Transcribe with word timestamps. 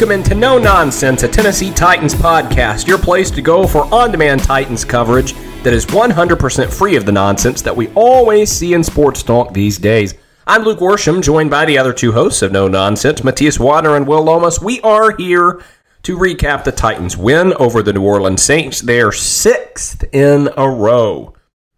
Welcome 0.00 0.18
into 0.18 0.34
No 0.34 0.56
Nonsense, 0.56 1.24
a 1.24 1.28
Tennessee 1.28 1.70
Titans 1.70 2.14
podcast, 2.14 2.86
your 2.86 2.96
place 2.96 3.30
to 3.32 3.42
go 3.42 3.66
for 3.66 3.84
on 3.92 4.10
demand 4.10 4.42
Titans 4.42 4.82
coverage 4.82 5.34
that 5.62 5.74
is 5.74 5.84
100% 5.84 6.72
free 6.72 6.96
of 6.96 7.04
the 7.04 7.12
nonsense 7.12 7.60
that 7.60 7.76
we 7.76 7.88
always 7.88 8.50
see 8.50 8.72
in 8.72 8.82
sports 8.82 9.22
talk 9.22 9.52
these 9.52 9.76
days. 9.76 10.14
I'm 10.46 10.62
Luke 10.62 10.78
Worsham, 10.78 11.22
joined 11.22 11.50
by 11.50 11.66
the 11.66 11.76
other 11.76 11.92
two 11.92 12.12
hosts 12.12 12.40
of 12.40 12.50
No 12.50 12.66
Nonsense, 12.66 13.22
Matthias 13.22 13.58
Wadner 13.58 13.94
and 13.94 14.06
Will 14.06 14.22
Lomas. 14.22 14.58
We 14.58 14.80
are 14.80 15.14
here 15.18 15.62
to 16.04 16.16
recap 16.16 16.64
the 16.64 16.72
Titans' 16.72 17.18
win 17.18 17.52
over 17.58 17.82
the 17.82 17.92
New 17.92 18.02
Orleans 18.02 18.42
Saints, 18.42 18.80
their 18.80 19.12
sixth 19.12 20.02
in 20.14 20.48
a 20.56 20.66
row 20.66 21.34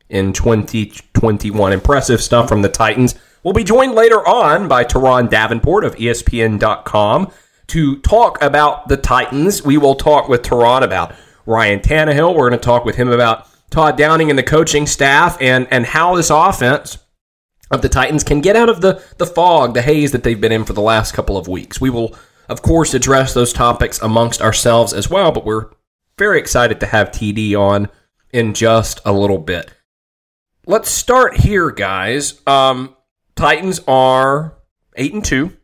in 0.08 0.32
2021. 0.32 1.72
Impressive 1.72 2.22
stuff 2.22 2.48
from 2.48 2.62
the 2.62 2.68
Titans. 2.68 3.16
We'll 3.42 3.52
be 3.52 3.64
joined 3.64 3.96
later 3.96 4.24
on 4.24 4.68
by 4.68 4.84
Turron 4.84 5.28
Davenport 5.28 5.82
of 5.82 5.96
ESPN.com 5.96 7.32
to 7.72 7.96
talk 8.00 8.36
about 8.42 8.88
the 8.88 8.98
Titans. 8.98 9.64
We 9.64 9.78
will 9.78 9.94
talk 9.94 10.28
with 10.28 10.42
Turron 10.42 10.82
about 10.82 11.14
Ryan 11.46 11.80
Tannehill. 11.80 12.36
We're 12.36 12.50
going 12.50 12.60
to 12.60 12.62
talk 12.62 12.84
with 12.84 12.96
him 12.96 13.08
about 13.08 13.48
Todd 13.70 13.96
Downing 13.96 14.28
and 14.28 14.38
the 14.38 14.42
coaching 14.42 14.86
staff 14.86 15.38
and, 15.40 15.66
and 15.70 15.86
how 15.86 16.14
this 16.14 16.28
offense 16.28 16.98
of 17.70 17.80
the 17.80 17.88
Titans 17.88 18.24
can 18.24 18.42
get 18.42 18.56
out 18.56 18.68
of 18.68 18.82
the, 18.82 19.02
the 19.16 19.24
fog, 19.24 19.72
the 19.72 19.80
haze 19.80 20.12
that 20.12 20.22
they've 20.22 20.38
been 20.38 20.52
in 20.52 20.66
for 20.66 20.74
the 20.74 20.82
last 20.82 21.14
couple 21.14 21.38
of 21.38 21.48
weeks. 21.48 21.80
We 21.80 21.88
will, 21.88 22.14
of 22.50 22.60
course, 22.60 22.92
address 22.92 23.32
those 23.32 23.54
topics 23.54 23.98
amongst 24.02 24.42
ourselves 24.42 24.92
as 24.92 25.08
well, 25.08 25.32
but 25.32 25.46
we're 25.46 25.70
very 26.18 26.38
excited 26.38 26.78
to 26.80 26.86
have 26.86 27.10
TD 27.10 27.58
on 27.58 27.88
in 28.34 28.52
just 28.52 29.00
a 29.06 29.14
little 29.14 29.38
bit. 29.38 29.72
Let's 30.66 30.90
start 30.90 31.38
here, 31.38 31.70
guys. 31.70 32.38
Um, 32.46 32.94
Titans 33.34 33.80
are 33.88 34.58
8 34.94 35.14
and 35.14 35.24
2 35.24 35.56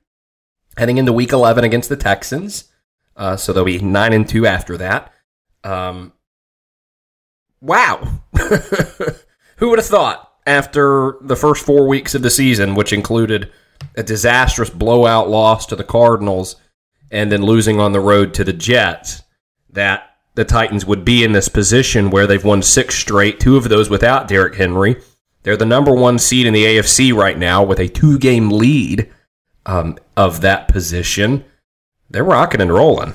heading 0.79 0.99
into 0.99 1.13
week 1.13 1.33
11 1.33 1.65
against 1.65 1.89
the 1.89 1.97
Texans. 1.97 2.65
Uh, 3.17 3.37
so 3.37 3.53
they'll 3.53 3.65
be 3.65 3.81
9 3.81 4.13
and 4.13 4.29
2 4.29 4.47
after 4.47 4.77
that. 4.79 5.13
Um, 5.65 6.13
wow. 7.61 8.21
Who 9.57 9.71
would 9.71 9.81
have 9.81 9.87
thought 9.87 10.33
after 10.47 11.17
the 11.21 11.37
first 11.37 11.67
four 11.67 11.89
weeks 11.89 12.15
of 12.15 12.23
the 12.23 12.31
season, 12.31 12.77
which 12.77 12.93
included 12.93 13.51
a 13.97 14.03
disastrous 14.03 14.71
blowout 14.71 15.29
loss 15.29 15.67
to 15.67 15.77
the 15.77 15.85
Cardinals 15.85 16.57
and 17.11 17.33
then 17.33 17.43
losing 17.43 17.81
on 17.81 17.93
the 17.93 18.01
road 18.01 18.33
to 18.35 18.45
the 18.45 18.53
Jets, 18.53 19.23
that 19.71 20.17
the 20.35 20.45
Titans 20.45 20.87
would 20.87 21.05
be 21.05 21.25
in 21.25 21.33
this 21.33 21.49
position 21.49 22.11
where 22.11 22.27
they've 22.27 22.45
won 22.45 22.63
six 22.63 22.95
straight, 22.95 23.41
two 23.41 23.57
of 23.57 23.69
those 23.69 23.91
without 23.91 24.29
Derrick 24.29 24.55
Henry. 24.55 25.03
They're 25.43 25.57
the 25.57 25.67
number 25.67 25.93
one 25.93 26.19
seed 26.19 26.47
in 26.47 26.55
the 26.55 26.65
AFC 26.65 27.13
right 27.13 27.37
now 27.37 27.65
with 27.65 27.81
a 27.81 27.89
two 27.89 28.19
game 28.19 28.51
lead 28.51 29.11
um, 29.69 29.97
of 30.17 30.41
that 30.41 30.67
position, 30.67 31.45
they're 32.11 32.25
rocking 32.25 32.61
and 32.61 32.73
rolling. 32.73 33.13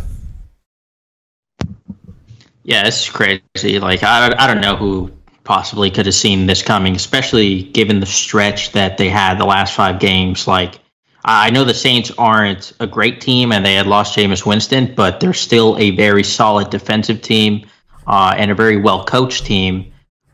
Yeah, 2.64 2.88
it's 2.88 3.10
crazy. 3.10 3.80
Like 3.80 4.04
I, 4.04 4.34
I 4.38 4.48
don't 4.48 4.62
know 4.62 4.78
who 4.78 5.12
possibly 5.44 5.92
could 5.92 6.06
have 6.06 6.16
seen 6.16 6.46
this 6.46 6.62
coming, 6.62 6.96
especially 6.96 7.64
given 7.64 8.00
the 8.00 8.06
stretch 8.06 8.72
that 8.72 8.98
they 8.98 9.10
had 9.10 9.38
the 9.38 9.46
last 9.46 9.76
five 9.76 10.00
games. 10.00 10.48
Like 10.48 10.80
I 11.26 11.50
know 11.50 11.66
the 11.66 11.74
Saints 11.74 12.12
aren't 12.18 12.72
a 12.80 12.88
great 12.88 13.20
team 13.20 13.52
and 13.52 13.66
they 13.66 13.74
had 13.74 13.88
lost 13.88 14.16
Jameis 14.16 14.46
Winston, 14.46 14.94
but 14.96 15.20
they're 15.20 15.34
still 15.34 15.78
a 15.78 15.92
very 15.92 16.24
solid 16.24 16.70
defensive 16.70 17.22
team 17.22 17.66
uh, 18.08 18.36
and 18.38 18.52
a 18.52 18.56
very 18.56 18.78
well 18.78 19.04
coached 19.04 19.46
team. 19.46 19.92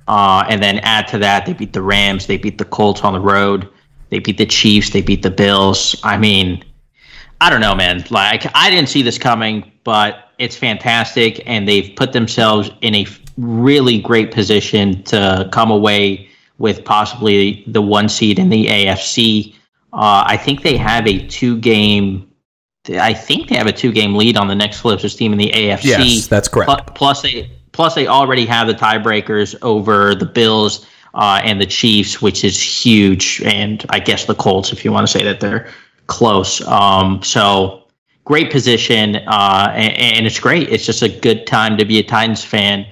Uh, 0.07 0.43
and 0.49 0.61
then 0.61 0.79
add 0.79 1.07
to 1.07 1.17
that, 1.19 1.45
they 1.45 1.53
beat 1.53 1.71
the 1.71 1.81
Rams, 1.81 2.27
they 2.27 2.37
beat 2.37 2.57
the 2.57 2.65
Colts 2.65 3.01
on 3.01 3.13
the 3.13 3.19
road. 3.19 3.69
They 4.09 4.19
beat 4.19 4.37
the 4.37 4.45
Chiefs. 4.45 4.89
They 4.89 5.01
beat 5.01 5.21
the 5.21 5.31
Bills. 5.31 5.95
I 6.03 6.17
mean, 6.17 6.63
I 7.41 7.49
don't 7.49 7.61
know, 7.61 7.75
man. 7.75 8.03
Like, 8.09 8.45
I 8.55 8.69
didn't 8.69 8.89
see 8.89 9.01
this 9.01 9.17
coming, 9.17 9.71
but 9.83 10.29
it's 10.39 10.55
fantastic. 10.55 11.41
And 11.45 11.67
they've 11.67 11.95
put 11.95 12.13
themselves 12.13 12.71
in 12.81 12.95
a 12.95 13.07
really 13.37 13.99
great 13.99 14.31
position 14.31 15.03
to 15.03 15.49
come 15.51 15.71
away 15.71 16.29
with 16.57 16.83
possibly 16.83 17.63
the 17.67 17.81
one 17.81 18.09
seed 18.09 18.39
in 18.39 18.49
the 18.49 18.65
AFC. 18.65 19.55
Uh, 19.93 20.23
I 20.25 20.37
think 20.37 20.61
they 20.61 20.77
have 20.77 21.07
a 21.07 21.25
two 21.27 21.57
game. 21.57 22.29
I 22.89 23.13
think 23.13 23.49
they 23.49 23.55
have 23.55 23.67
a 23.67 23.71
two 23.71 23.91
game 23.91 24.15
lead 24.15 24.37
on 24.37 24.47
the 24.47 24.55
next 24.55 24.81
closest 24.81 25.17
team 25.17 25.31
in 25.31 25.37
the 25.37 25.51
AFC. 25.51 25.83
Yes, 25.83 26.27
that's 26.27 26.47
correct. 26.47 26.95
Plus, 26.95 27.21
they 27.21 27.49
plus 27.71 27.95
they 27.95 28.07
already 28.07 28.45
have 28.45 28.67
the 28.67 28.73
tiebreakers 28.73 29.55
over 29.61 30.13
the 30.15 30.25
Bills 30.25 30.85
uh, 31.13 31.41
and 31.43 31.59
the 31.59 31.65
Chiefs, 31.65 32.21
which 32.21 32.43
is 32.43 32.61
huge, 32.61 33.41
and 33.43 33.85
I 33.89 33.99
guess 33.99 34.25
the 34.25 34.35
Colts, 34.35 34.71
if 34.71 34.85
you 34.85 34.91
want 34.91 35.07
to 35.07 35.11
say 35.11 35.23
that 35.23 35.39
they're 35.39 35.69
close. 36.07 36.61
Um, 36.67 37.21
so 37.23 37.83
great 38.25 38.51
position, 38.51 39.15
uh, 39.27 39.71
and, 39.75 39.93
and, 39.93 40.25
it's 40.27 40.39
great. 40.39 40.69
It's 40.69 40.85
just 40.85 41.01
a 41.01 41.09
good 41.09 41.47
time 41.47 41.77
to 41.77 41.85
be 41.85 41.99
a 41.99 42.03
Titans 42.03 42.43
fan, 42.43 42.85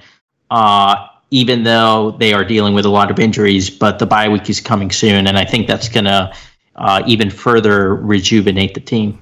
uh, 0.50 1.06
even 1.30 1.62
though 1.62 2.16
they 2.18 2.32
are 2.32 2.44
dealing 2.44 2.74
with 2.74 2.84
a 2.84 2.88
lot 2.88 3.10
of 3.10 3.18
injuries. 3.18 3.70
But 3.70 3.98
the 3.98 4.06
bye 4.06 4.28
week 4.28 4.48
is 4.50 4.60
coming 4.60 4.90
soon, 4.90 5.26
and 5.26 5.38
I 5.38 5.44
think 5.44 5.66
that's 5.66 5.88
going 5.88 6.06
to 6.06 6.32
uh, 6.76 7.02
even 7.06 7.30
further 7.30 7.94
rejuvenate 7.94 8.74
the 8.74 8.80
team. 8.80 9.18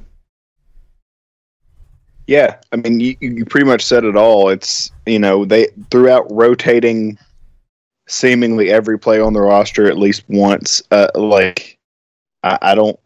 Yeah, 2.27 2.57
I 2.73 2.77
mean, 2.77 2.99
you, 2.99 3.17
you 3.21 3.45
pretty 3.45 3.67
much 3.67 3.85
said 3.85 4.05
it 4.05 4.17
all. 4.17 4.49
It's 4.49 4.91
you 5.07 5.19
know 5.19 5.45
they 5.45 5.69
throughout 5.91 6.27
rotating 6.31 7.19
seemingly 8.09 8.71
every 8.71 8.99
play 8.99 9.21
on 9.21 9.33
the 9.33 9.41
roster 9.41 9.87
at 9.87 9.99
least 9.99 10.25
once. 10.29 10.83
Uh, 10.91 11.09
like 11.15 11.79
I, 12.43 12.59
I 12.63 12.75
don't 12.75 12.99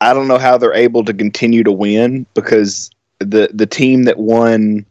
I 0.00 0.14
don't 0.14 0.28
know 0.28 0.38
how 0.38 0.58
they're 0.58 0.74
able 0.74 1.04
to 1.04 1.14
continue 1.14 1.62
to 1.64 1.72
win 1.72 2.26
because 2.34 2.90
the 3.20 3.50
the 3.52 3.66
team 3.66 4.04
that 4.04 4.18
won 4.18 4.86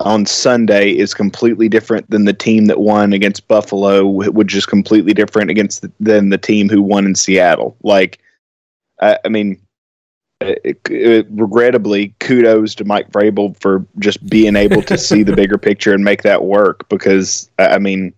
on 0.00 0.26
Sunday 0.26 0.90
is 0.90 1.14
completely 1.14 1.68
different 1.68 2.08
than 2.10 2.26
the 2.26 2.32
team 2.32 2.66
that 2.66 2.80
won 2.80 3.12
against 3.12 3.48
Buffalo, 3.48 4.04
which 4.04 4.54
is 4.54 4.66
completely 4.66 5.14
different 5.14 5.50
against 5.50 5.82
the, 5.82 5.90
than 6.00 6.28
the 6.28 6.38
team 6.38 6.68
who 6.68 6.82
won 6.82 7.06
in 7.06 7.14
Seattle. 7.14 7.76
Like, 7.82 8.18
I, 9.00 9.18
I 9.24 9.28
mean, 9.28 9.58
it, 10.42 10.78
it, 10.90 11.26
regrettably, 11.30 12.14
kudos 12.20 12.74
to 12.74 12.84
Mike 12.84 13.10
Vrabel 13.10 13.58
for 13.58 13.86
just 13.98 14.24
being 14.28 14.54
able 14.54 14.82
to 14.82 14.98
see 14.98 15.22
the 15.22 15.34
bigger 15.36 15.56
picture 15.56 15.94
and 15.94 16.04
make 16.04 16.22
that 16.22 16.44
work. 16.44 16.86
Because 16.90 17.50
I 17.58 17.78
mean, 17.78 18.12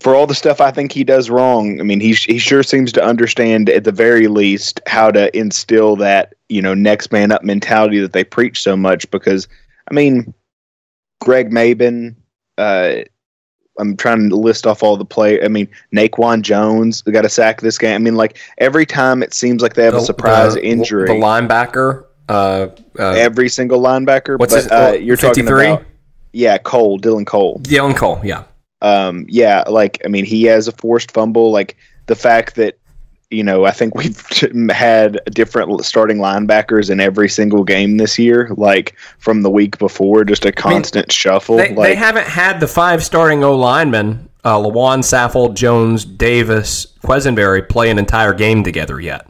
for 0.00 0.14
all 0.14 0.26
the 0.26 0.34
stuff 0.34 0.60
I 0.60 0.70
think 0.70 0.92
he 0.92 1.04
does 1.04 1.30
wrong, 1.30 1.80
I 1.80 1.82
mean, 1.82 2.00
he 2.00 2.14
he 2.14 2.38
sure 2.38 2.62
seems 2.62 2.92
to 2.92 3.04
understand 3.04 3.70
at 3.70 3.84
the 3.84 3.92
very 3.92 4.28
least 4.28 4.80
how 4.86 5.10
to 5.10 5.34
instill 5.36 5.96
that 5.96 6.34
you 6.48 6.60
know 6.60 6.74
next 6.74 7.12
man 7.12 7.32
up 7.32 7.42
mentality 7.44 8.00
that 8.00 8.12
they 8.12 8.24
preach 8.24 8.62
so 8.62 8.76
much. 8.76 9.10
Because 9.10 9.46
I 9.90 9.94
mean, 9.94 10.34
Greg 11.20 11.50
Mabin, 11.50 12.16
uh, 12.58 12.96
I'm 13.78 13.96
trying 13.96 14.30
to 14.30 14.36
list 14.36 14.66
off 14.66 14.82
all 14.82 14.96
the 14.96 15.04
play. 15.04 15.42
I 15.42 15.48
mean, 15.48 15.68
Naquan 15.94 16.42
Jones 16.42 17.02
got 17.02 17.24
a 17.24 17.28
sack 17.28 17.60
this 17.60 17.78
game. 17.78 17.94
I 17.94 17.98
mean, 17.98 18.16
like 18.16 18.38
every 18.58 18.86
time 18.86 19.22
it 19.22 19.32
seems 19.32 19.62
like 19.62 19.74
they 19.74 19.84
have 19.84 19.94
the, 19.94 20.00
a 20.00 20.04
surprise 20.04 20.54
the, 20.54 20.66
injury. 20.66 21.06
The 21.06 21.14
linebacker, 21.14 22.04
uh, 22.28 22.66
uh, 22.98 23.10
every 23.10 23.48
single 23.48 23.80
linebacker. 23.80 24.38
What's 24.40 24.54
but, 24.54 24.62
his, 24.64 24.72
uh, 24.72 24.98
you're 25.00 25.16
53? 25.16 25.44
talking 25.44 25.72
about 25.72 25.86
yeah, 26.32 26.58
Cole, 26.58 26.98
Dylan 26.98 27.24
Cole, 27.24 27.60
Dylan 27.60 27.96
Cole, 27.96 28.20
yeah 28.24 28.44
um, 28.82 29.26
yeah, 29.28 29.64
like 29.68 30.00
I 30.04 30.08
mean, 30.08 30.24
he 30.24 30.44
has 30.44 30.68
a 30.68 30.72
forced 30.72 31.12
fumble. 31.12 31.50
Like 31.50 31.76
the 32.06 32.14
fact 32.14 32.56
that 32.56 32.78
you 33.30 33.42
know, 33.42 33.64
I 33.64 33.70
think 33.70 33.94
we've 33.94 34.24
had 34.70 35.20
different 35.32 35.84
starting 35.84 36.18
linebackers 36.18 36.90
in 36.90 37.00
every 37.00 37.28
single 37.28 37.64
game 37.64 37.96
this 37.96 38.18
year, 38.18 38.50
like 38.56 38.96
from 39.18 39.42
the 39.42 39.50
week 39.50 39.78
before, 39.78 40.24
just 40.24 40.44
a 40.44 40.52
constant 40.52 41.04
I 41.04 41.08
mean, 41.08 41.14
shuffle. 41.14 41.56
They, 41.56 41.74
like, 41.74 41.88
they, 41.88 41.94
haven't 41.94 42.26
had 42.26 42.60
the 42.60 42.68
five 42.68 43.04
starting 43.04 43.42
O 43.44 43.56
linemen, 43.56 44.28
uh, 44.44 44.58
Lewan, 44.58 45.00
Saffold, 45.00 45.54
Jones, 45.54 46.04
Davis, 46.04 46.86
Quessenberry, 47.02 47.68
play 47.68 47.90
an 47.90 47.98
entire 47.98 48.32
game 48.32 48.62
together 48.62 49.00
yet. 49.00 49.28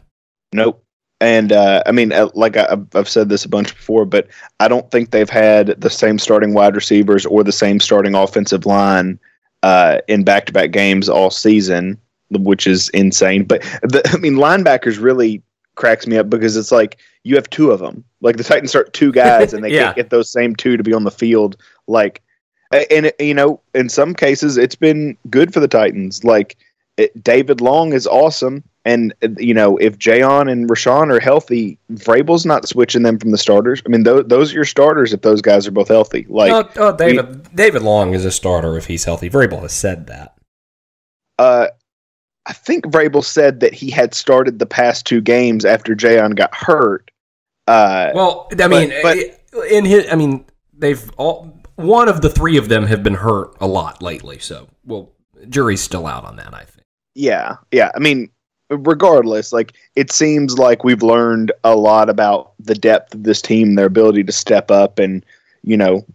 Nope. 0.53 0.81
And 1.21 1.53
uh, 1.53 1.81
I 1.85 1.91
mean, 1.91 2.11
uh, 2.11 2.29
like 2.33 2.57
I, 2.57 2.77
have 2.93 3.07
said 3.07 3.29
this 3.29 3.45
a 3.45 3.49
bunch 3.49 3.73
before, 3.73 4.05
but 4.05 4.27
I 4.59 4.67
don't 4.67 4.91
think 4.91 5.11
they've 5.11 5.29
had 5.29 5.79
the 5.79 5.89
same 5.89 6.19
starting 6.19 6.53
wide 6.53 6.75
receivers 6.75 7.25
or 7.25 7.43
the 7.43 7.53
same 7.53 7.79
starting 7.79 8.15
offensive 8.15 8.65
line 8.65 9.17
uh, 9.65 9.99
in 10.07 10.23
back-to-back 10.23 10.71
games 10.71 11.09
all 11.09 11.29
season 11.29 11.99
which 12.29 12.67
is 12.67 12.89
insane. 12.89 13.43
But 13.43 13.61
the, 13.81 14.01
I 14.13 14.17
mean, 14.17 14.35
linebackers 14.35 15.01
really 15.01 15.41
cracks 15.75 16.07
me 16.07 16.17
up 16.17 16.29
because 16.29 16.55
it's 16.55 16.71
like 16.71 16.97
you 17.23 17.35
have 17.35 17.49
two 17.49 17.71
of 17.71 17.79
them. 17.79 18.03
Like 18.21 18.37
the 18.37 18.43
Titans 18.43 18.71
start 18.71 18.93
two 18.93 19.11
guys, 19.23 19.53
and 19.53 19.63
they 19.63 19.73
yeah. 19.73 19.85
can't 19.85 19.95
get 19.95 20.09
those 20.09 20.31
same 20.31 20.55
two 20.55 20.77
to 20.77 20.83
be 20.83 20.93
on 20.93 21.03
the 21.03 21.11
field. 21.11 21.57
Like, 21.87 22.21
and 22.71 23.11
you 23.19 23.33
know, 23.33 23.61
in 23.73 23.89
some 23.89 24.13
cases, 24.13 24.57
it's 24.57 24.75
been 24.75 25.17
good 25.29 25.53
for 25.53 25.59
the 25.59 25.67
Titans. 25.67 26.23
Like 26.23 26.57
it, 26.97 27.23
David 27.23 27.61
Long 27.61 27.93
is 27.93 28.07
awesome, 28.07 28.63
and 28.85 29.13
you 29.37 29.53
know, 29.53 29.77
if 29.77 29.97
Jayon 29.97 30.49
and 30.49 30.69
Rashaan 30.69 31.11
are 31.11 31.19
healthy, 31.19 31.79
Vrabel's 31.93 32.45
not 32.45 32.67
switching 32.67 33.01
them 33.01 33.17
from 33.17 33.31
the 33.31 33.37
starters. 33.37 33.81
I 33.85 33.89
mean, 33.89 34.03
those, 34.03 34.25
those 34.27 34.51
are 34.51 34.55
your 34.55 34.65
starters 34.65 35.11
if 35.11 35.21
those 35.21 35.41
guys 35.41 35.67
are 35.67 35.71
both 35.71 35.87
healthy. 35.87 36.27
Like, 36.29 36.51
oh, 36.51 36.69
oh 36.77 36.95
David 36.95 37.49
we, 37.49 37.55
David 37.55 37.81
Long 37.81 38.13
is 38.13 38.23
a 38.23 38.31
starter 38.31 38.77
if 38.77 38.85
he's 38.85 39.03
healthy. 39.03 39.29
Vrabel 39.29 39.61
has 39.61 39.73
said 39.73 40.07
that. 40.07 40.37
Uh, 41.39 41.67
I 42.45 42.53
think 42.53 42.85
Vrabel 42.85 43.23
said 43.23 43.59
that 43.61 43.73
he 43.73 43.89
had 43.89 44.13
started 44.13 44.59
the 44.59 44.67
past 44.67 45.07
two 45.07 45.19
games 45.19 45.65
after 45.65 45.95
Jayon 45.95 46.35
got 46.35 46.53
hurt. 46.53 47.09
Uh, 47.67 48.11
well, 48.13 48.47
I 48.59 48.67
mean, 48.67 48.93
but, 49.01 49.17
but, 49.51 49.67
in 49.67 49.83
his, 49.83 50.05
I 50.11 50.15
mean, 50.15 50.45
they've 50.77 51.11
all 51.17 51.59
one 51.75 52.07
of 52.07 52.21
the 52.21 52.29
three 52.29 52.57
of 52.57 52.69
them 52.69 52.85
have 52.85 53.01
been 53.01 53.15
hurt 53.15 53.55
a 53.59 53.65
lot 53.65 54.03
lately. 54.03 54.37
So, 54.37 54.67
well, 54.85 55.11
jury's 55.49 55.81
still 55.81 56.05
out 56.05 56.23
on 56.23 56.35
that. 56.35 56.53
I 56.53 56.65
think. 56.65 56.85
Yeah, 57.15 57.55
yeah. 57.71 57.91
I 57.95 57.99
mean, 57.99 58.29
regardless, 58.69 59.53
like 59.53 59.73
it 59.95 60.11
seems 60.11 60.57
like 60.57 60.83
we've 60.83 61.03
learned 61.03 61.51
a 61.63 61.75
lot 61.75 62.09
about 62.09 62.53
the 62.59 62.75
depth 62.75 63.13
of 63.13 63.23
this 63.23 63.41
team, 63.41 63.75
their 63.75 63.85
ability 63.85 64.23
to 64.23 64.31
step 64.31 64.71
up, 64.71 64.99
and 64.99 65.25
you 65.63 65.77
know, 65.77 66.05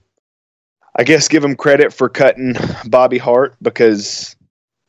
I 0.97 1.05
guess 1.05 1.29
give 1.29 1.43
them 1.43 1.57
credit 1.57 1.93
for 1.93 2.09
cutting 2.09 2.55
Bobby 2.87 3.19
Hart 3.19 3.57
because 3.63 4.37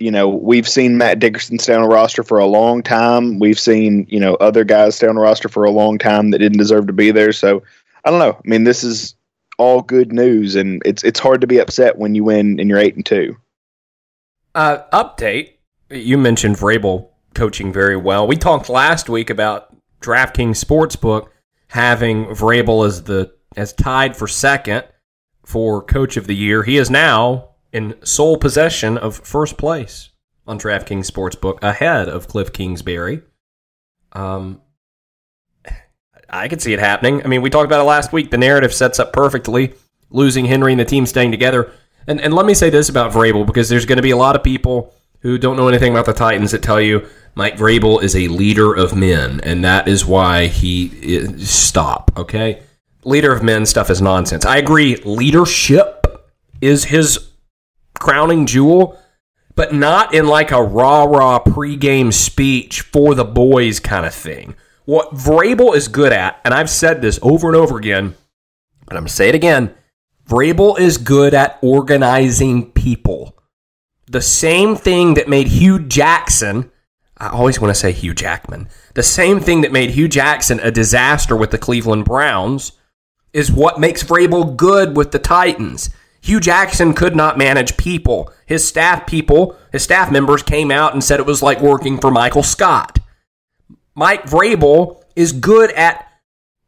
you 0.02 0.10
know, 0.10 0.28
we've 0.28 0.68
seen 0.68 0.98
Matt 0.98 1.20
Dickerson 1.20 1.60
stay 1.60 1.76
on 1.76 1.84
a 1.84 1.88
roster 1.88 2.24
for 2.24 2.40
a 2.40 2.48
long 2.48 2.82
time. 2.82 3.38
We've 3.38 3.60
seen, 3.60 4.08
you 4.10 4.20
know, 4.20 4.34
other 4.36 4.64
guys 4.64 4.96
stay 4.96 5.08
on 5.08 5.16
a 5.16 5.22
roster 5.22 5.48
for 5.48 5.64
a 5.64 5.70
long 5.70 6.00
time 6.00 6.32
that 6.32 6.40
didn't 6.40 6.58
deserve 6.58 6.88
to 6.88 6.94
be 6.94 7.12
there. 7.12 7.32
So 7.32 7.62
I 8.04 8.10
don't 8.10 8.20
know. 8.20 8.34
I 8.34 8.42
mean, 8.50 8.64
this 8.64 8.84
is 8.84 9.14
all 9.60 9.84
good 9.84 10.12
news, 10.12 10.56
and 10.56 10.82
it's 10.86 11.04
it's 11.04 11.20
hard 11.20 11.40
to 11.42 11.48
be 11.48 11.60
upset 11.60 12.00
when 12.00 12.16
you 12.16 12.24
win 12.24 12.60
and 12.60 12.68
you're 12.68 12.80
eight 12.80 12.96
and 12.96 13.06
two. 13.06 13.38
Uh, 14.56 14.80
update: 14.92 15.52
You 15.92 16.18
mentioned 16.18 16.56
Vrabel 16.58 17.11
coaching 17.34 17.72
very 17.72 17.98
well. 17.98 18.28
We 18.28 18.36
talked 18.36 18.70
last 18.70 19.10
week 19.10 19.30
about 19.30 19.76
DraftKings 20.02 20.64
Sportsbook 20.64 21.30
having 21.68 22.26
Vrabel 22.28 22.86
as 22.86 23.04
the 23.04 23.34
as 23.56 23.74
tied 23.74 24.16
for 24.16 24.28
second 24.28 24.84
for 25.46 25.82
Coach 25.82 26.18
of 26.18 26.28
the 26.28 26.36
Year. 26.36 26.64
He 26.64 26.78
is 26.78 26.90
now 26.90 27.50
in 27.72 27.96
sole 28.04 28.38
possession 28.38 28.98
of 28.98 29.18
first 29.18 29.58
place 29.58 30.10
on 30.48 30.60
DraftKings 30.60 31.10
Sportsbook, 31.10 31.62
ahead 31.62 32.10
of 32.10 32.28
Cliff 32.28 32.52
Kingsbury. 32.52 33.22
Um, 34.12 34.62
I 36.30 36.48
could 36.48 36.62
see 36.62 36.74
it 36.74 36.80
happening. 36.80 37.24
I 37.24 37.28
mean, 37.28 37.42
we 37.42 37.50
talked 37.50 37.66
about 37.66 37.82
it 37.82 37.86
last 37.86 38.12
week. 38.12 38.32
The 38.32 38.38
narrative 38.38 38.74
sets 38.74 39.00
up 39.00 39.14
perfectly. 39.14 39.74
Losing 40.10 40.46
Henry 40.46 40.74
and 40.74 40.80
the 40.80 40.86
team 40.86 41.06
staying 41.06 41.32
together. 41.32 41.72
And 42.08 42.20
and 42.20 42.34
let 42.34 42.46
me 42.46 42.54
say 42.54 42.70
this 42.70 42.90
about 42.90 43.12
Vrabel 43.12 43.46
because 43.46 43.70
there's 43.70 43.86
going 43.86 43.98
to 43.98 44.02
be 44.02 44.12
a 44.12 44.18
lot 44.18 44.36
of 44.36 44.44
people 44.44 44.94
who 45.20 45.38
don't 45.38 45.56
know 45.56 45.68
anything 45.68 45.92
about 45.92 46.06
the 46.06 46.14
Titans 46.14 46.52
that 46.52 46.64
tell 46.64 46.82
you 46.82 47.08
Mike 47.36 47.58
Vrabel 47.58 48.02
is 48.04 48.16
a 48.16 48.28
leader 48.28 48.74
of 48.74 48.96
men, 48.96 49.40
and 49.42 49.64
that 49.64 49.88
is 49.88 50.06
why 50.06 50.48
he 50.48 50.88
is, 51.02 51.50
stop. 51.50 52.12
Okay, 52.18 52.62
leader 53.04 53.34
of 53.34 53.44
men 53.44 53.66
stuff 53.66 53.90
is 53.90 54.02
nonsense. 54.02 54.46
I 54.46 54.58
agree. 54.58 54.98
Leadership 54.98 56.06
is 56.60 56.86
his 56.86 57.32
crowning 58.00 58.46
jewel, 58.46 59.00
but 59.56 59.74
not 59.74 60.14
in 60.14 60.28
like 60.28 60.52
a 60.52 60.62
rah 60.62 61.04
rah 61.04 61.40
pregame 61.40 62.14
speech 62.14 62.82
for 62.82 63.16
the 63.16 63.26
boys 63.26 63.80
kind 63.80 64.06
of 64.06 64.14
thing. 64.14 64.56
What 64.86 65.14
Vrabel 65.14 65.76
is 65.76 65.88
good 65.88 66.12
at, 66.12 66.42
and 66.44 66.54
I've 66.54 66.70
said 66.70 67.02
this 67.02 67.20
over 67.22 67.48
and 67.48 67.56
over 67.56 67.78
again, 67.78 68.16
but 68.86 68.98
I'm 68.98 69.06
to 69.06 69.12
say 69.12 69.30
it 69.30 69.36
again 69.36 69.74
Vrabel 70.28 70.80
is 70.80 70.98
good 70.98 71.34
at 71.34 71.60
organizing 71.62 72.72
people. 72.72 73.38
The 74.08 74.22
same 74.22 74.76
thing 74.76 75.16
that 75.16 75.28
made 75.28 75.48
Hue 75.48 75.80
Jackson, 75.80 76.72
I 77.22 77.30
always 77.30 77.62
want 77.62 77.70
to 77.70 77.80
say 77.80 77.92
Hugh 77.92 78.16
Jackman, 78.16 78.68
the 78.96 79.04
same 79.04 79.40
thing 79.40 79.62
that 79.62 79.72
made 79.72 79.92
Hue 79.92 80.08
Jackson 80.08 80.60
a 80.60 80.72
disaster 80.72 81.36
with 81.36 81.52
the 81.52 81.60
Cleveland 81.60 82.04
Browns 82.04 82.72
is 83.32 83.52
what 83.52 83.80
makes 83.80 84.04
Vrabel 84.04 84.58
good 84.58 84.98
with 84.98 85.12
the 85.12 85.20
Titans. 85.20 85.92
Hue 86.22 86.40
Jackson 86.40 86.96
could 86.96 87.16
not 87.16 87.38
manage 87.38 87.78
people. 87.78 88.34
His 88.48 88.68
staff 88.68 89.06
people, 89.06 89.56
his 89.72 89.84
staff 89.84 90.12
members 90.12 90.42
came 90.42 90.72
out 90.72 90.94
and 90.94 91.04
said 91.04 91.20
it 91.20 91.28
was 91.28 91.44
like 91.44 91.62
working 91.62 92.00
for 92.00 92.10
Michael 92.10 92.42
Scott. 92.42 92.98
Mike 93.94 94.24
Vrabel 94.24 95.04
is 95.16 95.32
good 95.32 95.70
at 95.74 96.12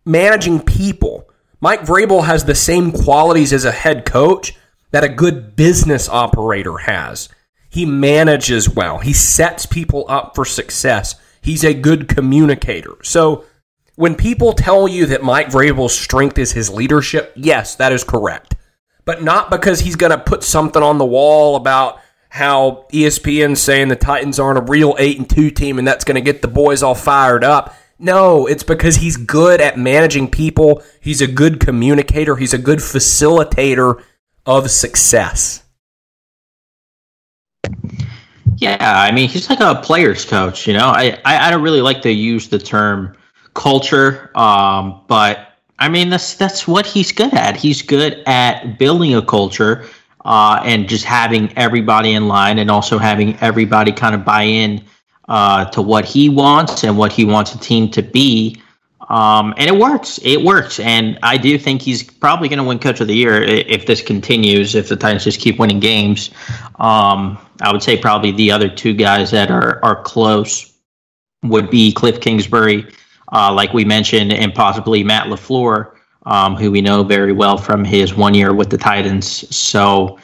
managing 0.06 0.60
people. 0.62 1.28
Mike 1.62 1.82
Vrabel 1.82 2.26
has 2.26 2.46
the 2.46 2.54
same 2.54 2.92
qualities 2.92 3.54
as 3.54 3.66
a 3.66 3.72
head 3.72 4.06
coach 4.06 4.54
that 4.92 5.04
a 5.04 5.10
good 5.10 5.56
business 5.56 6.08
operator 6.08 6.78
has. 6.78 7.28
He 7.74 7.86
manages 7.86 8.70
well. 8.70 9.00
He 9.00 9.14
sets 9.14 9.66
people 9.66 10.06
up 10.08 10.36
for 10.36 10.46
success. 10.46 11.16
He's 11.42 11.66
a 11.66 11.74
good 11.74 12.08
communicator. 12.08 12.96
So 13.02 13.46
when 13.96 14.16
people 14.16 14.54
tell 14.54 14.88
you 14.88 15.08
that 15.08 15.24
Mike 15.24 15.48
Vrabel's 15.48 15.98
strength 15.98 16.38
is 16.38 16.52
his 16.52 16.70
leadership, 16.70 17.34
yes, 17.36 17.76
that 17.76 17.92
is 17.92 18.04
correct 18.04 18.56
but 19.06 19.24
not 19.24 19.50
because 19.50 19.82
he's 19.82 19.96
going 19.96 20.12
to 20.12 20.18
put 20.18 20.44
something 20.44 20.82
on 20.82 20.98
the 20.98 21.06
wall 21.06 21.56
about 21.56 22.00
how 22.30 22.88
ESPN's 22.92 23.62
saying 23.62 23.90
the 23.90 23.96
Titans 23.96 24.40
aren't 24.40 24.58
a 24.58 24.72
real 24.72 24.96
8 24.98 25.20
and 25.20 25.30
2 25.30 25.52
team 25.52 25.78
and 25.78 25.88
that's 25.88 26.04
going 26.04 26.16
to 26.16 26.22
get 26.22 26.42
the 26.42 26.48
boys 26.48 26.82
all 26.82 26.96
fired 26.96 27.44
up. 27.44 27.76
No, 28.00 28.48
it's 28.48 28.64
because 28.64 28.98
he's 28.98 29.18
good 29.18 29.62
at 29.62 29.78
managing 29.78 30.30
people. 30.30 30.82
He's 31.00 31.22
a 31.22 31.28
good 31.28 31.60
communicator. 31.60 32.36
He's 32.36 32.54
a 32.54 32.58
good 32.58 32.80
facilitator 32.80 34.04
of 34.46 34.72
success. 34.72 35.63
Yeah, 38.58 38.78
I 38.80 39.12
mean, 39.12 39.30
he's 39.30 39.50
like 39.50 39.60
a 39.60 39.76
player's 39.76 40.26
coach. 40.26 40.68
You 40.68 40.74
know, 40.74 40.88
I, 40.88 41.20
I, 41.26 41.48
I 41.48 41.52
don't 41.52 41.62
really 41.62 41.82
like 41.82 42.02
to 42.04 42.12
use 42.12 42.50
the 42.50 42.60
term 42.60 43.16
culture, 43.54 44.32
um, 44.38 45.02
but 45.08 45.54
I 45.80 45.90
mean, 45.90 46.10
that's 46.10 46.36
that's 46.36 46.68
what 46.68 46.86
he's 46.86 47.12
good 47.12 47.34
at. 47.34 47.58
He's 47.58 47.82
good 47.82 48.24
at 48.26 48.78
building 48.78 49.16
a 49.16 49.22
culture 49.22 49.86
uh, 50.24 50.62
and 50.64 50.88
just 50.88 51.04
having 51.04 51.56
everybody 51.58 52.14
in 52.14 52.28
line, 52.28 52.60
and 52.60 52.72
also 52.72 52.98
having 52.98 53.38
everybody 53.42 53.92
kind 53.92 54.16
of 54.16 54.24
buy 54.24 54.44
in 54.44 54.84
uh, 55.28 55.66
to 55.72 55.82
what 55.82 56.06
he 56.06 56.30
wants 56.30 56.84
and 56.84 56.98
what 56.98 57.12
he 57.12 57.26
wants 57.26 57.54
a 57.54 57.60
team 57.60 57.90
to 57.92 58.02
be. 58.02 58.62
Um, 59.10 59.54
and 59.58 59.68
it 59.68 59.78
works. 59.78 60.20
It 60.24 60.42
works, 60.42 60.80
and 60.80 61.20
I 61.22 61.38
do 61.38 61.58
think 61.58 61.82
he's 61.82 62.02
probably 62.02 62.48
going 62.48 62.60
to 62.60 62.64
win 62.64 62.80
Coach 62.80 63.02
of 63.02 63.08
the 63.08 63.16
Year 63.16 63.42
if 63.44 63.86
this 63.86 64.02
continues. 64.02 64.76
If 64.76 64.88
the 64.88 64.96
Titans 64.96 65.26
just 65.26 65.42
keep 65.42 65.60
winning 65.60 65.82
games, 65.82 66.30
um, 66.80 67.38
I 67.64 67.72
would 67.72 67.82
say 67.82 67.98
probably 67.98 68.32
the 68.32 68.52
other 68.52 68.70
two 68.70 68.94
guys 68.94 69.32
that 69.32 69.50
are 69.50 69.84
are 69.84 70.02
close 70.04 70.72
would 71.44 71.70
be 71.70 71.92
Cliff 71.92 72.22
Kingsbury 72.22 72.88
uh, 73.34 73.52
like 73.52 73.74
we 73.74 73.84
mentioned, 73.84 74.32
and 74.32 74.54
possibly 74.54 75.04
Matt 75.04 75.28
LaFleur, 75.28 75.92
um, 76.26 76.56
who 76.56 76.72
we 76.72 76.82
know 76.82 77.04
very 77.04 77.34
well 77.34 77.58
from 77.58 77.84
his 77.84 78.14
one 78.14 78.34
year 78.34 78.54
with 78.54 78.70
the 78.70 78.78
Titans. 78.78 79.56
So 79.56 80.20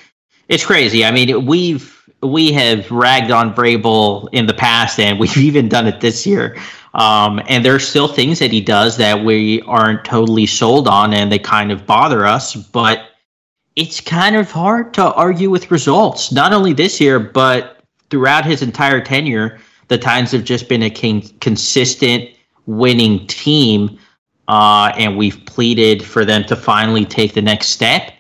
it's 0.47 0.65
crazy. 0.65 1.03
I 1.03 1.11
mean, 1.11 1.45
we've 1.45 1.95
we 2.21 2.51
have 2.51 2.89
ragged 2.91 3.31
on 3.31 3.53
Vrabel 3.55 4.29
in 4.31 4.45
the 4.45 4.53
past, 4.53 4.99
and 4.99 5.19
we've 5.19 5.35
even 5.49 5.67
done 5.67 5.87
it 5.87 5.99
this 5.99 6.25
year. 6.25 6.57
Um, 6.93 7.41
and 7.47 7.63
there's 7.63 7.87
still 7.87 8.07
things 8.07 8.39
that 8.39 8.51
he 8.51 8.61
does 8.61 8.97
that 8.97 9.23
we 9.23 9.61
aren't 9.61 10.05
totally 10.05 10.45
sold 10.45 10.87
on, 10.87 11.13
and 11.13 11.31
they 11.31 11.39
kind 11.39 11.71
of 11.71 11.85
bother 11.85 12.25
us. 12.25 12.55
But 12.55 13.08
it's 13.79 14.01
kind 14.01 14.35
of 14.35 14.51
hard 14.51 14.93
to 14.93 15.13
argue 15.13 15.49
with 15.49 15.71
results. 15.71 16.33
Not 16.33 16.51
only 16.51 16.73
this 16.73 16.99
year, 16.99 17.17
but 17.17 17.77
throughout 18.09 18.43
his 18.43 18.61
entire 18.61 18.99
tenure, 18.99 19.57
the 19.87 19.97
Titans 19.97 20.33
have 20.33 20.43
just 20.43 20.67
been 20.67 20.83
a 20.83 20.89
consistent 20.89 22.29
winning 22.65 23.25
team. 23.27 23.97
Uh, 24.49 24.91
and 24.97 25.15
we've 25.15 25.45
pleaded 25.45 26.03
for 26.03 26.25
them 26.25 26.43
to 26.43 26.57
finally 26.57 27.05
take 27.05 27.33
the 27.33 27.41
next 27.41 27.67
step. 27.67 28.11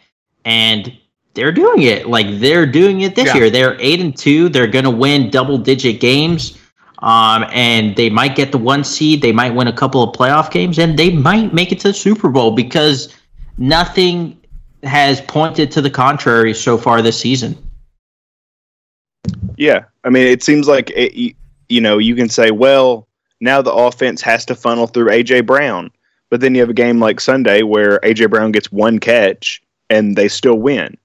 And 0.45 0.97
they're 1.33 1.51
doing 1.51 1.81
it. 1.81 2.07
Like 2.07 2.39
they're 2.39 2.65
doing 2.65 3.01
it 3.01 3.15
this 3.15 3.25
yeah. 3.25 3.35
year. 3.35 3.49
They're 3.49 3.75
eight 3.81 3.99
and 3.99 4.15
two. 4.15 4.47
They're 4.47 4.65
going 4.65 4.85
to 4.85 4.91
win 4.91 5.29
double 5.29 5.57
digit 5.57 5.99
games. 5.99 6.57
Um, 6.99 7.45
and 7.51 7.97
they 7.97 8.09
might 8.09 8.37
get 8.37 8.53
the 8.53 8.57
one 8.57 8.85
seed. 8.85 9.21
They 9.21 9.33
might 9.33 9.53
win 9.53 9.67
a 9.67 9.73
couple 9.73 10.01
of 10.03 10.15
playoff 10.15 10.51
games, 10.51 10.79
and 10.79 10.99
they 10.99 11.09
might 11.09 11.53
make 11.53 11.71
it 11.73 11.79
to 11.81 11.89
the 11.89 11.93
Super 11.93 12.29
Bowl 12.29 12.51
because 12.51 13.13
nothing 13.57 14.38
has 14.83 15.21
pointed 15.21 15.71
to 15.71 15.81
the 15.81 15.89
contrary 15.89 16.53
so 16.53 16.77
far 16.77 17.01
this 17.01 17.19
season. 17.19 17.57
Yeah, 19.57 19.85
I 20.03 20.09
mean, 20.09 20.27
it 20.27 20.43
seems 20.43 20.67
like 20.67 20.91
eh, 20.91 21.09
it, 21.13 21.35
you 21.67 21.81
know 21.81 21.97
you 21.97 22.15
can 22.15 22.29
say, 22.29 22.51
well, 22.51 23.07
now 23.41 23.61
the 23.61 23.73
offense 23.73 24.21
has 24.21 24.45
to 24.45 24.55
funnel 24.55 24.87
through 24.87 25.09
AJ 25.09 25.45
Brown, 25.45 25.91
but 26.29 26.41
then 26.41 26.55
you 26.55 26.61
have 26.61 26.69
a 26.69 26.73
game 26.73 26.99
like 26.99 27.19
Sunday 27.19 27.63
where 27.63 27.99
AJ 27.99 28.29
Brown 28.29 28.51
gets 28.51 28.71
one 28.71 28.99
catch 28.99 29.61
and 29.89 30.15
they 30.15 30.27
still 30.27 30.55
win, 30.55 30.97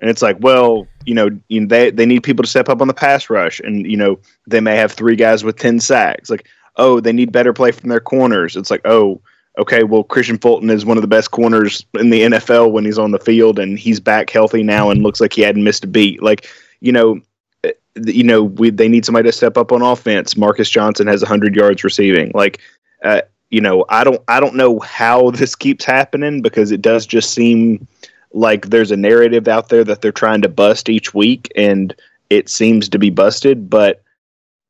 and 0.00 0.10
it's 0.10 0.22
like, 0.22 0.36
well, 0.40 0.86
you 1.06 1.14
know, 1.14 1.30
you 1.48 1.60
know, 1.60 1.66
they 1.66 1.90
they 1.90 2.06
need 2.06 2.24
people 2.24 2.42
to 2.42 2.50
step 2.50 2.68
up 2.68 2.80
on 2.80 2.88
the 2.88 2.94
pass 2.94 3.30
rush, 3.30 3.60
and 3.60 3.86
you 3.86 3.96
know 3.96 4.18
they 4.48 4.60
may 4.60 4.76
have 4.76 4.92
three 4.92 5.16
guys 5.16 5.44
with 5.44 5.56
ten 5.56 5.78
sacks. 5.78 6.28
Like, 6.28 6.48
oh, 6.76 7.00
they 7.00 7.12
need 7.12 7.30
better 7.30 7.52
play 7.52 7.70
from 7.70 7.88
their 7.88 8.00
corners. 8.00 8.56
It's 8.56 8.70
like, 8.70 8.82
oh, 8.84 9.20
okay, 9.58 9.84
well, 9.84 10.04
Kristian 10.04 10.40
Fulton 10.40 10.70
is 10.70 10.84
one 10.84 10.96
of 10.96 11.02
the 11.02 11.08
best 11.08 11.30
corners 11.30 11.84
in 11.94 12.10
the 12.10 12.22
NFL 12.22 12.72
when 12.72 12.84
he's 12.84 12.98
on 12.98 13.10
the 13.10 13.18
field, 13.18 13.58
and 13.58 13.78
he's 13.78 14.00
back 14.00 14.30
healthy 14.30 14.62
now 14.62 14.90
and 14.90 15.02
looks 15.02 15.20
like 15.20 15.32
he 15.32 15.42
hadn't 15.42 15.64
missed 15.64 15.84
a 15.84 15.86
beat. 15.86 16.22
Like, 16.22 16.48
you 16.80 16.92
know, 16.92 17.20
eh, 17.64 17.72
you 17.96 18.24
know, 18.24 18.44
we 18.44 18.70
they 18.70 18.88
need 18.88 19.04
somebody 19.04 19.28
to 19.28 19.32
step 19.32 19.56
up 19.56 19.72
on 19.72 19.82
offense. 19.82 20.36
Marcus 20.36 20.70
Johnson 20.70 21.06
has 21.06 21.22
100 21.22 21.54
yards 21.54 21.84
receiving. 21.84 22.32
Like, 22.34 22.60
uh, 23.02 23.22
you 23.50 23.60
know, 23.60 23.84
I 23.88 24.04
don't 24.04 24.22
I 24.28 24.40
don't 24.40 24.56
know 24.56 24.80
how 24.80 25.30
this 25.32 25.54
keeps 25.54 25.84
happening 25.84 26.42
because 26.42 26.72
it 26.72 26.82
does 26.82 27.06
just 27.06 27.32
seem 27.32 27.86
like 28.32 28.70
there's 28.70 28.90
a 28.90 28.96
narrative 28.96 29.46
out 29.46 29.68
there 29.68 29.84
that 29.84 30.00
they're 30.00 30.10
trying 30.10 30.40
to 30.42 30.48
bust 30.48 30.88
each 30.88 31.12
week, 31.12 31.52
and 31.54 31.94
it 32.30 32.48
seems 32.48 32.88
to 32.88 32.98
be 32.98 33.10
busted. 33.10 33.68
But 33.68 34.02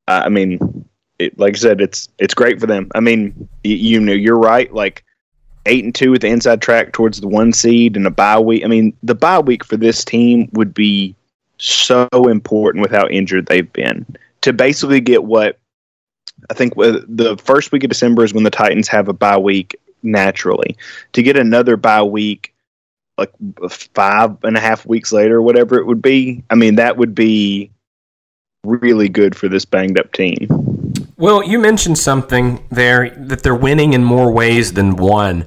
I 0.09 0.29
mean, 0.29 0.82
it, 1.23 1.39
like 1.39 1.55
I 1.55 1.59
said, 1.59 1.81
it's 1.81 2.09
it's 2.19 2.35
great 2.35 2.61
for 2.61 2.67
them. 2.67 2.91
I 2.95 3.01
mean, 3.01 3.49
you, 3.65 3.77
you 3.77 4.01
know, 4.01 4.13
you're 4.13 4.39
right. 4.39 4.73
Like 4.73 5.05
eight 5.67 5.85
and 5.85 5.95
two 5.95 6.11
with 6.11 6.23
the 6.23 6.29
inside 6.29 6.61
track 6.61 6.93
towards 6.93 7.21
the 7.21 7.29
one 7.29 7.53
seed 7.53 7.97
and 7.97 8.07
a 8.07 8.11
bye 8.11 8.39
week. 8.39 8.65
I 8.65 8.69
mean, 8.69 8.97
the 9.03 9.15
bye 9.15 9.39
week 9.39 9.65
for 9.65 9.77
this 9.77 10.05
team 10.05 10.49
would 10.53 10.75
be 10.75 11.15
so 11.59 12.09
important 12.13 12.83
with 12.83 12.91
how 12.91 13.07
injured 13.09 13.47
they've 13.47 13.73
been 13.73 14.05
to 14.41 14.53
basically 14.53 15.01
get 15.01 15.25
what 15.25 15.59
I 16.51 16.55
think 16.55 16.77
uh, 16.77 17.01
the 17.07 17.37
first 17.39 17.73
week 17.73 17.85
of 17.85 17.91
December 17.91 18.25
is 18.25 18.35
when 18.35 18.45
the 18.45 18.51
Titans 18.51 18.89
have 18.89 19.09
a 19.09 19.13
bye 19.13 19.39
week 19.39 19.77
naturally. 20.03 20.77
To 21.13 21.23
get 21.23 21.37
another 21.37 21.77
bye 21.77 22.03
week, 22.03 22.53
like 23.17 23.33
five 23.71 24.37
and 24.43 24.57
a 24.57 24.61
half 24.61 24.85
weeks 24.85 25.13
later, 25.13 25.41
whatever 25.41 25.79
it 25.79 25.87
would 25.87 26.03
be, 26.03 26.43
I 26.51 26.57
mean, 26.57 26.77
that 26.77 26.97
would 26.97 27.15
be 27.15 27.71
really 28.65 29.09
good 29.09 29.37
for 29.37 29.49
this 29.49 29.65
banged 29.65 29.99
up 29.99 30.13
team. 30.13 30.49
Well, 31.23 31.45
you 31.45 31.61
mentioned 31.61 31.99
something 31.99 32.67
there 32.73 33.11
that 33.11 33.45
they're 33.45 33.55
winning 33.55 33.93
in 33.93 34.03
more 34.03 34.33
ways 34.33 34.73
than 34.73 34.97
one. 34.97 35.47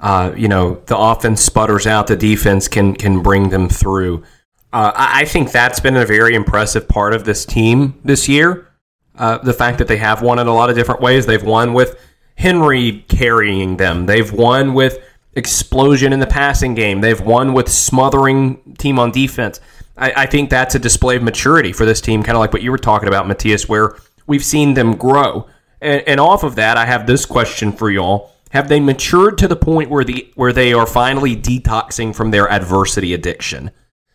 Uh, 0.00 0.32
you 0.36 0.48
know, 0.48 0.82
the 0.86 0.98
offense 0.98 1.40
sputters 1.40 1.86
out, 1.86 2.08
the 2.08 2.16
defense 2.16 2.66
can 2.66 2.96
can 2.96 3.22
bring 3.22 3.50
them 3.50 3.68
through. 3.68 4.24
Uh, 4.72 4.90
I 4.96 5.24
think 5.26 5.52
that's 5.52 5.78
been 5.78 5.96
a 5.96 6.04
very 6.04 6.34
impressive 6.34 6.88
part 6.88 7.14
of 7.14 7.24
this 7.24 7.44
team 7.44 8.00
this 8.04 8.28
year. 8.28 8.66
Uh, 9.14 9.38
the 9.38 9.52
fact 9.52 9.78
that 9.78 9.86
they 9.86 9.98
have 9.98 10.22
won 10.22 10.40
in 10.40 10.48
a 10.48 10.52
lot 10.52 10.70
of 10.70 10.74
different 10.74 11.00
ways. 11.00 11.24
They've 11.24 11.40
won 11.40 11.72
with 11.72 12.00
Henry 12.34 13.04
carrying 13.06 13.76
them. 13.76 14.06
They've 14.06 14.32
won 14.32 14.74
with 14.74 14.98
explosion 15.36 16.12
in 16.12 16.18
the 16.18 16.26
passing 16.26 16.74
game. 16.74 17.00
They've 17.00 17.20
won 17.20 17.52
with 17.52 17.68
smothering 17.70 18.74
team 18.76 18.98
on 18.98 19.12
defense. 19.12 19.60
I, 19.96 20.12
I 20.16 20.26
think 20.26 20.50
that's 20.50 20.74
a 20.74 20.80
display 20.80 21.14
of 21.14 21.22
maturity 21.22 21.72
for 21.72 21.84
this 21.84 22.00
team, 22.00 22.24
kind 22.24 22.34
of 22.34 22.40
like 22.40 22.52
what 22.52 22.62
you 22.62 22.72
were 22.72 22.78
talking 22.78 23.06
about, 23.06 23.28
Matthias, 23.28 23.68
where 23.68 23.94
we've 24.26 24.44
seen 24.44 24.74
them 24.74 24.96
grow. 24.96 25.46
And, 25.80 26.02
and 26.06 26.20
off 26.20 26.44
of 26.44 26.56
that, 26.56 26.76
I 26.76 26.86
have 26.86 27.06
this 27.06 27.26
question 27.26 27.72
for 27.72 27.90
y'all: 27.90 28.30
Have 28.50 28.68
they 28.68 28.80
matured 28.80 29.38
to 29.38 29.48
the 29.48 29.56
point 29.56 29.90
where 29.90 30.04
the 30.04 30.32
where 30.34 30.52
they 30.52 30.72
are 30.72 30.86
finally 30.86 31.36
detoxing 31.36 32.14
from 32.14 32.30
their 32.30 32.50
adversity 32.50 33.14
addiction? 33.14 33.70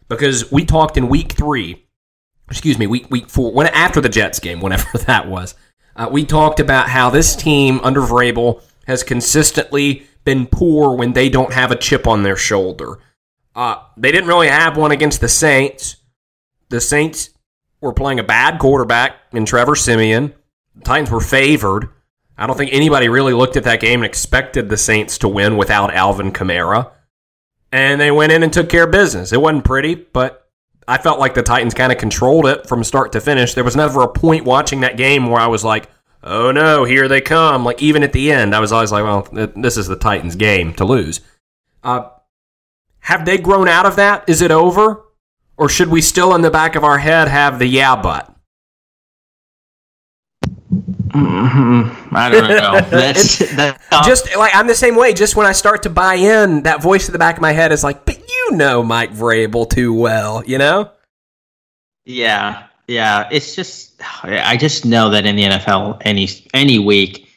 Because 0.07 0.51
we 0.51 0.65
talked 0.65 0.97
in 0.97 1.09
week 1.09 1.33
three, 1.33 1.85
excuse 2.49 2.79
me, 2.79 2.87
week 2.87 3.09
week 3.11 3.29
four, 3.29 3.51
when 3.51 3.67
after 3.67 4.01
the 4.01 4.09
Jets 4.09 4.39
game, 4.39 4.59
whenever 4.61 4.97
that 4.99 5.27
was, 5.27 5.55
uh, 5.95 6.07
we 6.11 6.25
talked 6.25 6.59
about 6.59 6.89
how 6.89 7.09
this 7.09 7.35
team 7.35 7.79
under 7.83 8.01
Vrabel 8.01 8.61
has 8.85 9.03
consistently 9.03 10.07
been 10.23 10.45
poor 10.45 10.95
when 10.95 11.13
they 11.13 11.29
don't 11.29 11.53
have 11.53 11.71
a 11.71 11.75
chip 11.75 12.07
on 12.07 12.23
their 12.23 12.37
shoulder. 12.37 12.99
Uh, 13.55 13.77
they 13.97 14.11
didn't 14.11 14.27
really 14.27 14.49
have 14.49 14.77
one 14.77 14.91
against 14.91 15.19
the 15.19 15.27
Saints. 15.27 15.97
The 16.69 16.79
Saints 16.79 17.31
were 17.81 17.93
playing 17.93 18.19
a 18.19 18.23
bad 18.23 18.59
quarterback 18.59 19.15
in 19.31 19.45
Trevor 19.45 19.75
Siemian. 19.75 20.33
The 20.75 20.83
Titans 20.83 21.11
were 21.11 21.21
favored. 21.21 21.89
I 22.37 22.45
don't 22.45 22.57
think 22.57 22.73
anybody 22.73 23.09
really 23.09 23.33
looked 23.33 23.57
at 23.57 23.63
that 23.63 23.79
game 23.79 24.01
and 24.01 24.05
expected 24.05 24.69
the 24.69 24.77
Saints 24.77 25.17
to 25.19 25.27
win 25.27 25.57
without 25.57 25.93
Alvin 25.93 26.31
Kamara. 26.31 26.91
And 27.71 27.99
they 27.99 28.11
went 28.11 28.31
in 28.31 28.43
and 28.43 28.53
took 28.53 28.69
care 28.69 28.83
of 28.83 28.91
business. 28.91 29.33
It 29.33 29.41
wasn't 29.41 29.65
pretty, 29.65 29.95
but 29.95 30.47
I 30.87 30.97
felt 30.97 31.19
like 31.19 31.33
the 31.33 31.43
Titans 31.43 31.73
kind 31.73 31.91
of 31.91 31.97
controlled 31.97 32.45
it 32.45 32.67
from 32.67 32.83
start 32.83 33.11
to 33.13 33.21
finish. 33.21 33.53
There 33.53 33.63
was 33.63 33.75
never 33.75 34.01
a 34.01 34.07
point 34.07 34.45
watching 34.45 34.81
that 34.81 34.97
game 34.97 35.27
where 35.27 35.41
I 35.41 35.47
was 35.47 35.63
like, 35.63 35.89
oh 36.23 36.51
no, 36.51 36.85
here 36.85 37.07
they 37.07 37.21
come. 37.21 37.65
Like, 37.65 37.81
even 37.81 38.03
at 38.03 38.13
the 38.13 38.31
end, 38.31 38.55
I 38.55 38.59
was 38.59 38.71
always 38.71 38.91
like, 38.91 39.03
well, 39.03 39.27
this 39.55 39.77
is 39.77 39.87
the 39.87 39.97
Titans' 39.97 40.35
game 40.35 40.73
to 40.75 40.85
lose. 40.85 41.21
Uh, 41.83 42.09
have 42.99 43.25
they 43.25 43.37
grown 43.37 43.67
out 43.67 43.85
of 43.85 43.95
that? 43.97 44.27
Is 44.27 44.41
it 44.41 44.51
over? 44.51 45.03
Or 45.57 45.69
should 45.69 45.89
we 45.89 46.01
still 46.01 46.35
in 46.35 46.41
the 46.41 46.51
back 46.51 46.75
of 46.75 46.83
our 46.83 46.97
head 46.97 47.27
have 47.27 47.59
the 47.59 47.65
yeah 47.65 47.95
but? 47.95 48.33
Mm-hmm. 51.09 52.15
I 52.15 52.29
don't 52.29 52.47
know. 52.47 52.79
That's, 52.89 53.39
that's 53.55 54.07
just 54.07 54.35
like 54.35 54.53
I'm 54.55 54.67
the 54.67 54.75
same 54.75 54.95
way. 54.95 55.13
Just 55.13 55.35
when 55.35 55.47
I 55.47 55.51
start 55.51 55.83
to 55.83 55.89
buy 55.89 56.15
in, 56.15 56.63
that 56.63 56.81
voice 56.81 57.07
in 57.07 57.13
the 57.13 57.19
back 57.19 57.35
of 57.37 57.41
my 57.41 57.53
head 57.53 57.71
is 57.71 57.83
like, 57.83 58.05
"But 58.05 58.19
you 58.19 58.51
know 58.51 58.83
Mike 58.83 59.13
Vrabel 59.13 59.69
too 59.69 59.93
well," 59.93 60.43
you 60.45 60.57
know? 60.57 60.91
Yeah, 62.05 62.67
yeah. 62.87 63.27
It's 63.31 63.55
just 63.55 64.01
I 64.23 64.57
just 64.57 64.85
know 64.85 65.09
that 65.09 65.25
in 65.25 65.35
the 65.35 65.43
NFL, 65.43 66.01
any 66.05 66.29
any 66.53 66.79
week, 66.79 67.27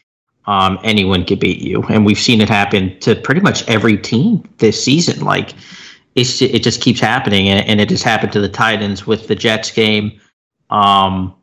um, 0.46 0.78
anyone 0.82 1.24
could 1.24 1.40
beat 1.40 1.60
you, 1.60 1.82
and 1.84 2.04
we've 2.04 2.18
seen 2.18 2.40
it 2.40 2.48
happen 2.48 2.98
to 3.00 3.14
pretty 3.14 3.40
much 3.40 3.66
every 3.68 3.96
team 3.96 4.48
this 4.58 4.82
season. 4.82 5.24
Like 5.24 5.54
it's 6.14 6.42
it 6.42 6.62
just 6.62 6.80
keeps 6.80 7.00
happening, 7.00 7.48
and, 7.48 7.80
it 7.80 7.90
has 7.90 8.02
happened 8.02 8.32
to 8.32 8.40
the 8.40 8.48
Titans 8.48 9.06
with 9.06 9.28
the 9.28 9.34
Jets 9.34 9.70
game. 9.70 10.20
Um, 10.70 11.34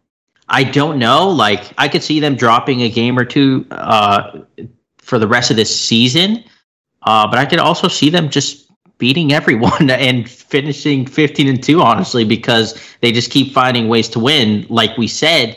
I 0.49 0.63
don't 0.63 0.99
know. 0.99 1.29
Like 1.29 1.73
I 1.77 1.87
could 1.87 2.03
see 2.03 2.19
them 2.19 2.35
dropping 2.35 2.81
a 2.81 2.89
game 2.89 3.17
or 3.17 3.25
two 3.25 3.65
uh, 3.71 4.41
for 4.97 5.19
the 5.19 5.27
rest 5.27 5.51
of 5.51 5.57
this 5.57 5.73
season, 5.77 6.43
uh, 7.03 7.27
but 7.27 7.39
I 7.39 7.45
could 7.45 7.59
also 7.59 7.87
see 7.87 8.09
them 8.09 8.29
just 8.29 8.69
beating 8.97 9.31
everyone 9.31 9.89
and 9.89 10.29
finishing 10.29 11.05
15 11.05 11.47
and 11.47 11.63
2 11.63 11.81
honestly 11.81 12.23
because 12.23 12.81
they 13.01 13.11
just 13.11 13.29
keep 13.29 13.53
finding 13.53 13.87
ways 13.87 14.09
to 14.09 14.19
win 14.19 14.65
like 14.69 14.97
we 14.97 15.07
said 15.07 15.55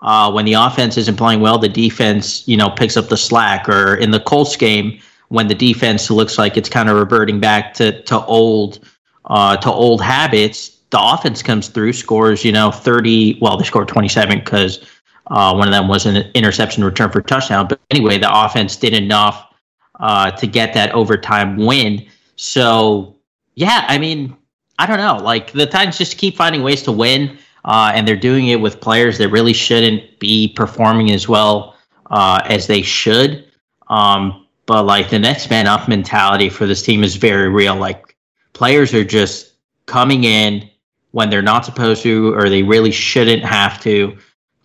uh, 0.00 0.30
when 0.30 0.44
the 0.44 0.52
offense 0.52 0.96
isn't 0.96 1.16
playing 1.16 1.40
well, 1.40 1.58
the 1.58 1.68
defense, 1.68 2.46
you 2.46 2.56
know, 2.56 2.70
picks 2.70 2.96
up 2.96 3.08
the 3.08 3.16
slack. 3.16 3.68
Or 3.68 3.96
in 3.96 4.10
the 4.10 4.20
Colts 4.20 4.56
game, 4.56 5.00
when 5.28 5.48
the 5.48 5.54
defense 5.54 6.10
looks 6.10 6.38
like 6.38 6.56
it's 6.56 6.68
kind 6.68 6.88
of 6.88 6.96
reverting 6.96 7.40
back 7.40 7.74
to 7.74 8.02
to 8.02 8.24
old 8.24 8.80
uh, 9.26 9.56
to 9.58 9.70
old 9.70 10.02
habits, 10.02 10.78
the 10.90 11.00
offense 11.00 11.42
comes 11.42 11.68
through, 11.68 11.92
scores, 11.92 12.44
you 12.44 12.52
know, 12.52 12.70
thirty. 12.70 13.38
Well, 13.40 13.56
they 13.56 13.64
scored 13.64 13.88
twenty 13.88 14.08
seven 14.08 14.38
because 14.40 14.84
uh, 15.28 15.54
one 15.54 15.68
of 15.68 15.72
them 15.72 15.88
was 15.88 16.06
an 16.06 16.16
interception 16.34 16.84
return 16.84 17.10
for 17.10 17.20
touchdown. 17.20 17.66
But 17.68 17.80
anyway, 17.90 18.18
the 18.18 18.44
offense 18.44 18.76
did 18.76 18.94
enough 18.94 19.52
uh, 20.00 20.30
to 20.32 20.46
get 20.46 20.74
that 20.74 20.92
overtime 20.92 21.56
win. 21.56 22.06
So 22.36 23.16
yeah, 23.54 23.84
I 23.88 23.98
mean, 23.98 24.36
I 24.78 24.86
don't 24.86 24.98
know. 24.98 25.16
Like 25.16 25.52
the 25.52 25.66
Titans 25.66 25.98
just 25.98 26.16
keep 26.16 26.36
finding 26.36 26.62
ways 26.62 26.82
to 26.84 26.92
win 26.92 27.38
uh, 27.64 27.92
and 27.94 28.06
they're 28.06 28.16
doing 28.16 28.48
it 28.48 28.60
with 28.60 28.80
players 28.80 29.18
that 29.18 29.28
really 29.28 29.52
shouldn't 29.52 30.18
be 30.18 30.48
performing 30.48 31.10
as 31.10 31.28
well 31.28 31.76
uh, 32.10 32.40
as 32.46 32.66
they 32.66 32.82
should. 32.82 33.44
Um, 33.88 34.46
but 34.68 34.84
like 34.84 35.08
the 35.08 35.18
next 35.18 35.48
man 35.48 35.66
up 35.66 35.88
mentality 35.88 36.50
for 36.50 36.66
this 36.66 36.82
team 36.82 37.02
is 37.02 37.16
very 37.16 37.48
real. 37.48 37.74
Like 37.74 38.14
players 38.52 38.92
are 38.92 39.02
just 39.02 39.54
coming 39.86 40.24
in 40.24 40.68
when 41.12 41.30
they're 41.30 41.40
not 41.40 41.64
supposed 41.64 42.02
to, 42.02 42.34
or 42.34 42.50
they 42.50 42.62
really 42.62 42.90
shouldn't 42.90 43.42
have 43.42 43.80
to, 43.80 44.16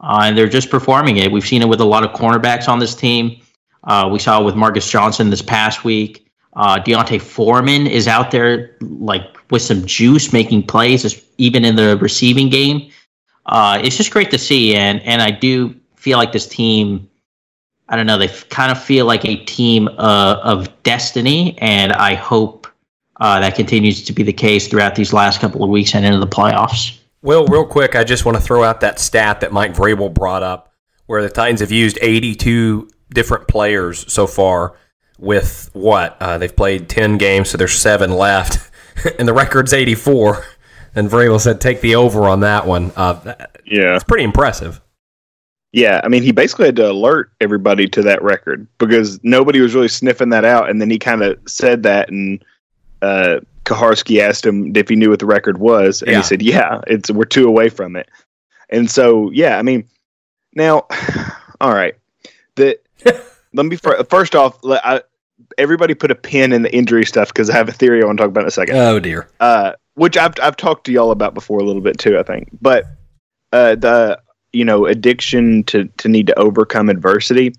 uh, 0.01 0.23
and 0.23 0.37
they're 0.37 0.49
just 0.49 0.69
performing 0.69 1.17
it. 1.17 1.31
We've 1.31 1.47
seen 1.47 1.61
it 1.61 1.69
with 1.69 1.79
a 1.79 1.85
lot 1.85 2.03
of 2.03 2.11
cornerbacks 2.11 2.67
on 2.67 2.79
this 2.79 2.93
team. 2.93 3.39
Uh, 3.85 4.09
we 4.11 4.19
saw 4.19 4.41
it 4.41 4.43
with 4.43 4.55
Marcus 4.55 4.91
Johnson 4.91 5.29
this 5.29 5.41
past 5.41 5.85
week. 5.85 6.29
Uh, 6.57 6.79
D'Onta 6.79 7.19
Foreman 7.21 7.87
is 7.87 8.05
out 8.05 8.29
there 8.29 8.75
like 8.81 9.23
with 9.51 9.61
some 9.61 9.85
juice, 9.85 10.33
making 10.33 10.63
plays, 10.63 11.23
even 11.37 11.63
in 11.63 11.77
the 11.77 11.97
receiving 11.97 12.49
game. 12.49 12.91
Uh, 13.45 13.79
it's 13.81 13.95
just 13.95 14.11
great 14.11 14.31
to 14.31 14.37
see, 14.37 14.75
and 14.75 15.01
and 15.03 15.21
I 15.21 15.31
do 15.31 15.73
feel 15.95 16.17
like 16.17 16.33
this 16.33 16.45
team. 16.45 17.09
I 17.89 17.95
don't 17.95 18.05
know. 18.05 18.17
They 18.17 18.29
kind 18.49 18.71
of 18.71 18.81
feel 18.81 19.05
like 19.05 19.25
a 19.25 19.35
team 19.35 19.87
uh, 19.97 20.39
of 20.43 20.83
destiny, 20.83 21.57
and 21.59 21.91
I 21.93 22.15
hope 22.15 22.67
uh, 23.19 23.39
that 23.39 23.55
continues 23.55 24.03
to 24.03 24.13
be 24.13 24.23
the 24.23 24.33
case 24.33 24.67
throughout 24.67 24.95
these 24.95 25.13
last 25.13 25.39
couple 25.39 25.63
of 25.63 25.69
weeks 25.69 25.93
and 25.93 26.05
into 26.05 26.19
the 26.19 26.27
playoffs. 26.27 26.99
Well, 27.21 27.45
real 27.45 27.65
quick, 27.65 27.95
I 27.95 28.03
just 28.03 28.25
want 28.25 28.37
to 28.37 28.43
throw 28.43 28.63
out 28.63 28.81
that 28.81 28.99
stat 28.99 29.41
that 29.41 29.53
Mike 29.53 29.73
Vrabel 29.73 30.13
brought 30.13 30.43
up 30.43 30.73
where 31.05 31.21
the 31.21 31.29
Titans 31.29 31.59
have 31.59 31.71
used 31.71 31.97
82 32.01 32.89
different 33.13 33.47
players 33.47 34.11
so 34.11 34.27
far 34.27 34.75
with 35.19 35.69
what? 35.73 36.17
Uh, 36.19 36.37
they've 36.37 36.55
played 36.55 36.89
10 36.89 37.17
games, 37.17 37.49
so 37.49 37.57
there's 37.57 37.77
seven 37.77 38.11
left, 38.11 38.71
and 39.19 39.27
the 39.27 39.33
record's 39.33 39.73
84. 39.73 40.43
And 40.95 41.09
Vrabel 41.09 41.39
said, 41.39 41.59
take 41.59 41.81
the 41.81 41.95
over 41.95 42.27
on 42.27 42.41
that 42.41 42.67
one. 42.67 42.91
Uh, 42.95 43.35
yeah. 43.65 43.95
It's 43.95 44.03
pretty 44.03 44.23
impressive. 44.23 44.79
Yeah, 45.73 46.01
I 46.03 46.07
mean, 46.07 46.21
he 46.23 46.31
basically 46.31 46.67
had 46.67 46.75
to 46.77 46.91
alert 46.91 47.31
everybody 47.41 47.87
to 47.89 48.01
that 48.03 48.21
record 48.21 48.67
because 48.77 49.19
nobody 49.23 49.59
was 49.59 49.73
really 49.73 49.87
sniffing 49.87 50.29
that 50.29 50.45
out. 50.45 50.69
And 50.69 50.79
then 50.79 50.89
he 50.91 50.99
kind 50.99 51.23
of 51.23 51.37
said 51.47 51.81
that, 51.83 52.09
and 52.09 52.45
uh, 53.01 53.39
Kuharsky 53.65 54.19
asked 54.19 54.45
him 54.45 54.75
if 54.75 54.87
he 54.87 54.95
knew 54.95 55.09
what 55.09 55.17
the 55.19 55.25
record 55.25 55.57
was, 55.57 56.01
and 56.03 56.11
Yeah. 56.11 56.17
he 56.17 56.23
said, 56.23 56.41
"Yeah, 56.43 56.81
it's 56.85 57.09
we're 57.09 57.25
two 57.25 57.47
away 57.47 57.69
from 57.69 57.95
it." 57.95 58.07
And 58.69 58.89
so, 58.89 59.31
yeah, 59.31 59.57
I 59.57 59.63
mean, 59.63 59.83
now, 60.55 60.85
all 61.61 61.73
right, 61.73 61.95
the 62.55 62.77
let 63.53 63.65
me 63.65 63.75
first 64.09 64.35
off, 64.35 64.59
I, 64.63 65.01
everybody 65.57 65.95
put 65.95 66.11
a 66.11 66.15
pin 66.15 66.53
in 66.53 66.61
the 66.61 66.73
injury 66.75 67.05
stuff 67.05 67.29
because 67.29 67.49
I 67.49 67.55
have 67.57 67.67
a 67.67 67.71
theory 67.73 68.03
I 68.03 68.05
want 68.05 68.19
to 68.19 68.23
talk 68.23 68.29
about 68.29 68.41
in 68.41 68.47
a 68.47 68.51
second 68.51 68.75
Oh, 68.77 68.99
dear. 68.99 69.27
uh, 69.39 69.73
which 69.95 70.17
I've 70.17 70.33
I've 70.39 70.55
talked 70.55 70.85
to 70.85 70.91
y'all 70.91 71.09
about 71.09 71.33
before 71.33 71.57
a 71.59 71.63
little 71.63 71.81
bit 71.81 71.97
too, 71.97 72.19
I 72.19 72.23
think. 72.23 72.49
But 72.61 72.85
uh, 73.51 73.73
the 73.75 74.19
you 74.53 74.63
know 74.63 74.85
addiction 74.85 75.63
to 75.65 75.85
to 75.97 76.07
need 76.07 76.27
to 76.27 76.39
overcome 76.39 76.89
adversity. 76.89 77.53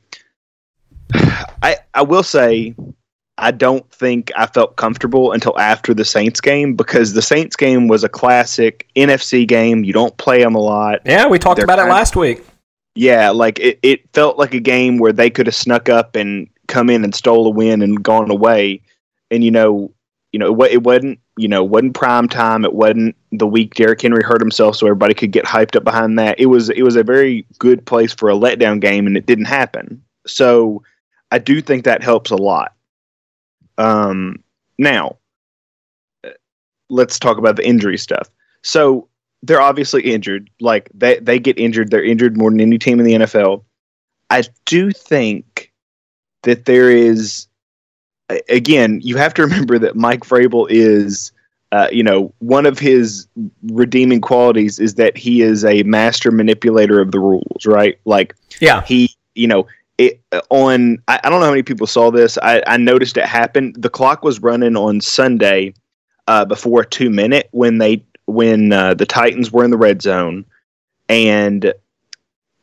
I 1.12 1.76
I 1.92 2.02
will 2.02 2.22
say 2.22 2.74
I 3.36 3.50
don't 3.50 3.88
think 3.90 4.30
I 4.36 4.46
felt 4.46 4.76
comfortable 4.76 5.32
until 5.32 5.58
after 5.58 5.92
the 5.92 6.04
Saints 6.04 6.40
game 6.40 6.74
because 6.74 7.12
the 7.12 7.22
Saints 7.22 7.56
game 7.56 7.88
was 7.88 8.04
a 8.04 8.08
classic 8.08 8.88
NFC 8.96 9.46
game. 9.46 9.84
You 9.84 9.92
don't 9.92 10.16
play 10.18 10.42
them 10.42 10.54
a 10.54 10.60
lot. 10.60 11.00
Yeah, 11.04 11.26
we 11.26 11.38
talked 11.38 11.56
They're 11.56 11.64
about 11.64 11.78
it 11.80 11.82
kind 11.82 11.90
of- 11.90 11.96
last 11.96 12.16
week. 12.16 12.44
Yeah, 12.96 13.30
like 13.30 13.58
it, 13.58 13.80
it 13.82 14.08
felt 14.12 14.38
like 14.38 14.54
a 14.54 14.60
game 14.60 14.98
where 14.98 15.12
they 15.12 15.28
could 15.28 15.46
have 15.48 15.54
snuck 15.56 15.88
up 15.88 16.14
and 16.14 16.48
come 16.68 16.88
in 16.88 17.02
and 17.02 17.12
stole 17.12 17.44
a 17.48 17.50
win 17.50 17.82
and 17.82 18.00
gone 18.00 18.30
away. 18.30 18.82
And 19.32 19.42
you 19.42 19.50
know, 19.50 19.92
you 20.30 20.38
know, 20.38 20.62
it, 20.62 20.74
it 20.74 20.82
wasn't 20.84 21.18
you 21.36 21.48
know 21.48 21.64
wasn't 21.64 21.94
prime 21.94 22.28
time. 22.28 22.64
It 22.64 22.74
wasn't 22.74 23.16
the 23.32 23.46
week 23.46 23.74
Derrick 23.74 24.02
Henry 24.02 24.22
hurt 24.22 24.40
himself, 24.40 24.76
so 24.76 24.86
everybody 24.86 25.14
could 25.14 25.32
get 25.32 25.44
hyped 25.44 25.76
up 25.76 25.84
behind 25.84 26.18
that. 26.18 26.38
It 26.38 26.46
was 26.46 26.70
it 26.70 26.82
was 26.82 26.96
a 26.96 27.02
very 27.02 27.46
good 27.58 27.84
place 27.84 28.12
for 28.12 28.30
a 28.30 28.34
letdown 28.34 28.80
game, 28.80 29.06
and 29.06 29.16
it 29.16 29.26
didn't 29.26 29.46
happen. 29.46 30.02
So 30.26 30.82
I 31.30 31.38
do 31.38 31.60
think 31.60 31.84
that 31.84 32.02
helps 32.02 32.30
a 32.30 32.36
lot. 32.36 32.74
Um, 33.78 34.42
now 34.78 35.16
let's 36.88 37.18
talk 37.18 37.38
about 37.38 37.56
the 37.56 37.66
injury 37.66 37.98
stuff. 37.98 38.30
So 38.62 39.08
they're 39.42 39.60
obviously 39.60 40.02
injured. 40.02 40.48
Like 40.60 40.90
they 40.94 41.18
they 41.18 41.38
get 41.38 41.58
injured. 41.58 41.90
They're 41.90 42.04
injured 42.04 42.36
more 42.36 42.50
than 42.50 42.60
any 42.60 42.78
team 42.78 43.00
in 43.00 43.06
the 43.06 43.14
NFL. 43.14 43.64
I 44.30 44.44
do 44.64 44.90
think 44.90 45.72
that 46.42 46.64
there 46.64 46.90
is 46.90 47.46
again, 48.48 49.00
you 49.02 49.16
have 49.16 49.34
to 49.34 49.42
remember 49.42 49.78
that 49.78 49.96
Mike 49.96 50.24
Vrabel 50.24 50.66
is 50.70 51.32
uh, 51.72 51.88
you 51.90 52.04
know, 52.04 52.32
one 52.38 52.66
of 52.66 52.78
his 52.78 53.26
redeeming 53.64 54.20
qualities 54.20 54.78
is 54.78 54.94
that 54.94 55.16
he 55.16 55.42
is 55.42 55.64
a 55.64 55.82
master 55.82 56.30
manipulator 56.30 57.00
of 57.00 57.10
the 57.10 57.18
rules, 57.18 57.66
right? 57.66 57.98
Like 58.04 58.36
Yeah. 58.60 58.82
he, 58.82 59.10
you 59.34 59.48
know, 59.48 59.66
it 59.98 60.20
on. 60.50 60.98
I, 61.08 61.18
I 61.24 61.30
don't 61.30 61.40
know 61.40 61.46
how 61.46 61.50
many 61.50 61.64
people 61.64 61.88
saw 61.88 62.12
this. 62.12 62.38
I, 62.42 62.62
I 62.68 62.76
noticed 62.76 63.16
it 63.16 63.24
happened. 63.24 63.74
The 63.76 63.90
clock 63.90 64.22
was 64.22 64.40
running 64.40 64.76
on 64.76 65.00
Sunday 65.00 65.74
uh, 66.28 66.44
before 66.44 66.84
two 66.84 67.10
minute 67.10 67.48
when 67.50 67.78
they 67.78 68.04
when 68.26 68.72
uh, 68.72 68.94
the 68.94 69.06
Titans 69.06 69.50
were 69.50 69.64
in 69.64 69.72
the 69.72 69.76
red 69.76 70.00
zone, 70.00 70.44
and 71.08 71.72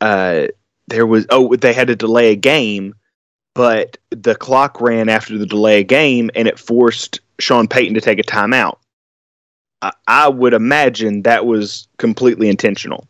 uh, 0.00 0.46
there 0.88 1.06
was 1.06 1.26
oh 1.28 1.54
they 1.56 1.74
had 1.74 1.88
to 1.88 1.96
delay 1.96 2.32
a 2.32 2.36
game, 2.36 2.94
but 3.54 3.98
the 4.10 4.34
clock 4.34 4.80
ran 4.80 5.08
after 5.08 5.36
the 5.38 5.46
delay 5.46 5.84
game, 5.84 6.30
and 6.34 6.48
it 6.48 6.58
forced 6.58 7.20
Sean 7.38 7.68
Payton 7.68 7.94
to 7.94 8.00
take 8.00 8.18
a 8.18 8.22
timeout. 8.22 8.78
I, 9.82 9.92
I 10.06 10.28
would 10.28 10.54
imagine 10.54 11.22
that 11.22 11.44
was 11.46 11.88
completely 11.98 12.48
intentional 12.48 13.08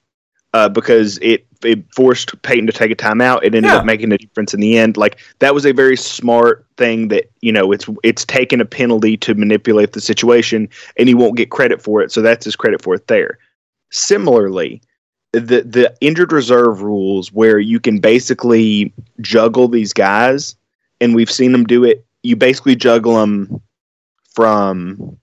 uh, 0.55 0.69
because 0.69 1.19
it 1.19 1.47
it 1.65 1.85
forced 1.95 2.41
Payton 2.43 2.67
to 2.67 2.73
take 2.73 2.91
a 2.91 2.97
timeout. 2.97 3.39
It 3.45 3.55
ended 3.55 3.71
Yeah. 3.71 3.77
up 3.77 3.85
making 3.85 4.11
a 4.11 4.19
difference 4.19 4.53
in 4.53 4.59
the 4.61 4.77
end. 4.77 4.97
Like 4.97 5.19
that 5.39 5.55
was 5.55 5.65
a 5.65 5.73
very 5.73 5.97
smart 5.97 6.67
thing 6.77 7.09
that 7.09 7.31
you 7.41 7.53
know 7.53 7.71
it's 7.73 7.87
it's 8.03 8.25
taken 8.25 8.61
a 8.61 8.65
penalty 8.65 9.17
to 9.19 9.35
manipulate 9.35 9.93
the 9.93 10.01
situation, 10.01 10.69
and 10.97 11.09
he 11.09 11.15
won't 11.15 11.37
get 11.37 11.51
credit 11.51 11.81
for 11.81 12.03
it. 12.03 12.11
So 12.11 12.21
that's 12.23 12.45
his 12.45 12.57
credit 12.57 12.83
for 12.83 12.95
it 12.95 13.07
there. 13.07 13.39
Similarly, 13.91 14.83
the 15.33 15.63
the 15.63 15.95
injured 16.01 16.33
reserve 16.33 16.83
rules 16.83 17.33
where 17.33 17.59
you 17.59 17.81
can 17.81 17.99
basically 17.99 18.93
juggle 19.21 19.69
these 19.69 19.93
guys, 19.93 20.57
and 21.01 21.15
we've 21.15 21.31
seen 21.31 21.53
them 21.53 21.65
do 21.65 21.85
it. 21.85 22.05
You 22.23 22.37
basically 22.37 22.77
juggle 22.77 23.17
them 23.17 23.61
from 24.35 25.19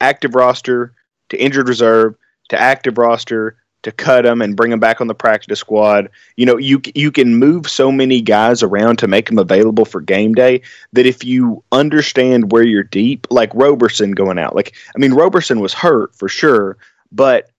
active 0.00 0.34
roster 0.34 0.94
to 1.28 1.42
injured 1.42 1.68
reserve 1.68 2.14
to 2.48 2.60
active 2.60 2.98
roster 2.98 3.56
to 3.82 3.92
cut 3.92 4.22
them 4.22 4.42
and 4.42 4.56
bring 4.56 4.70
them 4.70 4.80
back 4.80 5.00
on 5.00 5.06
the 5.06 5.14
practice 5.14 5.58
squad. 5.58 6.10
You 6.36 6.46
know, 6.46 6.56
you 6.56 6.80
you 6.94 7.10
can 7.10 7.36
move 7.36 7.68
so 7.68 7.90
many 7.90 8.20
guys 8.20 8.62
around 8.62 8.98
to 8.98 9.08
make 9.08 9.26
them 9.26 9.38
available 9.38 9.84
for 9.84 10.00
game 10.00 10.34
day 10.34 10.62
that 10.92 11.06
if 11.06 11.24
you 11.24 11.62
understand 11.72 12.52
where 12.52 12.62
you're 12.62 12.82
deep, 12.82 13.26
like 13.30 13.50
Roberson 13.54 14.12
going 14.12 14.38
out, 14.38 14.54
like 14.54 14.74
I 14.94 14.98
mean 14.98 15.14
Roberson 15.14 15.60
was 15.60 15.72
hurt 15.72 16.14
for 16.14 16.28
sure, 16.28 16.76
but 17.10 17.49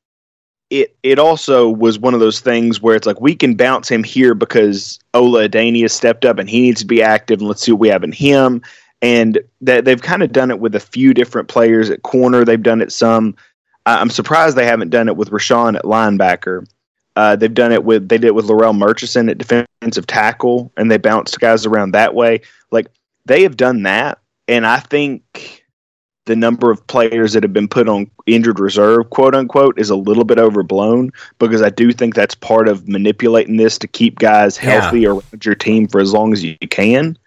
it 0.71 0.95
it 1.03 1.19
also 1.19 1.69
was 1.69 1.99
one 1.99 2.13
of 2.13 2.21
those 2.21 2.39
things 2.39 2.81
where 2.81 2.95
it's 2.95 3.05
like 3.05 3.19
we 3.21 3.35
can 3.35 3.55
bounce 3.55 3.91
him 3.91 4.03
here 4.03 4.33
because 4.33 4.97
Ola 5.13 5.47
Adeniyi 5.47 5.81
has 5.81 5.93
stepped 5.93 6.25
up 6.25 6.39
and 6.39 6.49
he 6.49 6.61
needs 6.61 6.79
to 6.81 6.87
be 6.87 7.03
active 7.03 7.39
and 7.39 7.47
let's 7.47 7.61
see 7.61 7.73
what 7.73 7.81
we 7.81 7.89
have 7.89 8.03
in 8.03 8.13
him. 8.13 8.61
And 9.03 9.39
that 9.59 9.83
they've 9.83 10.01
kind 10.01 10.23
of 10.23 10.31
done 10.31 10.49
it 10.49 10.59
with 10.59 10.73
a 10.73 10.79
few 10.79 11.13
different 11.13 11.49
players 11.49 11.89
at 11.89 12.03
corner. 12.03 12.45
They've 12.45 12.61
done 12.61 12.81
it 12.81 12.91
some. 12.91 13.35
I'm 13.85 14.09
surprised 14.11 14.55
they 14.55 14.65
haven't 14.65 14.91
done 14.91 15.09
it 15.09 15.17
with 15.17 15.31
Rashaan 15.31 15.75
at 15.75 15.83
linebacker. 15.83 16.65
Uh, 17.15 17.35
they've 17.35 17.53
done 17.53 17.71
it 17.71 17.83
with 17.83 18.07
they 18.07 18.17
did 18.17 18.27
it 18.27 18.35
with 18.35 18.45
Larrell 18.45 18.77
Murchison 18.77 19.27
at 19.27 19.37
defensive 19.37 20.07
tackle, 20.07 20.71
and 20.77 20.89
they 20.89 20.97
bounced 20.97 21.39
guys 21.39 21.65
around 21.65 21.91
that 21.91 22.15
way. 22.15 22.41
Like 22.69 22.87
they 23.25 23.43
have 23.43 23.57
done 23.57 23.83
that, 23.83 24.19
and 24.47 24.65
I 24.65 24.79
think 24.79 25.60
the 26.25 26.35
number 26.35 26.69
of 26.69 26.85
players 26.87 27.33
that 27.33 27.43
have 27.43 27.53
been 27.53 27.67
put 27.67 27.89
on 27.89 28.09
injured 28.27 28.59
reserve, 28.59 29.09
quote 29.09 29.33
unquote, 29.33 29.79
is 29.79 29.89
a 29.89 29.95
little 29.95 30.23
bit 30.23 30.37
overblown 30.37 31.11
because 31.39 31.61
I 31.61 31.69
do 31.69 31.91
think 31.91 32.13
that's 32.13 32.35
part 32.35 32.67
of 32.67 32.87
manipulating 32.87 33.57
this 33.57 33.77
to 33.79 33.87
keep 33.87 34.19
guys 34.19 34.57
Yeah. 34.57 34.81
healthy 34.81 35.05
around 35.07 35.23
your 35.43 35.55
team 35.55 35.87
for 35.87 35.99
as 35.99 36.13
long 36.13 36.31
as 36.31 36.43
you 36.43 36.55
can. 36.69 37.17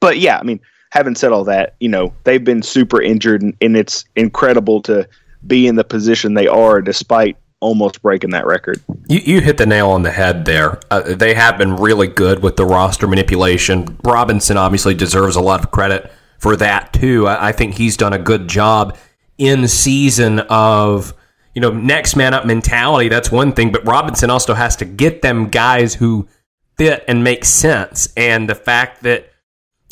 But 0.00 0.18
yeah, 0.18 0.38
I 0.38 0.44
mean, 0.44 0.60
having 0.92 1.16
said 1.16 1.32
all 1.32 1.44
that, 1.44 1.74
you 1.80 1.88
know, 1.88 2.12
they've 2.24 2.44
been 2.44 2.62
super 2.62 3.02
injured, 3.02 3.42
and, 3.42 3.56
and 3.60 3.76
it's 3.76 4.04
incredible 4.14 4.80
to 4.82 5.08
be 5.46 5.66
in 5.66 5.74
the 5.74 5.84
position 5.84 6.34
they 6.34 6.46
are 6.46 6.80
despite 6.80 7.36
almost 7.60 8.02
breaking 8.02 8.30
that 8.30 8.46
record. 8.46 8.80
You, 9.08 9.20
you 9.24 9.40
hit 9.40 9.56
the 9.56 9.66
nail 9.66 9.90
on 9.90 10.02
the 10.02 10.10
head 10.10 10.44
there. 10.44 10.78
Uh, 10.90 11.14
they 11.14 11.34
have 11.34 11.58
been 11.58 11.76
really 11.76 12.06
good 12.06 12.42
with 12.42 12.56
the 12.56 12.64
roster 12.64 13.06
manipulation. 13.08 13.98
Robinson 14.04 14.56
obviously 14.56 14.94
deserves 14.94 15.34
a 15.34 15.40
lot 15.40 15.64
of 15.64 15.70
credit 15.70 16.12
for 16.44 16.56
that 16.56 16.92
too. 16.92 17.26
I, 17.26 17.48
I 17.48 17.52
think 17.52 17.74
he's 17.74 17.96
done 17.96 18.12
a 18.12 18.18
good 18.18 18.48
job 18.48 18.98
in 19.38 19.66
season 19.66 20.40
of 20.40 21.14
you 21.54 21.62
know 21.62 21.70
next 21.70 22.16
man 22.16 22.34
up 22.34 22.44
mentality. 22.44 23.08
That's 23.08 23.32
one 23.32 23.52
thing, 23.52 23.72
but 23.72 23.82
Robinson 23.86 24.28
also 24.28 24.52
has 24.52 24.76
to 24.76 24.84
get 24.84 25.22
them 25.22 25.48
guys 25.48 25.94
who 25.94 26.28
fit 26.76 27.02
and 27.08 27.24
make 27.24 27.46
sense. 27.46 28.12
And 28.14 28.46
the 28.46 28.54
fact 28.54 29.04
that 29.04 29.32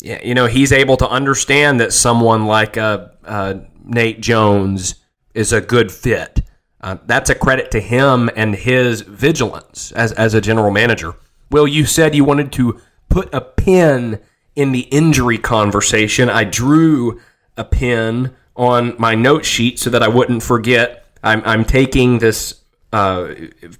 you 0.03 0.35
know 0.35 0.45
he's 0.45 0.71
able 0.71 0.95
to 0.97 1.09
understand 1.09 1.79
that 1.79 1.91
someone 1.91 2.45
like 2.45 2.77
uh, 2.77 3.07
uh, 3.25 3.55
Nate 3.83 4.21
Jones 4.21 4.93
is 5.33 5.53
a 5.53 5.59
good 5.59 5.91
fit. 5.91 6.43
Uh, 6.81 6.97
that's 7.07 7.31
a 7.31 7.35
credit 7.35 7.71
to 7.71 7.79
him 7.79 8.29
and 8.35 8.53
his 8.53 9.01
vigilance 9.01 9.91
as, 9.93 10.11
as 10.11 10.35
a 10.35 10.41
general 10.41 10.69
manager. 10.69 11.15
Will, 11.49 11.67
you 11.67 11.87
said 11.87 12.13
you 12.13 12.23
wanted 12.23 12.51
to 12.51 12.79
put 13.09 13.33
a 13.33 13.41
pin 13.41 14.19
in 14.55 14.71
the 14.71 14.81
injury 14.81 15.37
conversation. 15.37 16.29
I 16.29 16.43
drew 16.43 17.19
a 17.57 17.63
pin 17.63 18.33
on 18.55 18.95
my 18.99 19.15
note 19.15 19.45
sheet 19.45 19.79
so 19.79 19.89
that 19.89 20.03
I 20.03 20.07
wouldn't 20.07 20.43
forget. 20.43 21.05
I'm, 21.23 21.41
I'm 21.45 21.65
taking 21.65 22.19
this 22.19 22.61
uh, 22.91 23.33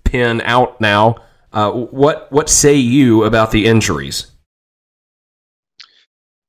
pin 0.03 0.41
out 0.41 0.79
now. 0.81 1.17
Uh, 1.51 1.71
what 1.71 2.31
what 2.31 2.49
say 2.49 2.73
you 2.73 3.23
about 3.25 3.51
the 3.51 3.67
injuries? 3.67 4.31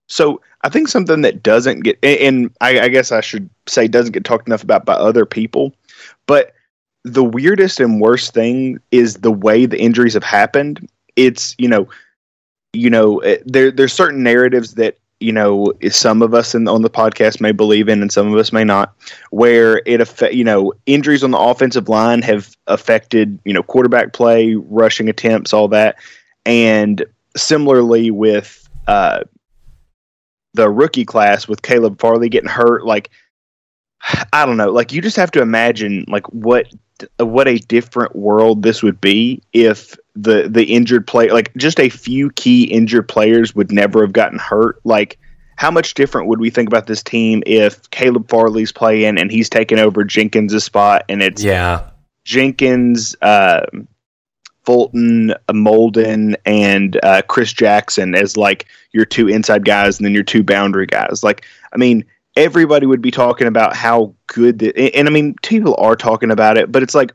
So 0.08 0.40
I 0.62 0.70
think 0.70 0.88
something 0.88 1.20
that 1.22 1.42
doesn't 1.42 1.80
get, 1.80 1.98
and- 2.02 2.50
I, 2.60 2.80
I 2.80 2.88
guess 2.88 3.12
I 3.12 3.20
should 3.20 3.50
say 3.66 3.86
doesn't 3.86 4.12
get 4.12 4.24
talked 4.24 4.46
enough 4.46 4.62
about 4.62 4.86
by 4.86 4.94
other 4.94 5.26
people, 5.26 5.74
but 6.26 6.54
the 7.04 7.24
weirdest 7.24 7.80
and 7.80 8.00
worst 8.00 8.32
thing 8.32 8.80
is 8.90 9.16
the 9.16 9.30
way 9.30 9.66
the 9.66 9.78
injuries 9.78 10.14
have 10.14 10.24
happened. 10.24 10.88
It's 11.16 11.54
you 11.58 11.68
know, 11.68 11.86
you 12.74 12.90
know, 12.90 13.18
eh, 13.18 13.38
there 13.44 13.70
there's 13.70 13.92
certain 13.92 14.22
narratives 14.22 14.74
that 14.74 14.98
you 15.20 15.32
know 15.32 15.72
some 15.90 16.22
of 16.22 16.34
us 16.34 16.54
in, 16.54 16.68
on 16.68 16.82
the 16.82 16.90
podcast 16.90 17.40
may 17.40 17.52
believe 17.52 17.88
in, 17.88 18.02
and 18.02 18.12
some 18.12 18.32
of 18.32 18.38
us 18.38 18.52
may 18.52 18.64
not. 18.64 18.94
Where 19.30 19.82
it 19.86 20.00
affect, 20.00 20.34
you 20.34 20.44
know, 20.44 20.72
injuries 20.86 21.24
on 21.24 21.30
the 21.30 21.38
offensive 21.38 21.88
line 21.88 22.22
have 22.22 22.56
affected 22.66 23.38
you 23.44 23.52
know 23.52 23.62
quarterback 23.62 24.12
play, 24.12 24.54
rushing 24.54 25.08
attempts, 25.08 25.52
all 25.52 25.68
that. 25.68 25.96
and 26.46 27.04
similarly 27.36 28.10
with 28.10 28.68
uh, 28.86 29.24
the 30.54 30.70
rookie 30.70 31.04
class 31.04 31.48
with 31.48 31.62
Caleb 31.62 32.00
Farley 32.00 32.28
getting 32.28 32.48
hurt, 32.48 32.86
like 32.86 33.10
I 34.32 34.46
don't 34.46 34.56
know, 34.56 34.70
like 34.70 34.92
you 34.92 35.02
just 35.02 35.16
have 35.16 35.30
to 35.32 35.42
imagine 35.42 36.04
like 36.08 36.26
what 36.32 36.72
what 37.18 37.48
a 37.48 37.58
different 37.58 38.14
world 38.14 38.62
this 38.62 38.82
would 38.82 39.00
be 39.00 39.42
if 39.52 39.96
the 40.14 40.48
the 40.48 40.64
injured 40.64 41.06
player 41.06 41.32
like 41.32 41.52
just 41.56 41.80
a 41.80 41.88
few 41.88 42.30
key 42.32 42.64
injured 42.64 43.08
players 43.08 43.54
would 43.54 43.72
never 43.72 44.02
have 44.02 44.12
gotten 44.12 44.38
hurt 44.38 44.80
like 44.84 45.18
how 45.56 45.70
much 45.70 45.94
different 45.94 46.26
would 46.26 46.40
we 46.40 46.50
think 46.50 46.68
about 46.68 46.86
this 46.86 47.02
team 47.02 47.42
if 47.46 47.88
Caleb 47.90 48.28
Farley's 48.28 48.72
playing 48.72 49.18
and 49.18 49.30
he's 49.30 49.48
taking 49.48 49.78
over 49.78 50.04
Jenkins' 50.04 50.64
spot 50.64 51.04
and 51.08 51.22
it's 51.22 51.42
yeah 51.42 51.90
Jenkins, 52.24 53.14
uh, 53.22 53.66
Fulton, 54.64 55.34
Molden, 55.48 56.36
and 56.46 56.98
uh, 57.02 57.22
Chris 57.28 57.52
Jackson 57.52 58.14
as 58.14 58.36
like 58.36 58.66
your 58.92 59.04
two 59.04 59.28
inside 59.28 59.64
guys 59.64 59.98
and 59.98 60.06
then 60.06 60.14
your 60.14 60.22
two 60.22 60.42
boundary 60.42 60.86
guys. 60.86 61.22
Like, 61.22 61.44
I 61.72 61.76
mean, 61.76 62.04
everybody 62.36 62.86
would 62.86 63.02
be 63.02 63.10
talking 63.10 63.46
about 63.46 63.76
how 63.76 64.14
good, 64.26 64.58
the, 64.58 64.76
and, 64.76 64.94
and 64.94 65.08
I 65.08 65.10
mean, 65.10 65.34
people 65.42 65.74
are 65.78 65.96
talking 65.96 66.30
about 66.30 66.56
it, 66.56 66.72
but 66.72 66.82
it's 66.82 66.94
like 66.94 67.12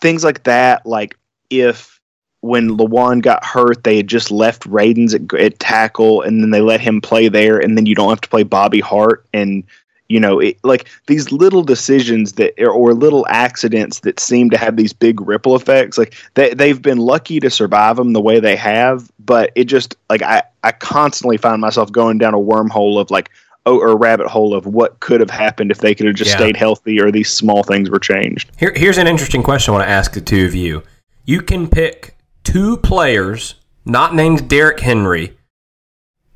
things 0.00 0.24
like 0.24 0.44
that. 0.44 0.84
Like, 0.86 1.16
if 1.50 2.00
when 2.40 2.76
Lewan 2.76 3.22
got 3.22 3.44
hurt, 3.44 3.84
they 3.84 3.96
had 3.96 4.08
just 4.08 4.30
left 4.30 4.68
Radunz 4.68 5.14
at, 5.14 5.40
at 5.40 5.58
tackle, 5.58 6.22
and 6.22 6.42
then 6.42 6.50
they 6.50 6.60
let 6.60 6.80
him 6.80 7.00
play 7.00 7.28
there, 7.28 7.58
and 7.58 7.76
then 7.76 7.86
you 7.86 7.94
don't 7.94 8.10
have 8.10 8.20
to 8.20 8.28
play 8.28 8.42
Bobby 8.42 8.80
Hart 8.80 9.24
and 9.32 9.64
you 10.08 10.20
know 10.20 10.38
it, 10.38 10.58
like 10.62 10.88
these 11.06 11.32
little 11.32 11.62
decisions 11.62 12.32
that 12.32 12.52
or 12.62 12.92
little 12.92 13.26
accidents 13.28 14.00
that 14.00 14.20
seem 14.20 14.50
to 14.50 14.58
have 14.58 14.76
these 14.76 14.92
big 14.92 15.20
ripple 15.20 15.56
effects 15.56 15.96
like 15.96 16.14
they, 16.34 16.52
they've 16.52 16.82
been 16.82 16.98
lucky 16.98 17.40
to 17.40 17.50
survive 17.50 17.96
them 17.96 18.12
the 18.12 18.20
way 18.20 18.38
they 18.38 18.56
have 18.56 19.10
but 19.18 19.50
it 19.54 19.64
just 19.64 19.96
like 20.10 20.22
i 20.22 20.42
i 20.62 20.72
constantly 20.72 21.36
find 21.36 21.60
myself 21.60 21.90
going 21.90 22.18
down 22.18 22.34
a 22.34 22.38
wormhole 22.38 23.00
of 23.00 23.10
like 23.10 23.30
or 23.66 23.88
a 23.88 23.96
rabbit 23.96 24.26
hole 24.26 24.54
of 24.54 24.66
what 24.66 25.00
could 25.00 25.20
have 25.20 25.30
happened 25.30 25.70
if 25.70 25.78
they 25.78 25.94
could 25.94 26.06
have 26.06 26.14
just 26.14 26.30
Yeah. 26.32 26.36
stayed 26.36 26.56
healthy 26.56 27.00
or 27.00 27.10
these 27.10 27.30
small 27.30 27.62
things 27.62 27.88
were 27.90 27.98
changed 27.98 28.50
Here, 28.58 28.72
here's 28.76 28.98
an 28.98 29.06
interesting 29.06 29.42
question 29.42 29.72
I 29.72 29.78
want 29.78 29.88
to 29.88 29.92
ask 29.92 30.12
the 30.12 30.20
two 30.20 30.44
of 30.46 30.54
you. 30.54 30.82
You 31.24 31.40
can 31.40 31.68
pick 31.68 32.16
two 32.42 32.76
players, 32.76 33.54
not 33.86 34.14
named 34.14 34.48
Derrick 34.48 34.80
Henry, 34.80 35.36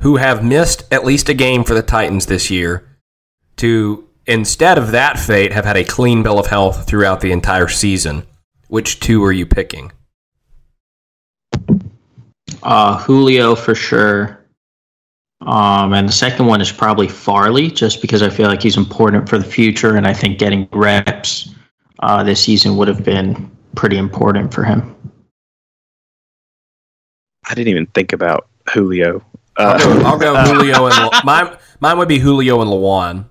who 0.00 0.16
have 0.16 0.42
missed 0.44 0.84
at 0.90 1.04
least 1.04 1.28
a 1.28 1.34
game 1.34 1.64
for 1.64 1.74
the 1.74 1.82
Titans 1.82 2.26
this 2.26 2.50
year, 2.50 2.84
to 3.56 4.04
instead 4.26 4.78
of 4.78 4.92
that 4.92 5.18
fate 5.18 5.52
have 5.52 5.64
had 5.64 5.76
a 5.76 5.84
clean 5.84 6.22
bill 6.22 6.38
of 6.38 6.46
health 6.46 6.86
throughout 6.86 7.20
the 7.20 7.32
entire 7.32 7.68
season. 7.68 8.22
Which 8.68 9.00
two 9.00 9.22
are 9.24 9.32
you 9.32 9.44
picking? 9.46 9.92
Uh, 12.62 12.98
Julio 12.98 13.54
for 13.54 13.74
sure. 13.74 14.38
Um, 15.40 15.92
and 15.92 16.09
the 16.09 16.12
second 16.12 16.46
one 16.46 16.61
is 16.61 16.72
probably 16.72 17.07
Farley, 17.09 17.70
just 17.70 18.01
because 18.03 18.22
I 18.22 18.29
feel 18.31 18.48
like 18.48 18.61
he's 18.62 18.77
important 18.77 19.29
for 19.29 19.38
the 19.38 19.44
future, 19.44 19.96
and 19.96 20.07
I 20.07 20.12
think 20.12 20.38
getting 20.38 20.68
reps 20.72 21.55
uh, 22.01 22.22
this 22.24 22.42
season 22.42 22.77
would 22.77 22.88
have 22.88 23.05
been 23.05 23.51
pretty 23.77 23.98
important 23.98 24.53
for 24.53 24.64
him. 24.64 24.94
i 27.48 27.55
didn't 27.55 27.68
even 27.68 27.87
think 27.87 28.12
about 28.12 28.48
julio 28.72 29.24
I'll 29.57 29.68
uh, 29.74 29.79
go, 29.79 30.03
I'll 30.05 30.18
go 30.18 30.37
Julio 30.55 30.87
and 30.87 30.96
Lu- 30.96 31.20
mine. 31.24 31.57
Mine 31.81 31.98
would 31.98 32.07
be 32.09 32.18
Julio 32.20 32.61
and 32.61 32.70
Lewan. 32.70 33.24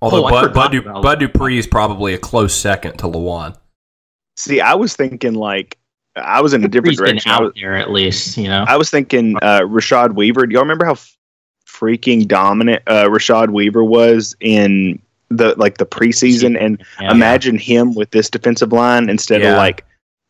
Although 0.00 0.26
Oh, 0.26 0.30
Bud, 0.30 0.48
forgot 0.48 0.54
Bud, 0.54 0.72
Du, 0.72 0.82
Bud 1.02 1.18
Dupree 1.18 1.58
is 1.58 1.66
probably 1.66 2.14
a 2.14 2.18
close 2.18 2.54
second 2.54 2.96
to 2.98 3.06
Lewan. 3.06 3.54
see 4.36 4.60
i 4.60 4.74
was 4.74 4.94
thinking 4.96 5.34
like 5.34 5.76
i 6.16 6.40
was 6.40 6.54
in 6.54 6.64
a 6.64 6.68
different 6.68 6.92
He's 6.92 7.00
been 7.00 7.06
direction 7.10 7.30
I 7.32 7.40
was, 7.40 7.48
out 7.50 7.54
there 7.54 7.74
at 7.76 7.90
least, 7.90 8.36
you 8.36 8.48
know. 8.48 8.64
I 8.66 8.76
was 8.76 8.90
thinking 8.90 9.36
uh, 9.42 9.60
Rashad 9.60 10.14
Weaver. 10.14 10.46
Do 10.46 10.54
y'all 10.54 10.62
remember 10.62 10.84
how 10.86 10.92
f- 10.92 11.16
freaking 11.66 12.26
dominant 12.26 12.82
uh, 12.86 13.04
Rashad 13.04 13.50
Weaver 13.50 13.84
was 13.84 14.34
in 14.40 15.00
the 15.28 15.54
like 15.58 15.78
the 15.78 15.86
preseason? 15.86 16.56
And 16.58 16.82
Yeah. 17.00 17.10
imagine 17.10 17.58
him 17.58 17.94
with 17.94 18.10
this 18.10 18.30
defensive 18.30 18.72
line 18.72 19.08
instead 19.10 19.42
Yeah. 19.42 19.52
of 19.52 19.56
like 19.58 19.84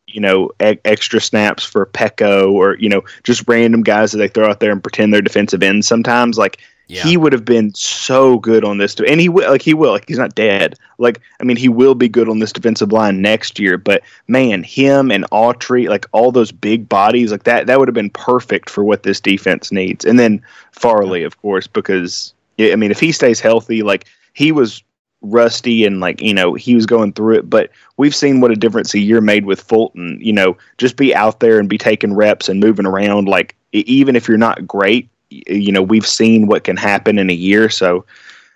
you 0.07 0.21
know 0.21 0.51
e- 0.63 0.79
extra 0.85 1.19
snaps 1.21 1.63
for 1.63 1.85
Pecco 1.85 2.51
or 2.51 2.75
you 2.77 2.89
know 2.89 3.03
just 3.23 3.43
random 3.47 3.83
guys 3.83 4.11
that 4.11 4.17
they 4.17 4.27
throw 4.27 4.49
out 4.49 4.59
there 4.59 4.71
and 4.71 4.83
pretend 4.83 5.13
they're 5.13 5.21
defensive 5.21 5.63
ends. 5.63 5.87
Sometimes 5.87 6.37
like 6.37 6.59
he 6.87 7.17
would 7.17 7.33
have 7.33 7.45
been 7.45 7.73
so 7.73 8.39
good 8.39 8.63
on 8.63 8.77
this, 8.77 8.95
and 8.99 9.19
he 9.19 9.29
will 9.29 9.49
like 9.49 9.61
he 9.61 9.73
will 9.73 9.91
like 9.91 10.07
he's 10.07 10.17
not 10.17 10.35
dead. 10.35 10.75
Like 10.97 11.19
I 11.39 11.43
mean, 11.43 11.57
he 11.57 11.69
will 11.69 11.95
be 11.95 12.07
good 12.07 12.29
on 12.29 12.39
this 12.39 12.53
defensive 12.53 12.91
line 12.91 13.21
next 13.21 13.59
year. 13.59 13.77
But 13.77 14.03
man, 14.27 14.63
him 14.63 15.11
and 15.11 15.25
Autry, 15.31 15.89
like 15.89 16.05
all 16.11 16.31
those 16.31 16.51
big 16.51 16.87
bodies, 16.87 17.31
like 17.31 17.43
that 17.43 17.67
that 17.67 17.79
would 17.79 17.87
have 17.87 17.95
been 17.95 18.09
perfect 18.09 18.69
for 18.69 18.83
what 18.83 19.03
this 19.03 19.19
defense 19.19 19.71
needs. 19.71 20.05
And 20.05 20.19
then 20.19 20.41
Farley, 20.71 21.23
of 21.23 21.41
course, 21.41 21.67
because 21.67 22.33
I 22.59 22.75
mean, 22.75 22.91
if 22.91 22.99
he 22.99 23.11
stays 23.11 23.39
healthy, 23.39 23.83
like 23.83 24.05
he 24.33 24.51
was 24.51 24.83
rusty 25.21 25.85
and 25.85 25.99
like 25.99 26.21
you 26.21 26.33
know 26.33 26.53
he 26.53 26.75
was 26.75 26.85
going 26.85 27.11
through 27.11 27.35
it 27.35 27.49
but 27.49 27.71
we've 27.97 28.15
seen 28.15 28.39
what 28.39 28.51
a 28.51 28.55
difference 28.55 28.93
a 28.93 28.99
year 28.99 29.19
made 29.19 29.45
with 29.45 29.59
fulton 29.59 30.19
you 30.21 30.31
know 30.31 30.55
just 30.77 30.95
be 30.95 31.13
out 31.13 31.39
there 31.39 31.59
and 31.59 31.67
be 31.67 31.77
taking 31.77 32.13
reps 32.13 32.47
and 32.47 32.59
moving 32.59 32.85
around 32.85 33.27
like 33.27 33.55
even 33.71 34.15
if 34.15 34.27
you're 34.27 34.37
not 34.37 34.67
great 34.67 35.09
you 35.29 35.71
know 35.71 35.81
we've 35.81 36.07
seen 36.07 36.47
what 36.47 36.63
can 36.63 36.77
happen 36.77 37.17
in 37.19 37.29
a 37.29 37.33
year 37.33 37.69
so 37.69 38.05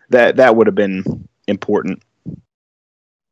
that 0.10 0.36
that 0.36 0.55
would 0.55 0.67
have 0.67 0.75
been 0.75 1.03
important 1.47 2.01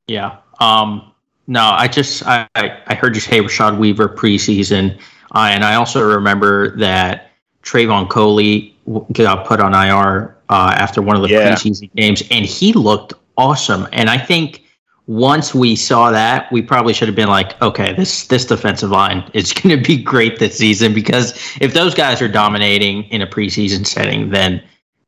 Yeah. 0.08 0.38
Um, 0.60 1.12
no, 1.48 1.62
I 1.64 1.88
just 1.88 2.24
I, 2.26 2.48
I 2.56 2.96
heard 2.96 3.16
you 3.16 3.22
say 3.22 3.40
Rashad 3.40 3.78
Weaver 3.78 4.10
preseason, 4.10 5.00
uh, 5.34 5.50
and 5.52 5.64
I 5.64 5.76
also 5.76 6.02
remember 6.08 6.76
that 6.78 7.32
Trevon 7.64 8.10
Coley 8.10 8.76
got 9.14 9.46
put 9.46 9.60
on 9.60 9.74
IR 9.74 10.36
uh, 10.50 10.76
after 10.78 11.02
one 11.02 11.16
of 11.16 11.22
the 11.22 11.30
Yeah. 11.30 11.54
preseason 11.54 11.90
games, 11.96 12.24
and 12.32 12.46
he 12.46 12.74
looked 12.74 13.14
awesome. 13.38 13.88
And 13.92 14.10
I 14.10 14.18
think 14.18 14.64
once 15.10 15.56
we 15.56 15.76
saw 15.76 16.12
that, 16.12 16.52
we 16.52 16.62
probably 16.62 16.94
should 16.94 17.08
have 17.08 17.16
been 17.16 17.30
like, 17.30 17.60
okay, 17.64 17.94
this 17.94 18.28
this 18.28 18.46
defensive 18.46 18.92
line 18.92 19.28
is 19.34 19.52
going 19.54 19.76
to 19.76 19.84
be 19.84 19.98
great 19.98 20.38
this 20.38 20.56
season 20.56 20.94
because 20.94 21.34
if 21.60 21.74
those 21.74 21.96
guys 21.96 22.22
are 22.22 22.28
dominating 22.28 23.06
in 23.06 23.20
a 23.20 23.28
preseason 23.28 23.88
setting, 23.88 24.30
then 24.30 24.62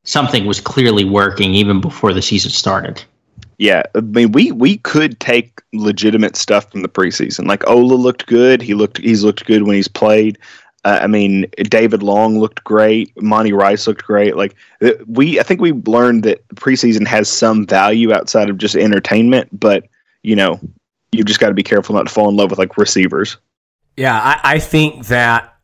something 0.03 0.47
was 0.47 0.59
clearly 0.59 1.05
working 1.05 1.53
even 1.53 1.79
before 1.79 2.13
the 2.13 2.21
season 2.21 2.49
started. 2.49 3.03
Yeah, 3.59 3.83
I 3.93 4.01
mean, 4.01 4.31
we 4.31 4.51
we 4.51 4.77
could 4.77 5.19
take 5.19 5.61
legitimate 5.71 6.35
stuff 6.35 6.71
from 6.71 6.81
the 6.81 6.89
preseason. 6.89 7.45
Like 7.45 7.67
Ola 7.67 7.93
looked 7.93 8.25
good. 8.25 8.63
He 8.63 8.73
looked 8.73 8.97
he's 8.97 9.23
looked 9.23 9.45
good 9.45 9.67
when 9.67 9.75
he's 9.75 9.87
played. 9.87 10.39
Uh, 10.83 10.99
I 11.01 11.07
mean, 11.07 11.45
David 11.57 12.01
Long 12.01 12.39
looked 12.39 12.63
great. 12.63 13.11
Monty 13.21 13.53
Rice 13.53 13.85
looked 13.85 14.03
great. 14.03 14.35
Like 14.35 14.55
we, 15.05 15.39
I 15.39 15.43
think 15.43 15.61
we 15.61 15.73
learned 15.73 16.23
that 16.23 16.47
preseason 16.55 17.05
has 17.07 17.29
some 17.29 17.67
value 17.67 18.13
outside 18.13 18.49
of 18.49 18.57
just 18.57 18.75
entertainment. 18.75 19.47
But 19.59 19.87
you 20.23 20.35
know, 20.35 20.59
you 21.11 21.23
just 21.23 21.39
got 21.39 21.49
to 21.49 21.53
be 21.53 21.63
careful 21.63 21.95
not 21.95 22.07
to 22.07 22.13
fall 22.13 22.29
in 22.29 22.35
love 22.35 22.49
with 22.49 22.59
like 22.59 22.77
receivers. 22.77 23.37
Yeah, 23.97 24.19
I, 24.19 24.55
I 24.55 24.59
think 24.59 25.07
that 25.07 25.55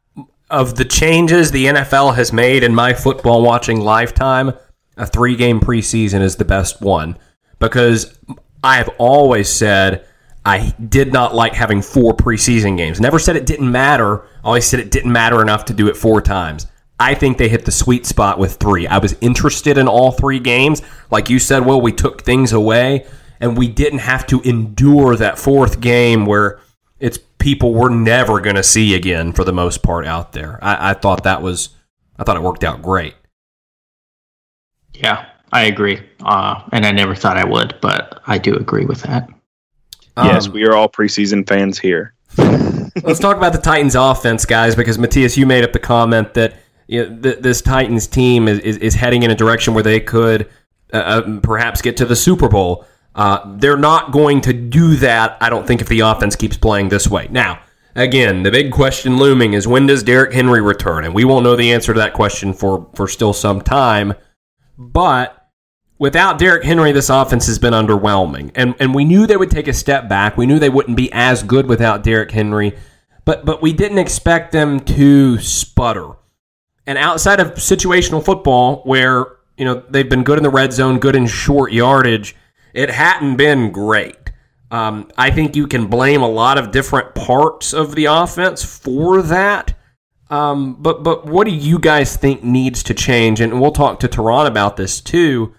of 0.49 0.75
the 0.75 0.85
changes 0.85 1.51
the 1.51 1.65
NFL 1.65 2.15
has 2.15 2.31
made 2.31 2.63
in 2.63 2.73
my 2.73 2.93
football 2.93 3.41
watching 3.41 3.81
lifetime, 3.81 4.53
a 4.97 5.05
three 5.05 5.35
game 5.35 5.59
preseason 5.59 6.21
is 6.21 6.35
the 6.35 6.45
best 6.45 6.81
one 6.81 7.17
because 7.59 8.17
I 8.63 8.77
have 8.77 8.89
always 8.97 9.49
said 9.49 10.05
I 10.47 10.73
did 10.87 11.11
not 11.11 11.35
like 11.35 11.53
having 11.53 11.81
four 11.81 12.15
preseason 12.15 12.77
games. 12.77 13.01
Never 13.01 13.19
said 13.19 13.35
it 13.35 13.45
didn't 13.45 13.69
matter. 13.69 14.25
Always 14.45 14.65
said 14.65 14.79
it 14.79 14.91
didn't 14.91 15.11
matter 15.11 15.41
enough 15.41 15.65
to 15.65 15.73
do 15.73 15.89
it 15.89 15.97
four 15.97 16.21
times. 16.21 16.67
I 16.97 17.15
think 17.15 17.37
they 17.37 17.49
hit 17.49 17.65
the 17.65 17.71
sweet 17.71 18.05
spot 18.05 18.39
with 18.39 18.55
three. 18.55 18.87
I 18.87 18.99
was 18.99 19.17
interested 19.19 19.77
in 19.77 19.89
all 19.89 20.13
three 20.13 20.39
games. 20.39 20.81
Like 21.11 21.29
you 21.29 21.37
said, 21.37 21.65
well, 21.65 21.81
we 21.81 21.91
took 21.91 22.21
things 22.21 22.53
away 22.53 23.05
and 23.41 23.57
we 23.57 23.67
didn't 23.67 23.99
have 23.99 24.25
to 24.27 24.39
endure 24.43 25.17
that 25.17 25.37
fourth 25.37 25.81
game 25.81 26.25
where 26.25 26.61
it's 26.97 27.19
people 27.39 27.73
we're 27.73 27.89
never 27.89 28.39
going 28.39 28.55
to 28.55 28.63
see 28.63 28.95
again 28.95 29.33
for 29.33 29.43
the 29.43 29.51
most 29.51 29.83
part 29.83 30.07
out 30.07 30.31
there. 30.31 30.59
I, 30.61 30.91
I 30.91 30.93
thought 30.93 31.25
that 31.25 31.41
was, 31.41 31.75
I 32.17 32.23
thought 32.23 32.37
it 32.37 32.41
worked 32.41 32.63
out 32.63 32.81
great. 32.81 33.15
Yeah, 34.93 35.29
I 35.51 35.63
agree. 35.63 35.99
Uh, 36.23 36.61
and 36.71 36.85
I 36.85 36.91
never 36.91 37.15
thought 37.15 37.35
I 37.35 37.43
would, 37.43 37.75
but 37.81 38.21
I 38.25 38.37
do 38.37 38.55
agree 38.55 38.85
with 38.85 39.01
that. 39.01 39.29
Yes, 40.17 40.47
Um, 40.47 40.53
we 40.53 40.65
are 40.65 40.75
all 40.75 40.89
preseason 40.89 41.47
fans 41.47 41.79
here. 41.79 42.13
Let's 43.03 43.19
talk 43.19 43.37
about 43.37 43.53
the 43.53 43.61
Titans 43.61 43.95
offense, 43.95 44.45
guys, 44.45 44.75
because 44.75 44.97
Matthias, 44.97 45.37
you 45.37 45.45
made 45.45 45.63
up 45.63 45.73
the 45.73 45.79
comment 45.79 46.33
that 46.33 46.55
you 46.87 47.07
know, 47.07 47.21
th- 47.21 47.39
this 47.39 47.61
Titans 47.61 48.07
team 48.07 48.47
is, 48.47 48.59
is, 48.59 48.77
is 48.77 48.95
heading 48.95 49.23
in 49.23 49.31
a 49.31 49.35
direction 49.35 49.73
where 49.73 49.83
they 49.83 49.99
could 49.99 50.49
uh, 50.93 50.97
uh, 50.97 51.39
perhaps 51.41 51.81
get 51.81 51.97
to 51.97 52.05
the 52.05 52.15
Super 52.15 52.47
Bowl. 52.47 52.85
Uh, 53.15 53.55
they're 53.57 53.77
not 53.77 54.11
going 54.11 54.41
to 54.41 54.53
do 54.53 54.95
that, 54.97 55.37
I 55.41 55.49
don't 55.49 55.65
think, 55.65 55.81
if 55.81 55.87
the 55.89 56.01
offense 56.01 56.35
keeps 56.35 56.57
playing 56.57 56.89
this 56.89 57.07
way. 57.07 57.27
Now, 57.31 57.61
again, 57.95 58.43
the 58.43 58.51
big 58.51 58.71
question 58.71 59.17
looming 59.17 59.53
is 59.53 59.67
when 59.67 59.87
does 59.87 60.03
Derrick 60.03 60.33
Henry 60.33 60.61
return? 60.61 61.03
And 61.03 61.13
we 61.13 61.25
won't 61.25 61.43
know 61.43 61.55
the 61.55 61.73
answer 61.73 61.93
to 61.93 61.99
that 61.99 62.13
question 62.13 62.53
for, 62.53 62.89
for 62.95 63.07
still 63.07 63.33
some 63.33 63.61
time. 63.61 64.13
But 64.77 65.46
without 65.99 66.37
Derrick 66.37 66.63
Henry, 66.63 66.91
this 66.91 67.09
offense 67.09 67.47
has 67.47 67.59
been 67.59 67.73
underwhelming. 67.73 68.51
And 68.55 68.75
and 68.79 68.93
we 68.93 69.05
knew 69.05 69.27
they 69.27 69.37
would 69.37 69.51
take 69.51 69.67
a 69.67 69.73
step 69.73 70.07
back. 70.07 70.37
We 70.37 70.45
knew 70.45 70.59
they 70.59 70.69
wouldn't 70.69 70.97
be 70.97 71.11
as 71.11 71.43
good 71.43 71.67
without 71.67 72.03
Derrick 72.03 72.31
Henry. 72.31 72.77
but 73.25 73.45
but 73.45 73.61
we 73.61 73.73
didn't 73.73 73.97
expect 73.97 74.51
them 74.51 74.79
to 74.81 75.37
sputter. 75.39 76.11
And 76.85 76.97
outside 76.97 77.39
of 77.39 77.55
situational 77.55 78.23
football, 78.23 78.81
where 78.83 79.25
you 79.57 79.65
know 79.65 79.83
they've 79.89 80.09
been 80.09 80.23
good 80.23 80.37
in 80.37 80.43
the 80.43 80.49
red 80.49 80.71
zone, 80.73 80.99
good 80.99 81.15
in 81.15 81.27
short 81.27 81.71
yardage, 81.73 82.35
it 82.73 82.89
hadn't 82.89 83.35
been 83.35 83.71
great. 83.71 84.31
Um, 84.69 85.09
I 85.17 85.31
think 85.31 85.55
you 85.55 85.67
can 85.67 85.87
blame 85.87 86.21
a 86.21 86.29
lot 86.29 86.57
of 86.57 86.71
different 86.71 87.15
parts 87.15 87.73
of 87.73 87.95
the 87.95 88.05
offense 88.05 88.63
for 88.63 89.21
that. 89.21 89.73
Um, 90.29 90.75
but 90.81 91.03
but 91.03 91.25
what 91.25 91.47
do 91.47 91.53
you 91.53 91.79
guys 91.79 92.15
think 92.15 92.43
needs 92.43 92.83
to 92.83 92.93
change? 92.93 93.41
And 93.41 93.59
we'll 93.61 93.71
talk 93.71 93.99
to 94.01 94.07
Turron 94.07 94.45
about 94.45 94.77
this 94.77 95.01
too. 95.01 95.53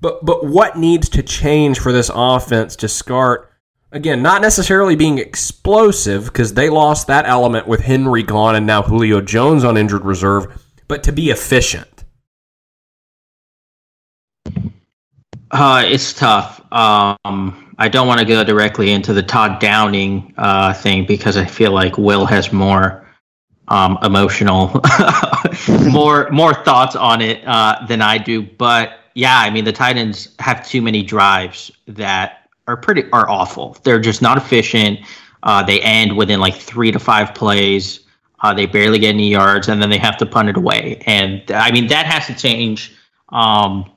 But 0.00 0.24
but 0.24 0.44
what 0.44 0.76
needs 0.76 1.08
to 1.10 1.22
change 1.22 1.78
for 1.78 1.92
this 1.92 2.10
offense 2.14 2.76
to 2.76 2.88
start 2.88 3.50
again? 3.92 4.22
Not 4.22 4.42
necessarily 4.42 4.96
being 4.96 5.18
explosive 5.18 6.26
because 6.26 6.54
they 6.54 6.68
lost 6.68 7.06
that 7.06 7.26
element 7.26 7.66
with 7.66 7.80
Henry 7.80 8.22
gone 8.22 8.56
and 8.56 8.66
now 8.66 8.82
Julio 8.82 9.20
Jones 9.20 9.64
on 9.64 9.76
injured 9.76 10.04
reserve, 10.04 10.60
but 10.88 11.02
to 11.04 11.12
be 11.12 11.30
efficient. 11.30 12.04
Uh, 15.50 15.84
it's 15.86 16.12
tough. 16.12 16.60
Um, 16.72 17.72
I 17.78 17.88
don't 17.88 18.08
want 18.08 18.18
to 18.20 18.26
go 18.26 18.42
directly 18.42 18.90
into 18.90 19.12
the 19.12 19.22
Todd 19.22 19.60
Downing 19.60 20.34
uh, 20.36 20.72
thing 20.74 21.06
because 21.06 21.36
I 21.36 21.44
feel 21.44 21.72
like 21.72 21.96
Will 21.96 22.26
has 22.26 22.52
more 22.52 23.06
um, 23.68 23.98
emotional, 24.02 24.80
more 25.90 26.28
more 26.30 26.54
thoughts 26.54 26.96
on 26.96 27.20
it 27.20 27.42
uh, 27.46 27.86
than 27.86 28.02
I 28.02 28.18
do. 28.18 28.42
But 28.42 28.98
yeah, 29.14 29.38
I 29.38 29.50
mean 29.50 29.64
the 29.64 29.72
Titans 29.72 30.28
have 30.38 30.66
too 30.66 30.82
many 30.82 31.02
drives 31.02 31.70
that 31.86 32.48
are 32.66 32.76
pretty 32.76 33.10
are 33.12 33.28
awful. 33.28 33.76
They're 33.82 34.00
just 34.00 34.22
not 34.22 34.36
efficient. 34.36 35.00
Uh, 35.42 35.62
they 35.62 35.80
end 35.80 36.16
within 36.16 36.40
like 36.40 36.54
three 36.54 36.90
to 36.90 36.98
five 36.98 37.34
plays. 37.34 38.00
Uh, 38.40 38.52
they 38.52 38.66
barely 38.66 38.98
get 38.98 39.10
any 39.10 39.30
yards, 39.30 39.68
and 39.68 39.80
then 39.80 39.88
they 39.88 39.98
have 39.98 40.16
to 40.18 40.26
punt 40.26 40.48
it 40.48 40.56
away. 40.56 41.02
And 41.06 41.42
I 41.50 41.70
mean 41.70 41.86
that 41.88 42.06
has 42.06 42.26
to 42.26 42.34
change. 42.34 42.94
Um, 43.30 43.90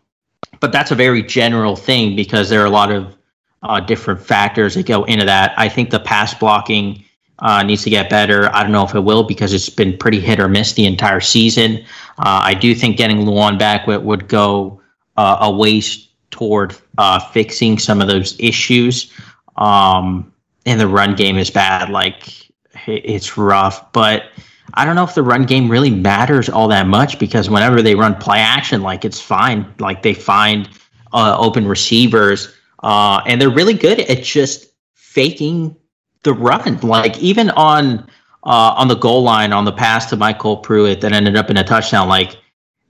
but 0.60 0.72
that's 0.72 0.92
a 0.92 0.96
very 0.96 1.24
general 1.24 1.76
thing 1.76 2.16
because 2.16 2.50
there 2.50 2.62
are 2.62 2.66
a 2.66 2.70
lot 2.70 2.92
of 2.92 3.16
uh, 3.64 3.80
different 3.80 4.22
factors 4.22 4.76
that 4.76 4.86
go 4.86 5.04
into 5.06 5.26
that. 5.26 5.54
I 5.58 5.70
think 5.70 5.90
the 5.90 6.00
pass 6.00 6.34
blocking 6.34 7.04
uh, 7.40 7.64
needs 7.64 7.84
to 7.84 7.90
get 7.90 8.10
better. 8.10 8.54
I 8.54 8.64
don't 8.64 8.72
know 8.72 8.84
if 8.84 8.96
it 8.96 9.00
will 9.00 9.24
because 9.24 9.54
it's 9.54 9.70
been 9.70 9.98
pretty 9.98 10.20
hit 10.20 10.40
or 10.40 10.48
miss 10.48 10.74
the 10.74 10.86
entire 10.86 11.20
season. 11.20 11.84
Uh, 12.20 12.42
I 12.44 12.54
do 12.54 12.74
think 12.74 12.98
getting 12.98 13.20
Lewan 13.20 13.60
back 13.60 13.86
would, 13.88 14.04
would 14.04 14.28
go 14.28 14.82
uh, 15.18 15.38
a 15.42 15.52
ways 15.52 16.08
toward 16.32 16.76
uh, 16.98 17.20
fixing 17.20 17.78
some 17.78 18.02
of 18.02 18.08
those 18.08 18.36
issues. 18.40 19.12
Um, 19.58 20.32
and 20.66 20.80
the 20.80 20.88
run 20.88 21.16
game 21.16 21.38
is 21.38 21.50
bad. 21.50 21.90
Like 21.90 22.52
it's 22.86 23.38
rough, 23.38 23.92
but 23.94 24.26
I 24.74 24.86
don't 24.86 24.96
know 24.96 25.04
if 25.04 25.16
the 25.16 25.24
run 25.24 25.46
game 25.46 25.70
really 25.70 25.90
matters 25.90 26.50
all 26.50 26.68
that 26.68 26.88
much 26.88 27.18
because 27.20 27.50
whenever 27.50 27.82
they 27.82 27.96
run 27.96 28.16
play 28.16 28.40
action, 28.40 28.82
like 28.82 29.06
it's 29.06 29.20
fine. 29.20 29.74
Like 29.80 30.04
they 30.04 30.14
find 30.14 30.70
uh, 31.14 31.36
open 31.40 31.68
receivers, 31.68 32.54
uh, 32.84 33.22
and 33.26 33.42
they're 33.42 33.50
really 33.50 33.74
good 33.74 34.02
at 34.02 34.24
just 34.24 34.68
faking 34.94 35.76
the 36.24 36.34
run. 36.34 36.80
Like 36.82 37.18
even 37.20 37.50
on 37.52 38.00
uh, 38.44 38.76
on 38.78 38.88
the 38.88 38.96
goal 38.96 39.24
line 39.24 39.54
on 39.54 39.66
the 39.66 39.72
pass 39.72 40.10
to 40.10 40.18
MyCole 40.18 40.62
Pruitt 40.62 41.02
that 41.02 41.14
ended 41.14 41.36
up 41.36 41.50
in 41.50 41.58
a 41.58 41.64
touchdown, 41.64 42.08
like 42.08 42.38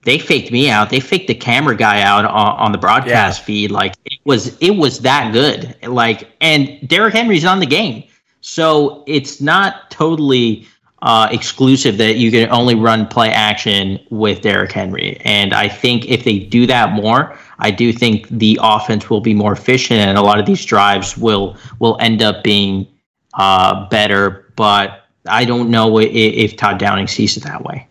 they 0.08 0.18
faked 0.18 0.54
me 0.54 0.70
out. 0.70 0.90
They 0.90 1.02
faked 1.02 1.28
the 1.28 1.36
camera 1.36 1.76
guy 1.76 2.02
out 2.02 2.24
on, 2.24 2.58
on 2.58 2.72
the 2.72 2.78
broadcast 2.78 3.42
yeah. 3.42 3.46
feed. 3.46 3.72
Like 3.72 3.94
it 4.06 4.20
was 4.24 4.58
it 4.60 4.72
was 4.72 5.02
that 5.02 5.34
good. 5.34 5.76
Like 5.86 6.30
and 6.40 6.88
Derrick 6.88 7.14
Henry's 7.14 7.44
on 7.44 7.60
the 7.60 7.66
game, 7.66 8.06
so 8.40 9.04
it's 9.06 9.42
not 9.42 9.92
totally 9.92 10.66
uh, 11.02 11.28
exclusive 11.30 11.98
that 11.98 12.16
you 12.16 12.32
can 12.32 12.50
only 12.52 12.74
run 12.74 13.06
play 13.06 13.32
action 13.32 14.00
with 14.10 14.40
Derrick 14.40 14.72
Henry. 14.72 15.18
And 15.26 15.54
I 15.54 15.68
think 15.68 16.06
if 16.06 16.24
they 16.24 16.40
do 16.40 16.66
that 16.68 16.94
more, 16.94 17.38
I 17.60 17.70
do 17.70 17.92
think 17.92 18.30
the 18.30 18.58
offense 18.64 19.10
will 19.10 19.20
be 19.20 19.34
more 19.34 19.52
efficient, 19.52 20.00
and 20.00 20.18
a 20.18 20.22
lot 20.22 20.40
of 20.40 20.46
these 20.46 20.64
drives 20.64 21.18
will 21.18 21.58
will 21.80 21.98
end 22.00 22.22
up 22.22 22.46
being 22.46 22.88
uh, 23.34 23.90
better, 23.90 24.54
but 24.56 25.04
I 25.28 25.44
don't 25.44 25.70
know 25.70 26.00
if, 26.00 26.10
if 26.14 26.56
Todd 26.56 26.80
Downing 26.80 27.08
sees 27.08 27.36
it 27.36 27.44
that 27.44 27.66
way. 27.66 27.86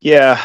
Yeah, 0.00 0.42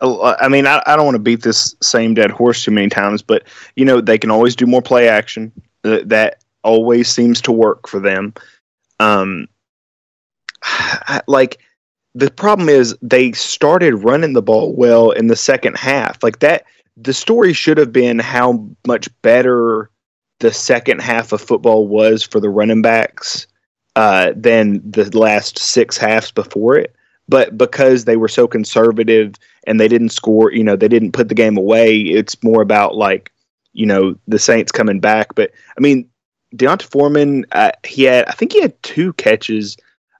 I 0.00 0.48
mean, 0.48 0.66
I, 0.66 0.82
I 0.86 0.96
don't 0.96 1.04
want 1.04 1.16
to 1.16 1.20
beat 1.20 1.42
this 1.42 1.74
same 1.82 2.14
dead 2.14 2.30
horse 2.30 2.64
too 2.64 2.70
many 2.70 2.88
times, 2.88 3.22
but 3.22 3.44
you 3.76 3.84
know 3.84 4.00
they 4.00 4.18
can 4.18 4.30
always 4.30 4.56
do 4.56 4.66
more 4.66 4.82
play 4.82 5.08
action. 5.08 5.52
That 5.82 6.42
always 6.62 7.08
seems 7.08 7.40
to 7.42 7.52
work 7.52 7.86
for 7.86 8.00
them. 8.00 8.32
Um, 9.00 9.48
like 11.26 11.58
the 12.14 12.30
problem 12.30 12.68
is 12.68 12.96
they 13.02 13.32
started 13.32 13.96
running 13.96 14.32
the 14.32 14.42
ball 14.42 14.72
well 14.72 15.10
in 15.10 15.26
the 15.26 15.36
second 15.36 15.76
half. 15.76 16.22
Like 16.22 16.38
that, 16.38 16.64
the 16.96 17.12
story 17.12 17.52
should 17.52 17.78
have 17.78 17.92
been 17.92 18.18
how 18.18 18.66
much 18.86 19.08
better 19.22 19.90
the 20.40 20.52
second 20.52 21.00
half 21.00 21.32
of 21.32 21.40
football 21.40 21.88
was 21.88 22.22
for 22.22 22.40
the 22.40 22.50
running 22.50 22.82
backs 22.82 23.46
uh, 23.96 24.32
than 24.36 24.80
the 24.90 25.16
last 25.16 25.58
six 25.58 25.96
halves 25.96 26.30
before 26.30 26.76
it. 26.76 26.94
But 27.28 27.56
because 27.56 28.04
they 28.04 28.16
were 28.16 28.28
so 28.28 28.46
conservative 28.46 29.34
and 29.66 29.80
they 29.80 29.88
didn't 29.88 30.10
score, 30.10 30.52
you 30.52 30.62
know, 30.62 30.76
they 30.76 30.88
didn't 30.88 31.12
put 31.12 31.28
the 31.28 31.34
game 31.34 31.56
away. 31.56 31.98
It's 31.98 32.42
more 32.42 32.60
about 32.60 32.96
like, 32.96 33.32
you 33.72 33.86
know, 33.86 34.14
the 34.28 34.38
Saints 34.38 34.70
coming 34.70 35.00
back. 35.00 35.34
But 35.34 35.50
I 35.76 35.80
mean, 35.80 36.08
D'Onta 36.54 36.84
Foreman, 36.84 37.46
uh, 37.52 37.72
he 37.84 38.04
had, 38.04 38.26
I 38.26 38.32
think 38.32 38.52
he 38.52 38.60
had 38.60 38.80
two 38.82 39.14
catches 39.14 39.76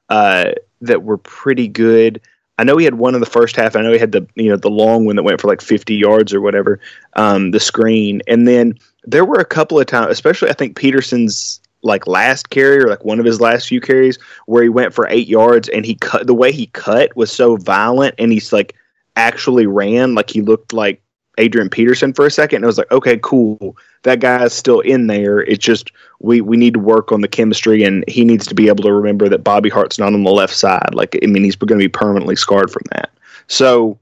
uh, 0.08 0.52
that 0.80 1.02
were 1.02 1.18
pretty 1.18 1.68
good. 1.68 2.20
I 2.58 2.64
know 2.64 2.76
he 2.76 2.84
had 2.84 2.94
one 2.94 3.14
in 3.14 3.20
the 3.20 3.26
first 3.26 3.56
half. 3.56 3.74
I 3.74 3.82
know 3.82 3.92
he 3.92 3.98
had 3.98 4.12
the 4.12 4.26
you 4.36 4.48
know 4.48 4.56
the 4.56 4.70
long 4.70 5.06
one 5.06 5.16
that 5.16 5.24
went 5.24 5.40
for 5.40 5.48
like 5.48 5.60
50 5.60 5.94
yards 5.94 6.32
or 6.32 6.40
whatever, 6.40 6.80
um, 7.14 7.50
the 7.50 7.58
screen, 7.58 8.22
and 8.28 8.46
then 8.46 8.78
there 9.04 9.24
were 9.24 9.40
a 9.40 9.44
couple 9.44 9.78
of 9.78 9.86
times, 9.86 10.12
especially 10.12 10.50
I 10.50 10.54
think 10.54 10.76
Peterson's 10.76 11.60
like 11.84 12.06
last 12.06 12.50
carry 12.50 12.78
or 12.78 12.88
like 12.88 13.04
one 13.04 13.20
of 13.20 13.24
his 13.24 13.40
last 13.40 13.68
few 13.68 13.80
carries 13.80 14.18
where 14.46 14.62
he 14.62 14.68
went 14.68 14.94
for 14.94 15.06
eight 15.08 15.28
yards 15.28 15.68
and 15.68 15.84
he 15.84 15.94
cut 15.94 16.26
the 16.26 16.34
way 16.34 16.50
he 16.50 16.66
cut 16.68 17.14
was 17.14 17.30
so 17.30 17.56
violent 17.56 18.14
and 18.18 18.32
he's 18.32 18.52
like 18.52 18.74
actually 19.16 19.66
ran 19.66 20.14
like 20.14 20.30
he 20.30 20.40
looked 20.40 20.72
like 20.72 21.00
Adrian 21.38 21.68
Peterson 21.68 22.12
for 22.12 22.26
a 22.26 22.30
second. 22.30 22.56
And 22.56 22.64
I 22.64 22.68
was 22.68 22.78
like, 22.78 22.90
okay, 22.92 23.18
cool. 23.22 23.76
That 24.02 24.20
guy's 24.20 24.52
still 24.52 24.80
in 24.80 25.08
there. 25.08 25.40
It's 25.40 25.64
just 25.64 25.90
we 26.20 26.40
we 26.40 26.56
need 26.56 26.74
to 26.74 26.80
work 26.80 27.12
on 27.12 27.20
the 27.20 27.28
chemistry 27.28 27.82
and 27.84 28.04
he 28.08 28.24
needs 28.24 28.46
to 28.46 28.54
be 28.54 28.68
able 28.68 28.84
to 28.84 28.92
remember 28.92 29.28
that 29.28 29.44
Bobby 29.44 29.68
Hart's 29.68 29.98
not 29.98 30.14
on 30.14 30.22
the 30.22 30.30
left 30.30 30.54
side. 30.54 30.94
Like 30.94 31.18
I 31.22 31.26
mean 31.26 31.44
he's 31.44 31.56
going 31.56 31.78
to 31.78 31.84
be 31.84 31.88
permanently 31.88 32.36
scarred 32.36 32.70
from 32.70 32.82
that. 32.92 33.10
So 33.46 33.98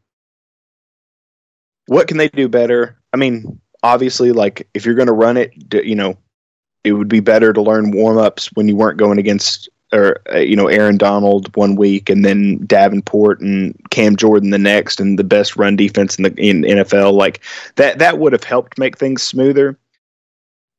what 1.87 2.09
can 2.09 2.17
they 2.17 2.29
do 2.29 2.49
better? 2.49 2.99
I 3.13 3.17
mean, 3.17 3.61
obviously, 3.83 4.33
like 4.33 4.69
if 4.75 4.85
you're 4.85 4.95
going 4.95 5.07
to 5.07 5.13
run 5.13 5.37
it, 5.37 5.53
you 5.85 5.95
know, 5.95 6.17
it 6.85 6.93
would 6.93 7.09
be 7.09 7.21
better 7.21 7.53
to 7.53 7.63
learn 7.63 7.91
warm 7.91 8.19
ups 8.19 8.51
when 8.55 8.69
you 8.69 8.77
weren't 8.77 8.99
going 8.99 9.19
against 9.19 9.69
or 9.93 10.21
uh, 10.33 10.39
you 10.39 10.57
know 10.57 10.69
Aaron 10.69 10.97
Donald 10.97 11.55
one 11.57 11.77
week 11.77 12.09
and 12.09 12.25
then 12.25 12.65
Davenport 12.67 13.41
and 13.41 13.79
Cam 13.91 14.17
Jordan 14.17 14.51
the 14.51 14.59
next 14.59 15.01
and 15.01 15.19
the 15.19 15.25
best 15.25 15.57
run 15.57 15.77
defense 15.77 16.17
in 16.17 16.25
the 16.25 16.35
in 16.37 16.63
NFL 16.63 17.13
like 17.13 17.41
that 17.77 17.99
that 17.99 18.19
would 18.19 18.33
have 18.33 18.45
helped 18.45 18.79
make 18.79 18.99
things 18.99 19.23
smoother. 19.23 19.79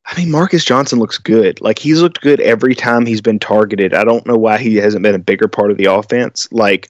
I 0.06 0.18
mean 0.18 0.32
Marcus 0.32 0.66
Johnson 0.66 1.00
looks 1.00 1.18
good. 1.18 1.62
Like 1.62 1.80
he's 1.80 2.02
looked 2.02 2.22
good 2.22 2.42
every 2.42 2.76
time 2.76 3.06
he's 3.06 3.22
been 3.22 3.40
targeted. 3.40 3.94
I 3.94 4.04
don't 4.04 4.26
know 4.26 4.38
why 4.38 4.58
he 4.58 4.76
hasn't 4.76 5.04
been 5.04 5.16
a 5.16 5.20
bigger 5.20 5.48
part 5.48 5.72
of 5.72 5.78
the 5.78 5.86
offense. 5.86 6.52
Like 6.52 6.90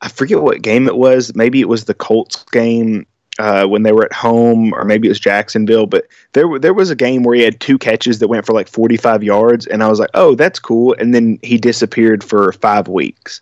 I 0.00 0.08
forget 0.08 0.42
what 0.42 0.62
game 0.62 0.86
it 0.86 0.96
was. 0.96 1.34
Maybe 1.34 1.60
it 1.60 1.68
was 1.68 1.84
the 1.84 1.94
Colts 1.94 2.44
game 2.52 3.06
uh, 3.38 3.66
when 3.66 3.82
they 3.82 3.92
were 3.92 4.04
at 4.04 4.12
home, 4.12 4.72
or 4.74 4.84
maybe 4.84 5.08
it 5.08 5.10
was 5.10 5.20
Jacksonville. 5.20 5.86
But 5.86 6.06
there, 6.32 6.58
there 6.58 6.74
was 6.74 6.90
a 6.90 6.96
game 6.96 7.22
where 7.22 7.34
he 7.34 7.42
had 7.42 7.60
two 7.60 7.78
catches 7.78 8.18
that 8.18 8.28
went 8.28 8.44
for 8.44 8.52
like 8.52 8.68
45 8.68 9.22
yards, 9.22 9.66
and 9.66 9.82
I 9.82 9.88
was 9.88 9.98
like, 9.98 10.10
"Oh, 10.14 10.34
that's 10.34 10.58
cool." 10.58 10.94
And 10.98 11.14
then 11.14 11.38
he 11.42 11.58
disappeared 11.58 12.22
for 12.22 12.52
five 12.52 12.88
weeks. 12.88 13.40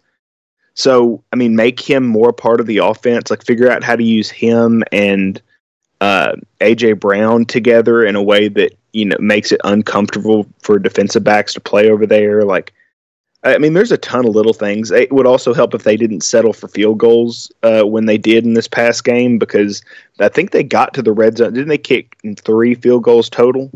So, 0.75 1.23
I 1.33 1.37
mean, 1.37 1.57
make 1.57 1.81
him 1.81 2.07
more 2.07 2.33
part 2.33 2.61
of 2.61 2.67
the 2.67 2.79
offense. 2.79 3.31
Like, 3.31 3.45
figure 3.45 3.71
out 3.71 3.83
how 3.83 3.97
to 3.97 4.05
use 4.05 4.31
him 4.31 4.83
and 4.93 5.43
uh, 6.01 6.33
AJ 6.61 7.01
Brown 7.01 7.45
together 7.45 8.05
in 8.05 8.17
a 8.17 8.23
way 8.23 8.49
that 8.49 8.73
you 8.93 9.05
know 9.05 9.17
makes 9.21 9.53
it 9.53 9.61
uncomfortable 9.65 10.47
for 10.63 10.79
defensive 10.79 11.25
backs 11.25 11.53
to 11.55 11.61
play 11.61 11.91
over 11.91 12.07
there. 12.07 12.43
Like, 12.43 12.73
I 13.43 13.57
mean, 13.57 13.73
there's 13.73 13.93
a 13.93 13.97
ton 13.99 14.27
of 14.27 14.35
little 14.35 14.53
things. 14.53 14.91
It 14.91 15.13
would 15.13 15.27
also 15.27 15.55
help 15.55 15.75
if 15.75 15.85
they 15.85 15.97
didn't 15.97 16.21
settle 16.21 16.53
for 16.53 16.69
field 16.69 16.99
goals 16.99 17.51
uh, 17.63 17.83
when 17.85 18.05
they 18.05 18.19
did 18.19 18.45
in 18.45 18.53
this 18.53 18.69
past 18.69 19.05
game 19.05 19.39
because 19.39 19.83
I 20.19 20.29
think 20.29 20.51
they 20.51 20.63
got 20.63 20.93
to 20.95 21.03
the 21.03 21.13
red 21.13 21.39
zone. 21.39 21.55
Didn't 21.55 21.69
they 21.69 21.79
kick 21.79 22.19
three 22.37 22.75
field 22.75 23.03
goals 23.03 23.31
total? 23.31 23.71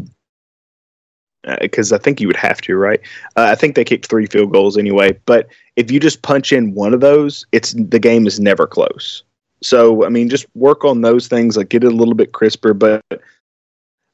Because 1.61 1.93
uh, 1.93 1.97
I 1.97 1.99
think 1.99 2.21
you 2.21 2.27
would 2.27 2.37
have 2.37 2.61
to, 2.63 2.77
right? 2.77 3.01
Uh, 3.37 3.49
I 3.51 3.55
think 3.55 3.75
they 3.75 3.85
kicked 3.85 4.07
three 4.07 4.27
field 4.27 4.53
goals 4.53 4.77
anyway. 4.77 5.19
But 5.25 5.49
if 5.77 5.91
you 5.91 5.99
just 5.99 6.23
punch 6.23 6.53
in 6.53 6.75
one 6.75 6.93
of 6.93 7.01
those, 7.01 7.47
it's 7.53 7.73
the 7.73 7.99
game 7.99 8.27
is 8.27 8.39
never 8.39 8.67
close. 8.67 9.23
So 9.63 10.05
I 10.05 10.11
mean, 10.11 10.29
just 10.29 10.47
work 10.55 10.85
on 10.85 11.01
those 11.01 11.27
things, 11.27 11.57
like 11.57 11.71
get 11.71 11.85
it 11.85 11.93
a 11.93 11.97
little 11.97 12.15
bit 12.15 12.33
crisper. 12.33 12.75
But 12.75 13.03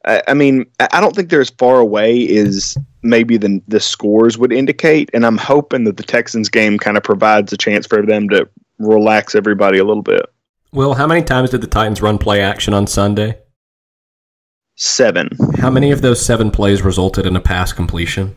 I, 0.06 0.22
I 0.28 0.34
mean, 0.34 0.66
I 0.92 1.00
don't 1.00 1.14
think 1.14 1.30
they're 1.30 1.40
as 1.40 1.50
far 1.50 1.78
away 1.78 2.26
as 2.36 2.76
maybe 3.02 3.36
the 3.36 3.62
the 3.68 3.80
scores 3.80 4.38
would 4.38 4.52
indicate, 4.52 5.10
and 5.12 5.26
I'm 5.26 5.36
hoping 5.38 5.84
that 5.84 5.96
the 5.96 6.02
Texans 6.02 6.48
game 6.48 6.78
kind 6.78 6.96
of 6.96 7.02
provides 7.02 7.52
a 7.52 7.56
chance 7.56 7.86
for 7.86 8.04
them 8.04 8.28
to 8.30 8.48
relax 8.78 9.34
everybody 9.34 9.78
a 9.78 9.84
little 9.84 10.02
bit. 10.02 10.26
Well, 10.72 10.94
how 10.94 11.06
many 11.06 11.22
times 11.22 11.50
did 11.50 11.60
the 11.60 11.66
Titans 11.66 12.00
run 12.00 12.18
play 12.18 12.40
action 12.40 12.74
on 12.74 12.86
Sunday? 12.86 13.38
Seven. 14.76 15.28
How 15.58 15.68
many 15.68 15.90
of 15.90 16.00
those 16.00 16.24
seven 16.24 16.50
plays 16.50 16.80
resulted 16.80 17.26
in 17.26 17.36
a 17.36 17.40
pass 17.40 17.72
completion? 17.72 18.36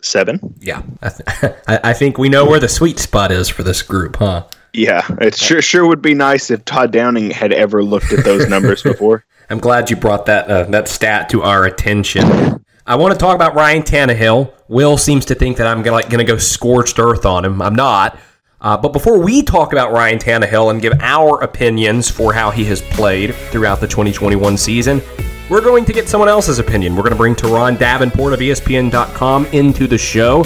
Seven. 0.00 0.40
Yeah, 0.60 0.82
I, 1.02 1.08
th- 1.10 1.54
I 1.68 1.92
think 1.92 2.16
we 2.16 2.28
know 2.28 2.46
where 2.46 2.60
the 2.60 2.68
sweet 2.68 2.98
spot 2.98 3.30
is 3.30 3.48
for 3.48 3.62
this 3.62 3.82
group, 3.82 4.16
huh? 4.16 4.46
Yeah, 4.72 5.06
it 5.20 5.36
sure 5.36 5.60
sure 5.60 5.86
would 5.86 6.00
be 6.00 6.14
nice 6.14 6.50
if 6.50 6.64
Todd 6.64 6.92
Downing 6.92 7.30
had 7.30 7.52
ever 7.52 7.82
looked 7.84 8.12
at 8.12 8.24
those 8.24 8.48
numbers 8.48 8.82
before. 8.82 9.26
I'm 9.50 9.58
glad 9.58 9.90
you 9.90 9.96
brought 9.96 10.26
that 10.26 10.48
uh, 10.48 10.64
that 10.64 10.88
stat 10.88 11.28
to 11.30 11.42
our 11.42 11.64
attention. 11.64 12.64
I 12.86 12.96
want 12.96 13.12
to 13.12 13.18
talk 13.18 13.34
about 13.34 13.54
Ryan 13.54 13.82
Tannehill. 13.82 14.52
Will 14.68 14.96
seems 14.96 15.24
to 15.26 15.34
think 15.34 15.56
that 15.58 15.66
I'm 15.66 15.82
gonna, 15.82 15.96
like, 15.96 16.10
gonna 16.10 16.24
go 16.24 16.36
scorched 16.36 16.98
earth 16.98 17.26
on 17.26 17.44
him. 17.44 17.62
I'm 17.62 17.74
not. 17.74 18.18
Uh, 18.60 18.76
but 18.76 18.92
before 18.92 19.18
we 19.18 19.42
talk 19.42 19.72
about 19.72 19.92
Ryan 19.92 20.18
Tannehill 20.18 20.70
and 20.70 20.80
give 20.80 20.94
our 21.00 21.42
opinions 21.42 22.08
for 22.08 22.32
how 22.32 22.50
he 22.50 22.64
has 22.66 22.80
played 22.80 23.34
throughout 23.34 23.80
the 23.80 23.88
2021 23.88 24.56
season, 24.56 25.02
we're 25.50 25.60
going 25.60 25.84
to 25.84 25.92
get 25.92 26.08
someone 26.08 26.28
else's 26.28 26.60
opinion. 26.60 26.94
We're 26.94 27.02
going 27.02 27.12
to 27.12 27.18
bring 27.18 27.34
Turron 27.34 27.76
Davenport 27.76 28.32
of 28.32 28.38
ESPN.com 28.38 29.46
into 29.46 29.88
the 29.88 29.98
show. 29.98 30.44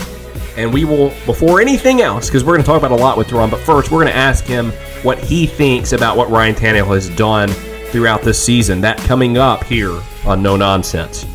And 0.57 0.73
we 0.73 0.87
will, 0.87 1.11
before 1.27 1.61
anything 1.61 2.01
else, 2.01 2.29
because 2.29 2.43
we're 2.43 2.55
going 2.55 2.63
to 2.63 2.67
talk 2.67 2.79
about 2.79 2.91
a 2.91 2.97
lot 2.97 3.19
with 3.19 3.29
Turron, 3.29 3.51
but 3.51 3.61
first 3.61 3.91
we're 3.91 4.03
going 4.03 4.13
to 4.13 4.19
ask 4.19 4.45
him 4.47 4.71
what 5.03 5.19
he 5.19 5.47
thinks 5.47 5.93
about 5.93 6.17
what 6.17 6.31
Ryan 6.31 6.55
Tannehill 6.55 6.95
has 6.95 7.11
done 7.11 7.51
throughout 7.87 8.23
this 8.23 8.43
season. 8.43 8.81
That 8.81 8.99
coming 8.99 9.39
up 9.39 9.65
here 9.65 10.01
on 10.25 10.43
No 10.43 10.57
Nonsense. 10.57 11.27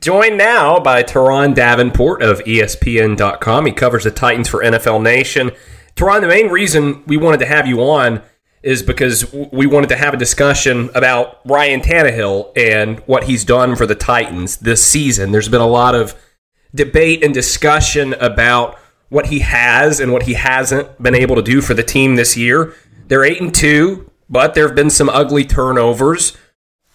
Joined 0.00 0.36
now 0.36 0.80
by 0.80 1.04
Turron 1.04 1.54
Davenport 1.54 2.22
of 2.22 2.40
ESPN.com. 2.40 3.66
He 3.66 3.72
covers 3.72 4.02
the 4.02 4.10
Titans 4.10 4.48
for 4.48 4.60
NFL 4.60 5.00
Nation. 5.00 5.52
Turron, 5.94 6.22
the 6.22 6.26
main 6.26 6.48
reason 6.48 7.04
we 7.06 7.16
wanted 7.16 7.38
to 7.38 7.46
have 7.46 7.68
you 7.68 7.80
on 7.82 8.20
is 8.64 8.82
because 8.82 9.32
we 9.32 9.66
wanted 9.66 9.88
to 9.90 9.96
have 9.96 10.14
a 10.14 10.16
discussion 10.16 10.90
about 10.94 11.38
Ryan 11.44 11.80
Tannehill 11.80 12.50
and 12.56 12.98
what 13.00 13.24
he's 13.24 13.44
done 13.44 13.76
for 13.76 13.86
the 13.86 13.94
Titans 13.94 14.56
this 14.56 14.84
season. 14.84 15.32
There's 15.32 15.48
been 15.48 15.60
a 15.60 15.66
lot 15.68 15.94
of 15.94 16.14
debate 16.74 17.22
and 17.22 17.34
discussion 17.34 18.14
about 18.14 18.78
what 19.12 19.26
he 19.26 19.40
has 19.40 20.00
and 20.00 20.12
what 20.12 20.22
he 20.22 20.34
hasn't 20.34 21.02
been 21.02 21.14
able 21.14 21.36
to 21.36 21.42
do 21.42 21.60
for 21.60 21.74
the 21.74 21.82
team 21.82 22.16
this 22.16 22.36
year. 22.36 22.74
They're 23.08 23.24
8 23.24 23.40
and 23.40 23.54
2, 23.54 24.10
but 24.28 24.54
there 24.54 24.66
have 24.66 24.74
been 24.74 24.90
some 24.90 25.08
ugly 25.08 25.44
turnovers 25.44 26.36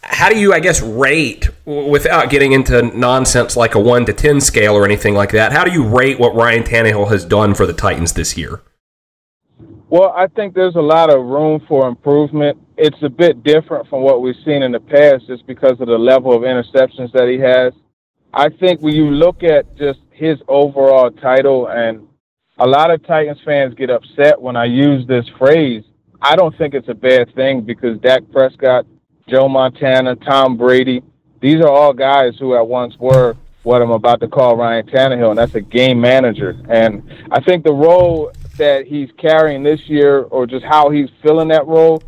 how 0.09 0.29
do 0.29 0.39
you, 0.39 0.53
I 0.53 0.59
guess, 0.59 0.81
rate 0.81 1.49
without 1.65 2.29
getting 2.29 2.53
into 2.53 2.81
nonsense 2.97 3.57
like 3.57 3.75
a 3.75 3.79
one 3.79 4.05
to 4.05 4.13
ten 4.13 4.39
scale 4.39 4.73
or 4.73 4.85
anything 4.85 5.13
like 5.13 5.31
that? 5.31 5.51
How 5.51 5.63
do 5.63 5.71
you 5.71 5.85
rate 5.85 6.17
what 6.17 6.33
Ryan 6.33 6.63
Tannehill 6.63 7.09
has 7.09 7.25
done 7.25 7.53
for 7.53 7.65
the 7.65 7.73
Titans 7.73 8.13
this 8.13 8.37
year? 8.37 8.61
Well, 9.89 10.13
I 10.15 10.27
think 10.27 10.53
there's 10.53 10.75
a 10.75 10.81
lot 10.81 11.09
of 11.13 11.25
room 11.25 11.61
for 11.67 11.87
improvement. 11.87 12.57
It's 12.77 13.01
a 13.03 13.09
bit 13.09 13.43
different 13.43 13.87
from 13.89 14.01
what 14.01 14.21
we've 14.21 14.35
seen 14.45 14.63
in 14.63 14.71
the 14.71 14.79
past 14.79 15.27
just 15.27 15.45
because 15.45 15.79
of 15.79 15.87
the 15.87 15.97
level 15.97 16.33
of 16.33 16.41
interceptions 16.41 17.11
that 17.13 17.27
he 17.27 17.39
has. 17.39 17.73
I 18.33 18.49
think 18.49 18.81
when 18.81 18.95
you 18.95 19.09
look 19.11 19.43
at 19.43 19.77
just 19.77 19.99
his 20.17 20.37
overall 20.47 21.11
title, 21.11 21.67
and 21.67 22.07
a 22.57 22.67
lot 22.67 22.91
of 22.91 23.05
Titans 23.05 23.39
fans 23.45 23.73
get 23.75 23.89
upset 23.89 24.41
when 24.41 24.55
I 24.55 24.65
use 24.65 25.07
this 25.07 25.25
phrase, 25.37 25.83
I 26.21 26.35
don't 26.35 26.57
think 26.57 26.73
it's 26.73 26.89
a 26.89 26.93
bad 26.93 27.33
thing 27.35 27.61
because 27.61 27.99
Dak 27.99 28.23
Prescott 28.31 28.85
Joe 29.27 29.49
Montana, 29.49 30.15
Tom 30.15 30.57
Brady. 30.57 31.03
These 31.41 31.57
are 31.57 31.69
all 31.69 31.93
guys 31.93 32.33
who 32.39 32.55
at 32.55 32.65
once 32.65 32.95
were 32.97 33.35
what 33.63 33.81
I'm 33.81 33.91
about 33.91 34.21
to 34.21 34.27
call 34.27 34.55
Ryan 34.55 34.87
Tannehill, 34.87 35.31
and 35.31 35.37
that's 35.37 35.55
a 35.55 35.61
game 35.61 35.99
manager. 35.99 36.55
And 36.69 37.03
I 37.31 37.41
think 37.41 37.65
the 37.65 37.73
role 37.73 38.31
that 38.57 38.87
he's 38.87 39.09
carrying 39.17 39.63
this 39.63 39.81
year, 39.87 40.21
or 40.21 40.47
just 40.47 40.63
how 40.63 40.89
he's 40.89 41.09
filling 41.21 41.49
that 41.49 41.67
role, 41.67 42.01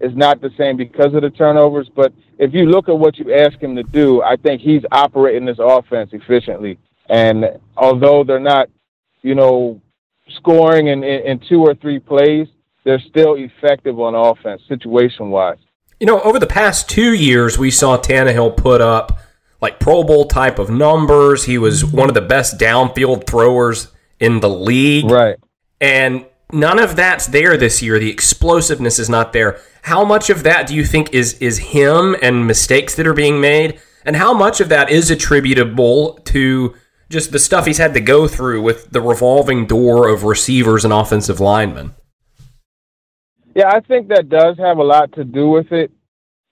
is 0.00 0.14
not 0.14 0.42
the 0.42 0.50
same 0.58 0.76
because 0.76 1.14
of 1.14 1.22
the 1.22 1.30
turnovers. 1.30 1.88
But 1.88 2.12
if 2.38 2.52
you 2.52 2.66
look 2.66 2.90
at 2.90 2.98
what 2.98 3.18
you 3.18 3.32
ask 3.32 3.58
him 3.58 3.74
to 3.76 3.82
do, 3.82 4.22
I 4.22 4.36
think 4.36 4.60
he's 4.60 4.82
operating 4.92 5.46
this 5.46 5.58
offense 5.58 6.10
efficiently. 6.12 6.78
And 7.08 7.46
although 7.76 8.24
they're 8.24 8.40
not, 8.40 8.68
you 9.22 9.34
know, 9.34 9.80
scoring 10.36 10.88
in, 10.88 11.04
in, 11.04 11.26
in 11.26 11.40
two 11.48 11.60
or 11.60 11.74
three 11.74 11.98
plays, 11.98 12.48
they're 12.84 13.00
still 13.00 13.34
effective 13.34 13.98
on 13.98 14.14
offense, 14.14 14.62
situation 14.68 15.30
wise. 15.30 15.58
You 16.00 16.06
know, 16.06 16.20
over 16.20 16.38
the 16.38 16.46
past 16.46 16.88
two 16.88 17.14
years, 17.14 17.58
we 17.58 17.70
saw 17.70 17.96
Tannehill 17.96 18.56
put 18.56 18.80
up 18.80 19.18
like 19.60 19.80
Pro 19.80 20.04
Bowl 20.04 20.26
type 20.26 20.58
of 20.58 20.70
numbers. 20.70 21.44
He 21.44 21.58
was 21.58 21.84
one 21.84 22.08
of 22.08 22.14
the 22.14 22.20
best 22.20 22.58
downfield 22.58 23.26
throwers 23.26 23.88
in 24.20 24.40
the 24.40 24.48
league. 24.48 25.10
Right. 25.10 25.36
And 25.80 26.26
none 26.52 26.78
of 26.78 26.96
that's 26.96 27.26
there 27.26 27.56
this 27.56 27.82
year. 27.82 27.98
The 27.98 28.10
explosiveness 28.10 28.98
is 28.98 29.08
not 29.08 29.32
there. 29.32 29.58
How 29.82 30.04
much 30.04 30.30
of 30.30 30.42
that 30.42 30.66
do 30.66 30.74
you 30.74 30.84
think 30.84 31.14
is 31.14 31.34
is 31.34 31.58
him 31.58 32.16
and 32.22 32.46
mistakes 32.46 32.94
that 32.96 33.06
are 33.06 33.14
being 33.14 33.40
made? 33.40 33.80
And 34.04 34.16
how 34.16 34.32
much 34.32 34.60
of 34.60 34.68
that 34.68 34.90
is 34.90 35.10
attributable 35.10 36.14
to 36.26 36.74
just 37.08 37.32
the 37.32 37.38
stuff 37.38 37.66
he's 37.66 37.78
had 37.78 37.94
to 37.94 38.00
go 38.00 38.26
through 38.26 38.62
with 38.62 38.90
the 38.90 39.00
revolving 39.00 39.66
door 39.66 40.08
of 40.08 40.24
receivers 40.24 40.84
and 40.84 40.92
offensive 40.92 41.40
linemen? 41.40 41.94
Yeah, 43.54 43.68
I 43.68 43.80
think 43.80 44.08
that 44.08 44.28
does 44.28 44.58
have 44.58 44.78
a 44.78 44.84
lot 44.84 45.12
to 45.12 45.24
do 45.24 45.48
with 45.48 45.72
it. 45.72 45.90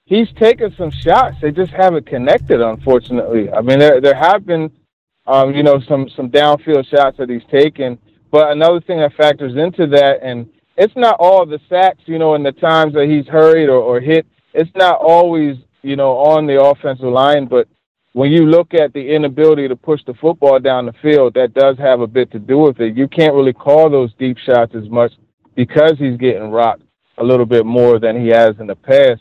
He's 0.07 0.31
taken 0.38 0.75
some 0.77 0.90
shots; 0.90 1.37
they 1.40 1.51
just 1.51 1.73
haven't 1.73 2.07
connected, 2.07 2.61
unfortunately. 2.61 3.51
I 3.51 3.61
mean, 3.61 3.79
there 3.79 4.01
there 4.01 4.14
have 4.14 4.47
been, 4.47 4.71
um, 5.27 5.55
you 5.55 5.62
know, 5.62 5.81
some 5.88 6.09
some 6.11 6.31
downfield 6.31 6.87
shots 6.87 7.19
that 7.19 7.29
he's 7.29 7.45
taken. 7.51 7.99
But 8.31 8.53
another 8.53 8.81
thing 8.81 8.99
that 8.99 9.14
factors 9.14 9.57
into 9.57 9.87
that, 9.88 10.23
and 10.23 10.49
it's 10.77 10.97
not 10.97 11.17
all 11.21 11.47
the 11.47 11.61
sacks, 11.69 12.01
you 12.07 12.19
know, 12.19 12.35
and 12.35 12.45
the 12.45 12.53
times 12.53 12.95
that 12.95 13.07
he's 13.07 13.27
hurried 13.27 13.69
or, 13.69 13.79
or 13.79 14.01
hit. 14.01 14.27
It's 14.53 14.71
not 14.75 14.99
always, 15.01 15.57
you 15.83 15.97
know, 15.97 16.17
on 16.17 16.47
the 16.47 16.62
offensive 16.62 17.07
line, 17.07 17.47
but 17.47 17.69
when 18.14 18.31
you 18.31 18.46
look 18.46 18.74
at 18.74 18.92
the 18.92 19.14
inability 19.14 19.66
to 19.66 19.74
push 19.74 20.00
the 20.07 20.14
football 20.14 20.61
down 20.61 20.87
the 20.87 20.94
field, 21.03 21.35
that 21.35 21.53
does 21.53 21.77
have 21.79 22.00
a 22.00 22.07
bit 22.07 22.31
to 22.31 22.38
do 22.38 22.59
with 22.59 22.81
it. 22.81 22.96
You 22.96 23.09
can't 23.09 23.35
really 23.35 23.53
call 23.53 23.90
those 23.90 24.14
deep 24.20 24.38
shots 24.38 24.72
as 24.77 24.88
much 24.88 25.12
because 25.57 25.94
he's 25.98 26.16
getting 26.16 26.50
rocked 26.50 26.83
a 27.18 27.24
little 27.24 27.44
bit 27.44 27.66
more 27.66 27.98
than 27.98 28.20
he 28.20 28.29
has 28.29 28.55
in 28.61 28.68
the 28.68 28.77
past. 28.77 29.20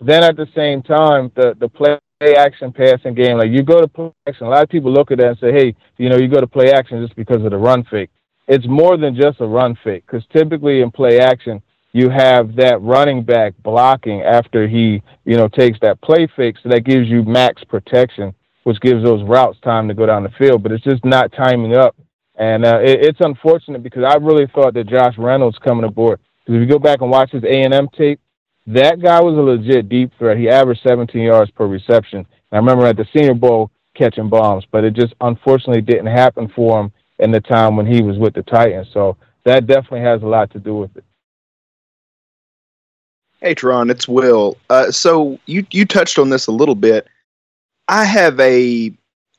Then 0.00 0.22
at 0.22 0.36
the 0.36 0.46
same 0.54 0.82
time, 0.82 1.32
the 1.34 1.56
the 1.58 1.68
play 1.68 1.98
action 2.36 2.72
passing 2.72 3.14
game, 3.14 3.38
like 3.38 3.50
you 3.50 3.64
go 3.64 3.80
to 3.80 3.88
play 3.88 4.12
action, 4.28 4.46
a 4.46 4.50
lot 4.50 4.62
of 4.62 4.68
people 4.68 4.92
look 4.92 5.10
at 5.10 5.18
that 5.18 5.30
and 5.30 5.38
say, 5.38 5.52
hey, 5.52 5.74
you 5.96 6.08
know, 6.08 6.16
you 6.16 6.28
go 6.28 6.40
to 6.40 6.46
play 6.46 6.70
action 6.70 7.04
just 7.04 7.16
because 7.16 7.44
of 7.44 7.50
the 7.50 7.58
run 7.58 7.82
fake. 7.90 8.10
It's 8.46 8.66
more 8.68 8.96
than 8.96 9.16
just 9.16 9.40
a 9.40 9.46
run 9.46 9.76
fake 9.82 10.04
because 10.06 10.24
typically 10.32 10.80
in 10.80 10.92
play 10.92 11.18
action, 11.18 11.60
you 11.92 12.10
have 12.10 12.54
that 12.56 12.80
running 12.82 13.22
back 13.22 13.54
blocking 13.62 14.22
after 14.22 14.68
he, 14.68 15.02
you 15.24 15.36
know, 15.36 15.48
takes 15.48 15.78
that 15.80 16.00
play 16.00 16.28
fake. 16.36 16.56
So 16.62 16.68
that 16.68 16.84
gives 16.84 17.08
you 17.08 17.22
max 17.22 17.64
protection, 17.64 18.34
which 18.64 18.80
gives 18.80 19.02
those 19.02 19.22
routes 19.26 19.58
time 19.60 19.88
to 19.88 19.94
go 19.94 20.06
down 20.06 20.22
the 20.22 20.30
field. 20.38 20.62
But 20.62 20.72
it's 20.72 20.84
just 20.84 21.04
not 21.04 21.32
timing 21.32 21.74
up. 21.74 21.96
And 22.36 22.64
uh, 22.64 22.80
it, 22.80 23.04
it's 23.04 23.20
unfortunate 23.20 23.82
because 23.82 24.04
I 24.04 24.14
really 24.16 24.46
thought 24.54 24.74
that 24.74 24.86
Josh 24.88 25.14
Reynolds 25.18 25.58
coming 25.58 25.84
aboard 25.84 26.20
because 26.44 26.62
if 26.62 26.68
you 26.68 26.72
go 26.72 26.78
back 26.78 27.00
and 27.00 27.10
watch 27.10 27.30
his 27.30 27.44
A 27.44 27.62
and 27.62 27.74
M 27.74 27.88
tape, 27.96 28.20
that 28.68 29.02
guy 29.02 29.20
was 29.20 29.36
a 29.36 29.40
legit 29.40 29.88
deep 29.88 30.12
threat. 30.18 30.38
He 30.38 30.48
averaged 30.48 30.82
17 30.86 31.20
yards 31.20 31.50
per 31.50 31.66
reception. 31.66 32.20
And 32.20 32.26
I 32.52 32.56
remember 32.56 32.86
at 32.86 32.96
the 32.96 33.06
Senior 33.14 33.34
Bowl 33.34 33.70
catching 33.94 34.28
bombs, 34.28 34.64
but 34.70 34.84
it 34.84 34.94
just 34.94 35.14
unfortunately 35.20 35.82
didn't 35.82 36.06
happen 36.06 36.48
for 36.54 36.80
him 36.80 36.92
in 37.18 37.32
the 37.32 37.40
time 37.40 37.76
when 37.76 37.86
he 37.86 38.02
was 38.02 38.18
with 38.18 38.34
the 38.34 38.42
Titans. 38.42 38.88
So 38.92 39.16
that 39.44 39.66
definitely 39.66 40.00
has 40.00 40.22
a 40.22 40.26
lot 40.26 40.50
to 40.52 40.58
do 40.58 40.76
with 40.76 40.96
it. 40.96 41.04
Hey, 43.40 43.54
Tron, 43.54 43.88
it's 43.88 44.08
Will. 44.08 44.56
Uh, 44.68 44.90
so 44.90 45.38
you 45.46 45.64
you 45.70 45.84
touched 45.84 46.18
on 46.18 46.30
this 46.30 46.46
a 46.46 46.52
little 46.52 46.74
bit. 46.74 47.06
I 47.86 48.04
have 48.04 48.38
a, 48.40 48.92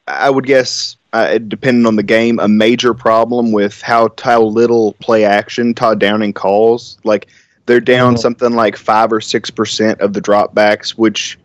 I 0.07 0.29
would 0.29 0.45
guess, 0.45 0.95
uh, 1.11 1.37
depending 1.37 1.85
on 1.85 1.97
the 1.97 2.03
game, 2.03 2.39
a 2.39 2.47
major 2.47 2.93
problem 2.93 3.51
with 3.51 3.81
how 3.81 4.09
how 4.21 4.41
little 4.41 4.93
play 4.93 5.25
action 5.25 5.73
Todd 5.73 5.99
Downing 5.99 6.33
calls. 6.33 6.97
Like 7.03 7.27
they're 7.65 7.81
down 7.81 8.13
mm-hmm. 8.13 8.21
something 8.21 8.53
like 8.53 8.77
five 8.77 9.11
or 9.11 9.19
six 9.19 9.49
percent 9.49 9.99
of 9.99 10.13
the 10.13 10.21
dropbacks, 10.21 10.91
which, 10.91 11.37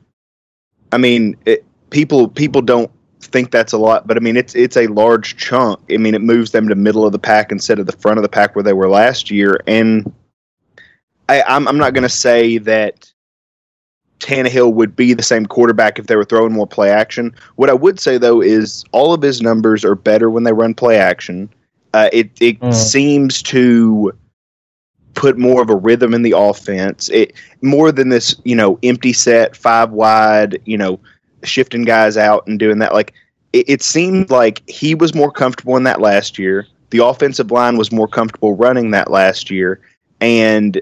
I 0.93 0.99
mean, 0.99 1.37
it, 1.47 1.65
people 1.91 2.29
people 2.29 2.63
don't 2.63 2.91
think 3.21 3.51
that's 3.51 3.73
a 3.73 3.79
lot, 3.79 4.07
but 4.07 4.17
I 4.17 4.21
mean 4.21 4.37
it's 4.37 4.55
it's 4.55 4.77
a 4.77 4.87
large 4.87 5.37
chunk. 5.37 5.81
I 5.93 5.97
mean 5.97 6.15
it 6.15 6.23
moves 6.23 6.53
them 6.53 6.69
to 6.69 6.77
middle 6.77 7.05
of 7.05 7.11
the 7.11 7.19
pack 7.19 7.51
instead 7.51 7.81
of 7.81 7.87
the 7.87 7.93
front 7.93 8.19
of 8.19 8.23
the 8.23 8.29
pack 8.29 8.55
where 8.55 8.63
they 8.63 8.73
were 8.73 8.89
last 8.89 9.31
year. 9.31 9.61
And 9.67 10.13
I, 11.29 11.43
I'm 11.43 11.67
I'm 11.69 11.79
not 11.79 11.95
going 11.95 12.03
to 12.03 12.09
say 12.09 12.59
that 12.59 13.11
Tannehill 14.21 14.73
would 14.75 14.97
be 14.97 15.13
the 15.13 15.23
same 15.23 15.47
quarterback 15.47 15.99
if 15.99 16.07
they 16.07 16.17
were 16.17 16.25
throwing 16.25 16.53
more 16.53 16.67
play 16.67 16.91
action. 16.91 17.35
What 17.57 17.71
I 17.71 17.75
would 17.75 18.01
say 18.01 18.19
though 18.19 18.41
is 18.41 18.85
all 18.93 19.13
of 19.13 19.23
his 19.23 19.43
numbers 19.43 19.85
are 19.85 19.95
better 19.95 20.31
when 20.31 20.45
they 20.45 20.53
run 20.53 20.75
play 20.75 20.97
action. 20.97 21.49
Uh, 21.93 22.09
it 22.13 22.31
it 22.41 22.59
mm. 22.61 22.75
seems 22.75 23.43
to 23.43 24.13
put 25.15 25.39
more 25.39 25.63
of 25.63 25.71
a 25.71 25.77
rhythm 25.77 26.13
in 26.13 26.23
the 26.23 26.35
offense. 26.37 27.09
It 27.11 27.35
more 27.63 27.93
than 27.93 28.09
this, 28.09 28.35
you 28.45 28.57
know, 28.57 28.79
empty 28.83 29.13
set, 29.13 29.57
five 29.57 29.91
wide, 29.91 30.61
you 30.65 30.77
know, 30.77 30.99
shifting 31.45 31.85
guys 31.85 32.17
out 32.17 32.47
and 32.47 32.59
doing 32.59 32.79
that. 32.79 32.93
Like 32.93 33.15
it, 33.53 33.69
it 33.69 33.83
seemed 33.83 34.31
like 34.31 34.69
he 34.69 34.95
was 34.95 35.15
more 35.15 35.31
comfortable 35.31 35.77
in 35.77 35.85
that 35.85 36.01
last 36.01 36.39
year. 36.39 36.67
The 36.91 37.05
offensive 37.05 37.51
line 37.51 37.77
was 37.77 37.93
more 37.93 38.09
comfortable 38.09 38.57
running 38.57 38.91
that 38.93 39.11
last 39.11 39.51
year, 39.51 39.81
and 40.21 40.81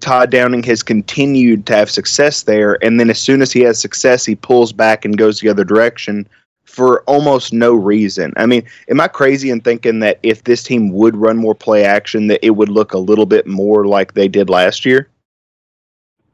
Todd 0.00 0.30
Downing 0.30 0.62
has 0.64 0.82
continued 0.82 1.66
to 1.66 1.76
have 1.76 1.90
success 1.90 2.42
there. 2.42 2.82
And 2.84 3.00
then 3.00 3.10
as 3.10 3.20
soon 3.20 3.42
as 3.42 3.52
he 3.52 3.60
has 3.60 3.80
success, 3.80 4.24
he 4.24 4.34
pulls 4.34 4.72
back 4.72 5.04
and 5.04 5.16
goes 5.16 5.40
the 5.40 5.48
other 5.48 5.64
direction 5.64 6.28
for 6.64 7.02
almost 7.02 7.52
no 7.52 7.74
reason. 7.74 8.32
I 8.36 8.46
mean, 8.46 8.64
am 8.88 9.00
I 9.00 9.08
crazy 9.08 9.50
in 9.50 9.60
thinking 9.60 10.00
that 10.00 10.18
if 10.22 10.44
this 10.44 10.62
team 10.62 10.90
would 10.92 11.16
run 11.16 11.36
more 11.36 11.54
play 11.54 11.84
action, 11.84 12.26
that 12.26 12.44
it 12.44 12.50
would 12.50 12.68
look 12.68 12.92
a 12.92 12.98
little 12.98 13.26
bit 13.26 13.46
more 13.46 13.86
like 13.86 14.14
they 14.14 14.28
did 14.28 14.50
last 14.50 14.84
year? 14.84 15.08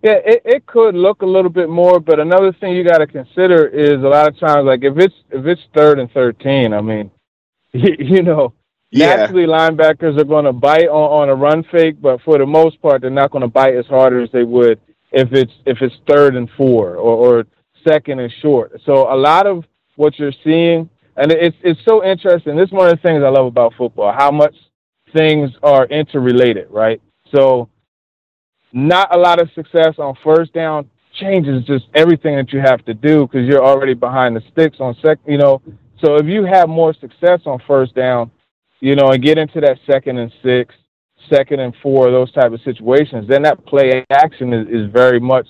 Yeah, 0.02 0.18
it, 0.24 0.42
it 0.44 0.66
could 0.66 0.96
look 0.96 1.22
a 1.22 1.26
little 1.26 1.50
bit 1.50 1.68
more, 1.68 2.00
but 2.00 2.18
another 2.18 2.52
thing 2.52 2.74
you 2.74 2.82
got 2.82 2.98
to 2.98 3.06
consider 3.06 3.68
is 3.68 4.02
a 4.02 4.08
lot 4.08 4.26
of 4.26 4.38
times, 4.38 4.66
like 4.66 4.82
if 4.82 4.98
it's 4.98 5.14
if 5.30 5.46
it's 5.46 5.62
third 5.74 6.00
and 6.00 6.10
thirteen, 6.10 6.74
I 6.74 6.80
mean, 6.80 7.08
you, 7.72 7.94
you 8.16 8.22
know, 8.22 8.52
yeah. 8.92 9.16
naturally 9.16 9.46
linebackers 9.46 10.18
are 10.18 10.24
going 10.24 10.44
to 10.44 10.52
bite 10.52 10.88
on, 10.88 11.22
on 11.22 11.28
a 11.28 11.34
run 11.34 11.64
fake, 11.64 12.00
but 12.00 12.20
for 12.22 12.38
the 12.38 12.46
most 12.46 12.80
part, 12.80 13.00
they're 13.00 13.10
not 13.10 13.30
going 13.30 13.42
to 13.42 13.48
bite 13.48 13.74
as 13.74 13.86
hard 13.86 14.22
as 14.22 14.30
they 14.32 14.44
would 14.44 14.80
if 15.10 15.32
it's 15.32 15.52
if 15.66 15.78
it's 15.80 15.94
third 16.06 16.36
and 16.36 16.48
four 16.56 16.96
or, 16.96 17.40
or 17.40 17.46
second 17.86 18.20
and 18.20 18.32
short. 18.40 18.80
So 18.84 19.12
a 19.12 19.16
lot 19.16 19.46
of 19.46 19.64
what 19.96 20.18
you're 20.18 20.32
seeing, 20.44 20.88
and 21.16 21.32
it's 21.32 21.56
it's 21.62 21.80
so 21.84 22.04
interesting. 22.04 22.56
This 22.56 22.66
is 22.66 22.72
one 22.72 22.88
of 22.88 22.96
the 22.96 23.02
things 23.02 23.22
I 23.24 23.28
love 23.28 23.46
about 23.46 23.74
football: 23.76 24.12
how 24.12 24.30
much 24.30 24.54
things 25.12 25.50
are 25.62 25.86
interrelated, 25.86 26.68
right? 26.70 27.00
So 27.34 27.68
not 28.72 29.14
a 29.14 29.18
lot 29.18 29.40
of 29.40 29.50
success 29.54 29.94
on 29.98 30.16
first 30.22 30.52
down 30.52 30.88
changes 31.14 31.64
just 31.64 31.84
everything 31.94 32.36
that 32.36 32.52
you 32.52 32.60
have 32.60 32.84
to 32.86 32.94
do 32.94 33.26
because 33.26 33.46
you're 33.46 33.64
already 33.64 33.94
behind 33.94 34.34
the 34.34 34.42
sticks 34.50 34.78
on 34.80 34.94
second, 34.96 35.30
You 35.30 35.38
know, 35.38 35.60
so 36.02 36.16
if 36.16 36.26
you 36.26 36.44
have 36.44 36.68
more 36.68 36.94
success 36.94 37.40
on 37.46 37.60
first 37.66 37.94
down, 37.94 38.30
you 38.82 38.96
know, 38.96 39.08
and 39.10 39.22
get 39.22 39.38
into 39.38 39.60
that 39.60 39.78
second 39.86 40.18
and 40.18 40.32
six, 40.42 40.74
second 41.30 41.60
and 41.60 41.74
four, 41.82 42.10
those 42.10 42.32
type 42.32 42.52
of 42.52 42.60
situations, 42.64 43.28
then 43.28 43.42
that 43.42 43.64
play 43.64 44.04
action 44.10 44.52
is, 44.52 44.68
is 44.68 44.92
very 44.92 45.20
much 45.20 45.46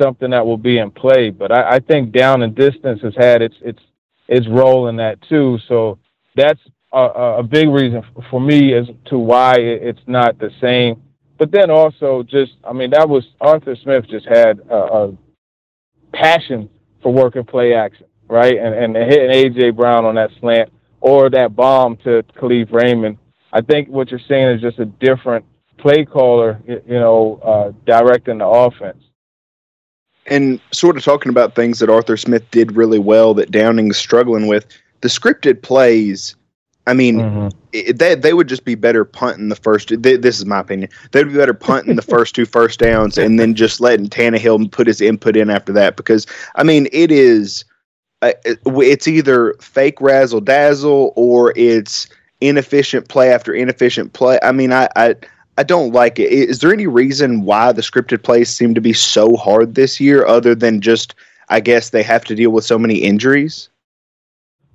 something 0.00 0.30
that 0.30 0.44
will 0.44 0.56
be 0.56 0.78
in 0.78 0.90
play. 0.90 1.30
But 1.30 1.52
I, 1.52 1.76
I 1.76 1.78
think 1.78 2.12
down 2.12 2.42
and 2.42 2.54
distance 2.54 3.00
has 3.02 3.14
had 3.16 3.42
its 3.42 3.54
its 3.60 3.80
its 4.28 4.48
role 4.48 4.88
in 4.88 4.96
that 4.96 5.20
too. 5.28 5.58
So 5.68 5.98
that's 6.34 6.60
a, 6.92 7.38
a 7.38 7.42
big 7.42 7.68
reason 7.68 8.02
for 8.30 8.40
me 8.40 8.74
as 8.74 8.86
to 9.06 9.18
why 9.18 9.54
it's 9.58 10.00
not 10.06 10.38
the 10.38 10.50
same 10.60 11.02
but 11.42 11.50
then 11.50 11.72
also 11.72 12.22
just, 12.22 12.52
I 12.62 12.72
mean, 12.72 12.90
that 12.90 13.08
was 13.08 13.24
Arthur 13.40 13.74
Smith 13.82 14.04
just 14.08 14.26
had 14.26 14.60
a, 14.70 14.76
a 14.76 15.12
passion 16.12 16.70
for 17.02 17.12
working 17.12 17.42
play 17.42 17.74
action, 17.74 18.06
right? 18.28 18.56
And 18.56 18.72
and 18.72 18.94
hitting 18.94 19.52
AJ 19.52 19.74
Brown 19.74 20.04
on 20.04 20.14
that 20.14 20.30
slant 20.38 20.72
or 21.02 21.28
that 21.28 21.54
bomb 21.54 21.96
to 21.98 22.22
Kalif 22.36 22.72
Raymond. 22.72 23.18
I 23.52 23.60
think 23.60 23.88
what 23.88 24.10
you're 24.10 24.20
seeing 24.26 24.46
is 24.46 24.60
just 24.62 24.78
a 24.78 24.86
different 24.86 25.44
play 25.76 26.04
caller, 26.04 26.58
you 26.66 26.80
know, 26.88 27.40
uh, 27.42 27.72
directing 27.84 28.38
the 28.38 28.46
offense. 28.46 29.04
And 30.26 30.60
sort 30.70 30.96
of 30.96 31.04
talking 31.04 31.30
about 31.30 31.56
things 31.56 31.80
that 31.80 31.90
Arthur 31.90 32.16
Smith 32.16 32.48
did 32.52 32.76
really 32.76 33.00
well 33.00 33.34
that 33.34 33.50
Downing's 33.50 33.96
struggling 33.96 34.46
with, 34.46 34.66
the 35.00 35.08
scripted 35.08 35.60
plays 35.62 36.36
I 36.86 36.94
mean, 36.94 37.18
mm-hmm. 37.18 37.48
it, 37.72 37.98
they 37.98 38.14
they 38.14 38.34
would 38.34 38.48
just 38.48 38.64
be 38.64 38.74
better 38.74 39.04
punting 39.04 39.48
the 39.48 39.56
first. 39.56 40.02
They, 40.02 40.16
this 40.16 40.38
is 40.38 40.46
my 40.46 40.60
opinion. 40.60 40.90
They'd 41.12 41.24
be 41.24 41.34
better 41.34 41.54
punting 41.54 41.96
the 41.96 42.02
first 42.14 42.34
two 42.34 42.46
first 42.46 42.80
downs 42.80 43.18
and 43.18 43.38
then 43.38 43.54
just 43.54 43.80
letting 43.80 44.08
Tannehill 44.08 44.70
put 44.72 44.88
his 44.88 45.00
input 45.00 45.36
in 45.36 45.48
after 45.48 45.72
that. 45.74 45.96
Because 45.96 46.26
I 46.56 46.64
mean, 46.64 46.88
it 46.92 47.12
is 47.12 47.64
Uh, 48.22 48.32
it's 48.44 49.08
either 49.08 49.54
fake 49.60 50.00
razzle 50.00 50.40
dazzle 50.40 51.12
or 51.16 51.52
it's 51.56 52.08
inefficient 52.40 53.08
play 53.08 53.32
after 53.32 53.52
inefficient 53.52 54.12
play. 54.12 54.38
I 54.42 54.52
mean, 54.52 54.72
I, 54.72 54.88
I 54.96 55.16
I 55.58 55.64
don't 55.64 55.92
like 55.92 56.18
it. 56.18 56.32
Is 56.32 56.60
there 56.60 56.72
any 56.72 56.86
reason 56.86 57.44
why 57.44 57.72
the 57.72 57.82
scripted 57.82 58.22
plays 58.22 58.48
seem 58.48 58.74
to 58.74 58.80
be 58.80 58.92
so 58.92 59.36
hard 59.36 59.74
this 59.74 60.00
year, 60.00 60.24
other 60.26 60.54
than 60.54 60.80
just 60.80 61.14
I 61.48 61.60
guess 61.60 61.90
they 61.90 62.02
have 62.04 62.24
to 62.26 62.34
deal 62.34 62.50
with 62.50 62.64
so 62.64 62.78
many 62.78 62.96
injuries? 62.98 63.68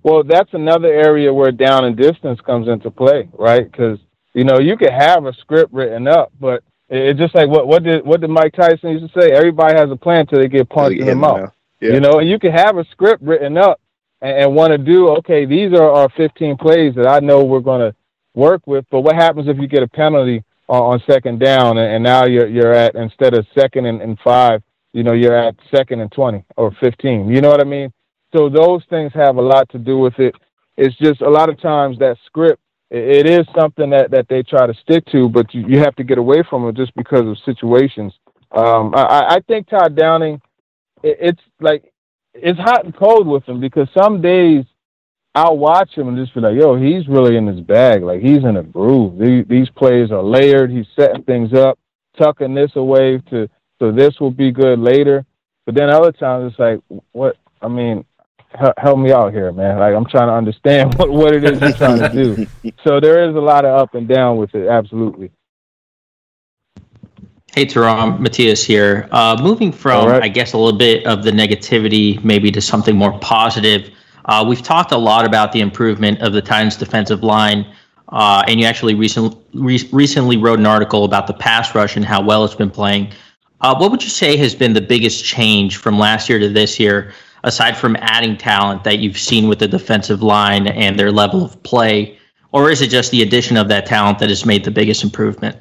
Well, 0.03 0.23
that's 0.23 0.53
another 0.53 0.93
area 0.93 1.33
where 1.33 1.51
down 1.51 1.85
and 1.85 1.97
distance 1.97 2.39
comes 2.41 2.67
into 2.67 2.91
play, 2.91 3.27
right? 3.33 3.69
Because 3.69 3.99
you 4.33 4.43
know 4.43 4.59
you 4.59 4.77
could 4.77 4.91
have 4.91 5.25
a 5.25 5.33
script 5.33 5.73
written 5.73 6.07
up, 6.07 6.31
but 6.39 6.63
it's 6.89 7.19
just 7.19 7.33
like 7.33 7.49
what 7.49 7.67
what 7.67 7.83
did 7.83 8.05
what 8.05 8.21
did 8.21 8.29
Mike 8.29 8.53
Tyson 8.53 8.91
used 8.91 9.13
to 9.13 9.21
say? 9.21 9.31
Everybody 9.31 9.77
has 9.77 9.89
a 9.89 9.95
plan 9.95 10.21
until 10.21 10.39
they 10.39 10.47
get 10.47 10.69
punched 10.69 10.99
in 10.99 11.07
the 11.07 11.15
mouth. 11.15 11.51
Yeah. 11.79 11.93
You 11.93 11.99
know, 11.99 12.19
and 12.19 12.29
you 12.29 12.39
can 12.39 12.51
have 12.51 12.77
a 12.77 12.85
script 12.91 13.23
written 13.23 13.57
up 13.57 13.79
and, 14.21 14.37
and 14.37 14.55
want 14.55 14.71
to 14.71 14.77
do 14.77 15.09
okay. 15.17 15.45
These 15.45 15.73
are 15.73 15.91
our 15.91 16.09
15 16.17 16.57
plays 16.57 16.95
that 16.95 17.07
I 17.07 17.19
know 17.19 17.43
we're 17.43 17.59
going 17.59 17.81
to 17.81 17.95
work 18.33 18.61
with. 18.65 18.85
But 18.91 19.01
what 19.01 19.15
happens 19.15 19.47
if 19.47 19.57
you 19.57 19.67
get 19.67 19.83
a 19.83 19.87
penalty 19.87 20.43
on, 20.69 20.81
on 20.81 21.03
second 21.09 21.39
down 21.39 21.77
and, 21.77 21.95
and, 21.95 22.03
now 22.03 22.25
you're 22.25 22.47
you're 22.47 22.73
at 22.73 22.95
instead 22.95 23.33
of 23.33 23.45
second 23.57 23.85
and, 23.85 24.01
and 24.01 24.17
five, 24.23 24.61
you 24.93 25.03
know, 25.03 25.13
you're 25.13 25.37
at 25.37 25.55
second 25.73 26.01
and 26.01 26.11
20 26.11 26.43
or 26.55 26.75
15. 26.79 27.29
You 27.29 27.41
know 27.41 27.49
what 27.49 27.61
I 27.61 27.65
mean? 27.65 27.91
So 28.35 28.49
those 28.49 28.83
things 28.89 29.11
have 29.13 29.37
a 29.37 29.41
lot 29.41 29.69
to 29.69 29.77
do 29.77 29.97
with 29.97 30.17
it. 30.19 30.35
It's 30.75 30.95
just 30.97 31.21
a 31.21 31.29
lot 31.29 31.49
of 31.49 31.59
times 31.59 31.97
that 31.99 32.17
script, 32.25 32.61
it 32.89 33.27
is 33.27 33.45
something 33.57 33.89
that, 33.89 34.11
that 34.11 34.27
they 34.29 34.43
try 34.43 34.67
to 34.67 34.73
stick 34.75 35.05
to, 35.07 35.27
but 35.27 35.53
you, 35.53 35.65
you 35.67 35.79
have 35.79 35.95
to 35.95 36.03
get 36.03 36.17
away 36.17 36.43
from 36.49 36.67
it 36.67 36.75
just 36.75 36.95
because 36.95 37.25
of 37.27 37.37
situations. 37.45 38.13
Um, 38.51 38.93
I, 38.95 39.35
I 39.35 39.39
think 39.47 39.67
Todd 39.69 39.95
Downing, 39.95 40.41
it, 41.03 41.17
it's 41.19 41.41
like 41.59 41.91
it's 42.33 42.59
hot 42.59 42.85
and 42.85 42.95
cold 42.95 43.27
with 43.27 43.43
him 43.47 43.59
because 43.59 43.87
some 43.97 44.21
days 44.21 44.65
I'll 45.33 45.57
watch 45.57 45.95
him 45.95 46.07
and 46.07 46.17
just 46.17 46.33
be 46.33 46.41
like, 46.41 46.55
yo, 46.55 46.75
he's 46.75 47.07
really 47.07 47.37
in 47.37 47.45
his 47.45 47.59
bag. 47.61 48.01
Like 48.03 48.21
he's 48.21 48.43
in 48.43 48.57
a 48.57 48.63
groove. 48.63 49.19
These, 49.19 49.45
these 49.47 49.69
plays 49.69 50.11
are 50.11 50.23
layered. 50.23 50.71
He's 50.71 50.87
setting 50.95 51.23
things 51.23 51.53
up, 51.53 51.77
tucking 52.17 52.55
this 52.55 52.71
away 52.75 53.19
to 53.29 53.47
so 53.79 53.91
this 53.91 54.19
will 54.19 54.31
be 54.31 54.51
good 54.51 54.79
later. 54.79 55.25
But 55.65 55.75
then 55.75 55.89
other 55.89 56.11
times 56.11 56.51
it's 56.51 56.59
like, 56.59 56.79
what? 57.11 57.37
I 57.61 57.67
mean, 57.67 58.05
help 58.77 58.97
me 58.97 59.11
out 59.11 59.33
here, 59.33 59.51
man. 59.51 59.79
Like 59.79 59.93
I'm 59.93 60.05
trying 60.05 60.27
to 60.27 60.33
understand 60.33 60.93
what, 60.97 61.11
what 61.11 61.33
it 61.35 61.43
is 61.43 61.61
you're 61.61 61.73
trying 61.73 61.99
to 61.99 62.09
do. 62.09 62.47
So 62.83 62.99
there 62.99 63.29
is 63.29 63.35
a 63.35 63.39
lot 63.39 63.65
of 63.65 63.77
up 63.79 63.95
and 63.95 64.07
down 64.07 64.37
with 64.37 64.55
it, 64.55 64.67
absolutely. 64.67 65.31
Hey, 67.57 67.65
Turron, 67.65 68.19
Matthias 68.19 68.63
here. 68.63 69.09
Uh, 69.11 69.35
moving 69.41 69.71
from, 69.71 70.09
right. 70.09 70.21
I 70.21 70.27
guess, 70.27 70.53
a 70.53 70.59
little 70.59 70.77
bit 70.77 71.07
of 71.07 71.23
the 71.23 71.31
negativity 71.31 72.23
maybe 72.23 72.51
to 72.51 72.61
something 72.61 72.95
more 72.95 73.17
positive. 73.17 73.89
Uh, 74.25 74.45
we've 74.47 74.61
talked 74.61 74.91
a 74.91 74.97
lot 74.97 75.25
about 75.25 75.51
the 75.53 75.61
improvement 75.61 76.21
of 76.21 76.33
the 76.33 76.41
Titans' 76.43 76.75
defensive 76.75 77.23
line, 77.23 77.65
uh, 78.09 78.43
and 78.47 78.59
you 78.59 78.67
actually 78.67 78.93
recent, 78.93 79.35
re- 79.55 79.89
recently 79.91 80.37
wrote 80.37 80.59
an 80.59 80.67
article 80.67 81.03
about 81.03 81.25
the 81.25 81.33
pass 81.33 81.73
rush 81.73 81.95
and 81.95 82.05
how 82.05 82.21
well 82.21 82.45
it's 82.45 82.53
been 82.53 82.69
playing. 82.69 83.11
Uh, 83.61 83.75
what 83.75 83.89
would 83.89 84.03
you 84.03 84.11
say 84.11 84.37
has 84.37 84.53
been 84.53 84.73
the 84.73 84.79
biggest 84.79 85.25
change 85.25 85.77
from 85.77 85.97
last 85.97 86.29
year 86.29 86.37
to 86.37 86.49
this 86.49 86.79
year 86.79 87.11
aside 87.43 87.75
from 87.75 87.95
adding 88.01 88.37
talent 88.37 88.83
that 88.83 88.99
you've 88.99 89.17
seen 89.17 89.47
with 89.47 89.57
the 89.57 89.67
defensive 89.67 90.21
line 90.21 90.67
and 90.67 90.99
their 90.99 91.11
level 91.11 91.43
of 91.43 91.63
play? 91.63 92.19
Or 92.51 92.69
is 92.69 92.83
it 92.83 92.91
just 92.91 93.09
the 93.09 93.23
addition 93.23 93.57
of 93.57 93.67
that 93.69 93.87
talent 93.87 94.19
that 94.19 94.29
has 94.29 94.45
made 94.45 94.63
the 94.63 94.69
biggest 94.69 95.03
improvement? 95.03 95.57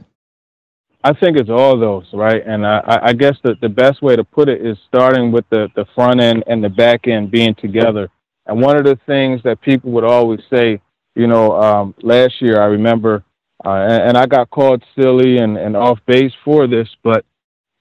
I 1.04 1.12
think 1.12 1.36
it's 1.36 1.50
all 1.50 1.78
those, 1.78 2.06
right? 2.12 2.42
And 2.46 2.66
I, 2.66 3.00
I 3.02 3.12
guess 3.12 3.36
the, 3.44 3.54
the 3.60 3.68
best 3.68 4.02
way 4.02 4.16
to 4.16 4.24
put 4.24 4.48
it 4.48 4.64
is 4.64 4.76
starting 4.88 5.30
with 5.30 5.44
the, 5.50 5.68
the 5.76 5.86
front 5.94 6.20
end 6.20 6.44
and 6.46 6.62
the 6.62 6.68
back 6.68 7.06
end 7.06 7.30
being 7.30 7.54
together. 7.54 8.08
And 8.46 8.60
one 8.60 8.76
of 8.76 8.84
the 8.84 8.98
things 9.06 9.40
that 9.44 9.60
people 9.60 9.92
would 9.92 10.04
always 10.04 10.40
say, 10.52 10.80
you 11.14 11.26
know, 11.26 11.60
um, 11.60 11.94
last 12.02 12.40
year 12.40 12.60
I 12.60 12.66
remember, 12.66 13.24
uh, 13.64 13.70
and, 13.70 14.02
and, 14.02 14.18
I 14.18 14.26
got 14.26 14.50
called 14.50 14.84
silly 15.00 15.38
and, 15.38 15.56
and 15.56 15.76
off 15.76 15.98
base 16.06 16.32
for 16.44 16.66
this, 16.66 16.88
but 17.02 17.24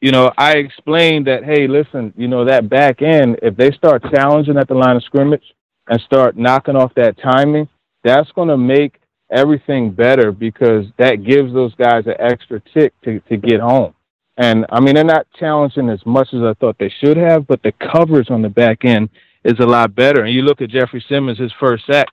you 0.02 0.12
know, 0.12 0.32
I 0.38 0.58
explained 0.58 1.28
that, 1.28 1.44
hey, 1.44 1.68
listen, 1.68 2.14
you 2.16 2.28
know, 2.28 2.46
that 2.46 2.70
back 2.70 3.02
end, 3.02 3.40
if 3.42 3.58
they 3.58 3.72
start 3.72 4.04
challenging 4.14 4.58
at 4.58 4.68
the 4.68 4.76
line 4.76 4.98
of 4.98 5.04
scrimmage 5.04 5.44
and 5.88 6.00
start 6.02 6.38
knocking 6.38 6.76
off 6.76 6.94
that 6.96 7.18
timing, 7.22 7.68
that's 8.04 8.32
going 8.34 8.50
to 8.50 8.58
make 8.58 9.00
everything 9.36 9.92
better 9.92 10.32
because 10.32 10.86
that 10.98 11.24
gives 11.24 11.54
those 11.54 11.76
guys 11.76 12.06
an 12.08 12.16
extra 12.20 12.62
tick 12.74 12.94
to, 13.04 13.20
to 13.22 13.38
get 13.38 13.60
home. 13.60 13.94
And 14.38 14.66
I 14.70 14.80
mean, 14.80 14.96
they're 14.96 15.04
not 15.04 15.28
challenging 15.40 15.90
as 15.90 16.06
much 16.06 16.30
as 16.34 16.42
I 16.42 16.54
thought 16.56 16.78
they 16.78 16.94
should 17.02 17.18
have, 17.18 17.48
but 17.48 17.62
the 17.64 17.74
coverage 17.74 18.30
on 18.30 18.42
the 18.42 18.50
back 18.50 18.84
end 18.84 19.10
is 19.44 19.60
a 19.60 19.66
lot 19.66 19.96
better. 19.96 20.24
And 20.24 20.34
you 20.34 20.42
look 20.42 20.62
at 20.62 20.70
Jeffery 20.70 21.04
Simmons, 21.08 21.40
his 21.40 21.54
first 21.60 21.86
sack 21.86 22.08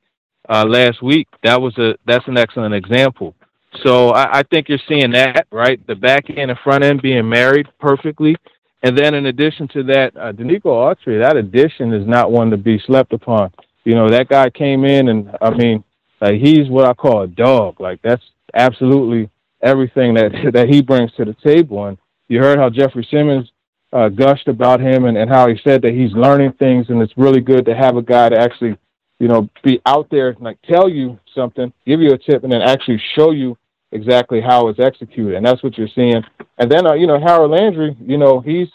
uh, 0.49 0.65
last 0.67 1.03
week. 1.03 1.29
That 1.43 1.61
was 1.61 1.77
a 1.79 1.95
that's 2.07 2.27
an 2.29 2.39
excellent 2.39 2.75
example. 2.75 3.35
So 3.85 4.11
I, 4.11 4.41
I 4.41 4.43
think 4.43 4.69
you're 4.69 4.79
seeing 4.89 5.13
that, 5.13 5.47
right? 5.51 5.85
The 5.87 5.95
back 5.95 6.29
end 6.29 6.51
and 6.51 6.61
front 6.61 6.85
end 6.85 7.03
being 7.03 7.29
married 7.29 7.67
perfectly. 7.81 8.37
And 8.83 8.99
then 8.99 9.15
in 9.15 9.27
addition 9.27 9.69
to 9.69 9.83
that, 9.85 10.17
uh, 10.17 10.33
Denico 10.33 10.67
Autry, 10.67 11.21
that 11.21 11.37
addition 11.37 11.93
is 11.95 12.07
not 12.07 12.33
one 12.33 12.51
to 12.51 12.57
be 12.57 12.79
slept 12.81 13.13
upon. 13.13 13.53
You 13.85 13.95
know, 13.95 14.09
that 14.09 14.29
guy 14.29 14.51
came 14.51 14.85
in 14.85 15.09
and, 15.09 15.31
I 15.41 15.51
mean, 15.51 15.85
like 16.23 16.41
he's 16.41 16.71
what 16.71 16.85
I 16.85 16.95
call 16.95 17.23
a 17.23 17.27
dog. 17.27 17.81
Like 17.81 18.01
that's 18.01 18.23
absolutely 18.55 19.29
everything 19.61 20.15
that 20.15 20.31
that 20.55 20.69
he 20.69 20.81
brings 20.81 21.13
to 21.15 21.25
the 21.25 21.35
table. 21.45 21.87
And 21.87 21.99
you 22.29 22.39
heard 22.39 22.59
how 22.59 22.71
Jeffery 22.71 23.07
Simmons 23.11 23.51
uh, 23.93 24.09
gushed 24.09 24.49
about 24.49 24.81
him 24.81 25.05
and, 25.05 25.19
and 25.19 25.29
how 25.29 25.49
he 25.49 25.59
said 25.65 25.83
that 25.83 25.93
he's 25.93 26.13
learning 26.13 26.53
things, 26.53 26.87
and 26.89 27.03
it's 27.03 27.13
really 27.17 27.41
good 27.41 27.67
to 27.67 27.75
have 27.75 27.97
a 27.97 28.03
guy 28.03 28.29
to 28.29 28.39
actually, 28.39 28.79
you 29.19 29.29
know, 29.29 29.51
be 29.65 29.83
out 29.85 30.09
there 30.11 30.35
like 30.39 30.63
tell 30.63 30.89
you 30.89 31.19
something, 31.35 31.73
give 31.85 32.01
you 32.01 32.13
a 32.13 32.19
tip, 32.19 32.45
and 32.45 32.53
then 32.53 32.63
actually 32.63 33.03
show 33.17 33.33
you 33.33 33.59
exactly 33.91 34.41
how 34.41 34.69
it's 34.69 34.79
executed, 34.79 35.35
and 35.35 35.45
that's 35.45 35.63
what 35.63 35.77
you're 35.77 35.89
seeing. 35.93 36.23
And 36.57 36.71
then 36.71 36.87
uh, 36.87 36.95
you 36.95 37.09
know 37.09 37.19
Harold 37.19 37.51
Landry, 37.51 37.97
you 38.01 38.17
know 38.17 38.39
he's 38.39 38.69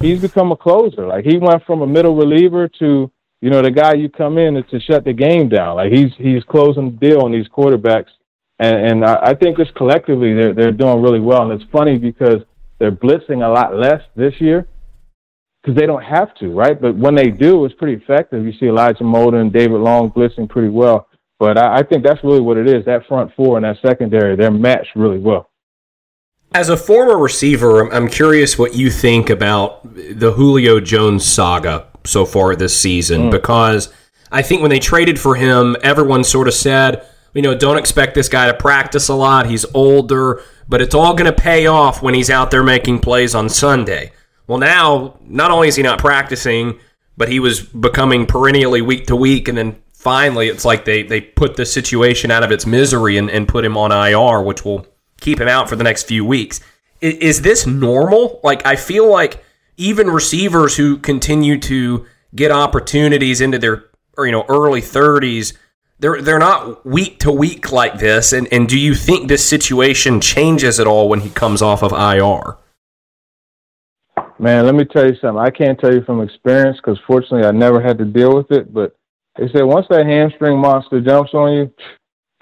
he's 0.00 0.20
become 0.20 0.50
a 0.50 0.56
closer. 0.56 1.06
Like 1.06 1.24
he 1.24 1.38
went 1.38 1.64
from 1.64 1.82
a 1.82 1.86
middle 1.86 2.16
reliever 2.16 2.66
to 2.80 3.10
you 3.40 3.50
know 3.50 3.62
the 3.62 3.70
guy 3.70 3.94
you 3.94 4.08
come 4.08 4.38
in 4.38 4.56
is 4.56 4.64
to 4.70 4.80
shut 4.80 5.04
the 5.04 5.12
game 5.12 5.48
down. 5.48 5.76
Like 5.76 5.92
he's 5.92 6.12
he's 6.16 6.42
closing 6.44 6.90
the 6.90 7.08
deal 7.08 7.20
on 7.22 7.32
these 7.32 7.48
quarterbacks, 7.48 8.10
and 8.58 8.76
and 8.76 9.04
I, 9.04 9.18
I 9.22 9.34
think 9.34 9.56
just 9.56 9.74
collectively 9.74 10.34
they're 10.34 10.54
they're 10.54 10.72
doing 10.72 11.02
really 11.02 11.20
well. 11.20 11.42
And 11.42 11.60
it's 11.60 11.70
funny 11.70 11.98
because 11.98 12.42
they're 12.78 12.92
blitzing 12.92 13.46
a 13.46 13.48
lot 13.48 13.76
less 13.76 14.02
this 14.16 14.40
year 14.40 14.66
because 15.62 15.78
they 15.78 15.86
don't 15.86 16.02
have 16.02 16.34
to, 16.36 16.48
right? 16.50 16.80
But 16.80 16.96
when 16.96 17.14
they 17.14 17.30
do, 17.30 17.64
it's 17.64 17.74
pretty 17.74 18.02
effective. 18.02 18.44
You 18.44 18.52
see 18.58 18.66
Elijah 18.66 19.04
Molden 19.04 19.52
David 19.52 19.80
Long 19.80 20.10
blitzing 20.10 20.48
pretty 20.48 20.68
well. 20.68 21.08
But 21.38 21.58
I, 21.58 21.78
I 21.78 21.82
think 21.82 22.04
that's 22.04 22.22
really 22.24 22.40
what 22.40 22.56
it 22.56 22.68
is. 22.68 22.84
That 22.86 23.06
front 23.06 23.32
four 23.34 23.56
and 23.56 23.64
that 23.64 23.76
secondary, 23.86 24.34
they're 24.36 24.50
matched 24.50 24.96
really 24.96 25.18
well. 25.18 25.50
As 26.54 26.70
a 26.70 26.76
former 26.76 27.18
receiver, 27.18 27.92
I'm 27.92 28.08
curious 28.08 28.58
what 28.58 28.74
you 28.74 28.90
think 28.90 29.28
about 29.28 29.94
the 29.94 30.32
Julio 30.32 30.80
Jones 30.80 31.26
saga 31.26 31.86
so 32.08 32.24
far 32.24 32.56
this 32.56 32.78
season 32.78 33.22
mm. 33.22 33.30
because 33.30 33.92
I 34.30 34.42
think 34.42 34.62
when 34.62 34.70
they 34.70 34.78
traded 34.78 35.18
for 35.18 35.34
him, 35.34 35.76
everyone 35.82 36.24
sort 36.24 36.48
of 36.48 36.54
said, 36.54 37.06
you 37.34 37.42
know, 37.42 37.54
don't 37.54 37.78
expect 37.78 38.14
this 38.14 38.28
guy 38.28 38.46
to 38.46 38.54
practice 38.54 39.08
a 39.08 39.14
lot. 39.14 39.46
He's 39.46 39.64
older, 39.74 40.42
but 40.68 40.80
it's 40.80 40.94
all 40.94 41.14
going 41.14 41.32
to 41.32 41.40
pay 41.40 41.66
off 41.66 42.02
when 42.02 42.14
he's 42.14 42.30
out 42.30 42.50
there 42.50 42.64
making 42.64 43.00
plays 43.00 43.34
on 43.34 43.48
Sunday. 43.48 44.12
Well, 44.46 44.58
now, 44.58 45.18
not 45.26 45.50
only 45.50 45.68
is 45.68 45.76
he 45.76 45.82
not 45.82 45.98
practicing, 45.98 46.80
but 47.16 47.28
he 47.28 47.38
was 47.38 47.60
becoming 47.60 48.26
perennially 48.26 48.80
week 48.80 49.06
to 49.06 49.16
week, 49.16 49.48
and 49.48 49.58
then 49.58 49.76
finally 49.92 50.48
it's 50.48 50.64
like 50.64 50.84
they, 50.84 51.02
they 51.02 51.20
put 51.20 51.56
the 51.56 51.66
situation 51.66 52.30
out 52.30 52.42
of 52.42 52.50
its 52.50 52.64
misery 52.64 53.18
and, 53.18 53.30
and 53.30 53.46
put 53.46 53.64
him 53.64 53.76
on 53.76 53.92
IR, 53.92 54.42
which 54.42 54.64
will 54.64 54.86
keep 55.20 55.40
him 55.40 55.48
out 55.48 55.68
for 55.68 55.76
the 55.76 55.84
next 55.84 56.04
few 56.04 56.24
weeks. 56.24 56.60
Is, 57.00 57.14
is 57.16 57.42
this 57.42 57.66
normal? 57.66 58.40
Like, 58.42 58.64
I 58.66 58.76
feel 58.76 59.10
like 59.10 59.44
even 59.78 60.08
receivers 60.10 60.76
who 60.76 60.98
continue 60.98 61.58
to 61.58 62.06
get 62.34 62.50
opportunities 62.50 63.40
into 63.40 63.58
their 63.58 63.84
or, 64.16 64.26
you 64.26 64.32
know 64.32 64.44
early 64.48 64.82
30s 64.82 65.56
they're 65.98 66.20
they're 66.20 66.38
not 66.38 66.84
week 66.84 67.18
to 67.20 67.32
week 67.32 67.72
like 67.72 67.98
this 67.98 68.32
and 68.32 68.46
and 68.52 68.68
do 68.68 68.78
you 68.78 68.94
think 68.94 69.28
this 69.28 69.48
situation 69.48 70.20
changes 70.20 70.78
at 70.78 70.86
all 70.86 71.08
when 71.08 71.20
he 71.20 71.30
comes 71.30 71.62
off 71.62 71.82
of 71.82 71.92
IR 71.92 72.58
Man, 74.40 74.66
let 74.66 74.74
me 74.74 74.84
tell 74.84 75.04
you 75.04 75.16
something. 75.20 75.42
I 75.42 75.50
can't 75.50 75.78
tell 75.80 75.92
you 75.92 76.04
from 76.04 76.20
experience 76.20 76.76
because 76.76 76.98
fortunately 77.06 77.44
I 77.44 77.50
never 77.50 77.80
had 77.80 77.98
to 77.98 78.04
deal 78.04 78.36
with 78.36 78.50
it. 78.52 78.72
But 78.72 78.94
they 79.36 79.48
said 79.48 79.62
once 79.62 79.86
that 79.90 80.06
hamstring 80.06 80.58
monster 80.58 81.00
jumps 81.00 81.34
on 81.34 81.52
you, 81.52 81.74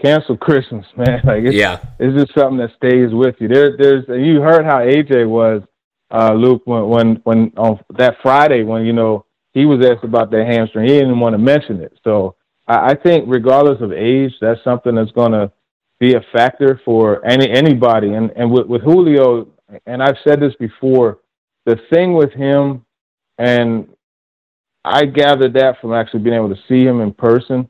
cancel 0.03 0.37
Christmas, 0.37 0.85
man. 0.97 1.23
Like 1.25 1.45
it's, 1.45 1.57
yeah, 1.57 1.81
it's 1.99 2.17
just 2.19 2.39
something 2.39 2.59
that 2.59 2.75
stays 2.77 3.15
with 3.15 3.37
you. 3.39 3.49
There, 3.49 3.77
there's 3.77 4.05
you 4.09 4.43
heard 4.43 4.67
how 4.67 4.79
AJ 4.79 5.29
was, 5.29 5.63
uh, 6.11 6.33
Luke, 6.33 6.63
when 6.65 6.89
when 6.89 7.21
when 7.25 7.53
on 7.57 7.81
that 7.99 8.17
Friday 8.23 8.63
when 8.63 8.85
you 8.85 8.93
know 8.93 9.25
he 9.53 9.65
was 9.67 9.85
asked 9.85 10.05
about 10.05 10.31
that 10.31 10.47
hamstring, 10.47 10.87
he 10.89 10.99
didn't 10.99 11.19
want 11.19 11.35
to 11.35 11.39
mention 11.39 11.81
it. 11.81 11.99
So 12.05 12.37
I, 12.67 12.91
I 12.91 12.95
think 12.95 13.25
regardless 13.27 13.81
of 13.81 13.93
age, 13.93 14.33
that's 14.41 14.63
something 14.63 14.95
that's 14.95 15.13
going 15.13 15.33
to 15.33 15.51
be 15.99 16.15
a 16.15 16.21
factor 16.33 16.81
for 16.85 17.25
any 17.27 17.51
anybody. 17.51 18.15
And 18.15 18.31
and 18.37 18.51
with, 18.51 18.67
with 18.67 18.83
Julio, 18.83 19.49
and 19.87 20.03
I've 20.03 20.19
said 20.27 20.41
this 20.41 20.55
before 20.61 21.19
the 21.65 21.77
thing 21.91 22.15
with 22.15 22.33
him, 22.33 22.85
and 23.39 23.89
I 24.85 25.05
gathered 25.05 25.55
that 25.55 25.81
from 25.81 25.93
actually 25.93 26.21
being 26.21 26.37
able 26.37 26.55
to 26.55 26.63
see 26.69 26.85
him 26.85 27.01
in 27.01 27.13
person, 27.13 27.69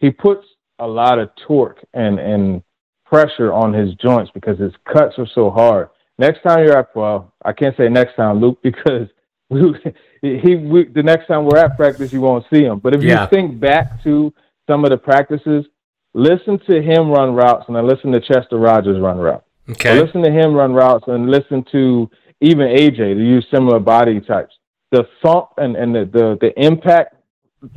he 0.00 0.10
puts 0.10 0.46
a 0.78 0.86
lot 0.86 1.18
of 1.18 1.30
torque 1.46 1.82
and, 1.94 2.18
and 2.18 2.62
pressure 3.06 3.52
on 3.52 3.72
his 3.72 3.94
joints 3.94 4.30
because 4.34 4.58
his 4.58 4.72
cuts 4.92 5.14
are 5.18 5.28
so 5.34 5.50
hard. 5.50 5.88
Next 6.22 6.44
time 6.44 6.60
you're 6.60 6.78
at, 6.78 6.94
well, 6.94 7.32
I 7.44 7.52
can't 7.52 7.76
say 7.76 7.88
next 7.88 8.14
time, 8.14 8.40
Luke, 8.40 8.60
because 8.62 9.08
we, 9.50 9.74
he, 10.22 10.54
we, 10.54 10.84
the 10.84 11.02
next 11.02 11.26
time 11.26 11.44
we're 11.46 11.58
at 11.58 11.76
practice, 11.76 12.12
you 12.12 12.20
won't 12.20 12.46
see 12.48 12.62
him. 12.62 12.78
But 12.78 12.94
if 12.94 13.02
yeah. 13.02 13.22
you 13.22 13.28
think 13.28 13.58
back 13.58 14.04
to 14.04 14.32
some 14.70 14.84
of 14.84 14.90
the 14.90 14.98
practices, 14.98 15.66
listen 16.14 16.60
to 16.70 16.80
him 16.80 17.10
run 17.10 17.34
routes 17.34 17.64
and 17.66 17.76
then 17.76 17.88
listen 17.88 18.12
to 18.12 18.20
Chester 18.20 18.56
Rogers 18.56 19.00
run 19.00 19.18
routes. 19.18 19.44
Okay. 19.68 19.96
So 19.96 20.04
listen 20.04 20.22
to 20.22 20.30
him 20.30 20.54
run 20.54 20.72
routes 20.72 21.04
and 21.08 21.28
listen 21.28 21.64
to 21.72 22.08
even 22.40 22.68
AJ 22.68 23.14
to 23.14 23.24
use 23.24 23.44
similar 23.50 23.80
body 23.80 24.20
types. 24.20 24.54
The 24.92 25.08
thump 25.22 25.48
and, 25.56 25.74
and 25.74 25.92
the, 25.92 26.04
the, 26.04 26.38
the 26.40 26.64
impact 26.64 27.16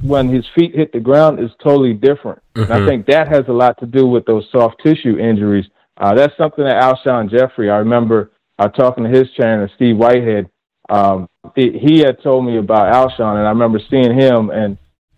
when 0.04 0.30
his 0.30 0.46
feet 0.54 0.76
hit 0.76 0.92
the 0.94 1.00
ground 1.00 1.40
is 1.40 1.50
totally 1.64 1.94
different. 1.94 2.40
Mm-hmm. 2.54 2.62
And 2.62 2.74
I 2.74 2.78
mm-hmm. 2.78 2.88
think 2.88 3.06
that 3.08 3.28
has 3.28 3.46
a 3.48 3.54
lot 3.54 3.80
to 3.80 3.88
do 3.88 4.06
with 4.06 4.26
those 4.26 4.48
soft 4.52 4.84
tissue 4.84 5.18
injuries. 5.18 5.66
Uh, 5.98 6.14
that's 6.14 6.38
something 6.38 6.64
that 6.64 6.82
Alshon 6.82 7.32
Jeffery, 7.32 7.72
I 7.72 7.78
remember 7.78 8.32
uh, 8.60 8.70
talking 8.70 9.04
to 9.04 9.10
his 9.10 9.32
trainer, 9.36 9.70
Steve 9.76 9.98
Whitehead. 9.98 10.50
Um, 10.90 11.28
he, 11.56 11.78
he, 11.78 12.00
had 12.00 12.22
told 12.22 12.46
me 12.46 12.58
about 12.58 12.94
Alshon, 12.94 13.38
and 13.38 13.48
I 13.48 13.50
remember 13.50 13.80
seeing 13.90 14.14
him, 14.18 14.52
and 14.52 14.78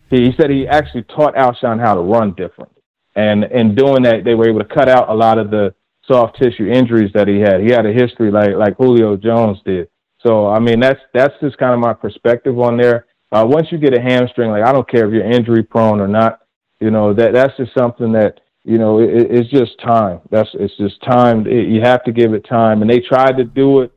he, 0.10 0.26
he 0.26 0.34
said 0.38 0.50
he 0.50 0.68
actually 0.68 1.04
taught 1.04 1.36
Alshon 1.36 1.80
how 1.80 1.94
to 1.94 2.02
run 2.02 2.34
different. 2.36 2.72
And 3.16 3.44
in 3.46 3.76
doing 3.76 4.04
that, 4.04 4.24
they 4.24 4.36
were 4.36 4.48
able 4.48 4.60
to 4.60 4.74
cut 4.74 4.88
out 4.88 5.10
a 5.10 5.14
lot 5.14 5.40
of 5.40 5.52
the 5.52 5.74
soft 6.08 6.38
tissue 6.42 6.68
injuries 6.68 7.12
that 7.14 7.28
he 7.28 7.40
had. 7.40 7.62
He 7.62 7.72
had 7.72 7.86
a 7.86 7.92
history 7.92 8.32
like 8.32 8.56
like 8.56 8.78
Julio 8.78 9.18
Jones 9.18 9.60
did. 9.66 9.90
So 10.26 10.48
I 10.48 10.60
mean 10.60 10.80
that's 10.80 11.00
that's 11.14 11.34
just 11.42 11.58
kind 11.58 11.74
of 11.74 11.80
my 11.80 11.94
perspective 11.94 12.58
on 12.60 12.78
there. 12.78 13.08
Uh, 13.32 13.46
once 13.46 13.68
you 13.72 13.78
get 13.78 13.98
a 13.98 14.02
hamstring, 14.02 14.52
like 14.52 14.64
I 14.64 14.72
don't 14.72 14.90
care 14.90 15.06
if 15.06 15.14
you're 15.14 15.30
injury 15.30 15.64
prone 15.64 16.00
or 16.00 16.08
not, 16.08 16.40
you 16.80 16.92
know 16.92 17.14
that 17.14 17.34
that's 17.34 17.56
just 17.58 17.74
something 17.78 18.12
that 18.14 18.40
you 18.68 18.78
know 18.78 19.00
it, 19.00 19.10
it's 19.32 19.50
just 19.50 19.80
time. 19.80 20.20
That's 20.30 20.50
it's 20.54 20.76
just 20.78 21.02
time. 21.04 21.48
It, 21.48 21.68
you 21.70 21.82
have 21.82 22.04
to 22.04 22.12
give 22.12 22.34
it 22.34 22.46
time. 22.48 22.82
And 22.82 22.90
they 22.90 23.00
tried 23.00 23.38
to 23.38 23.44
do 23.44 23.82
it 23.82 23.92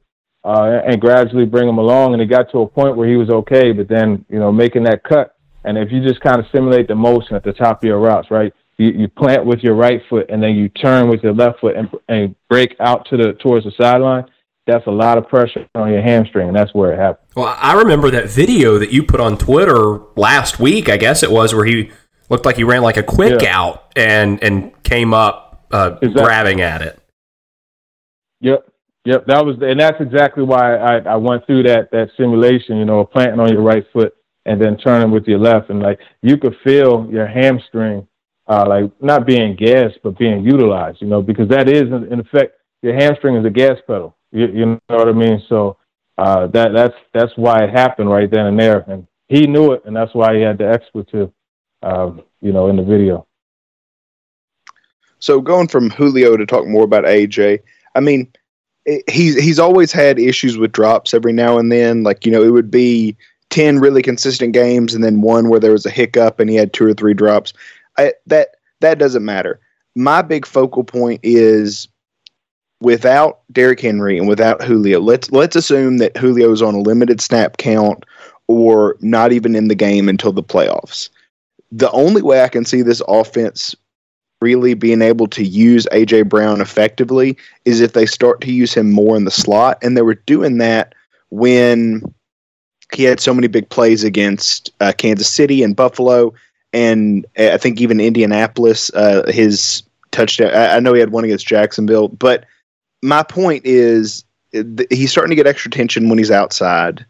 uh, 0.44 0.80
and 0.86 1.00
gradually 1.00 1.44
bring 1.44 1.68
him 1.68 1.78
along, 1.78 2.14
and 2.14 2.22
it 2.22 2.26
got 2.26 2.50
to 2.52 2.60
a 2.60 2.66
point 2.66 2.96
where 2.96 3.08
he 3.08 3.16
was 3.16 3.30
okay. 3.30 3.72
But 3.72 3.88
then 3.88 4.24
you 4.28 4.38
know 4.38 4.52
making 4.52 4.84
that 4.84 5.02
cut, 5.04 5.36
and 5.64 5.76
if 5.76 5.92
you 5.92 6.02
just 6.02 6.20
kind 6.20 6.38
of 6.38 6.46
simulate 6.52 6.88
the 6.88 6.94
motion 6.94 7.36
at 7.36 7.44
the 7.44 7.52
top 7.52 7.82
of 7.82 7.86
your 7.86 7.98
routes, 7.98 8.30
right? 8.30 8.52
you, 8.80 8.88
you 8.92 9.08
plant 9.08 9.44
with 9.44 9.60
your 9.60 9.74
right 9.74 10.00
foot 10.08 10.26
and 10.30 10.42
then 10.42 10.56
you 10.56 10.70
turn 10.70 11.08
with 11.10 11.22
your 11.22 11.34
left 11.34 11.60
foot 11.60 11.76
and, 11.76 11.90
and 12.08 12.34
break 12.48 12.74
out 12.80 13.06
to 13.10 13.16
the 13.18 13.34
towards 13.34 13.66
the 13.66 13.72
sideline, 13.78 14.24
that's 14.66 14.86
a 14.86 14.90
lot 14.90 15.18
of 15.18 15.28
pressure 15.28 15.68
on 15.74 15.90
your 15.90 16.00
hamstring, 16.00 16.48
and 16.48 16.56
that's 16.56 16.72
where 16.72 16.92
it 16.92 16.98
happens. 16.98 17.28
Well, 17.36 17.54
I 17.58 17.74
remember 17.74 18.10
that 18.10 18.30
video 18.30 18.78
that 18.78 18.90
you 18.90 19.02
put 19.02 19.20
on 19.20 19.36
Twitter 19.36 20.00
last 20.16 20.58
week, 20.58 20.88
I 20.88 20.96
guess 20.96 21.22
it 21.22 21.30
was, 21.30 21.54
where 21.54 21.66
he 21.66 21.90
looked 22.30 22.46
like 22.46 22.56
he 22.56 22.64
ran 22.64 22.82
like 22.82 22.96
a 22.96 23.02
quick 23.02 23.42
yeah. 23.42 23.58
out 23.58 23.92
and 23.96 24.42
and 24.42 24.82
came 24.82 25.12
up 25.12 25.66
uh, 25.70 25.96
exactly. 26.00 26.24
grabbing 26.24 26.60
at 26.60 26.82
it. 26.82 26.98
Yep, 28.40 28.66
yep, 29.04 29.26
that 29.26 29.44
was, 29.44 29.56
and 29.60 29.78
that's 29.78 30.00
exactly 30.00 30.42
why 30.42 30.76
I, 30.76 30.98
I 31.00 31.16
went 31.16 31.46
through 31.46 31.64
that 31.64 31.90
that 31.90 32.08
simulation. 32.16 32.78
You 32.78 32.86
know, 32.86 33.04
planting 33.04 33.40
on 33.40 33.52
your 33.52 33.62
right 33.62 33.84
foot 33.92 34.14
and 34.46 34.60
then 34.60 34.78
turning 34.78 35.10
with 35.10 35.24
your 35.26 35.38
left, 35.38 35.68
and 35.68 35.80
like 35.80 35.98
you 36.22 36.38
could 36.38 36.56
feel 36.64 37.06
your 37.10 37.26
hamstring 37.26 38.06
uh, 38.46 38.64
like 38.66 38.90
not 39.02 39.26
being 39.26 39.56
gassed 39.56 39.98
but 40.02 40.18
being 40.18 40.44
utilized. 40.44 41.02
You 41.02 41.08
know, 41.08 41.20
because 41.20 41.48
that 41.48 41.68
is 41.68 41.82
in 41.82 42.20
effect 42.20 42.54
your 42.82 42.94
hamstring 42.94 43.36
is 43.36 43.44
a 43.44 43.50
gas 43.50 43.76
pedal. 43.86 44.16
You, 44.32 44.46
you 44.46 44.66
know 44.66 44.80
what 44.86 45.08
I 45.08 45.12
mean? 45.12 45.42
So 45.48 45.76
uh, 46.18 46.46
that 46.48 46.72
that's 46.74 46.94
that's 47.12 47.32
why 47.36 47.64
it 47.64 47.70
happened 47.70 48.10
right 48.10 48.30
then 48.30 48.46
and 48.46 48.58
there, 48.58 48.84
and 48.88 49.06
he 49.28 49.46
knew 49.46 49.72
it, 49.72 49.82
and 49.84 49.94
that's 49.94 50.14
why 50.14 50.34
he 50.34 50.42
had 50.42 50.58
the 50.58 50.68
expletive, 50.68 51.30
um, 51.82 52.22
you 52.40 52.52
know, 52.52 52.68
in 52.68 52.76
the 52.76 52.82
video. 52.82 53.26
So 55.18 55.40
going 55.40 55.68
from 55.68 55.90
Julio 55.90 56.36
to 56.36 56.46
talk 56.46 56.66
more 56.66 56.84
about 56.84 57.04
AJ, 57.04 57.60
I 57.94 58.00
mean, 58.00 58.30
he's 59.08 59.38
he's 59.38 59.58
always 59.58 59.92
had 59.92 60.18
issues 60.18 60.56
with 60.56 60.72
drops 60.72 61.12
every 61.12 61.32
now 61.32 61.58
and 61.58 61.70
then. 61.70 62.02
Like 62.02 62.24
you 62.24 62.32
know, 62.32 62.42
it 62.42 62.50
would 62.50 62.70
be 62.70 63.16
ten 63.50 63.78
really 63.78 64.02
consistent 64.02 64.52
games, 64.52 64.94
and 64.94 65.04
then 65.04 65.20
one 65.20 65.48
where 65.48 65.60
there 65.60 65.72
was 65.72 65.86
a 65.86 65.90
hiccup 65.90 66.40
and 66.40 66.48
he 66.48 66.56
had 66.56 66.72
two 66.72 66.86
or 66.86 66.94
three 66.94 67.14
drops. 67.14 67.52
I, 67.98 68.14
that 68.26 68.56
that 68.80 68.98
doesn't 68.98 69.24
matter. 69.24 69.60
My 69.94 70.22
big 70.22 70.46
focal 70.46 70.84
point 70.84 71.20
is 71.22 71.88
without 72.80 73.40
Derrick 73.52 73.80
Henry 73.80 74.18
and 74.18 74.28
without 74.28 74.62
Julio. 74.62 75.00
Let's 75.00 75.30
let's 75.30 75.56
assume 75.56 75.98
that 75.98 76.16
Julio 76.16 76.50
is 76.52 76.62
on 76.62 76.74
a 76.74 76.80
limited 76.80 77.20
snap 77.20 77.58
count 77.58 78.04
or 78.48 78.96
not 79.00 79.32
even 79.32 79.54
in 79.54 79.68
the 79.68 79.74
game 79.74 80.08
until 80.08 80.32
the 80.32 80.42
playoffs. 80.42 81.10
The 81.72 81.90
only 81.92 82.22
way 82.22 82.42
I 82.42 82.48
can 82.48 82.64
see 82.64 82.82
this 82.82 83.02
offense 83.06 83.74
really 84.40 84.74
being 84.74 85.02
able 85.02 85.26
to 85.28 85.44
use 85.44 85.86
AJ 85.92 86.28
Brown 86.28 86.60
effectively 86.60 87.36
is 87.64 87.80
if 87.80 87.92
they 87.92 88.06
start 88.06 88.40
to 88.40 88.52
use 88.52 88.72
him 88.72 88.90
more 88.90 89.16
in 89.16 89.24
the 89.24 89.30
slot, 89.30 89.78
and 89.82 89.96
they 89.96 90.02
were 90.02 90.14
doing 90.14 90.58
that 90.58 90.94
when 91.28 92.02
he 92.92 93.04
had 93.04 93.20
so 93.20 93.34
many 93.34 93.46
big 93.46 93.68
plays 93.68 94.02
against 94.02 94.70
uh, 94.80 94.92
Kansas 94.96 95.28
City 95.28 95.62
and 95.62 95.76
Buffalo 95.76 96.32
and 96.72 97.26
I 97.36 97.56
think 97.56 97.80
even 97.80 98.00
Indianapolis, 98.00 98.90
uh, 98.94 99.24
his 99.28 99.82
touchdown. 100.12 100.54
I, 100.54 100.76
I, 100.76 100.80
know 100.80 100.92
he 100.92 101.00
had 101.00 101.10
one 101.10 101.24
against 101.24 101.46
Jacksonville, 101.46 102.08
but 102.08 102.44
my 103.02 103.22
point 103.22 103.64
is 103.64 104.24
he's 104.90 105.10
starting 105.10 105.30
to 105.30 105.36
get 105.36 105.46
extra 105.46 105.68
attention 105.68 106.08
when 106.08 106.18
he's 106.18 106.30
outside. 106.30 107.04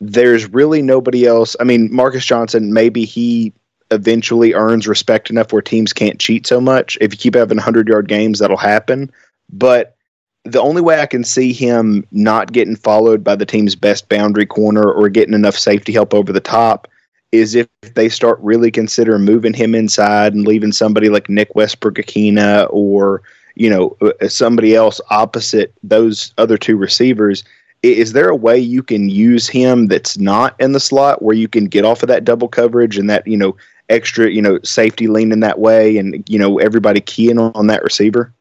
There's 0.00 0.48
really 0.48 0.82
nobody 0.82 1.26
else. 1.26 1.56
I 1.60 1.64
mean, 1.64 1.92
Marcus 1.94 2.24
Johnson, 2.24 2.72
maybe 2.72 3.04
he 3.04 3.52
eventually 3.92 4.54
earns 4.54 4.88
respect 4.88 5.30
enough 5.30 5.52
where 5.52 5.62
teams 5.62 5.92
can't 5.92 6.18
cheat 6.18 6.46
so 6.46 6.60
much. 6.60 6.98
If 7.00 7.12
you 7.12 7.18
keep 7.18 7.34
having 7.34 7.58
100 7.58 7.88
yard 7.88 8.08
games, 8.08 8.38
that'll 8.38 8.56
happen. 8.56 9.10
But 9.52 9.96
the 10.44 10.60
only 10.60 10.82
way 10.82 11.00
I 11.00 11.06
can 11.06 11.24
see 11.24 11.52
him 11.52 12.06
not 12.10 12.52
getting 12.52 12.76
followed 12.76 13.22
by 13.22 13.36
the 13.36 13.46
team's 13.46 13.76
best 13.76 14.08
boundary 14.08 14.46
corner 14.46 14.90
or 14.90 15.08
getting 15.08 15.34
enough 15.34 15.56
safety 15.56 15.92
help 15.92 16.12
over 16.14 16.32
the 16.32 16.40
top 16.40 16.88
is 17.30 17.54
if 17.54 17.66
they 17.94 18.08
start 18.08 18.38
really 18.40 18.70
considering 18.70 19.24
moving 19.24 19.54
him 19.54 19.74
inside 19.74 20.34
and 20.34 20.46
leaving 20.46 20.72
somebody 20.72 21.08
like 21.08 21.28
Nick 21.28 21.54
Westbrook-Ikhine 21.54 22.68
or 22.70 23.22
you 23.54 23.70
know 23.70 23.96
uh, 24.00 24.28
somebody 24.28 24.74
else 24.74 25.00
opposite 25.10 25.72
those 25.82 26.34
other 26.38 26.58
two 26.58 26.76
receivers. 26.76 27.44
Is 27.82 28.12
there 28.12 28.28
a 28.28 28.36
way 28.36 28.58
you 28.58 28.82
can 28.82 29.08
use 29.08 29.48
him 29.48 29.88
that's 29.88 30.16
not 30.16 30.54
in 30.60 30.72
the 30.72 30.78
slot 30.78 31.22
where 31.22 31.34
you 31.34 31.48
can 31.48 31.64
get 31.66 31.84
off 31.84 32.02
of 32.02 32.08
that 32.08 32.24
double 32.24 32.48
coverage 32.48 32.96
and 32.98 33.10
that 33.10 33.26
you 33.26 33.36
know 33.36 33.56
extra 33.92 34.30
you 34.30 34.42
know 34.42 34.58
safety 34.64 35.06
leaning 35.06 35.40
that 35.40 35.58
way 35.58 35.98
and 35.98 36.24
you 36.28 36.38
know 36.38 36.58
everybody 36.58 37.00
keying 37.00 37.38
on 37.38 37.66
that 37.68 37.82
receiver? 37.82 38.32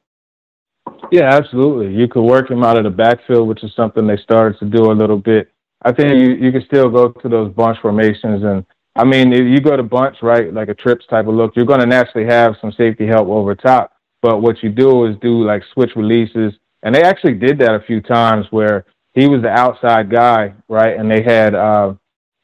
Yeah, 1.11 1.33
absolutely. 1.33 1.93
You 1.93 2.07
could 2.07 2.23
work 2.23 2.49
him 2.49 2.63
out 2.63 2.77
of 2.77 2.85
the 2.85 2.89
backfield, 2.89 3.47
which 3.47 3.63
is 3.63 3.73
something 3.75 4.07
they 4.07 4.17
started 4.17 4.57
to 4.59 4.65
do 4.65 4.91
a 4.91 4.93
little 4.93 5.17
bit. 5.17 5.51
I 5.83 5.91
think 5.91 6.21
you, 6.21 6.35
you 6.35 6.51
can 6.51 6.63
still 6.65 6.89
go 6.89 7.09
to 7.09 7.29
those 7.29 7.53
bunch 7.53 7.79
formations. 7.81 8.43
And 8.43 8.65
I 8.95 9.03
mean, 9.03 9.33
if 9.33 9.45
you 9.45 9.59
go 9.59 9.75
to 9.75 9.83
bunch, 9.83 10.17
right, 10.21 10.53
like 10.53 10.69
a 10.69 10.73
trips 10.73 11.05
type 11.07 11.27
of 11.27 11.33
look, 11.33 11.53
you're 11.55 11.65
going 11.65 11.81
to 11.81 11.85
naturally 11.85 12.27
have 12.27 12.55
some 12.61 12.71
safety 12.71 13.05
help 13.07 13.27
over 13.27 13.55
top. 13.55 13.93
But 14.21 14.41
what 14.41 14.63
you 14.63 14.69
do 14.69 15.05
is 15.05 15.17
do 15.21 15.43
like 15.43 15.63
switch 15.73 15.91
releases. 15.95 16.53
And 16.83 16.95
they 16.95 17.03
actually 17.03 17.33
did 17.33 17.59
that 17.59 17.75
a 17.75 17.81
few 17.81 17.99
times 17.99 18.45
where 18.51 18.85
he 19.13 19.27
was 19.27 19.41
the 19.41 19.49
outside 19.49 20.09
guy, 20.09 20.53
right? 20.69 20.97
And 20.97 21.11
they 21.11 21.23
had 21.23 21.55
uh, 21.55 21.95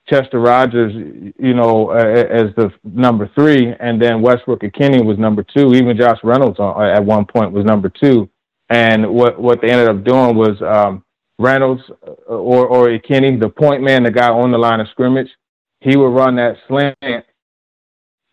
Chester 0.09 0.39
Rogers, 0.39 0.93
you 1.37 1.53
know, 1.53 1.91
uh, 1.91 1.95
as 1.95 2.55
the 2.55 2.71
number 2.83 3.29
three, 3.35 3.73
and 3.79 4.01
then 4.01 4.21
Westbrook-Ikhine 4.21 5.05
was 5.05 5.17
number 5.17 5.43
two. 5.43 5.73
Even 5.73 5.97
Josh 5.97 6.19
Reynolds 6.23 6.59
on, 6.59 6.81
at 6.83 7.03
one 7.03 7.25
point 7.25 7.51
was 7.51 7.65
number 7.65 7.89
two. 7.89 8.29
And 8.69 9.09
what 9.09 9.39
what 9.39 9.61
they 9.61 9.69
ended 9.69 9.89
up 9.89 10.03
doing 10.03 10.35
was 10.35 10.61
um, 10.61 11.03
Reynolds 11.39 11.81
uh, 12.05 12.33
or 12.33 12.67
or 12.67 12.87
Ikhine, 12.89 13.39
the 13.39 13.49
point 13.49 13.83
man, 13.83 14.03
the 14.03 14.11
guy 14.11 14.29
on 14.29 14.51
the 14.51 14.57
line 14.57 14.79
of 14.79 14.87
scrimmage, 14.89 15.29
he 15.81 15.95
would 15.97 16.09
run 16.09 16.35
that 16.37 16.57
slant. 16.67 17.25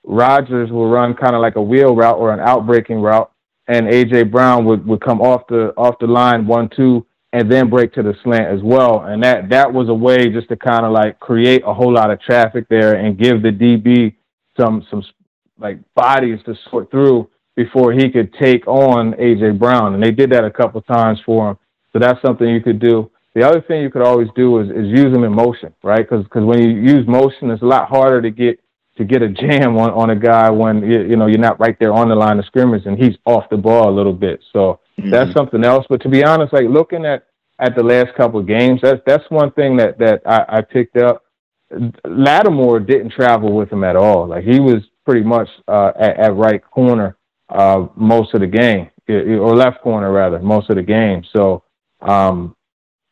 Rogers 0.05 0.71
will 0.71 0.89
run 0.89 1.15
kind 1.15 1.35
of 1.35 1.41
like 1.41 1.57
a 1.57 1.63
wheel 1.63 1.95
route 1.95 2.19
or 2.19 2.33
an 2.33 2.41
outbreaking 2.41 3.01
route, 3.01 3.31
and 3.69 3.87
AJ 3.87 4.31
Brown 4.31 4.65
would, 4.67 4.87
would 4.87 5.01
come 5.01 5.21
off 5.21 5.47
the 5.49 5.73
off 5.77 5.99
the 5.99 6.07
line 6.07 6.47
one 6.47 6.69
two 6.77 7.07
and 7.35 7.51
then 7.51 7.69
break 7.69 7.93
to 7.93 8.03
the 8.03 8.15
slant 8.23 8.47
as 8.47 8.63
well. 8.63 9.03
And 9.07 9.23
that 9.25 9.51
that 9.51 9.73
was 9.73 9.89
a 9.89 9.95
way 9.95 10.29
just 10.29 10.49
to 10.51 10.57
kind 10.57 10.87
of 10.87 10.93
like 10.93 11.19
create 11.19 11.63
a 11.67 11.75
whole 11.75 11.93
lot 11.93 12.11
of 12.11 12.21
traffic 12.21 12.67
there 12.71 12.95
and 12.95 13.19
give 13.19 13.43
the 13.43 13.51
DB 13.51 14.15
some 14.59 14.87
some 14.89 15.03
like 15.59 15.79
bodies 15.95 16.39
to 16.47 16.55
sort 16.71 16.93
through 16.93 17.29
before 17.57 17.93
he 17.93 18.09
could 18.09 18.33
take 18.35 18.67
on 18.69 19.15
AJ 19.15 19.59
Brown. 19.59 19.95
And 19.95 20.03
they 20.03 20.13
did 20.13 20.31
that 20.31 20.45
a 20.45 20.51
couple 20.51 20.81
times 20.83 21.19
for 21.27 21.51
him. 21.51 21.59
So 21.93 21.99
that's 21.99 22.23
something 22.25 22.49
you 22.49 22.61
could 22.61 22.79
do. 22.79 23.11
The 23.35 23.47
other 23.47 23.61
thing 23.61 23.83
you 23.83 23.91
could 23.91 24.03
always 24.03 24.29
do 24.37 24.61
is, 24.61 24.69
is 24.71 24.87
use 24.87 25.13
them 25.13 25.25
in 25.25 25.33
motion, 25.33 25.75
right? 25.83 26.09
Because 26.09 26.25
when 26.31 26.63
you 26.63 26.71
use 26.81 27.07
motion, 27.09 27.51
it's 27.51 27.63
a 27.63 27.67
lot 27.67 27.89
harder 27.89 28.23
to 28.23 28.31
get 28.31 28.61
to 28.97 29.05
get 29.05 29.23
a 29.23 29.29
jam 29.29 29.77
on, 29.77 29.91
on 29.91 30.11
a 30.11 30.17
guy 30.17 30.51
when 30.51 30.83
you, 30.83 31.03
you 31.03 31.17
know 31.17 31.27
you're 31.27 31.39
not 31.39 31.59
right 31.59 31.77
there 31.79 31.93
on 31.93 32.09
the 32.09 32.15
line 32.15 32.39
of 32.39 32.45
scrimmage 32.45 32.87
and 32.87 32.99
he's 32.99 33.17
off 33.25 33.49
the 33.51 33.57
ball 33.57 33.89
a 33.89 33.95
little 33.95 34.13
bit. 34.13 34.41
So 34.53 34.81
mm-hmm. 34.99 35.11
that's 35.11 35.33
something 35.33 35.65
else. 35.65 35.87
But 35.89 36.03
to 36.03 36.09
be 36.09 36.25
honest, 36.25 36.53
like 36.53 36.67
looking 36.69 37.05
at 37.05 37.27
at 37.59 37.77
the 37.77 37.83
last 37.83 38.15
couple 38.17 38.41
of 38.41 38.47
games, 38.47 38.81
that's 38.83 39.01
that's 39.07 39.29
one 39.31 39.51
thing 39.53 39.77
that 39.79 39.99
that 39.99 40.23
I, 40.27 40.59
I 40.59 40.61
picked 40.63 40.97
up. 40.97 41.25
Lattimore 42.05 42.79
didn't 42.79 43.11
travel 43.11 43.53
with 43.53 43.73
him 43.73 43.83
at 43.85 43.97
all. 43.97 44.29
Like 44.29 44.45
he 44.45 44.61
was 44.61 44.83
pretty 45.05 45.23
much 45.23 45.49
uh, 45.67 45.93
at, 45.99 46.19
at 46.19 46.37
right 46.37 46.63
corner 46.63 47.17
uh, 47.49 47.87
most 47.97 48.35
of 48.35 48.41
the 48.41 48.47
game, 48.47 48.91
or 49.09 49.57
left 49.57 49.81
corner 49.83 50.13
rather, 50.13 50.39
most 50.39 50.71
of 50.71 50.77
the 50.77 50.83
game. 50.83 51.25
So 51.35 51.65
um, 52.01 52.55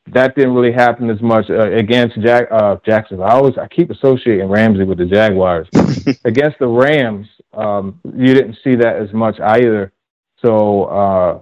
that 0.08 0.34
didn't 0.34 0.54
really 0.54 0.72
happen 0.72 1.10
as 1.10 1.20
much 1.22 1.48
uh, 1.48 1.70
against 1.72 2.20
Jack 2.20 2.48
uh, 2.50 2.76
Jackson. 2.84 3.22
I 3.22 3.30
always 3.30 3.56
I 3.56 3.68
keep 3.68 3.90
associating 3.90 4.48
Ramsey 4.48 4.84
with 4.84 4.98
the 4.98 5.06
Jaguars. 5.06 5.68
against 6.24 6.58
the 6.58 6.66
Rams, 6.66 7.28
um, 7.52 8.00
you 8.04 8.34
didn't 8.34 8.58
see 8.64 8.74
that 8.76 8.96
as 8.96 9.12
much 9.12 9.38
either. 9.40 9.92
So 10.44 10.84
uh, 10.84 11.40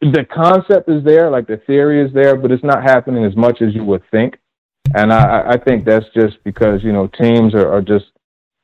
the 0.00 0.24
concept 0.32 0.88
is 0.88 1.04
there, 1.04 1.30
like 1.30 1.46
the 1.46 1.58
theory 1.66 2.00
is 2.00 2.12
there, 2.14 2.36
but 2.36 2.50
it's 2.50 2.64
not 2.64 2.82
happening 2.82 3.24
as 3.24 3.36
much 3.36 3.60
as 3.60 3.74
you 3.74 3.84
would 3.84 4.02
think. 4.10 4.38
And 4.94 5.12
I, 5.12 5.50
I 5.50 5.56
think 5.58 5.84
that's 5.84 6.06
just 6.14 6.42
because 6.44 6.82
you 6.82 6.92
know 6.92 7.08
teams 7.08 7.54
are, 7.54 7.70
are 7.70 7.82
just 7.82 8.06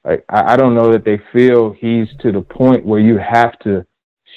like 0.04 0.24
I, 0.30 0.54
I 0.54 0.56
don't 0.56 0.74
know 0.74 0.92
that 0.92 1.04
they 1.04 1.20
feel 1.32 1.72
he's 1.72 2.08
to 2.20 2.32
the 2.32 2.40
point 2.40 2.86
where 2.86 3.00
you 3.00 3.18
have 3.18 3.58
to 3.60 3.84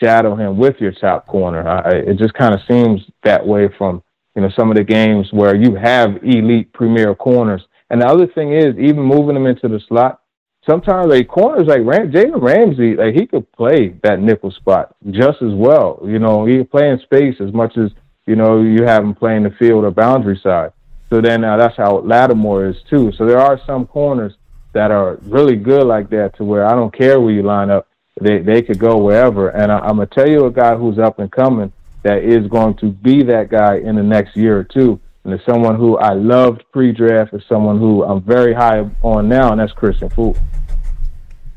shadow 0.02 0.36
him 0.36 0.58
with 0.58 0.76
your 0.80 0.92
top 0.92 1.26
corner. 1.28 1.66
I, 1.66 1.92
it 1.92 2.18
just 2.18 2.34
kind 2.34 2.54
of 2.54 2.60
seems 2.70 3.02
that 3.24 3.46
way 3.46 3.70
from 3.78 4.04
you 4.36 4.42
know 4.42 4.50
some 4.50 4.70
of 4.70 4.76
the 4.76 4.84
games 4.84 5.32
where 5.32 5.56
you 5.56 5.76
have 5.76 6.18
elite 6.24 6.72
premier 6.74 7.16
corners. 7.16 7.64
And 7.90 8.02
the 8.02 8.08
other 8.08 8.28
thing 8.28 8.54
is, 8.54 8.78
even 8.78 9.02
moving 9.02 9.36
them 9.36 9.46
into 9.46 9.68
the 9.68 9.80
slot, 9.88 10.22
sometimes 10.66 11.06
a 11.06 11.10
like 11.10 11.28
corners 11.28 11.68
like 11.68 11.82
Ram- 11.84 12.12
Jalen 12.12 12.42
Ramsey, 12.42 12.96
like 12.96 13.14
he 13.14 13.28
could 13.28 13.50
play 13.52 13.90
that 14.04 14.20
nickel 14.20 14.52
spot 14.52 14.96
just 15.12 15.42
as 15.42 15.54
well. 15.54 16.02
You 16.04 16.20
know, 16.20 16.46
he 16.46 16.58
can 16.58 16.68
play 16.68 16.90
in 16.90 17.00
space 17.00 17.36
as 17.40 17.54
much 17.54 17.78
as 17.78 17.92
you 18.26 18.36
know 18.36 18.62
you 18.62 18.84
have 18.84 19.04
him 19.04 19.16
playing 19.16 19.44
the 19.44 19.52
field 19.52 19.86
or 19.86 19.92
boundary 19.92 20.40
side. 20.42 20.72
So 21.10 21.22
then 21.22 21.44
uh, 21.44 21.58
that's 21.58 21.78
how 21.78 22.00
Lattimore 22.00 22.66
is 22.66 22.78
too. 22.90 23.12
So 23.18 23.26
there 23.26 23.40
are 23.40 23.60
some 23.66 23.86
corners 23.86 24.34
that 24.74 24.92
are 24.92 25.18
really 25.22 25.56
good 25.56 25.86
like 25.86 26.10
that 26.10 26.36
to 26.38 26.44
where 26.44 26.66
I 26.66 26.72
don't 26.72 26.94
care 26.94 27.22
where 27.22 27.34
you 27.34 27.44
line 27.44 27.70
up, 27.70 27.88
they 28.20 28.40
they 28.40 28.62
could 28.62 28.80
go 28.80 28.98
wherever. 28.98 29.50
And 29.50 29.72
I, 29.72 29.80
I'm 29.80 29.98
gonna 29.98 30.08
tell 30.08 30.28
you 30.28 30.46
a 30.46 30.52
guy 30.52 30.76
who's 30.76 31.00
up 31.00 31.20
and 31.20 31.32
coming 31.32 31.72
that 32.06 32.24
is 32.24 32.48
going 32.48 32.76
to 32.76 32.92
be 32.92 33.24
that 33.24 33.50
guy 33.50 33.78
in 33.78 33.96
the 33.96 34.04
next 34.04 34.38
year 34.38 34.60
or 34.60 34.64
two. 34.64 35.00
And 35.24 35.34
it's 35.34 35.44
someone 35.44 35.76
who 35.76 35.98
I 35.98 36.14
loved 36.14 36.64
pre-draft, 36.72 37.34
is 37.34 37.42
someone 37.50 37.80
who 37.80 38.04
I'm 38.04 38.22
very 38.22 38.54
high 38.54 38.88
on 39.02 39.28
now, 39.28 39.52
and 39.52 39.60
that's 39.60 39.74
Kristian 39.74 40.14
Fulton. 40.14 40.40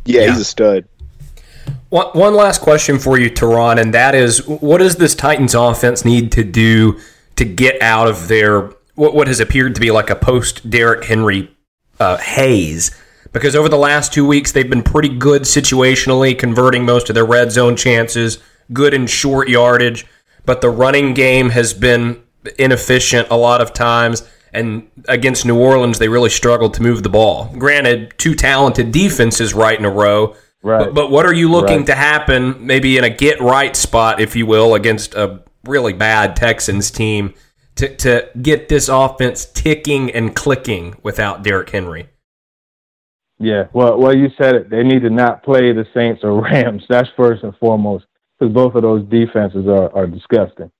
Yeah, 0.07 0.22
yeah, 0.22 0.30
he's 0.30 0.40
a 0.40 0.44
stud. 0.44 0.88
One, 1.90 2.07
one 2.14 2.34
last 2.34 2.62
question 2.62 2.99
for 2.99 3.18
you, 3.18 3.30
Turron, 3.30 3.78
and 3.78 3.92
that 3.92 4.14
is, 4.14 4.49
what 4.49 4.78
does 4.78 4.96
this 4.96 5.14
Titans 5.14 5.55
offense 5.55 6.07
need 6.07 6.32
to 6.32 6.42
do 6.42 6.99
to 7.36 7.44
get 7.44 7.82
out 7.82 8.09
of 8.09 8.28
their 8.28 8.72
what, 8.94 9.14
what 9.14 9.28
has 9.28 9.40
appeared 9.40 9.74
to 9.74 9.82
be 9.82 9.90
like 9.90 10.09
a 10.09 10.16
post 10.16 10.70
Derrick 10.70 11.05
Henry 11.05 11.55
uh, 12.01 12.16
haze? 12.16 12.90
because 13.32 13.55
over 13.55 13.68
the 13.68 13.76
last 13.76 14.12
two 14.12 14.26
weeks 14.26 14.53
they've 14.53 14.70
been 14.70 14.82
pretty 14.82 15.11
good 15.11 15.42
situationally, 15.42 16.36
converting 16.36 16.86
most 16.86 17.11
of 17.11 17.14
their 17.14 17.26
red 17.26 17.53
zone 17.53 17.76
chances, 17.76 18.38
good 18.72 18.94
in 18.94 19.07
short 19.07 19.49
yardage, 19.49 20.07
but 20.49 20.62
the 20.62 20.70
running 20.70 21.12
game 21.12 21.51
has 21.51 21.74
been 21.74 22.22
inefficient 22.59 23.28
a 23.30 23.36
lot 23.36 23.61
of 23.61 23.74
times. 23.74 24.26
And 24.55 24.90
against 25.07 25.44
New 25.44 25.59
Orleans, 25.59 25.99
they 25.99 26.09
really 26.09 26.30
struggled 26.30 26.72
to 26.74 26.82
move 26.82 27.03
the 27.03 27.11
ball. 27.11 27.55
Granted, 27.59 28.14
two 28.16 28.34
talented 28.34 28.90
defenses 28.90 29.53
right 29.53 29.78
in 29.78 29.84
a 29.84 29.90
row. 29.90 30.34
Right. 30.62 30.86
But, 30.86 30.94
but 30.94 31.11
what 31.11 31.26
are 31.26 31.34
you 31.34 31.51
looking 31.51 31.80
right. 31.80 31.86
to 31.88 31.94
happen, 31.94 32.66
maybe 32.66 32.96
in 32.96 33.05
a 33.05 33.11
get 33.11 33.42
right 33.42 33.76
spot, 33.76 34.22
if 34.22 34.34
you 34.34 34.46
will, 34.46 34.74
against 34.74 35.14
a 35.14 35.42
really 35.64 35.92
bad 35.92 36.34
Texans 36.34 36.90
team 36.90 37.34
to, 37.74 37.94
to 37.96 38.30
get 38.40 38.70
this 38.70 38.88
offense 38.88 39.44
ticking 39.44 40.11
and 40.12 40.34
clicking 40.34 40.96
without 41.03 41.42
Derrick 41.42 41.68
Henry? 41.68 42.09
Yeah, 43.38 43.64
well, 43.74 43.99
well, 43.99 44.16
you 44.16 44.30
said 44.40 44.55
it. 44.55 44.70
They 44.70 44.82
need 44.82 45.03
to 45.03 45.11
not 45.11 45.42
play 45.42 45.74
the 45.74 45.84
Saints 45.92 46.24
or 46.24 46.40
Rams. 46.42 46.84
That's 46.88 47.11
first 47.18 47.44
and 47.44 47.55
foremost, 47.59 48.07
because 48.39 48.53
both 48.55 48.74
of 48.74 48.82
those 48.82 49.05
defenses 49.09 49.66
are 49.66 49.95
are 49.95 50.07
disgusting. 50.07 50.70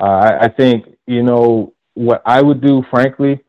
Uh, 0.00 0.04
I, 0.04 0.44
I 0.44 0.48
think 0.48 0.86
you 1.06 1.22
know 1.22 1.74
what 1.94 2.22
I 2.26 2.42
would 2.42 2.60
do, 2.60 2.82
frankly. 2.90 3.40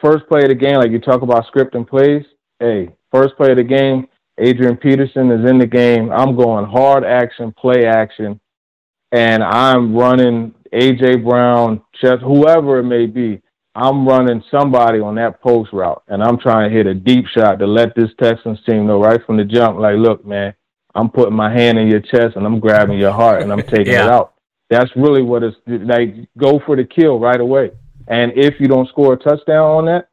First 0.00 0.26
play 0.28 0.42
of 0.42 0.48
the 0.48 0.54
game, 0.54 0.76
like 0.76 0.90
you 0.90 0.98
talk 0.98 1.22
about 1.22 1.46
script 1.46 1.74
and 1.74 1.86
plays. 1.86 2.24
Hey, 2.58 2.90
first 3.10 3.36
play 3.36 3.52
of 3.52 3.56
the 3.56 3.64
game, 3.64 4.08
Adrian 4.38 4.76
Peterson 4.76 5.30
is 5.30 5.48
in 5.48 5.58
the 5.58 5.66
game. 5.66 6.10
I'm 6.10 6.36
going 6.36 6.66
hard 6.66 7.04
action, 7.04 7.52
play 7.52 7.86
action, 7.86 8.40
and 9.12 9.42
I'm 9.42 9.94
running 9.94 10.54
AJ 10.72 11.24
Brown, 11.24 11.82
Chest, 12.00 12.22
whoever 12.22 12.78
it 12.78 12.84
may 12.84 13.06
be. 13.06 13.40
I'm 13.74 14.06
running 14.06 14.42
somebody 14.50 15.00
on 15.00 15.14
that 15.14 15.40
post 15.40 15.72
route, 15.72 16.02
and 16.08 16.22
I'm 16.22 16.38
trying 16.38 16.68
to 16.68 16.76
hit 16.76 16.86
a 16.86 16.94
deep 16.94 17.26
shot 17.26 17.58
to 17.58 17.66
let 17.66 17.94
this 17.94 18.10
Texans 18.20 18.58
team 18.68 18.86
know 18.86 19.00
right 19.00 19.24
from 19.24 19.38
the 19.38 19.44
jump, 19.44 19.78
like, 19.78 19.96
look, 19.96 20.26
man, 20.26 20.54
I'm 20.94 21.10
putting 21.10 21.34
my 21.34 21.50
hand 21.52 21.78
in 21.78 21.88
your 21.88 22.00
chest 22.00 22.36
and 22.36 22.44
I'm 22.46 22.60
grabbing 22.60 22.98
your 22.98 23.12
heart 23.12 23.42
and 23.42 23.52
I'm 23.52 23.62
taking 23.62 23.86
yeah. 23.92 24.06
it 24.06 24.10
out. 24.10 24.34
That's 24.70 24.90
really 24.96 25.22
what 25.22 25.42
it's 25.42 25.56
like. 25.66 26.14
Go 26.38 26.60
for 26.64 26.76
the 26.76 26.84
kill 26.84 27.18
right 27.18 27.40
away. 27.40 27.72
And 28.08 28.32
if 28.36 28.54
you 28.58 28.68
don't 28.68 28.88
score 28.88 29.14
a 29.14 29.16
touchdown 29.16 29.70
on 29.70 29.84
that, 29.86 30.08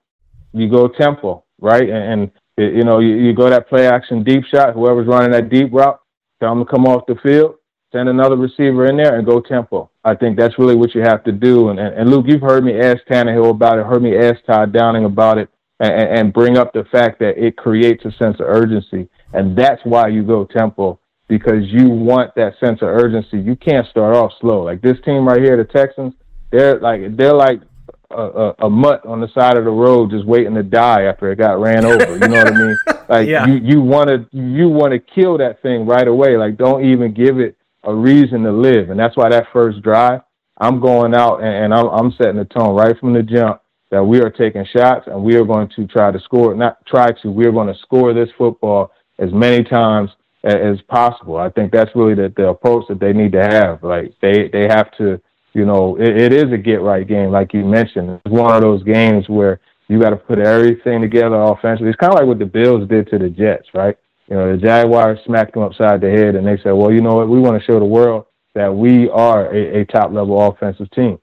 you 0.54 0.70
go 0.70 0.88
tempo, 0.88 1.44
right? 1.60 1.90
And, 1.90 2.32
and 2.58 2.76
you 2.76 2.84
know, 2.84 3.00
you, 3.00 3.16
you 3.16 3.34
go 3.34 3.50
that 3.50 3.70
play 3.70 3.88
action 3.88 4.24
deep 4.24 4.44
shot. 4.46 4.74
Whoever's 4.74 5.08
running 5.08 5.32
that 5.32 5.50
deep 5.50 5.72
route, 5.72 6.00
tell 6.40 6.56
them 6.56 6.66
to 6.66 6.70
come 6.70 6.86
off 6.86 7.06
the 7.08 7.16
field. 7.24 7.56
send 7.92 8.10
another 8.10 8.36
receiver 8.36 8.86
in 8.86 8.98
there 8.98 9.18
and 9.18 9.26
go 9.26 9.40
tempo. 9.40 9.90
I 10.04 10.16
think 10.16 10.38
that's 10.38 10.60
really 10.60 10.76
what 10.76 10.94
you 10.94 11.02
have 11.02 11.24
to 11.24 11.32
do. 11.32 11.70
And, 11.70 11.80
and, 11.80 11.96
and 11.96 12.10
Luke, 12.10 12.26
you've 12.28 12.42
heard 12.42 12.64
me 12.64 12.80
ask 12.80 13.00
Tannehill 13.10 13.50
about 13.50 13.80
it, 13.80 13.86
heard 13.86 14.04
me 14.04 14.18
ask 14.18 14.44
Todd 14.46 14.74
Downing 14.74 15.06
about 15.06 15.38
it, 15.38 15.50
and, 15.80 15.94
and 15.94 16.34
bring 16.34 16.58
up 16.58 16.74
the 16.74 16.86
fact 16.92 17.20
that 17.20 17.38
it 17.38 17.58
creates 17.58 18.04
a 18.06 18.12
sense 18.12 18.40
of 18.40 18.48
urgency. 18.48 19.10
And 19.34 19.58
that's 19.58 19.82
why 19.84 20.08
you 20.08 20.24
go 20.24 20.46
tempo 20.46 21.00
because 21.28 21.64
you 21.68 21.90
want 21.90 22.34
that 22.36 22.54
sense 22.60 22.82
of 22.82 22.90
urgency. 22.90 23.40
You 23.40 23.56
can't 23.56 23.88
start 23.88 24.16
off 24.16 24.32
slow. 24.42 24.64
Like 24.64 24.82
this 24.82 24.98
team 25.06 25.28
right 25.28 25.42
here, 25.42 25.56
the 25.56 25.64
Texans, 25.64 26.14
they're 26.52 26.80
like 26.80 27.16
they're 27.16 27.34
like 27.34 27.62
a, 28.10 28.22
a, 28.22 28.56
a, 28.64 28.70
mutt 28.70 29.06
on 29.06 29.22
the 29.22 29.28
side 29.36 29.56
of 29.56 29.66
the 29.66 29.70
road 29.70 30.10
just 30.10 30.26
waiting 30.26 30.56
to 30.56 30.64
die 30.64 31.04
after 31.04 31.32
it 31.32 31.36
got 31.36 31.60
ran 31.60 31.86
over. 31.86 32.14
You 32.14 32.28
know 32.28 32.44
what 32.44 32.54
I 32.54 32.58
mean? 32.58 32.78
Like 33.10 33.28
yeah. 33.28 33.48
you 33.48 33.56
you 33.56 33.82
want 33.82 34.08
to 34.10 34.28
you 34.32 34.70
want 34.70 34.94
to 34.94 35.00
kill 35.00 35.40
that 35.40 35.64
thing 35.64 35.88
right 35.88 36.08
away. 36.08 36.38
Like 36.38 36.58
don't 36.58 36.86
even 36.86 37.12
give 37.12 37.40
it 37.40 37.58
a 37.84 37.92
reason 37.92 38.44
to 38.44 38.52
live. 38.52 38.92
And 38.92 39.00
that's 39.00 39.18
why 39.18 39.30
that 39.30 39.48
first 39.52 39.82
drive, 39.82 40.22
I'm 40.60 40.80
going 40.80 41.16
out 41.16 41.38
and, 41.38 41.48
and 41.48 41.74
I'm, 41.74 41.88
I'm 41.88 42.12
setting 42.12 42.36
the 42.36 42.46
tone 42.46 42.76
right 42.76 42.96
from 43.00 43.14
the 43.14 43.24
jump 43.24 43.64
that 43.92 44.04
we 44.04 44.22
are 44.22 44.30
taking 44.30 44.66
shots 44.66 45.08
and 45.08 45.24
we 45.24 45.36
are 45.36 45.46
going 45.46 45.70
to 45.76 45.88
try 45.88 46.12
to 46.12 46.20
score. 46.20 46.56
Not 46.56 46.86
try 46.86 47.12
to. 47.22 47.32
We 47.32 47.46
are 47.46 47.52
going 47.52 47.74
to 47.74 47.80
score 47.82 48.14
this 48.14 48.30
football 48.38 48.92
as 49.18 49.32
many 49.34 49.64
times 49.64 50.12
as, 50.44 50.56
as 50.56 50.82
possible. 50.88 51.38
I 51.38 51.50
think 51.50 51.72
that's 51.72 51.92
really 51.96 52.16
the, 52.16 52.34
the 52.36 52.50
approach 52.50 52.86
that 52.90 53.00
they 53.00 53.14
need 53.14 53.32
to 53.34 53.42
have. 53.42 53.84
Like 53.84 54.14
they 54.22 54.50
they 54.52 54.68
have 54.68 54.96
to 54.98 55.20
you 55.54 55.66
know, 55.66 55.96
it, 56.00 56.16
it 56.16 56.34
is 56.34 56.52
a 56.54 56.58
get 56.58 56.82
right 56.82 57.08
game, 57.08 57.32
like 57.32 57.54
you 57.54 57.66
mentioned. 57.66 58.22
It's 58.26 58.34
one 58.34 58.56
of 58.56 58.62
those 58.62 58.84
games 58.84 59.28
where 59.28 59.60
you 59.88 60.00
got 60.00 60.12
to 60.12 60.16
put 60.16 60.40
everything 60.40 61.02
together 61.02 61.36
offensively. 61.36 61.90
It's 61.90 62.00
kind 62.00 62.14
of 62.14 62.20
like 62.20 62.28
what 62.28 62.40
the 62.40 62.46
Bills 62.46 62.88
did 62.88 63.10
to 63.10 63.18
the 63.18 63.30
Jets, 63.30 63.68
right? 63.74 63.98
You 64.28 64.36
know, 64.36 64.56
the 64.56 64.62
Jaguars 64.62 65.20
smacked 65.26 65.56
them 65.56 65.64
upside 65.64 66.02
the 66.02 66.10
head, 66.10 66.36
and 66.36 66.46
they 66.46 66.58
said, 66.62 66.72
"Well, 66.74 66.92
you 66.92 67.02
know 67.02 67.16
what? 67.16 67.30
We 67.30 67.40
want 67.40 67.60
to 67.60 67.66
show 67.66 67.80
the 67.80 67.86
world 67.86 68.26
that 68.54 68.74
we 68.74 69.10
are 69.10 69.54
a, 69.54 69.82
a 69.82 69.86
top 69.86 70.12
level 70.12 70.40
offensive 70.48 70.92
team." 70.92 71.18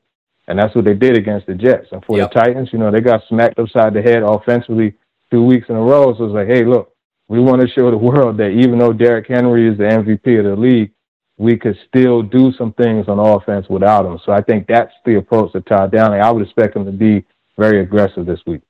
And 0.48 0.58
that's 0.58 0.74
what 0.74 0.84
they 0.84 0.94
did 0.94 1.16
against 1.16 1.46
the 1.46 1.54
Jets. 1.54 1.88
And 1.92 2.04
for 2.04 2.16
yep. 2.16 2.32
the 2.32 2.40
Titans, 2.40 2.68
you 2.72 2.78
know, 2.78 2.90
they 2.90 3.00
got 3.00 3.22
smacked 3.28 3.58
upside 3.58 3.94
the 3.94 4.02
head 4.02 4.22
offensively 4.22 4.94
two 5.30 5.44
weeks 5.44 5.68
in 5.68 5.76
a 5.76 5.82
row. 5.82 6.16
So 6.16 6.24
it's 6.24 6.34
like, 6.34 6.46
hey, 6.46 6.64
look, 6.64 6.92
we 7.28 7.40
want 7.40 7.62
to 7.62 7.68
show 7.68 7.90
the 7.90 7.96
world 7.96 8.36
that 8.38 8.50
even 8.50 8.78
though 8.78 8.92
Derrick 8.92 9.26
Henry 9.28 9.68
is 9.68 9.76
the 9.76 9.84
MVP 9.84 10.38
of 10.38 10.44
the 10.44 10.56
league, 10.56 10.92
we 11.38 11.56
could 11.56 11.76
still 11.88 12.22
do 12.22 12.52
some 12.52 12.72
things 12.74 13.08
on 13.08 13.18
offense 13.18 13.66
without 13.68 14.06
him. 14.06 14.18
So 14.24 14.32
I 14.32 14.40
think 14.40 14.66
that's 14.66 14.92
the 15.04 15.16
approach 15.16 15.52
to 15.52 15.60
Todd 15.62 15.92
Downing. 15.92 16.20
I 16.20 16.30
would 16.30 16.42
expect 16.42 16.76
him 16.76 16.86
to 16.86 16.92
be 16.92 17.24
very 17.58 17.82
aggressive 17.82 18.24
this 18.24 18.40
week. 18.46 18.62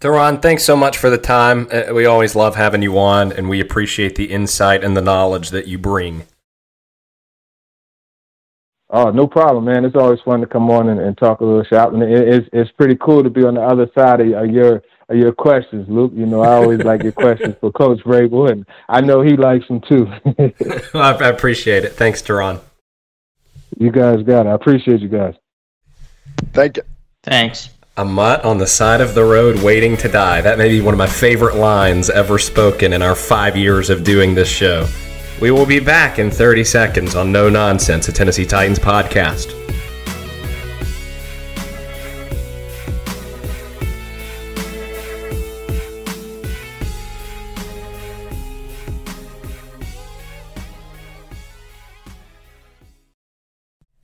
Turron, 0.00 0.40
thanks 0.40 0.64
so 0.64 0.76
much 0.76 0.96
for 0.96 1.10
the 1.10 1.18
time. 1.18 1.66
Uh, 1.72 1.92
we 1.92 2.06
always 2.06 2.36
love 2.36 2.54
having 2.54 2.82
you 2.82 2.96
on, 2.98 3.32
and 3.32 3.48
we 3.48 3.60
appreciate 3.60 4.14
the 4.14 4.26
insight 4.26 4.84
and 4.84 4.96
the 4.96 5.02
knowledge 5.02 5.50
that 5.50 5.66
you 5.66 5.76
bring. 5.76 6.24
Oh, 8.90 9.10
no 9.10 9.26
problem, 9.26 9.66
man. 9.66 9.84
It's 9.84 9.96
always 9.96 10.20
fun 10.20 10.40
to 10.40 10.46
come 10.46 10.70
on 10.70 10.88
and, 10.88 10.98
and 10.98 11.16
talk 11.18 11.40
a 11.40 11.44
little 11.44 11.64
shop, 11.64 11.92
and 11.92 12.02
it, 12.02 12.28
it's 12.28 12.48
it's 12.54 12.70
pretty 12.72 12.96
cool 12.96 13.22
to 13.22 13.28
be 13.28 13.44
on 13.44 13.54
the 13.54 13.60
other 13.60 13.90
side 13.94 14.20
of 14.20 14.50
your 14.50 14.82
your 15.12 15.32
questions, 15.32 15.86
Luke. 15.88 16.12
You 16.14 16.24
know, 16.24 16.40
I 16.40 16.54
always 16.54 16.80
like 16.80 17.02
your 17.02 17.12
questions 17.12 17.54
for 17.60 17.70
Coach 17.70 18.00
Vrabel, 18.00 18.50
and 18.50 18.66
I 18.88 19.02
know 19.02 19.20
he 19.20 19.36
likes 19.36 19.68
them 19.68 19.82
too. 19.82 20.10
I 20.94 21.28
appreciate 21.28 21.84
it. 21.84 21.92
Thanks, 21.92 22.22
Turron. 22.22 22.60
You 23.78 23.90
guys 23.90 24.22
got 24.22 24.46
it. 24.46 24.50
I 24.50 24.54
appreciate 24.54 25.00
you 25.00 25.08
guys. 25.08 25.34
Thank 26.52 26.78
you. 26.78 26.82
Thanks. 27.22 27.68
A 27.98 28.04
mutt 28.04 28.44
on 28.44 28.58
the 28.58 28.66
side 28.66 29.00
of 29.00 29.14
the 29.14 29.24
road 29.24 29.62
waiting 29.62 29.96
to 29.98 30.08
die. 30.08 30.40
That 30.40 30.56
may 30.56 30.68
be 30.68 30.80
one 30.80 30.94
of 30.94 30.98
my 30.98 31.08
favorite 31.08 31.56
lines 31.56 32.08
ever 32.08 32.38
spoken 32.38 32.92
in 32.92 33.02
our 33.02 33.16
five 33.16 33.56
years 33.56 33.90
of 33.90 34.04
doing 34.04 34.34
this 34.34 34.48
show. 34.48 34.86
We 35.40 35.52
will 35.52 35.66
be 35.66 35.78
back 35.78 36.18
in 36.18 36.32
30 36.32 36.64
seconds 36.64 37.14
on 37.14 37.30
No 37.30 37.48
Nonsense, 37.48 38.08
a 38.08 38.12
Tennessee 38.12 38.44
Titans 38.44 38.80
podcast. 38.80 39.54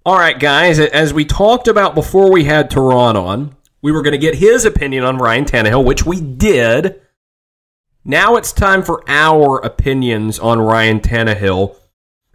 All 0.06 0.16
right, 0.16 0.38
guys, 0.38 0.78
as 0.78 1.12
we 1.12 1.24
talked 1.24 1.66
about 1.66 1.96
before 1.96 2.30
we 2.30 2.44
had 2.44 2.70
Turron 2.70 3.16
on, 3.16 3.56
we 3.82 3.90
were 3.90 4.02
going 4.02 4.12
to 4.12 4.18
get 4.18 4.36
his 4.36 4.64
opinion 4.64 5.02
on 5.02 5.18
Ryan 5.18 5.46
Tannehill, 5.46 5.84
which 5.84 6.06
we 6.06 6.20
did. 6.20 7.00
Now 8.04 8.36
it's 8.36 8.52
time 8.52 8.82
for 8.82 9.02
our 9.08 9.58
opinions 9.58 10.38
on 10.38 10.60
Ryan 10.60 11.00
Tannehill. 11.00 11.76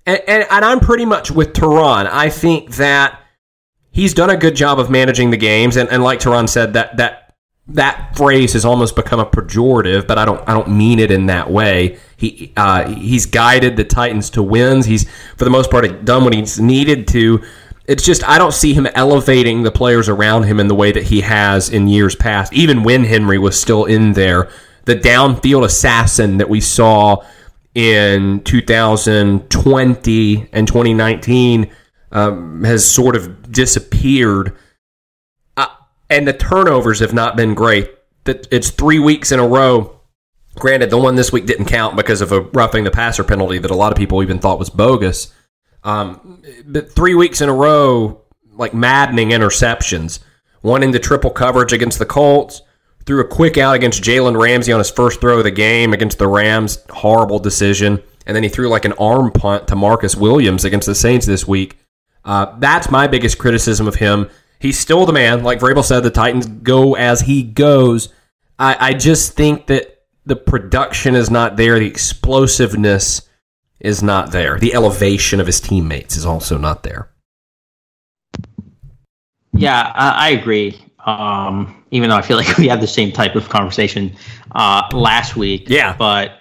And, 0.05 0.21
and, 0.27 0.45
and 0.49 0.65
I'm 0.65 0.79
pretty 0.79 1.05
much 1.05 1.29
with 1.29 1.53
Turron. 1.53 2.07
I 2.11 2.29
think 2.29 2.75
that 2.75 3.21
he's 3.91 4.13
done 4.13 4.31
a 4.31 4.37
good 4.37 4.55
job 4.55 4.79
of 4.79 4.89
managing 4.89 5.29
the 5.29 5.37
games. 5.37 5.75
And, 5.75 5.87
and 5.89 6.03
like 6.03 6.19
Turron 6.19 6.49
said, 6.49 6.73
that, 6.73 6.97
that 6.97 7.29
that 7.69 8.17
phrase 8.17 8.53
has 8.53 8.65
almost 8.65 8.95
become 8.95 9.19
a 9.19 9.25
pejorative, 9.25 10.07
but 10.07 10.17
I 10.17 10.25
don't 10.25 10.41
I 10.49 10.53
don't 10.53 10.69
mean 10.69 10.99
it 10.99 11.11
in 11.11 11.27
that 11.27 11.49
way. 11.49 11.99
He 12.17 12.51
uh, 12.57 12.89
he's 12.89 13.25
guided 13.25 13.77
the 13.77 13.83
Titans 13.83 14.29
to 14.31 14.43
wins. 14.43 14.85
He's 14.85 15.09
for 15.37 15.45
the 15.45 15.51
most 15.51 15.69
part 15.69 16.03
done 16.03 16.23
what 16.23 16.33
he's 16.33 16.59
needed 16.59 17.07
to. 17.09 17.43
It's 17.85 18.03
just 18.03 18.27
I 18.27 18.37
don't 18.37 18.53
see 18.53 18.73
him 18.73 18.87
elevating 18.95 19.63
the 19.63 19.71
players 19.71 20.09
around 20.09 20.43
him 20.43 20.59
in 20.59 20.67
the 20.67 20.75
way 20.75 20.91
that 20.91 21.03
he 21.03 21.21
has 21.21 21.69
in 21.69 21.87
years 21.87 22.15
past. 22.15 22.53
Even 22.53 22.83
when 22.83 23.03
Henry 23.03 23.37
was 23.37 23.59
still 23.59 23.85
in 23.85 24.13
there, 24.13 24.49
the 24.89 24.95
downfield 24.95 25.63
assassin 25.63 26.37
that 26.37 26.49
we 26.49 26.59
saw 26.59 27.23
in 27.75 28.41
2020 28.43 30.49
and 30.51 30.67
2019 30.67 31.71
um, 32.11 32.63
has 32.63 32.89
sort 32.89 33.15
of 33.15 33.51
disappeared 33.51 34.57
and 36.09 36.27
the 36.27 36.33
turnovers 36.33 36.99
have 36.99 37.13
not 37.13 37.35
been 37.35 37.53
great. 37.53 37.91
It's 38.25 38.71
three 38.71 38.99
weeks 38.99 39.31
in 39.31 39.39
a 39.39 39.47
row. 39.47 39.99
Granted, 40.55 40.89
the 40.89 40.97
one 40.97 41.15
this 41.15 41.31
week 41.31 41.45
didn't 41.45 41.65
count 41.65 41.95
because 41.95 42.21
of 42.21 42.31
a 42.31 42.41
roughing 42.41 42.83
the 42.83 42.91
passer 42.91 43.23
penalty 43.23 43.59
that 43.59 43.71
a 43.71 43.75
lot 43.75 43.91
of 43.91 43.97
people 43.97 44.23
even 44.23 44.39
thought 44.39 44.59
was 44.59 44.69
bogus. 44.69 45.33
Um, 45.83 46.43
but 46.65 46.91
three 46.91 47.15
weeks 47.15 47.41
in 47.41 47.49
a 47.49 47.53
row, 47.53 48.21
like 48.51 48.73
maddening 48.73 49.29
interceptions. 49.29 50.19
One 50.61 50.83
into 50.83 50.99
triple 50.99 51.29
coverage 51.29 51.71
against 51.71 51.99
the 51.99 52.05
Colts. 52.05 52.61
Threw 53.09 53.21
a 53.21 53.27
quick 53.27 53.57
out 53.57 53.73
against 53.73 54.03
Jalen 54.03 54.39
Ramsey 54.39 54.71
on 54.71 54.79
his 54.79 54.91
first 54.91 55.19
throw 55.19 55.39
of 55.39 55.43
the 55.43 55.51
game 55.51 55.93
against 55.93 56.19
the 56.19 56.27
Rams. 56.27 56.77
Horrible 56.89 57.39
decision. 57.39 58.03
And 58.27 58.35
then 58.35 58.43
he 58.43 58.49
threw 58.49 58.69
like 58.69 58.85
an 58.85 58.93
arm 58.93 59.31
punt 59.31 59.67
to 59.69 59.75
Marcus 59.75 60.15
Williams 60.15 60.63
against 60.63 60.85
the 60.85 60.93
Saints 60.93 61.25
this 61.25 61.47
week. 61.47 61.79
Uh, 62.23 62.55
that's 62.59 62.91
my 62.91 63.07
biggest 63.07 63.39
criticism 63.39 63.87
of 63.87 63.95
him 63.95 64.29
He's 64.59 64.77
still 64.77 65.05
the 65.05 65.13
man. 65.13 65.43
Like 65.43 65.59
Vrabel 65.59 65.83
said, 65.83 66.01
the 66.01 66.11
Titans 66.11 66.45
go 66.45 66.95
as 66.95 67.21
he 67.21 67.43
goes. 67.43 68.09
I, 68.59 68.89
I 68.89 68.93
just 68.93 69.33
think 69.33 69.67
that 69.67 70.03
the 70.25 70.35
production 70.35 71.15
is 71.15 71.31
not 71.31 71.55
there. 71.55 71.79
The 71.79 71.87
explosiveness 71.87 73.27
is 73.79 74.03
not 74.03 74.31
there. 74.31 74.59
The 74.59 74.73
elevation 74.73 75.39
of 75.39 75.47
his 75.47 75.61
teammates 75.61 76.17
is 76.17 76.25
also 76.25 76.57
not 76.57 76.83
there. 76.83 77.09
Yeah, 79.53 79.91
I, 79.95 80.27
I 80.27 80.29
agree. 80.31 80.79
Um, 81.05 81.78
even 81.91 82.09
though 82.09 82.15
I 82.15 82.21
feel 82.21 82.37
like 82.37 82.57
we 82.57 82.67
had 82.67 82.81
the 82.81 82.87
same 82.87 83.11
type 83.11 83.35
of 83.35 83.49
conversation 83.49 84.15
uh, 84.51 84.87
last 84.93 85.35
week. 85.35 85.69
Yeah. 85.69 85.95
But 85.97 86.39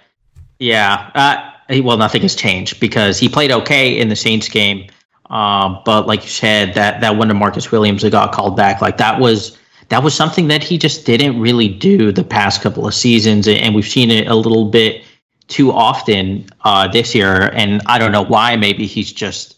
yeah, 0.59 1.11
uh, 1.15 1.81
well, 1.81 1.97
nothing 1.97 2.21
has 2.23 2.35
changed 2.35 2.79
because 2.79 3.19
he 3.19 3.29
played 3.29 3.51
okay 3.51 3.99
in 3.99 4.09
the 4.09 4.15
Saints 4.15 4.49
game. 4.49 4.89
Um, 5.29 5.81
but 5.85 6.07
like 6.07 6.23
you 6.23 6.29
said, 6.29 6.73
that 6.73 7.01
that 7.01 7.15
one 7.15 7.27
to 7.27 7.33
Marcus 7.33 7.71
Williams 7.71 8.01
that 8.01 8.09
got 8.11 8.31
called 8.33 8.57
back, 8.57 8.81
like 8.81 8.97
that 8.97 9.19
was 9.19 9.57
that 9.89 10.03
was 10.03 10.15
something 10.15 10.47
that 10.47 10.63
he 10.63 10.77
just 10.77 11.05
didn't 11.05 11.39
really 11.39 11.67
do 11.67 12.11
the 12.11 12.23
past 12.23 12.61
couple 12.61 12.87
of 12.87 12.93
seasons, 12.93 13.47
and 13.47 13.75
we've 13.75 13.87
seen 13.87 14.09
it 14.09 14.27
a 14.27 14.35
little 14.35 14.65
bit 14.65 15.03
too 15.47 15.71
often 15.71 16.47
uh, 16.63 16.87
this 16.87 17.13
year. 17.13 17.51
And 17.53 17.81
I 17.85 17.99
don't 17.99 18.11
know 18.11 18.23
why. 18.23 18.55
Maybe 18.55 18.85
he's 18.85 19.11
just 19.11 19.57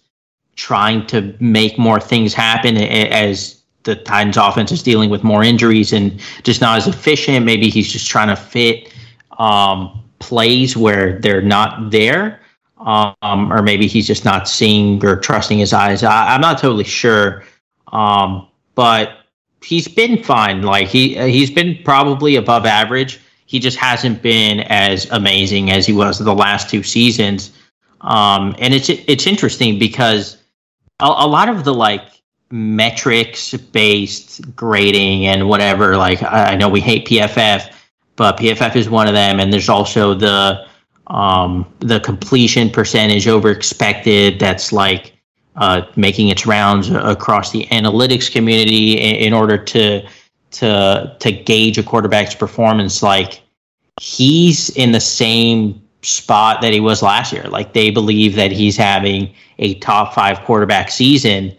trying 0.55 1.05
to 1.07 1.33
make 1.39 1.77
more 1.77 1.99
things 1.99 2.33
happen 2.33 2.77
as 2.77 3.60
the 3.83 3.95
Titans 3.95 4.37
offense 4.37 4.71
is 4.71 4.83
dealing 4.83 5.09
with 5.09 5.23
more 5.23 5.43
injuries 5.43 5.93
and 5.93 6.19
just 6.43 6.61
not 6.61 6.77
as 6.77 6.87
efficient. 6.87 7.45
Maybe 7.45 7.69
he's 7.69 7.91
just 7.91 8.07
trying 8.07 8.27
to 8.27 8.35
fit 8.35 8.93
um, 9.37 10.03
plays 10.19 10.77
where 10.77 11.19
they're 11.19 11.41
not 11.41 11.91
there 11.91 12.41
um, 12.85 13.53
or 13.53 13.61
maybe 13.61 13.87
he's 13.87 14.07
just 14.07 14.25
not 14.25 14.47
seeing 14.47 15.03
or 15.05 15.15
trusting 15.15 15.59
his 15.59 15.73
eyes. 15.73 16.03
I, 16.03 16.35
am 16.35 16.41
not 16.41 16.57
totally 16.57 16.83
sure, 16.83 17.43
um, 17.91 18.47
but 18.75 19.19
he's 19.63 19.87
been 19.87 20.23
fine. 20.23 20.63
Like 20.63 20.87
he 20.87 21.15
he's 21.29 21.51
been 21.51 21.79
probably 21.83 22.35
above 22.35 22.65
average. 22.65 23.19
He 23.45 23.59
just 23.59 23.77
hasn't 23.77 24.21
been 24.21 24.61
as 24.61 25.09
amazing 25.11 25.71
as 25.71 25.85
he 25.85 25.93
was 25.93 26.19
the 26.19 26.33
last 26.33 26.69
two 26.69 26.83
seasons. 26.83 27.51
Um, 28.01 28.55
and 28.57 28.73
it's 28.73 28.89
it's 28.89 29.27
interesting 29.27 29.77
because 29.77 30.37
a, 30.99 31.05
a 31.05 31.27
lot 31.27 31.49
of 31.49 31.63
the 31.63 31.73
like 31.73 32.20
metrics 32.51 33.53
based 33.53 34.55
grading 34.55 35.25
and 35.25 35.47
whatever. 35.47 35.97
Like 35.97 36.21
I 36.23 36.55
know 36.55 36.69
we 36.69 36.81
hate 36.81 37.07
PFF, 37.07 37.73
but 38.15 38.37
PFF 38.37 38.75
is 38.75 38.89
one 38.89 39.07
of 39.07 39.13
them, 39.13 39.39
and 39.39 39.51
there's 39.51 39.69
also 39.69 40.13
the 40.13 40.65
um, 41.07 41.71
the 41.79 41.99
completion 41.99 42.69
percentage 42.69 43.27
over 43.27 43.49
expected. 43.49 44.39
That's 44.39 44.71
like 44.71 45.13
uh, 45.55 45.83
making 45.95 46.29
its 46.29 46.45
rounds 46.45 46.89
across 46.89 47.51
the 47.51 47.65
analytics 47.67 48.31
community 48.31 48.93
in, 48.93 49.15
in, 49.15 49.33
order 49.33 49.57
to 49.57 50.07
to 50.51 51.15
to 51.19 51.31
gauge 51.31 51.77
a 51.77 51.83
quarterback's 51.83 52.35
performance. 52.35 53.03
Like 53.03 53.41
he's 53.99 54.69
in 54.71 54.91
the 54.91 55.01
same 55.01 55.81
spot 56.01 56.61
that 56.61 56.73
he 56.73 56.79
was 56.79 57.01
last 57.01 57.33
year. 57.33 57.43
Like 57.43 57.73
they 57.73 57.91
believe 57.91 58.35
that 58.35 58.51
he's 58.51 58.77
having 58.77 59.33
a 59.59 59.75
top 59.75 60.13
five 60.13 60.39
quarterback 60.41 60.89
season. 60.89 61.55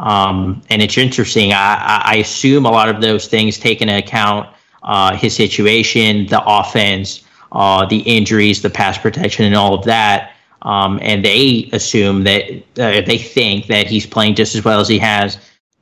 Um, 0.00 0.62
and 0.70 0.80
it's 0.80 0.96
interesting. 0.96 1.52
I, 1.52 2.02
I, 2.04 2.16
assume 2.16 2.64
a 2.64 2.70
lot 2.70 2.88
of 2.88 3.02
those 3.02 3.26
things 3.28 3.58
take 3.58 3.82
into 3.82 3.98
account 3.98 4.48
uh, 4.82 5.14
his 5.14 5.36
situation, 5.36 6.26
the 6.26 6.42
offense, 6.46 7.22
uh, 7.52 7.84
the 7.84 7.98
injuries, 7.98 8.62
the 8.62 8.70
pass 8.70 8.96
protection, 8.96 9.44
and 9.44 9.54
all 9.54 9.74
of 9.74 9.84
that. 9.84 10.32
Um, 10.62 10.98
and 11.02 11.22
they 11.22 11.68
assume 11.74 12.24
that 12.24 12.44
uh, 12.78 13.02
they 13.02 13.18
think 13.18 13.66
that 13.66 13.88
he's 13.88 14.06
playing 14.06 14.36
just 14.36 14.54
as 14.54 14.64
well 14.64 14.80
as 14.80 14.88
he 14.88 14.98
has 14.98 15.36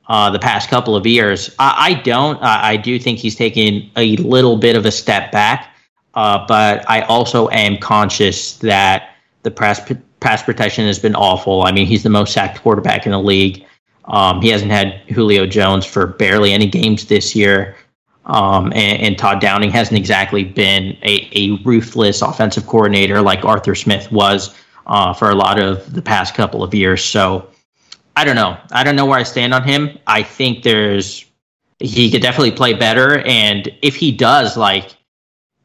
uh, 0.09 0.29
the 0.29 0.39
past 0.39 0.69
couple 0.69 0.97
of 0.97 1.07
years. 1.07 1.55
I, 1.57 1.75
I 1.77 1.93
don't. 2.01 2.41
I 2.41 2.75
do 2.75 2.99
think 2.99 3.19
he's 3.19 3.35
taken 3.35 3.89
a 3.95 4.17
little 4.17 4.57
bit 4.57 4.75
of 4.75 4.85
a 4.85 4.91
step 4.91 5.31
back, 5.31 5.73
uh, 6.15 6.45
but 6.45 6.89
I 6.89 7.01
also 7.03 7.47
am 7.51 7.77
conscious 7.77 8.57
that 8.57 9.15
the 9.43 9.51
pass 9.51 9.79
pass 10.19 10.43
protection 10.43 10.85
has 10.87 10.99
been 10.99 11.15
awful. 11.15 11.61
I 11.61 11.71
mean, 11.71 11.87
he's 11.87 12.03
the 12.03 12.09
most 12.09 12.33
sacked 12.33 12.61
quarterback 12.61 13.05
in 13.05 13.13
the 13.13 13.21
league. 13.21 13.65
Um, 14.09 14.41
he 14.41 14.49
hasn't 14.49 14.71
had 14.71 15.01
Julio 15.09 15.45
Jones 15.45 15.85
for 15.85 16.07
barely 16.07 16.51
any 16.51 16.67
games 16.67 17.05
this 17.05 17.35
year. 17.35 17.75
Um, 18.25 18.67
and, 18.75 19.01
and, 19.01 19.17
Todd 19.17 19.41
Downing 19.41 19.71
hasn't 19.71 19.97
exactly 19.97 20.43
been 20.43 20.95
a, 21.01 21.27
a, 21.33 21.51
ruthless 21.63 22.21
offensive 22.21 22.67
coordinator 22.67 23.23
like 23.23 23.43
Arthur 23.43 23.73
Smith 23.73 24.11
was 24.11 24.53
uh, 24.85 25.13
for 25.13 25.31
a 25.31 25.35
lot 25.35 25.59
of 25.59 25.91
the 25.93 26.01
past 26.01 26.35
couple 26.35 26.61
of 26.61 26.71
years. 26.75 27.03
So 27.03 27.49
I 28.15 28.25
don't 28.25 28.35
know. 28.35 28.57
I 28.71 28.83
don't 28.83 28.95
know 28.95 29.05
where 29.05 29.17
I 29.17 29.23
stand 29.23 29.53
on 29.53 29.63
him. 29.63 29.97
I 30.05 30.21
think 30.21 30.63
there's 30.63 31.25
he 31.79 32.11
could 32.11 32.21
definitely 32.21 32.51
play 32.51 32.73
better, 32.73 33.19
and 33.19 33.69
if 33.81 33.95
he 33.95 34.11
does, 34.11 34.57
like 34.57 34.95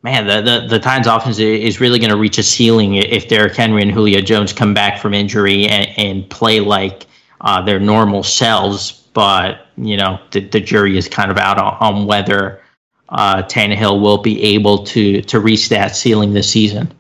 man, 0.03 0.27
the 0.27 0.41
the, 0.41 0.67
the 0.69 0.79
Titans 0.79 1.09
offense 1.09 1.39
is 1.39 1.81
really 1.81 1.99
going 1.99 2.13
to 2.13 2.17
reach 2.17 2.39
a 2.39 2.43
ceiling 2.43 2.95
if 2.95 3.29
Derrick 3.29 3.57
Henry 3.57 3.83
and 3.83 3.91
Julio 3.91 4.21
Jones 4.21 4.53
come 4.53 4.73
back 4.73 5.01
from 5.03 5.15
injury 5.15 5.67
and, 5.67 5.89
and 5.99 6.31
play 6.31 6.61
like 6.61 7.07
uh, 7.45 7.63
their 7.63 7.79
normal 7.79 8.23
selves 8.23 9.05
but 9.15 9.69
you 9.77 9.97
know 9.97 10.21
the, 10.33 10.41
the 10.41 10.61
jury 10.61 10.99
is 10.99 11.09
kind 11.09 11.31
of 11.31 11.39
out 11.39 11.59
on, 11.59 11.77
on 11.81 12.07
whether 12.07 12.61
uh, 13.09 13.43
Tannehill 13.43 14.01
will 14.01 14.19
be 14.19 14.43
able 14.43 14.85
to 14.85 15.23
to 15.23 15.41
reach 15.41 15.69
that 15.71 15.97
ceiling 15.97 16.35
this 16.35 16.51
season. 16.51 16.93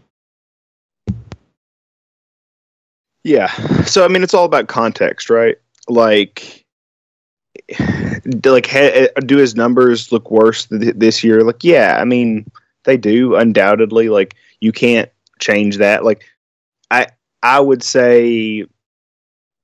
Yeah, 3.24 3.49
so 3.84 4.05
I 4.05 4.09
mean, 4.09 4.22
it's 4.22 4.34
all 4.34 4.45
about 4.45 4.68
context, 4.68 5.30
right? 5.30 5.57
Like, 5.88 6.64
like 8.45 8.70
do 9.26 9.36
his 9.36 9.55
numbers 9.55 10.12
look 10.12 10.30
worse 10.30 10.66
th- 10.66 10.95
this 10.97 11.24
year? 11.24 11.42
Like, 11.42 11.64
yeah, 11.64 11.99
I 12.01 12.05
mean, 12.05 12.51
they 12.84 12.99
do 12.99 13.34
undoubtedly. 13.34 14.11
Like, 14.11 14.36
you 14.61 14.72
can't 14.72 15.11
change 15.38 15.78
that. 15.78 16.05
Like, 16.05 16.24
I 16.90 17.07
I 17.42 17.61
would 17.61 17.82
say 17.82 18.66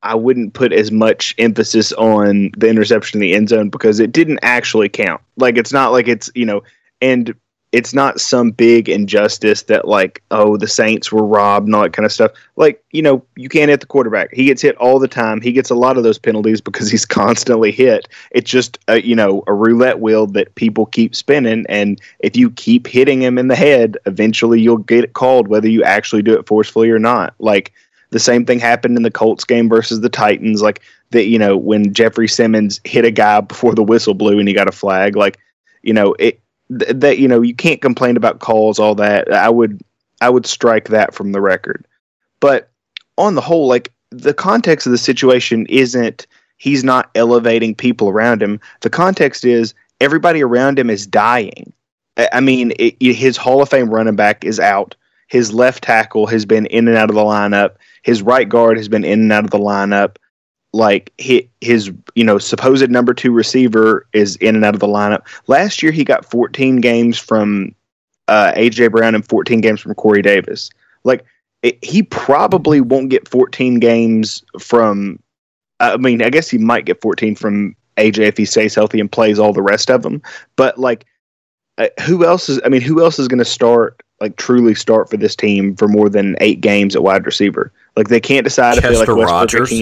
I 0.03 0.15
wouldn't 0.15 0.55
put 0.55 0.73
as 0.73 0.91
much 0.91 1.35
emphasis 1.39 1.93
on 1.93 2.51
the 2.57 2.69
interception 2.69 3.19
in 3.19 3.21
the 3.21 3.35
end 3.35 3.51
zone 3.51 3.69
because 3.69 4.01
it 4.01 4.13
didn't 4.13 4.41
actually 4.43 4.89
count. 4.89 5.21
Like 5.37 5.57
it's 5.57 5.73
not 5.73 5.93
like 5.93 6.09
it's 6.09 6.31
you 6.35 6.47
know, 6.47 6.63
and 7.03 7.35
it's 7.73 7.95
not 7.95 8.21
some 8.21 8.51
big 8.51 8.89
injustice 8.89 9.63
that 9.65 9.87
like 9.87 10.23
oh 10.33 10.57
the 10.57 10.67
Saints 10.67 11.13
were 11.13 11.25
robbed 11.25 11.67
and 11.67 11.75
all 11.75 11.83
that 11.83 11.93
kind 11.93 12.07
of 12.07 12.13
stuff. 12.13 12.33
Like 12.57 12.83
you 12.93 13.03
know 13.03 13.25
you 13.37 13.49
can't 13.49 13.69
hit 13.69 13.81
the 13.81 13.87
quarterback. 13.87 14.33
He 14.33 14.47
gets 14.47 14.63
hit 14.63 14.75
all 14.77 14.99
the 14.99 15.07
time. 15.07 15.41
He 15.41 15.53
gets 15.53 15.71
a 15.71 15.75
lot 15.75 15.97
of 15.97 16.03
those 16.03 16.19
penalties 16.19 16.61
because 16.61 16.91
he's 16.91 17.07
constantly 17.21 17.71
hit. 17.71 18.09
It's 18.31 18.51
just 18.51 18.79
a, 18.89 19.03
you 19.03 19.15
know 19.15 19.45
a 19.47 19.53
roulette 19.53 20.01
wheel 20.01 20.27
that 20.29 20.55
people 20.55 20.87
keep 20.87 21.15
spinning, 21.15 21.67
and 21.69 22.01
if 22.21 22.37
you 22.37 22.51
keep 22.51 22.87
hitting 22.87 23.23
him 23.23 23.39
in 23.39 23.49
the 23.49 23.57
head, 23.57 23.99
eventually 24.07 24.61
you'll 24.61 24.79
get 24.79 25.05
it 25.05 25.13
called 25.13 25.49
whether 25.49 25.69
you 25.69 25.85
actually 25.85 26.23
do 26.23 26.39
it 26.39 26.47
forcefully 26.47 26.91
or 26.91 26.99
not. 26.99 27.35
Like 27.39 27.73
the 28.11 28.19
same 28.19 28.45
thing 28.45 28.59
happened 28.59 28.97
in 28.97 29.03
the 29.03 29.11
Colts 29.11 29.45
game 29.45 29.69
versus 29.69 30.01
the 30.01 30.09
Titans. 30.09 30.63
Like 30.63 30.83
that, 31.11 31.27
you 31.27 31.39
know, 31.39 31.57
when 31.57 31.93
Jeffery 31.95 32.29
Simmons 32.29 32.81
hit 32.85 33.05
a 33.05 33.11
guy 33.11 33.41
before 33.41 33.75
the 33.75 33.83
whistle 33.83 34.15
blew 34.15 34.39
and 34.39 34.49
he 34.49 34.55
got 34.55 34.69
a 34.69 34.73
flag. 34.73 35.17
Like, 35.17 35.39
you 35.83 35.93
know, 35.93 36.15
it 36.19 36.41
th- 36.79 36.93
that 36.95 37.19
you 37.19 37.29
know 37.29 37.43
you 37.43 37.55
can't 37.55 37.83
complain 37.83 38.17
about 38.17 38.41
calls, 38.41 38.79
all 38.79 38.95
that. 38.97 39.33
I 39.33 39.49
would 39.49 39.81
I 40.21 40.31
would 40.31 40.47
strike 40.47 40.89
that 40.89 41.15
from 41.15 41.33
the 41.33 41.41
record. 41.41 41.87
But 42.41 42.71
on 43.17 43.35
the 43.35 43.41
whole, 43.41 43.67
like 43.67 43.93
the 44.11 44.35
context 44.35 44.87
of 44.87 44.93
the 44.93 44.99
situation 44.99 45.67
isn't 45.67 46.27
he's 46.57 46.85
not 46.85 47.11
elevating 47.15 47.75
people 47.75 48.09
around 48.09 48.43
him. 48.43 48.61
The 48.81 48.91
context 48.91 49.45
is 49.45 49.75
everybody 50.01 50.43
around 50.43 50.79
him 50.79 50.91
is 50.91 51.07
dying. 51.07 51.73
I 52.33 52.41
mean, 52.41 52.73
it, 52.79 52.97
his 53.01 53.37
Hall 53.37 53.63
of 53.63 53.69
Fame 53.69 53.89
running 53.89 54.17
back 54.17 54.45
is 54.45 54.61
out. 54.61 54.95
His 55.29 55.55
left 55.55 55.85
tackle 55.85 56.27
has 56.27 56.45
been 56.45 56.67
in 56.67 56.89
and 56.89 56.97
out 56.97 57.09
of 57.09 57.17
the 57.17 57.23
lineup. 57.23 57.77
His 58.03 58.23
right 58.23 58.49
guard 58.49 58.77
has 58.77 58.89
been 58.89 59.05
in 59.05 59.21
and 59.21 59.33
out 59.33 59.45
of 59.45 59.51
the 59.51 59.59
lineup. 59.59 60.17
Like 60.73 61.13
his, 61.19 61.43
his 61.61 61.91
you 62.15 62.25
know 62.25 62.39
supposed 62.39 62.89
number 62.91 63.13
two 63.13 63.33
receiver 63.33 64.07
is 64.13 64.37
in 64.37 64.55
and 64.55 64.65
out 64.65 64.75
of 64.75 64.81
the 64.81 64.87
lineup. 64.87 65.27
Last 65.49 65.83
year 65.83 65.91
he 65.93 66.05
got 66.05 66.25
14 66.25 66.81
games 66.81 67.19
from 67.19 67.75
uh, 68.29 68.53
AJ 68.57 68.93
Brown 68.93 69.15
and 69.15 69.27
14 69.29 69.61
games 69.61 69.81
from 69.81 69.95
Corey 69.95 70.23
Davis. 70.23 70.71
Like 71.03 71.25
it, 71.63 71.83
he 71.85 72.03
probably 72.05 72.81
won't 72.81 73.11
get 73.11 73.29
14 73.29 73.81
games 73.81 74.43
from. 74.59 75.19
I 75.81 75.97
mean, 75.97 76.23
I 76.23 76.31
guess 76.31 76.49
he 76.49 76.59
might 76.59 76.85
get 76.85 77.01
14 77.01 77.35
from 77.35 77.75
AJ 77.97 78.19
if 78.19 78.37
he 78.37 78.45
stays 78.45 78.75
healthy 78.75 79.01
and 79.01 79.11
plays 79.11 79.39
all 79.39 79.53
the 79.53 79.63
rest 79.63 79.91
of 79.91 80.03
them. 80.03 80.23
But 80.57 80.79
like, 80.79 81.07
uh, 81.79 81.89
who 82.03 82.25
else 82.25 82.49
is? 82.49 82.61
I 82.65 82.69
mean, 82.69 82.83
who 82.83 83.03
else 83.03 83.19
is 83.19 83.29
going 83.29 83.39
to 83.39 83.45
start 83.45 84.03
like 84.21 84.37
truly 84.37 84.75
start 84.75 85.09
for 85.09 85.17
this 85.17 85.35
team 85.35 85.75
for 85.77 85.89
more 85.89 86.09
than 86.09 86.37
eight 86.41 86.61
games 86.61 86.95
at 86.95 87.03
wide 87.03 87.25
receiver. 87.25 87.73
Like 87.97 88.09
they 88.09 88.21
can't 88.21 88.45
decide 88.45 88.75
Chester 88.75 88.89
if 88.89 89.07
they 89.07 89.13
like 89.13 89.27
Rogers. 89.27 89.73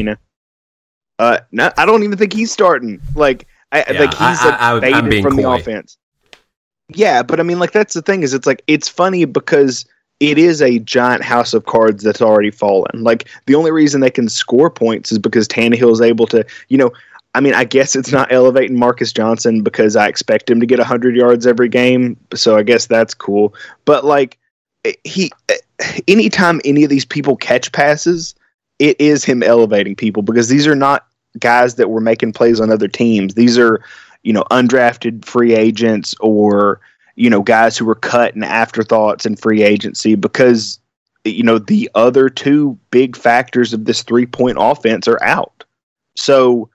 Uh, 1.19 1.39
no, 1.51 1.73
I 1.77 1.85
don't 1.85 2.05
even 2.05 2.17
think 2.17 2.33
he's 2.33 2.53
starting. 2.53 3.01
Like, 3.17 3.49
I, 3.73 3.85
yeah, 3.91 4.01
like 4.01 4.11
he's 4.11 4.45
like 4.45 4.61
I, 4.61 4.77
I, 4.77 4.81
faded 4.81 5.23
from 5.23 5.37
coy. 5.37 5.43
the 5.43 5.51
offense. 5.51 5.99
Yeah, 6.95 7.23
but 7.23 7.41
I 7.41 7.43
mean, 7.43 7.59
like 7.59 7.73
that's 7.73 7.95
the 7.95 8.03
thing 8.03 8.23
is, 8.23 8.33
it's 8.33 8.47
like 8.47 8.63
it's 8.67 8.89
funny 8.89 9.25
because 9.25 9.85
it 10.21 10.39
is 10.39 10.63
a 10.63 10.79
giant 10.81 11.23
house 11.23 11.55
of 11.55 11.67
cards 11.67 12.03
that's 12.03 12.23
already 12.23 12.51
fallen. 12.51 13.03
Like 13.03 13.29
the 13.47 13.55
only 13.55 13.71
reason 13.71 14.01
they 14.01 14.11
can 14.11 14.29
score 14.29 14.71
points 14.71 15.13
is 15.13 15.19
because 15.19 15.49
Tannehill 15.49 15.93
is 15.93 16.01
able 16.01 16.27
to, 16.29 16.47
you 16.69 16.79
know, 16.79 16.93
I 17.39 17.41
mean, 17.41 17.55
I 17.55 17.63
guess 17.63 17.95
it's 17.95 18.11
not 18.11 18.33
elevating 18.33 18.77
Marcus 18.77 19.13
Johnson 19.13 19.63
because 19.63 19.95
I 19.95 20.09
expect 20.09 20.51
him 20.51 20.59
to 20.59 20.67
get 20.67 20.81
100 20.81 21.15
yards 21.15 21.47
every 21.47 21.69
game. 21.69 22.17
So 22.35 22.57
I 22.57 22.65
guess 22.65 22.87
that's 22.87 23.15
cool. 23.15 23.55
But 23.85 24.05
like, 24.05 24.37
eh, 24.85 24.95
he, 25.05 25.31
eh, 25.49 25.55
anytime 26.09 26.61
any 26.65 26.83
of 26.83 26.91
these 26.91 27.05
people 27.05 27.37
catch 27.37 27.71
passes, 27.71 28.35
it 28.81 29.01
is 29.01 29.25
him 29.25 29.45
elevating 29.45 29.95
people 29.95 30.25
because 30.25 30.49
these 30.49 30.67
are 30.67 30.75
not 30.75 31.07
guys 31.39 31.77
that 31.77 31.91
were 31.91 32.01
making 32.01 32.33
plays 32.33 32.61
on 32.61 32.73
other 32.73 32.89
teams. 32.89 33.35
These 33.35 33.57
are, 33.57 33.85
you 34.25 34.33
know, 34.33 34.43
undrafted 34.51 35.25
free 35.25 35.55
agents 35.55 36.17
or, 36.19 36.81
you 37.15 37.31
know, 37.31 37.43
guys 37.43 37.79
who 37.79 37.85
were 37.85 37.95
cut 37.95 38.35
and 38.35 38.45
afterthoughts 38.45 39.25
in 39.25 39.37
free 39.37 39.63
agency 39.63 40.17
because, 40.17 40.81
you 41.25 41.45
know, 41.45 41.61
the 41.61 41.89
other 41.95 42.29
two 42.29 42.77
big 42.91 43.17
factors 43.17 43.73
of 43.73 43.85
this 43.85 44.03
three 44.03 44.27
point 44.27 44.57
offense 44.59 45.07
are 45.07 45.23
out. 45.23 45.63
So, 46.17 46.69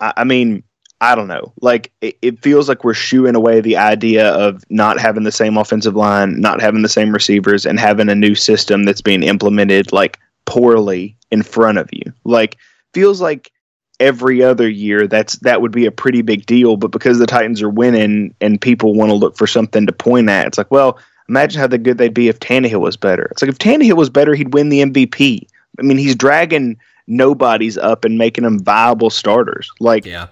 I, 0.00 0.12
I 0.18 0.24
mean, 0.24 0.62
I 1.00 1.14
don't 1.14 1.28
know. 1.28 1.52
Like 1.60 1.92
it, 2.00 2.18
it, 2.22 2.42
feels 2.42 2.68
like 2.68 2.82
we're 2.82 2.94
shooing 2.94 3.36
away 3.36 3.60
the 3.60 3.76
idea 3.76 4.30
of 4.30 4.64
not 4.68 4.98
having 4.98 5.22
the 5.22 5.32
same 5.32 5.56
offensive 5.56 5.94
line, 5.94 6.40
not 6.40 6.60
having 6.60 6.82
the 6.82 6.88
same 6.88 7.12
receivers, 7.12 7.64
and 7.64 7.78
having 7.78 8.08
a 8.08 8.14
new 8.14 8.34
system 8.34 8.84
that's 8.84 9.00
being 9.00 9.22
implemented 9.22 9.92
like 9.92 10.18
poorly 10.44 11.16
in 11.30 11.42
front 11.42 11.78
of 11.78 11.88
you. 11.92 12.12
Like 12.24 12.56
feels 12.94 13.20
like 13.20 13.52
every 14.00 14.42
other 14.42 14.68
year 14.68 15.06
that's 15.06 15.36
that 15.40 15.60
would 15.60 15.72
be 15.72 15.86
a 15.86 15.92
pretty 15.92 16.22
big 16.22 16.46
deal, 16.46 16.76
but 16.76 16.90
because 16.90 17.18
the 17.18 17.26
Titans 17.26 17.62
are 17.62 17.70
winning 17.70 18.34
and 18.40 18.60
people 18.60 18.94
want 18.94 19.10
to 19.10 19.14
look 19.14 19.36
for 19.36 19.46
something 19.46 19.86
to 19.86 19.92
point 19.92 20.28
at, 20.28 20.48
it's 20.48 20.58
like, 20.58 20.70
well, 20.70 20.98
imagine 21.28 21.60
how 21.60 21.66
the 21.68 21.78
good 21.78 21.98
they'd 21.98 22.14
be 22.14 22.28
if 22.28 22.40
Tannehill 22.40 22.80
was 22.80 22.96
better. 22.96 23.28
It's 23.30 23.42
like 23.42 23.50
if 23.50 23.58
Tannehill 23.58 23.96
was 23.96 24.10
better, 24.10 24.34
he'd 24.34 24.54
win 24.54 24.68
the 24.68 24.80
MVP. 24.80 25.46
I 25.78 25.82
mean, 25.82 25.98
he's 25.98 26.16
dragging 26.16 26.76
nobody's 27.08 27.76
up 27.76 28.04
and 28.04 28.18
making 28.18 28.44
them 28.44 28.60
viable 28.60 29.10
starters. 29.10 29.70
Like, 29.80 30.04
yeah, 30.04 30.28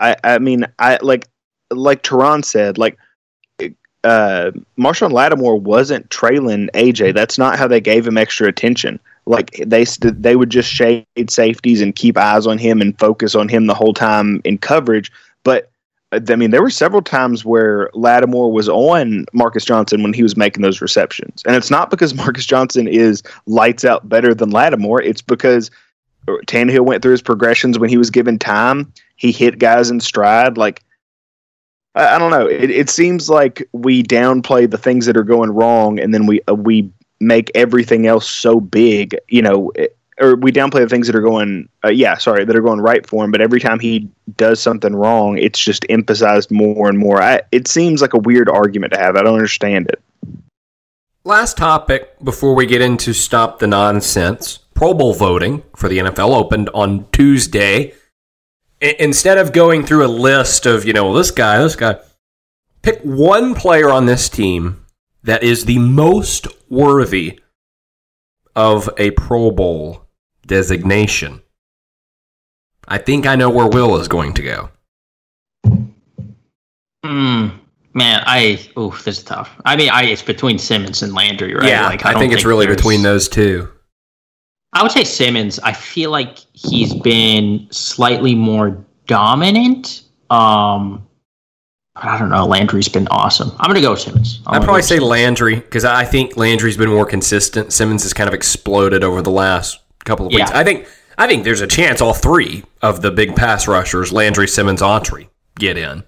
I, 0.00 0.16
I 0.24 0.38
mean, 0.38 0.66
I 0.78 0.98
like, 1.00 1.28
like 1.70 2.02
Turron 2.02 2.44
said, 2.44 2.76
like, 2.76 2.98
uh, 4.04 4.52
Marshon 4.78 5.10
Lattimore 5.10 5.58
wasn't 5.58 6.10
trailing 6.10 6.68
AJ. 6.74 7.14
That's 7.14 7.38
not 7.38 7.58
how 7.58 7.66
they 7.66 7.80
gave 7.80 8.06
him 8.06 8.18
extra 8.18 8.46
attention. 8.46 9.00
Like 9.26 9.50
they 9.66 9.84
they 9.84 10.36
would 10.36 10.50
just 10.50 10.70
shade 10.70 11.06
safeties 11.28 11.80
and 11.80 11.94
keep 11.94 12.16
eyes 12.16 12.46
on 12.46 12.58
him 12.58 12.80
and 12.80 12.96
focus 12.98 13.34
on 13.34 13.48
him 13.48 13.66
the 13.66 13.74
whole 13.74 13.92
time 13.92 14.40
in 14.44 14.58
coverage. 14.58 15.10
But 15.42 15.70
I 16.12 16.36
mean, 16.36 16.50
there 16.52 16.62
were 16.62 16.70
several 16.70 17.02
times 17.02 17.44
where 17.44 17.90
Lattimore 17.92 18.52
was 18.52 18.68
on 18.68 19.26
Marcus 19.32 19.64
Johnson 19.64 20.04
when 20.04 20.12
he 20.12 20.22
was 20.22 20.36
making 20.36 20.62
those 20.62 20.80
receptions. 20.80 21.42
And 21.44 21.56
it's 21.56 21.70
not 21.70 21.90
because 21.90 22.14
Marcus 22.22 22.46
Johnson 22.46 22.86
is 22.86 23.24
lights 23.46 23.84
out 23.84 24.08
better 24.08 24.32
than 24.32 24.50
Lattimore. 24.50 25.02
It's 25.02 25.22
because 25.22 25.70
Tannehill 26.26 26.84
went 26.84 27.02
through 27.02 27.12
his 27.12 27.22
progressions 27.22 27.78
when 27.78 27.90
he 27.90 27.96
was 27.96 28.10
given 28.10 28.38
time. 28.38 28.92
He 29.16 29.32
hit 29.32 29.58
guys 29.58 29.90
in 29.90 30.00
stride. 30.00 30.56
Like, 30.56 30.82
I, 31.94 32.16
I 32.16 32.18
don't 32.18 32.30
know. 32.30 32.46
It, 32.46 32.70
it, 32.70 32.90
seems 32.90 33.30
like 33.30 33.68
we 33.72 34.02
downplay 34.02 34.70
the 34.70 34.78
things 34.78 35.06
that 35.06 35.16
are 35.16 35.24
going 35.24 35.50
wrong, 35.50 35.98
and 35.98 36.12
then 36.12 36.26
we 36.26 36.40
uh, 36.48 36.54
we 36.54 36.90
make 37.20 37.50
everything 37.54 38.06
else 38.06 38.28
so 38.28 38.60
big. 38.60 39.16
You 39.28 39.42
know, 39.42 39.72
or 40.20 40.36
we 40.36 40.50
downplay 40.50 40.80
the 40.80 40.88
things 40.88 41.06
that 41.06 41.16
are 41.16 41.22
going, 41.22 41.68
uh, 41.84 41.88
yeah, 41.88 42.16
sorry, 42.16 42.44
that 42.44 42.56
are 42.56 42.62
going 42.62 42.80
right 42.80 43.06
for 43.06 43.24
him. 43.24 43.30
But 43.30 43.40
every 43.40 43.60
time 43.60 43.78
he 43.78 44.08
does 44.36 44.60
something 44.60 44.94
wrong, 44.94 45.38
it's 45.38 45.58
just 45.58 45.84
emphasized 45.90 46.50
more 46.50 46.88
and 46.88 46.98
more. 46.98 47.22
I, 47.22 47.42
it 47.52 47.68
seems 47.68 48.00
like 48.00 48.14
a 48.14 48.18
weird 48.18 48.48
argument 48.48 48.94
to 48.94 48.98
have. 48.98 49.16
I 49.16 49.22
don't 49.22 49.34
understand 49.34 49.88
it. 49.88 50.02
Last 51.24 51.56
topic 51.56 52.16
before 52.22 52.54
we 52.54 52.66
get 52.66 52.80
into 52.80 53.12
stop 53.12 53.58
the 53.58 53.66
nonsense. 53.66 54.60
Pro 54.76 54.92
Bowl 54.92 55.14
voting 55.14 55.62
for 55.74 55.88
the 55.88 55.98
NFL 55.98 56.34
opened 56.34 56.68
on 56.74 57.06
Tuesday. 57.10 57.94
I- 58.82 58.94
instead 58.98 59.38
of 59.38 59.52
going 59.52 59.84
through 59.84 60.04
a 60.04 60.08
list 60.08 60.66
of, 60.66 60.84
you 60.84 60.92
know, 60.92 61.16
this 61.16 61.30
guy, 61.30 61.58
this 61.58 61.74
guy, 61.74 61.96
pick 62.82 63.00
one 63.00 63.54
player 63.54 63.90
on 63.90 64.04
this 64.04 64.28
team 64.28 64.84
that 65.24 65.42
is 65.42 65.64
the 65.64 65.78
most 65.78 66.46
worthy 66.68 67.40
of 68.54 68.90
a 68.98 69.10
Pro 69.12 69.50
Bowl 69.50 70.06
designation. 70.46 71.42
I 72.86 72.98
think 72.98 73.26
I 73.26 73.34
know 73.34 73.50
where 73.50 73.66
Will 73.66 73.96
is 73.96 74.08
going 74.08 74.34
to 74.34 74.42
go. 74.42 74.70
Hmm. 77.04 77.48
Man, 77.94 78.22
I 78.26 78.60
oh, 78.76 78.90
this 78.90 79.18
is 79.18 79.24
tough. 79.24 79.50
I 79.64 79.74
mean, 79.74 79.88
I 79.88 80.04
it's 80.04 80.20
between 80.20 80.58
Simmons 80.58 81.02
and 81.02 81.14
Landry, 81.14 81.54
right? 81.54 81.66
Yeah, 81.66 81.86
like, 81.86 82.04
I, 82.04 82.10
I 82.10 82.12
think, 82.12 82.24
think 82.24 82.32
it's 82.34 82.44
really 82.44 82.66
between 82.66 83.02
those 83.02 83.26
two. 83.26 83.70
I 84.72 84.82
would 84.82 84.92
say 84.92 85.04
Simmons. 85.04 85.58
I 85.60 85.72
feel 85.72 86.10
like 86.10 86.38
he's 86.52 86.94
been 86.94 87.66
slightly 87.70 88.34
more 88.34 88.84
dominant. 89.06 90.02
Um, 90.30 91.06
I 91.96 92.18
don't 92.18 92.28
know. 92.28 92.46
Landry's 92.46 92.88
been 92.88 93.08
awesome. 93.08 93.52
I'm 93.58 93.70
going 93.70 93.76
to 93.76 93.80
go 93.80 93.94
Simmons. 93.94 94.40
i 94.46 94.58
would 94.58 94.64
probably 94.64 94.82
say 94.82 94.96
Simmons. 94.96 95.10
Landry 95.10 95.56
because 95.56 95.84
I 95.84 96.04
think 96.04 96.36
Landry's 96.36 96.76
been 96.76 96.90
more 96.90 97.06
consistent. 97.06 97.72
Simmons 97.72 98.02
has 98.02 98.12
kind 98.12 98.28
of 98.28 98.34
exploded 98.34 99.02
over 99.02 99.22
the 99.22 99.30
last 99.30 99.80
couple 100.04 100.26
of 100.26 100.32
weeks. 100.32 100.50
Yeah. 100.50 100.58
I 100.58 100.62
think 100.62 100.86
I 101.16 101.26
think 101.26 101.44
there's 101.44 101.62
a 101.62 101.66
chance 101.66 102.00
all 102.00 102.12
three 102.12 102.64
of 102.82 103.00
the 103.00 103.10
big 103.10 103.34
pass 103.34 103.66
rushers, 103.66 104.12
Landry, 104.12 104.46
Simmons, 104.46 104.82
Autry, 104.82 105.28
get 105.58 105.78
in. 105.78 106.04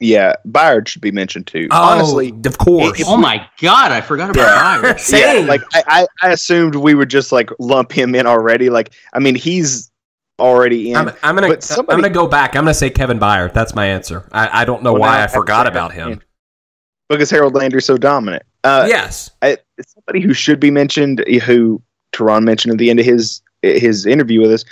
Yeah, 0.00 0.34
Byard 0.48 0.88
should 0.88 1.02
be 1.02 1.12
mentioned 1.12 1.46
too. 1.46 1.68
Oh, 1.70 1.76
Honestly, 1.76 2.32
of 2.46 2.56
course. 2.56 3.02
oh 3.06 3.18
my 3.18 3.46
god, 3.60 3.92
I 3.92 4.00
forgot 4.00 4.30
about 4.30 4.40
yeah. 4.82 4.92
Byard. 4.92 5.00
Same. 5.00 5.44
Yeah, 5.44 5.48
like 5.48 5.60
I, 5.74 6.06
I 6.22 6.30
assumed 6.30 6.74
we 6.74 6.94
would 6.94 7.10
just 7.10 7.32
like 7.32 7.50
lump 7.58 7.92
him 7.92 8.14
in 8.14 8.26
already. 8.26 8.70
Like, 8.70 8.92
I 9.12 9.18
mean, 9.18 9.34
he's 9.34 9.90
already 10.38 10.92
in. 10.92 10.96
I'm, 10.96 11.12
I'm 11.22 11.34
gonna 11.34 11.60
somebody, 11.60 11.94
I'm 11.94 12.00
gonna 12.00 12.14
go 12.14 12.26
back. 12.26 12.56
I'm 12.56 12.62
gonna 12.64 12.72
say 12.72 12.88
Kevin 12.88 13.18
Byard. 13.18 13.52
That's 13.52 13.74
my 13.74 13.86
answer. 13.86 14.26
I, 14.32 14.62
I 14.62 14.64
don't 14.64 14.82
know 14.82 14.94
well, 14.94 15.02
why 15.02 15.22
I 15.22 15.26
forgot 15.26 15.66
about 15.66 15.92
him. 15.92 16.22
Because 17.10 17.28
Harold 17.28 17.54
Landry's 17.54 17.84
so 17.84 17.98
dominant. 17.98 18.44
Uh, 18.64 18.86
yes, 18.88 19.30
I, 19.42 19.58
somebody 19.86 20.20
who 20.20 20.32
should 20.32 20.60
be 20.60 20.70
mentioned, 20.70 21.24
who 21.44 21.82
Turron 22.12 22.44
mentioned 22.44 22.72
at 22.72 22.78
the 22.78 22.88
end 22.88 23.00
of 23.00 23.06
his 23.06 23.42
his 23.62 24.06
interview 24.06 24.40
with 24.40 24.52
us. 24.52 24.64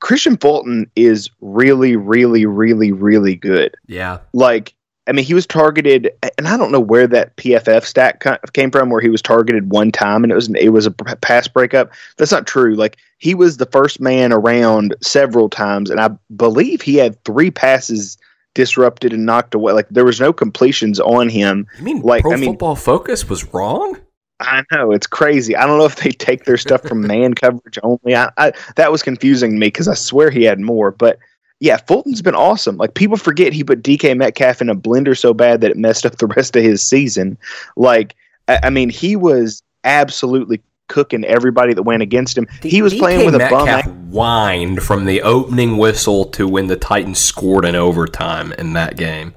Kristian 0.00 0.40
Fulton 0.40 0.90
is 0.96 1.30
really, 1.40 1.96
really, 1.96 2.46
really, 2.46 2.92
really 2.92 3.34
good. 3.34 3.74
Yeah. 3.86 4.18
Like, 4.32 4.74
I 5.06 5.12
mean, 5.12 5.24
he 5.24 5.34
was 5.34 5.46
targeted, 5.46 6.10
and 6.36 6.46
I 6.46 6.56
don't 6.56 6.70
know 6.70 6.80
where 6.80 7.06
that 7.06 7.34
PFF 7.36 7.84
stat 7.84 8.22
came 8.52 8.70
from, 8.70 8.90
where 8.90 9.00
he 9.00 9.08
was 9.08 9.22
targeted 9.22 9.70
one 9.70 9.90
time 9.90 10.22
and 10.22 10.30
it 10.30 10.34
was 10.34 10.50
it 10.54 10.68
was 10.68 10.86
a 10.86 10.90
pass 10.90 11.48
breakup. 11.48 11.92
That's 12.16 12.30
not 12.30 12.46
true. 12.46 12.74
Like, 12.74 12.98
he 13.18 13.34
was 13.34 13.56
the 13.56 13.66
first 13.66 14.00
man 14.00 14.32
around 14.32 14.94
several 15.00 15.48
times, 15.48 15.90
and 15.90 15.98
I 15.98 16.10
believe 16.36 16.82
he 16.82 16.96
had 16.96 17.22
three 17.24 17.50
passes 17.50 18.18
disrupted 18.54 19.12
and 19.12 19.24
knocked 19.24 19.54
away. 19.54 19.72
Like, 19.72 19.88
there 19.88 20.04
was 20.04 20.20
no 20.20 20.32
completions 20.32 21.00
on 21.00 21.28
him. 21.28 21.66
You 21.78 21.84
mean 21.84 22.00
like 22.02 22.22
Pro 22.22 22.32
I 22.32 22.36
mean, 22.36 22.50
Football 22.50 22.76
Focus 22.76 23.28
was 23.28 23.52
wrong? 23.54 23.96
I 24.40 24.62
know 24.72 24.92
it's 24.92 25.06
crazy. 25.06 25.56
I 25.56 25.66
don't 25.66 25.78
know 25.78 25.84
if 25.84 25.96
they 25.96 26.10
take 26.10 26.44
their 26.44 26.56
stuff 26.56 26.82
from 26.82 27.00
man 27.06 27.34
coverage 27.34 27.78
only. 27.82 28.14
I, 28.14 28.30
I 28.36 28.52
that 28.76 28.92
was 28.92 29.02
confusing 29.02 29.52
to 29.52 29.56
me 29.56 29.66
because 29.66 29.88
I 29.88 29.94
swear 29.94 30.30
he 30.30 30.44
had 30.44 30.60
more. 30.60 30.90
But 30.90 31.18
yeah, 31.60 31.76
Fulton's 31.76 32.22
been 32.22 32.36
awesome. 32.36 32.76
Like 32.76 32.94
people 32.94 33.16
forget 33.16 33.52
he 33.52 33.64
put 33.64 33.82
DK 33.82 34.16
Metcalf 34.16 34.60
in 34.60 34.68
a 34.68 34.76
blender 34.76 35.18
so 35.18 35.34
bad 35.34 35.60
that 35.60 35.70
it 35.70 35.76
messed 35.76 36.06
up 36.06 36.16
the 36.16 36.26
rest 36.26 36.54
of 36.54 36.62
his 36.62 36.82
season. 36.82 37.36
Like 37.76 38.14
I, 38.46 38.60
I 38.64 38.70
mean, 38.70 38.90
he 38.90 39.16
was 39.16 39.62
absolutely 39.84 40.60
cooking 40.88 41.24
everybody 41.24 41.74
that 41.74 41.82
went 41.82 42.02
against 42.02 42.36
him. 42.36 42.46
D- 42.60 42.70
he 42.70 42.82
was 42.82 42.94
DK 42.94 42.98
playing 42.98 43.26
with 43.26 43.34
a 43.34 43.38
Metcalf 43.38 43.84
bum. 43.84 44.10
Whined 44.10 44.82
from 44.82 45.04
the 45.04 45.22
opening 45.22 45.76
whistle 45.76 46.24
to 46.26 46.48
when 46.48 46.66
the 46.66 46.76
Titans 46.76 47.18
scored 47.18 47.64
in 47.64 47.74
overtime 47.74 48.52
in 48.52 48.72
that 48.72 48.96
game. 48.96 49.34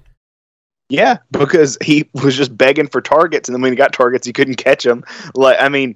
Yeah, 0.92 1.20
because 1.32 1.78
he 1.82 2.10
was 2.22 2.36
just 2.36 2.58
begging 2.58 2.88
for 2.88 3.00
targets, 3.00 3.48
and 3.48 3.56
then 3.56 3.62
when 3.62 3.72
he 3.72 3.78
got 3.78 3.94
targets, 3.94 4.28
he 4.28 4.34
couldn't 4.34 4.56
catch 4.56 4.84
them. 4.84 5.06
Like, 5.36 5.56
I 5.58 5.70
mean, 5.70 5.96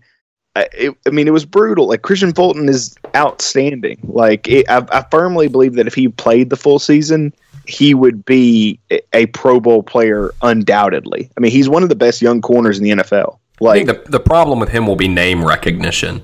it, 0.56 0.96
I 1.06 1.10
mean, 1.10 1.28
it 1.28 1.32
was 1.32 1.44
brutal. 1.44 1.90
Like 1.90 2.02
Kristian 2.02 2.34
Fulton 2.34 2.70
is 2.70 2.96
outstanding. 3.14 4.00
Like, 4.04 4.48
it, 4.48 4.66
I, 4.70 4.86
I, 4.90 5.06
firmly 5.12 5.50
believe 5.50 5.74
that 5.74 5.86
if 5.86 5.94
he 5.94 6.08
played 6.08 6.50
the 6.50 6.56
full 6.56 6.80
season, 6.80 7.34
he 7.68 7.94
would 7.94 8.24
be 8.24 8.80
a 9.12 9.26
Pro 9.28 9.60
Bowl 9.60 9.84
player, 9.84 10.34
undoubtedly. 10.42 11.30
I 11.36 11.42
mean, 11.42 11.52
he's 11.52 11.68
one 11.68 11.84
of 11.84 11.90
the 11.90 11.96
best 11.96 12.22
young 12.22 12.42
corners 12.42 12.78
in 12.78 12.86
the 12.86 12.92
NFL. 12.92 13.38
Like, 13.60 13.88
the 13.88 14.02
the 14.06 14.22
problem 14.22 14.62
with 14.62 14.70
him 14.70 14.88
will 14.88 14.96
be 14.96 15.10
name 15.10 15.44
recognition. 15.44 16.24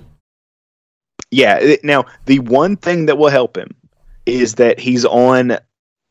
Yeah. 1.30 1.76
Now, 1.84 2.05
the 2.26 2.39
one 2.39 2.78
thing 2.78 3.07
that 3.07 3.17
will 3.17 3.30
help 3.30 3.57
him 3.57 3.76
is 4.26 4.55
that 4.55 4.80
he's 4.80 5.03
on 5.03 5.57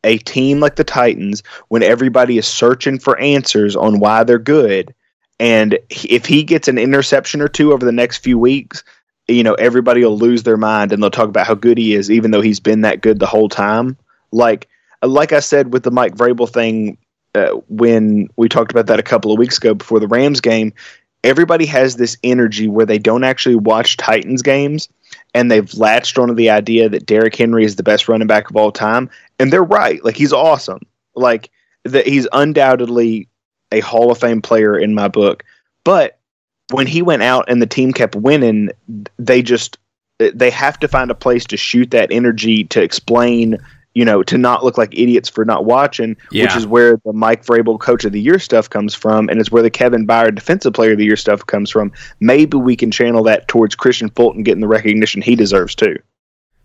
a 0.05 0.19
team 0.19 0.61
like 0.61 0.77
the 0.77 0.85
Titans, 0.85 1.43
when 1.69 1.83
everybody 1.83 2.39
is 2.39 2.47
searching 2.47 2.99
for 2.99 3.19
answers 3.19 3.77
on 3.77 4.01
why 4.01 4.25
they're 4.25 4.39
good, 4.39 4.95
and 5.39 5.79
if 5.89 6.27
he 6.27 6.43
gets 6.43 6.69
an 6.69 6.79
interception 6.79 7.41
or 7.41 7.49
two 7.49 7.73
over 7.73 7.85
the 7.85 7.93
next 7.93 8.19
few 8.19 8.39
weeks, 8.39 8.85
you 9.27 9.43
know, 9.43 9.55
everybody 9.55 10.05
will 10.05 10.19
lose 10.19 10.43
their 10.43 10.57
mind 10.57 10.93
and 10.93 11.03
they'll 11.03 11.11
talk 11.11 11.29
about 11.29 11.47
how 11.47 11.55
good 11.55 11.79
he 11.79 11.95
is, 11.95 12.11
even 12.11 12.31
though 12.31 12.41
he's 12.41 12.61
been 12.61 12.83
that 12.83 13.01
good 13.01 13.19
the 13.19 13.27
whole 13.27 13.49
time. 13.49 13.97
Like, 14.33 14.69
like 15.03 15.33
I 15.33 15.41
said 15.41 15.73
with 15.73 15.83
the 15.83 15.91
Mike 15.91 16.15
Vrabel 16.15 16.49
thing, 16.49 16.99
uh, 17.35 17.53
when 17.69 18.29
we 18.37 18.49
talked 18.49 18.71
about 18.71 18.87
that 18.87 18.99
a 18.99 19.05
couple 19.05 19.33
of 19.33 19.39
weeks 19.39 19.57
ago 19.57 19.73
before 19.73 20.01
the 20.01 20.09
Rams 20.09 20.41
game, 20.41 20.73
everybody 21.25 21.67
has 21.67 21.97
this 21.97 22.17
energy 22.25 22.69
where 22.69 22.87
they 22.87 22.99
don't 22.99 23.25
actually 23.25 23.57
watch 23.57 23.97
Titans 23.97 24.43
games 24.43 24.89
and 25.35 25.51
they've 25.51 25.73
latched 25.75 26.19
onto 26.19 26.35
the 26.35 26.51
idea 26.51 26.89
that 26.89 27.07
Derrick 27.07 27.37
Henry 27.37 27.65
is 27.65 27.77
the 27.77 27.83
best 27.83 28.09
running 28.09 28.27
back 28.27 28.51
of 28.51 28.57
all 28.57 28.73
time, 28.73 29.11
and 29.39 29.53
they're 29.53 29.63
right. 29.63 30.03
Like 30.05 30.17
he's 30.17 30.33
awesome. 30.33 30.81
Like 31.15 31.51
that 31.85 32.07
he's 32.07 32.29
undoubtedly 32.33 33.29
a 33.73 33.81
Hall 33.81 34.11
of 34.11 34.19
Fame 34.19 34.43
player 34.43 34.79
in 34.79 34.95
my 34.95 35.09
book. 35.09 35.45
But 35.85 36.19
when 36.71 36.87
he 36.87 37.03
went 37.03 37.23
out 37.23 37.47
and 37.49 37.61
the 37.61 37.67
team 37.67 37.93
kept 37.93 38.15
winning, 38.15 38.71
they 39.19 39.43
just 39.43 39.79
they 40.19 40.51
have 40.51 40.79
to 40.81 40.89
find 40.89 41.11
a 41.11 41.15
place 41.15 41.47
to 41.47 41.57
shoot 41.57 41.91
that 41.93 42.13
energy 42.13 42.65
to 42.65 42.83
explain 42.83 43.59
you 43.95 44.05
know, 44.05 44.23
to 44.23 44.39
not 44.39 44.65
look 44.65 44.79
like 44.79 44.97
idiots 44.97 45.29
for 45.29 45.45
not 45.45 45.65
watching, 45.65 46.17
yeah. 46.31 46.45
which 46.45 46.57
is 46.57 46.67
where 46.67 47.01
the 47.05 47.13
Mike 47.13 47.45
Vrabel 47.45 47.79
Coach 47.79 48.05
of 48.05 48.13
the 48.13 48.21
Year 48.21 48.39
stuff 48.39 48.71
comes 48.71 48.95
from, 48.95 49.29
and 49.29 49.41
it's 49.41 49.51
where 49.51 49.63
the 49.63 49.71
Kevin 49.71 50.07
Byard 50.07 50.35
Defensive 50.35 50.73
Player 50.73 50.93
of 50.93 50.99
the 50.99 51.05
Year 51.05 51.17
stuff 51.17 51.45
comes 51.45 51.71
from. 51.71 51.93
Maybe 52.21 52.57
we 52.57 52.77
can 52.77 52.91
channel 52.91 53.23
that 53.25 53.49
towards 53.49 53.75
Kristian 53.75 54.15
Fulton 54.15 54.43
getting 54.43 54.61
the 54.61 54.69
recognition 54.69 55.23
he 55.23 55.35
deserves 55.35 55.75
too. 55.75 55.97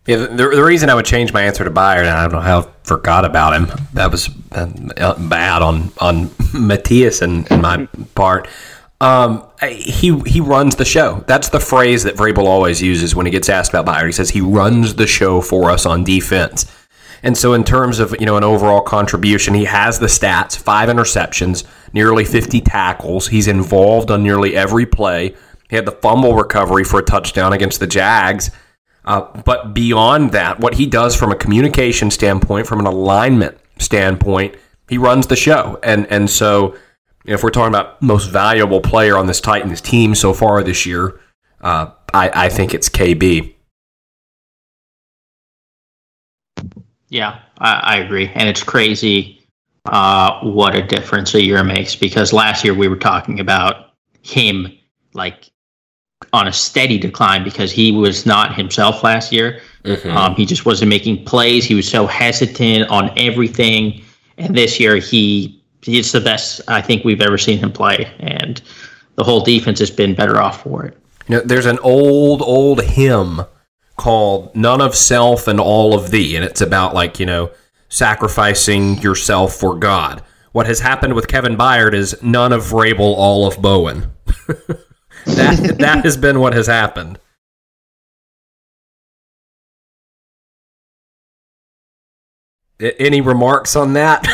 Yeah, 0.05 0.17
the, 0.17 0.49
the 0.49 0.63
reason 0.63 0.91
I 0.91 0.95
would 0.95 1.05
change 1.05 1.34
my 1.34 1.41
answer 1.41 1.63
to 1.63 1.71
Byard, 1.71 2.01
and 2.01 2.09
I 2.09 2.23
don't 2.23 2.34
know 2.34 2.39
how 2.39 2.61
I 2.61 2.67
forgot 2.84 3.26
about 3.26 3.55
him. 3.55 3.88
That 3.93 4.11
was 4.11 4.30
uh, 4.51 5.15
bad 5.28 5.63
on 5.63 5.91
on 5.99 6.30
Matthias 6.53 7.21
and, 7.23 7.51
and 7.51 7.61
my 7.61 7.88
part. 8.13 8.47
Um, 9.01 9.43
he 9.61 10.17
he 10.19 10.41
runs 10.41 10.76
the 10.76 10.86
show. 10.86 11.23
That's 11.28 11.49
the 11.49 11.59
phrase 11.59 12.03
that 12.03 12.15
Vrabel 12.15 12.45
always 12.45 12.84
uses 12.84 13.15
when 13.15 13.26
he 13.26 13.32
gets 13.32 13.49
asked 13.49 13.71
about 13.71 13.88
Byard. 13.88 14.05
He 14.05 14.11
says 14.11 14.30
he 14.30 14.41
runs 14.41 14.93
the 14.93 15.07
show 15.07 15.41
for 15.41 15.71
us 15.71 15.88
on 15.88 16.03
defense. 16.03 16.71
And 17.24 17.38
so, 17.38 17.53
in 17.53 17.63
terms 17.63 17.99
of 17.99 18.16
you 18.20 18.26
know 18.26 18.38
an 18.38 18.43
overall 18.43 18.82
contribution, 18.82 19.53
he 19.53 19.66
has 19.66 19.99
the 19.99 20.07
stats: 20.07 20.57
five 20.57 20.89
interceptions, 20.89 21.63
nearly 21.93 22.26
50 22.26 22.61
tackles. 22.61 23.28
He's 23.28 23.47
involved 23.47 24.11
on 24.11 24.24
nearly 24.24 24.55
every 24.55 24.86
play. 24.86 25.36
He 25.70 25.76
had 25.76 25.86
the 25.86 25.91
fumble 25.91 26.36
recovery 26.36 26.84
for 26.84 26.99
a 26.99 27.03
touchdown 27.03 27.53
against 27.53 27.80
the 27.80 27.88
Jags. 27.88 28.51
Uh, 29.03 29.22
but 29.43 29.74
beyond 29.74 30.32
that, 30.32 30.59
what 30.59 30.76
he 30.76 30.86
does 30.86 31.16
from 31.16 31.32
a 31.32 31.36
communication 31.36 32.09
standpoint, 32.09 32.68
from 32.68 32.80
an 32.80 32.88
alignment 32.88 33.57
standpoint, 33.78 34.55
he 34.89 34.97
runs 34.97 35.28
the 35.28 35.36
show. 35.36 35.80
And 35.84 36.07
and 36.07 36.30
so, 36.30 36.76
if 37.26 37.43
we're 37.43 37.49
talking 37.49 37.74
about 37.74 38.01
most 38.01 38.28
valuable 38.28 38.82
player 38.82 39.18
on 39.18 39.28
this 39.28 39.41
Titans 39.41 39.82
team 39.82 40.16
so 40.16 40.34
far 40.34 40.63
this 40.63 40.86
year, 40.86 41.20
uh, 41.61 41.91
I, 42.13 42.45
I 42.45 42.49
think 42.49 42.74
it's 42.74 42.89
KB. 42.89 43.54
Yeah, 47.09 47.39
I, 47.59 47.79
I 47.83 47.97
agree, 47.97 48.31
and 48.33 48.49
it's 48.49 48.63
crazy 48.63 49.35
uh, 49.85 50.39
what 50.41 50.75
a 50.75 50.81
difference 50.81 51.33
a 51.33 51.43
year 51.43 51.63
makes. 51.63 51.95
Because 51.95 52.33
last 52.33 52.63
year 52.63 52.73
we 52.73 52.87
were 52.87 52.95
talking 52.95 53.39
about 53.39 53.91
him 54.21 54.71
like 55.13 55.51
on 56.33 56.47
a 56.47 56.53
steady 56.53 56.97
decline 56.97 57.43
because 57.43 57.71
he 57.71 57.91
was 57.91 58.25
not 58.25 58.55
himself 58.55 59.03
last 59.03 59.31
year. 59.31 59.61
Mm-hmm. 59.83 60.09
Um, 60.09 60.35
he 60.35 60.45
just 60.45 60.65
wasn't 60.65 60.89
making 60.89 61.25
plays. 61.25 61.65
He 61.65 61.75
was 61.75 61.87
so 61.87 62.07
hesitant 62.07 62.89
on 62.89 63.11
everything. 63.17 64.03
And 64.37 64.55
this 64.55 64.79
year, 64.79 64.97
he 64.97 65.61
he's 65.81 66.11
the 66.11 66.21
best 66.21 66.61
I 66.67 66.81
think 66.81 67.05
we've 67.05 67.21
ever 67.21 67.37
seen 67.37 67.59
him 67.59 67.71
play, 67.71 68.11
and 68.19 68.61
the 69.15 69.23
whole 69.23 69.41
defense 69.41 69.79
has 69.79 69.91
been 69.91 70.13
better 70.15 70.41
off 70.41 70.63
for 70.63 70.85
it. 70.85 70.97
You 71.27 71.37
know, 71.37 71.41
there's 71.41 71.65
an 71.67 71.79
old 71.79 72.41
old 72.41 72.83
hymn 72.83 73.41
called 73.95 74.55
"None 74.55 74.81
of 74.81 74.95
Self 74.95 75.47
and 75.47 75.59
All 75.59 75.93
of 75.93 76.11
Thee," 76.11 76.35
and 76.35 76.45
it's 76.45 76.61
about 76.61 76.93
like 76.93 77.19
you 77.19 77.25
know 77.25 77.51
sacrificing 77.89 78.97
yourself 78.99 79.55
for 79.55 79.75
God. 79.75 80.21
What 80.51 80.67
has 80.67 80.79
happened 80.79 81.13
with 81.13 81.27
Kevin 81.27 81.57
Byard 81.57 81.93
is 81.93 82.21
none 82.21 82.53
of 82.53 82.61
Vrabel, 82.63 82.99
all 82.99 83.45
of 83.45 83.61
Bowen. 83.61 84.11
that 85.25 85.75
that 85.79 86.05
has 86.05 86.17
been 86.17 86.39
what 86.39 86.53
has 86.53 86.67
happened. 86.67 87.19
Any 92.80 93.21
remarks 93.21 93.76
on 93.78 93.93
that? 93.93 94.26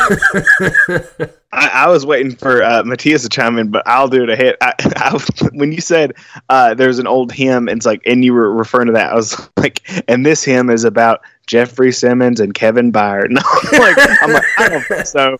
I, 1.52 1.68
I, 1.68 1.88
was 1.88 2.04
waiting 2.04 2.34
for 2.34 2.62
uh, 2.62 2.82
Matthias 2.82 3.22
to 3.22 3.28
chime 3.28 3.58
in, 3.58 3.70
but 3.70 3.86
I'll 3.86 4.08
do 4.08 4.24
it 4.24 4.30
ahead. 4.30 4.56
I, 4.60 4.72
I, 4.96 5.48
when 5.52 5.70
you 5.70 5.80
said 5.80 6.14
uh, 6.48 6.74
there's 6.74 6.98
an 6.98 7.06
old 7.06 7.30
hymn, 7.30 7.68
and 7.68 7.76
it's 7.76 7.86
like, 7.86 8.00
and 8.04 8.24
you 8.24 8.32
were 8.32 8.52
referring 8.52 8.86
to 8.86 8.92
that, 8.94 9.12
I 9.12 9.14
was 9.14 9.48
like, 9.58 9.80
and 10.08 10.26
this 10.26 10.42
hymn 10.42 10.70
is 10.70 10.82
about 10.82 11.20
Jeffery 11.46 11.92
Simmons 11.92 12.40
and 12.40 12.52
Kevin 12.52 12.90
Byard. 12.90 13.30
No, 13.30 13.42
I'm 13.44 13.80
like, 13.80 14.22
I'm 14.22 14.32
like, 14.32 14.44
I 14.58 14.68
don't 14.70 14.84
think 14.86 15.06
so. 15.06 15.36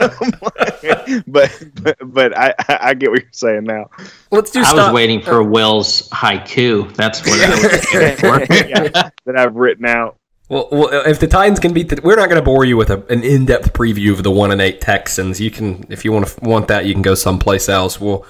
like, 0.00 1.24
but, 1.26 1.64
but 1.82 1.96
but 2.12 2.36
I 2.36 2.54
I 2.68 2.94
get 2.94 3.10
what 3.10 3.22
you're 3.22 3.28
saying 3.32 3.64
now. 3.64 3.88
Let's 4.30 4.50
do. 4.50 4.60
I 4.60 4.64
stop. 4.64 4.76
was 4.76 4.92
waiting 4.92 5.22
for 5.22 5.42
Will's 5.42 6.08
haiku. 6.10 6.92
That's 6.94 7.20
what 7.26 7.40
I 7.40 7.50
was 7.50 7.86
waiting 7.94 8.16
for. 8.16 8.54
yeah, 8.54 9.10
that 9.24 9.36
I've 9.38 9.54
written 9.54 9.86
out. 9.86 10.18
Well, 10.48 10.68
well, 10.70 10.88
if 11.06 11.18
the 11.18 11.26
Titans 11.26 11.58
can 11.58 11.72
beat 11.72 11.88
the, 11.88 12.00
we're 12.02 12.16
not 12.16 12.28
going 12.28 12.40
to 12.40 12.44
bore 12.44 12.64
you 12.64 12.76
with 12.76 12.90
a, 12.90 13.04
an 13.12 13.24
in-depth 13.24 13.72
preview 13.72 14.12
of 14.12 14.22
the 14.22 14.30
one 14.30 14.52
and 14.52 14.60
eight 14.60 14.80
Texans. 14.80 15.40
You 15.40 15.50
can, 15.50 15.84
if 15.90 16.04
you 16.04 16.12
want 16.12 16.28
to 16.28 16.40
want 16.40 16.68
that, 16.68 16.86
you 16.86 16.92
can 16.92 17.02
go 17.02 17.14
someplace 17.14 17.68
else. 17.68 18.00
We'll, 18.00 18.24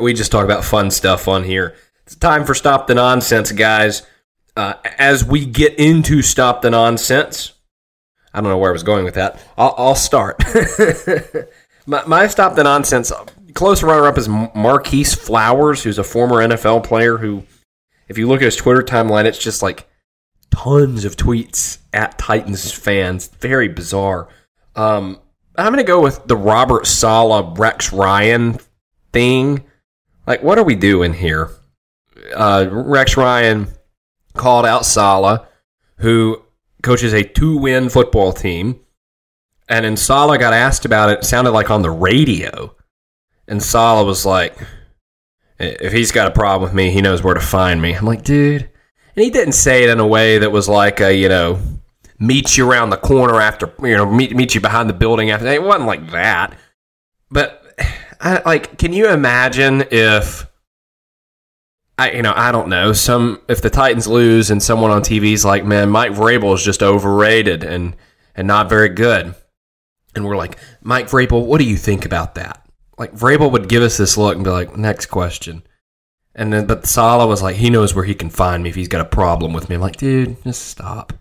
we 0.00 0.14
just 0.14 0.32
talk 0.32 0.44
about 0.44 0.64
fun 0.64 0.90
stuff 0.90 1.28
on 1.28 1.44
here. 1.44 1.74
It's 2.04 2.16
time 2.16 2.46
for 2.46 2.54
stop 2.54 2.86
the 2.86 2.94
nonsense, 2.94 3.52
guys. 3.52 4.06
Uh, 4.56 4.74
as 4.98 5.24
we 5.24 5.44
get 5.44 5.74
into 5.78 6.22
stop 6.22 6.62
the 6.62 6.70
nonsense, 6.70 7.52
I 8.32 8.40
don't 8.40 8.50
know 8.50 8.58
where 8.58 8.70
I 8.70 8.72
was 8.72 8.82
going 8.82 9.04
with 9.04 9.14
that. 9.14 9.38
I'll, 9.58 9.74
I'll 9.76 9.94
start. 9.94 10.42
my, 11.86 12.04
my 12.06 12.26
stop 12.28 12.56
the 12.56 12.64
nonsense 12.64 13.12
close 13.58 13.82
runner-up 13.82 14.16
is 14.16 14.28
Marquis 14.28 15.04
Flowers, 15.04 15.82
who's 15.82 15.98
a 15.98 16.04
former 16.04 16.36
NFL 16.36 16.84
player. 16.84 17.18
Who, 17.18 17.44
if 18.08 18.16
you 18.16 18.28
look 18.28 18.40
at 18.40 18.44
his 18.44 18.56
Twitter 18.56 18.82
timeline, 18.82 19.24
it's 19.24 19.38
just 19.38 19.62
like 19.62 19.88
tons 20.50 21.04
of 21.04 21.16
tweets 21.16 21.78
at 21.92 22.18
Titans 22.18 22.70
fans. 22.72 23.28
Very 23.40 23.68
bizarre. 23.68 24.28
Um, 24.76 25.20
I'm 25.56 25.72
going 25.72 25.84
to 25.84 25.84
go 25.84 26.00
with 26.00 26.26
the 26.26 26.36
Robert 26.36 26.86
Saleh 26.86 27.58
Rex 27.58 27.92
Ryan 27.92 28.58
thing. 29.12 29.64
Like, 30.26 30.42
what 30.42 30.58
are 30.58 30.64
we 30.64 30.74
doing 30.74 31.14
here? 31.14 31.50
Uh, 32.34 32.68
Rex 32.70 33.16
Ryan 33.16 33.68
called 34.34 34.66
out 34.66 34.84
Saleh, 34.84 35.46
who 35.96 36.42
coaches 36.82 37.12
a 37.12 37.24
two 37.24 37.56
win 37.56 37.88
football 37.88 38.32
team. 38.32 38.80
And 39.68 39.84
then 39.84 39.96
Saleh 39.96 40.40
got 40.40 40.52
asked 40.54 40.84
about 40.84 41.10
it. 41.10 41.18
It 41.18 41.24
sounded 41.24 41.50
like 41.50 41.70
on 41.70 41.82
the 41.82 41.90
radio. 41.90 42.74
And 43.46 43.62
Saleh 43.62 44.06
was 44.06 44.24
like, 44.24 44.56
if 45.58 45.92
he's 45.92 46.12
got 46.12 46.28
a 46.28 46.34
problem 46.34 46.62
with 46.62 46.74
me, 46.74 46.90
he 46.90 47.02
knows 47.02 47.22
where 47.22 47.34
to 47.34 47.40
find 47.40 47.82
me. 47.82 47.92
I'm 47.94 48.06
like, 48.06 48.22
dude, 48.22 48.70
and 49.18 49.24
he 49.24 49.30
didn't 49.30 49.54
say 49.54 49.82
it 49.82 49.90
in 49.90 49.98
a 49.98 50.06
way 50.06 50.38
that 50.38 50.52
was 50.52 50.68
like 50.68 51.00
a, 51.00 51.12
you 51.12 51.28
know, 51.28 51.58
meet 52.20 52.56
you 52.56 52.70
around 52.70 52.90
the 52.90 52.96
corner 52.96 53.40
after, 53.40 53.68
you 53.82 53.96
know, 53.96 54.06
meet, 54.06 54.32
meet 54.36 54.54
you 54.54 54.60
behind 54.60 54.88
the 54.88 54.94
building 54.94 55.32
after. 55.32 55.48
It 55.48 55.60
wasn't 55.60 55.86
like 55.86 56.12
that. 56.12 56.56
But, 57.28 57.60
I, 58.20 58.40
like, 58.46 58.78
can 58.78 58.92
you 58.92 59.08
imagine 59.08 59.82
if, 59.90 60.46
I, 61.98 62.12
you 62.12 62.22
know, 62.22 62.32
I 62.36 62.52
don't 62.52 62.68
know, 62.68 62.92
some, 62.92 63.42
if 63.48 63.60
the 63.60 63.70
Titans 63.70 64.06
lose 64.06 64.52
and 64.52 64.62
someone 64.62 64.92
on 64.92 65.02
TV 65.02 65.32
is 65.32 65.44
like, 65.44 65.64
man, 65.64 65.90
Mike 65.90 66.12
Vrabel 66.12 66.54
is 66.54 66.62
just 66.62 66.80
overrated 66.80 67.64
and, 67.64 67.96
and 68.36 68.46
not 68.46 68.68
very 68.68 68.88
good. 68.88 69.34
And 70.14 70.24
we're 70.24 70.36
like, 70.36 70.58
Mike 70.80 71.08
Vrabel, 71.08 71.44
what 71.44 71.58
do 71.58 71.64
you 71.64 71.76
think 71.76 72.04
about 72.04 72.36
that? 72.36 72.64
Like, 72.96 73.16
Vrabel 73.16 73.50
would 73.50 73.68
give 73.68 73.82
us 73.82 73.96
this 73.96 74.16
look 74.16 74.36
and 74.36 74.44
be 74.44 74.50
like, 74.50 74.76
next 74.76 75.06
question. 75.06 75.64
And 76.38 76.52
then, 76.52 76.66
but 76.66 76.86
Saleh 76.86 77.28
was 77.28 77.42
like, 77.42 77.56
he 77.56 77.68
knows 77.68 77.96
where 77.96 78.04
he 78.04 78.14
can 78.14 78.30
find 78.30 78.62
me 78.62 78.68
if 78.68 78.76
he's 78.76 78.86
got 78.86 79.00
a 79.00 79.04
problem 79.04 79.52
with 79.52 79.68
me. 79.68 79.74
I'm 79.74 79.80
like, 79.80 79.96
dude, 79.96 80.40
just 80.44 80.66
stop. 80.68 81.12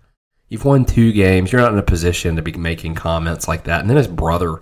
You've 0.48 0.64
won 0.64 0.86
two 0.86 1.12
games. 1.12 1.52
You're 1.52 1.60
not 1.60 1.74
in 1.74 1.80
a 1.80 1.84
position 1.84 2.36
to 2.36 2.44
be 2.44 2.52
making 2.52 2.94
comments 2.94 3.48
like 3.48 3.64
that. 3.64 3.82
And 3.82 3.90
then 3.90 3.98
his 3.98 4.08
brother 4.08 4.62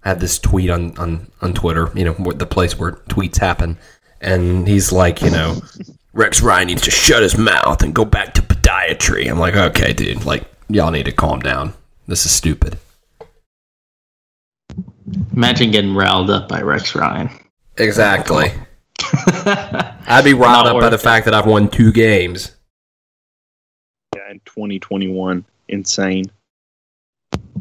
had 0.00 0.20
this 0.20 0.38
tweet 0.38 0.70
on, 0.70 0.96
on, 0.96 1.30
on 1.42 1.52
Twitter, 1.52 1.92
you 1.94 2.06
know, 2.06 2.14
the 2.14 2.46
place 2.46 2.78
where 2.78 2.92
tweets 3.10 3.38
happen. 3.38 3.78
And 4.22 4.66
he's 4.66 4.90
like, 4.90 5.20
you 5.20 5.30
know, 5.30 5.60
Rex 6.14 6.40
Ryan 6.40 6.68
needs 6.68 6.82
to 6.82 6.90
shut 6.90 7.22
his 7.22 7.36
mouth 7.36 7.82
and 7.82 7.94
go 7.94 8.06
back 8.06 8.32
to 8.34 8.42
podiatry. 8.42 9.30
I'm 9.30 9.38
like, 9.38 9.54
okay, 9.54 9.92
dude, 9.92 10.24
like, 10.24 10.44
y'all 10.68 10.92
need 10.92 11.04
to 11.04 11.12
calm 11.12 11.40
down. 11.40 11.74
This 12.06 12.24
is 12.24 12.32
stupid. 12.32 12.78
Imagine 15.36 15.70
getting 15.70 15.94
riled 15.94 16.30
up 16.30 16.48
by 16.48 16.62
Rex 16.62 16.94
Ryan. 16.94 17.28
Exactly. 17.76 18.50
I'd 20.06 20.24
be 20.24 20.34
riled 20.34 20.66
up 20.66 20.80
by 20.80 20.88
the 20.88 20.96
it. 20.96 21.00
fact 21.00 21.24
that 21.24 21.34
I've 21.34 21.46
won 21.46 21.68
two 21.68 21.92
games. 21.92 22.56
Yeah, 24.14 24.30
in 24.30 24.40
2021, 24.44 25.44
insane. 25.68 26.26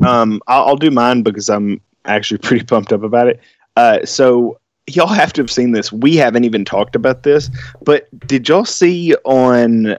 Um, 0.06 0.42
I'll, 0.48 0.66
I'll 0.66 0.76
do 0.76 0.92
mine 0.92 1.24
because 1.24 1.50
I'm 1.50 1.82
actually 2.06 2.38
pretty 2.44 2.66
pumped 2.66 2.92
up 2.92 3.04
about 3.04 3.28
it. 3.28 3.40
Uh, 3.76 4.06
so 4.06 4.60
y'all 4.88 5.08
have 5.08 5.34
to 5.34 5.42
have 5.42 5.52
seen 5.52 5.72
this. 5.72 5.92
We 5.92 6.16
haven't 6.16 6.44
even 6.44 6.66
talked 6.66 6.96
about 6.96 7.24
this, 7.24 7.50
but 7.84 8.08
did 8.28 8.48
y'all 8.50 8.66
see 8.66 9.16
on 9.24 9.98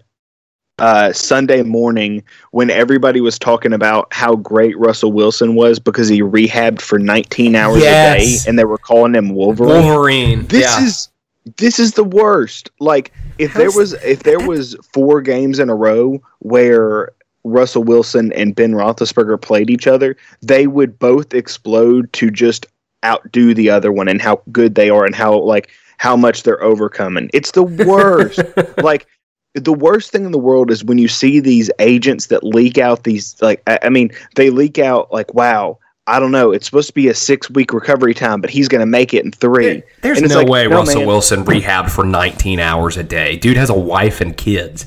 uh, 0.78 1.12
Sunday 1.12 1.62
morning 1.62 2.22
when 2.50 2.70
everybody 2.70 3.20
was 3.20 3.38
talking 3.38 3.72
about 3.72 4.12
how 4.12 4.36
great 4.36 4.76
Russell 4.78 5.12
Wilson 5.12 5.54
was 5.54 5.78
because 5.78 6.08
he 6.08 6.20
rehabbed 6.20 6.80
for 6.80 6.98
19 6.98 7.54
hours 7.54 7.80
yes. 7.80 8.16
a 8.16 8.18
day 8.18 8.48
and 8.48 8.58
they 8.58 8.64
were 8.64 8.78
calling 8.78 9.14
him 9.14 9.30
Wolverine. 9.30 9.84
Wolverine. 9.84 10.46
This 10.46 10.62
yeah. 10.62 10.84
is 10.84 11.08
this 11.56 11.78
is 11.78 11.92
the 11.92 12.04
worst. 12.04 12.70
Like 12.80 13.12
if 13.38 13.52
How's 13.52 13.58
there 13.58 13.70
was 13.70 13.92
if 14.04 14.22
there 14.22 14.40
was 14.40 14.76
four 14.92 15.20
games 15.20 15.58
in 15.58 15.68
a 15.68 15.74
row 15.74 16.22
where 16.40 17.12
Russell 17.44 17.84
Wilson 17.84 18.32
and 18.32 18.54
Ben 18.54 18.72
Roethlisberger 18.72 19.40
played 19.40 19.70
each 19.70 19.86
other, 19.86 20.16
they 20.42 20.66
would 20.66 20.98
both 20.98 21.34
explode 21.34 22.12
to 22.14 22.30
just 22.30 22.66
outdo 23.04 23.52
the 23.52 23.68
other 23.68 23.92
one 23.92 24.08
and 24.08 24.20
how 24.22 24.40
good 24.50 24.74
they 24.74 24.88
are 24.88 25.04
and 25.04 25.14
how 25.14 25.38
like 25.38 25.70
how 25.98 26.16
much 26.16 26.42
they're 26.42 26.62
overcoming. 26.62 27.30
It's 27.32 27.52
the 27.52 27.62
worst. 27.86 28.40
like 28.82 29.06
the 29.54 29.72
worst 29.72 30.10
thing 30.10 30.24
in 30.24 30.32
the 30.32 30.38
world 30.38 30.70
is 30.70 30.84
when 30.84 30.98
you 30.98 31.08
see 31.08 31.38
these 31.38 31.70
agents 31.78 32.26
that 32.26 32.42
leak 32.42 32.78
out 32.78 33.04
these 33.04 33.40
like 33.40 33.62
I, 33.66 33.78
I 33.82 33.88
mean 33.88 34.10
they 34.34 34.50
leak 34.50 34.78
out 34.78 35.12
like 35.12 35.32
wow 35.34 35.78
I 36.06 36.20
don't 36.20 36.32
know. 36.32 36.52
It's 36.52 36.66
supposed 36.66 36.88
to 36.88 36.94
be 36.94 37.08
a 37.08 37.14
six 37.14 37.50
week 37.50 37.72
recovery 37.72 38.14
time, 38.14 38.40
but 38.40 38.50
he's 38.50 38.68
going 38.68 38.80
to 38.80 38.86
make 38.86 39.14
it 39.14 39.24
in 39.24 39.32
three. 39.32 39.82
There's 40.02 40.20
no 40.20 40.38
like, 40.38 40.48
way 40.48 40.66
no, 40.66 40.76
Russell 40.76 41.00
man. 41.00 41.06
Wilson 41.06 41.44
rehabbed 41.44 41.90
for 41.90 42.04
19 42.04 42.60
hours 42.60 42.96
a 42.96 43.02
day. 43.02 43.36
Dude 43.36 43.56
has 43.56 43.70
a 43.70 43.78
wife 43.78 44.20
and 44.20 44.36
kids. 44.36 44.86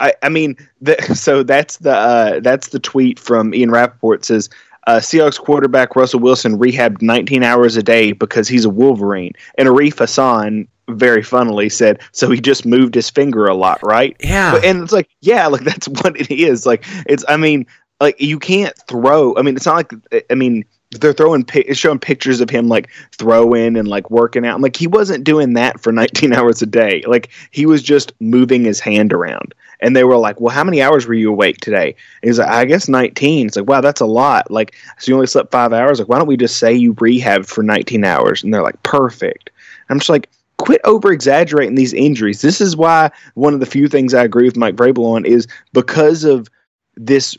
I, 0.00 0.12
I 0.22 0.28
mean, 0.28 0.56
the, 0.80 1.00
so 1.14 1.42
that's 1.42 1.78
the 1.78 1.94
uh, 1.94 2.40
that's 2.40 2.68
the 2.68 2.78
tweet 2.78 3.18
from 3.18 3.54
Ian 3.54 3.70
Rapoport 3.70 4.24
says 4.24 4.50
uh, 4.86 4.98
Seahawks 4.98 5.40
quarterback 5.40 5.96
Russell 5.96 6.20
Wilson 6.20 6.58
rehabbed 6.58 7.00
19 7.00 7.42
hours 7.42 7.76
a 7.76 7.82
day 7.82 8.12
because 8.12 8.48
he's 8.48 8.64
a 8.64 8.70
Wolverine. 8.70 9.32
And 9.56 9.68
Arif 9.68 9.98
Hassan 9.98 10.68
very 10.88 11.22
funnily 11.22 11.70
said, 11.70 12.00
"So 12.12 12.30
he 12.30 12.40
just 12.40 12.66
moved 12.66 12.94
his 12.94 13.08
finger 13.08 13.46
a 13.46 13.54
lot, 13.54 13.82
right?" 13.82 14.14
Yeah, 14.20 14.52
but, 14.52 14.64
and 14.64 14.82
it's 14.82 14.92
like, 14.92 15.08
yeah, 15.20 15.46
like 15.46 15.64
that's 15.64 15.88
what 15.88 16.20
it 16.20 16.30
is. 16.30 16.66
Like 16.66 16.84
it's, 17.06 17.24
I 17.28 17.36
mean, 17.36 17.66
like 18.00 18.20
you 18.20 18.38
can't 18.38 18.76
throw. 18.88 19.36
I 19.36 19.42
mean, 19.42 19.56
it's 19.56 19.66
not 19.66 19.76
like 19.76 19.92
I 20.30 20.34
mean 20.34 20.64
they're 21.00 21.12
throwing 21.12 21.44
showing 21.72 21.98
pictures 21.98 22.40
of 22.40 22.48
him 22.50 22.68
like 22.68 22.88
throwing 23.12 23.76
and 23.76 23.88
like 23.88 24.10
working 24.10 24.46
out. 24.46 24.54
I'm 24.54 24.62
like 24.62 24.76
he 24.76 24.86
wasn't 24.86 25.24
doing 25.24 25.54
that 25.54 25.80
for 25.80 25.92
19 25.92 26.32
hours 26.32 26.62
a 26.62 26.66
day. 26.66 27.02
Like 27.06 27.30
he 27.50 27.66
was 27.66 27.82
just 27.82 28.12
moving 28.20 28.64
his 28.64 28.80
hand 28.80 29.12
around. 29.12 29.54
And 29.80 29.94
they 29.94 30.04
were 30.04 30.16
like, 30.16 30.40
"Well, 30.40 30.54
how 30.54 30.64
many 30.64 30.80
hours 30.80 31.06
were 31.06 31.14
you 31.14 31.30
awake 31.30 31.58
today?" 31.58 31.94
And 32.22 32.28
he's 32.28 32.38
like, 32.38 32.48
"I 32.48 32.64
guess 32.64 32.88
19." 32.88 33.48
It's 33.48 33.56
like, 33.56 33.68
"Wow, 33.68 33.82
that's 33.82 34.00
a 34.00 34.06
lot." 34.06 34.50
Like, 34.50 34.74
so 34.98 35.10
you 35.10 35.14
only 35.14 35.26
slept 35.26 35.50
five 35.50 35.72
hours. 35.72 35.98
Like, 35.98 36.08
why 36.08 36.16
don't 36.16 36.28
we 36.28 36.36
just 36.36 36.56
say 36.56 36.72
you 36.72 36.96
rehab 36.98 37.44
for 37.44 37.62
19 37.62 38.04
hours? 38.04 38.42
And 38.42 38.54
they're 38.54 38.62
like, 38.62 38.82
"Perfect." 38.82 39.50
I'm 39.90 39.98
just 39.98 40.08
like, 40.08 40.30
quit 40.58 40.80
over 40.84 41.12
exaggerating 41.12 41.74
these 41.74 41.92
injuries. 41.92 42.40
This 42.40 42.60
is 42.60 42.76
why 42.76 43.10
one 43.34 43.52
of 43.52 43.60
the 43.60 43.66
few 43.66 43.88
things 43.88 44.14
I 44.14 44.24
agree 44.24 44.44
with 44.44 44.56
Mike 44.56 44.76
Vrabel 44.76 45.14
on 45.16 45.26
is 45.26 45.46
because 45.72 46.24
of 46.24 46.48
this 46.96 47.36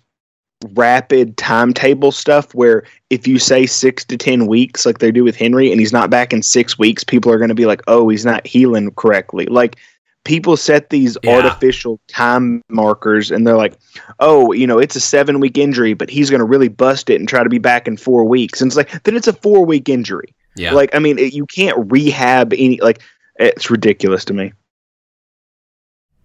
rapid 0.74 1.38
timetable 1.38 2.12
stuff 2.12 2.54
where 2.56 2.84
if 3.10 3.28
you 3.28 3.38
say 3.40 3.66
six 3.66 4.04
to 4.06 4.18
ten 4.18 4.48
weeks 4.48 4.86
like 4.86 5.00
they 5.00 5.12
do 5.12 5.24
with 5.24 5.36
Henry 5.36 5.72
and 5.72 5.80
he's 5.80 5.94
not 5.94 6.10
back 6.10 6.34
in 6.34 6.42
six 6.42 6.78
weeks, 6.80 7.04
people 7.04 7.32
are 7.32 7.38
going 7.38 7.50
to 7.50 7.56
be 7.56 7.66
like, 7.66 7.82
"Oh, 7.88 8.10
he's 8.10 8.26
not 8.26 8.46
healing 8.48 8.92
correctly." 8.92 9.46
Like 9.48 9.78
people 10.24 10.58
set 10.58 10.90
these 10.90 11.18
Yeah. 11.24 11.36
artificial 11.36 12.00
time 12.08 12.62
markers 12.70 13.30
and 13.32 13.46
they're 13.46 13.58
like, 13.58 13.78
"Oh, 14.20 14.52
you 14.54 14.66
know, 14.66 14.80
it's 14.80 14.96
a 14.96 15.00
seven 15.02 15.40
week 15.40 15.58
injury, 15.58 15.94
but 15.94 16.10
he's 16.10 16.30
going 16.30 16.40
to 16.40 16.46
really 16.46 16.70
bust 16.70 17.10
it 17.10 17.20
and 17.20 17.30
try 17.30 17.44
to 17.44 17.50
be 17.50 17.60
back 17.60 17.88
in 17.88 17.96
four 17.98 18.24
weeks." 18.26 18.60
And 18.62 18.70
it's 18.70 18.78
like, 18.78 19.04
then 19.04 19.16
it's 19.16 19.28
a 19.28 19.34
four 19.34 19.66
week 19.66 19.88
injury. 19.90 20.34
Yeah. 20.56 20.72
Like, 20.74 20.96
I 20.96 21.00
mean, 21.00 21.20
it, 21.20 21.34
you 21.34 21.46
can't 21.46 21.92
rehab 21.92 22.54
any. 22.54 22.80
Like, 22.82 23.02
it's 23.38 23.70
ridiculous 23.70 24.24
to 24.26 24.34
me. 24.34 24.54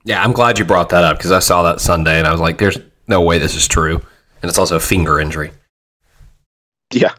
yeah, 0.05 0.23
I'm 0.23 0.33
glad 0.33 0.59
you 0.59 0.65
brought 0.65 0.89
that 0.91 1.05
up 1.05 1.19
because 1.19 1.33
I 1.33 1.41
saw 1.41 1.63
that 1.65 1.81
Sunday 1.81 2.17
and 2.19 2.27
I 2.27 2.33
was 2.33 2.41
like, 2.41 2.59
there's 2.59 2.79
no 3.07 3.21
way 3.21 3.39
this 3.39 3.55
is 3.55 3.67
true. 3.69 4.01
And 4.43 4.49
it's 4.49 4.59
also 4.59 4.77
a 4.77 4.81
finger 4.81 5.21
injury. 5.21 5.53
Yeah. 6.93 7.13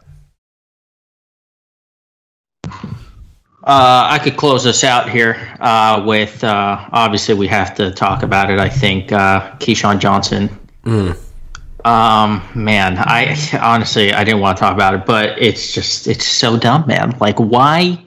Uh, 3.64 4.08
I 4.10 4.18
could 4.18 4.36
close 4.36 4.66
us 4.66 4.82
out 4.82 5.08
here 5.08 5.56
uh, 5.60 6.02
with 6.04 6.42
uh, 6.42 6.84
obviously 6.90 7.34
we 7.34 7.46
have 7.46 7.74
to 7.76 7.92
talk 7.92 8.24
about 8.24 8.50
it. 8.50 8.58
I 8.58 8.68
think 8.68 9.12
uh, 9.12 9.52
Keyshawn 9.58 10.00
Johnson. 10.00 10.50
Mm. 10.84 11.16
Um, 11.84 12.42
man, 12.56 12.96
I 12.98 13.36
honestly 13.60 14.12
I 14.12 14.24
didn't 14.24 14.40
want 14.40 14.56
to 14.56 14.60
talk 14.60 14.74
about 14.74 14.94
it, 14.94 15.06
but 15.06 15.40
it's 15.40 15.72
just 15.72 16.08
it's 16.08 16.26
so 16.26 16.56
dumb, 16.56 16.86
man. 16.88 17.16
Like 17.20 17.38
why 17.38 18.04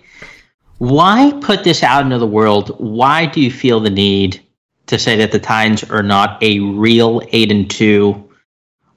why 0.79 1.31
put 1.41 1.63
this 1.63 1.83
out 1.83 2.03
into 2.03 2.17
the 2.17 2.27
world? 2.27 2.75
Why 2.79 3.25
do 3.25 3.39
you 3.39 3.49
feel 3.49 3.79
the 3.79 3.89
need 3.89 4.41
to 4.87 4.99
say 4.99 5.15
that 5.15 5.31
the 5.31 5.39
Titans 5.39 5.83
are 5.85 6.03
not 6.03 6.41
a 6.43 6.59
real 6.59 7.21
eight 7.31 7.49
and 7.49 7.69
two, 7.69 8.24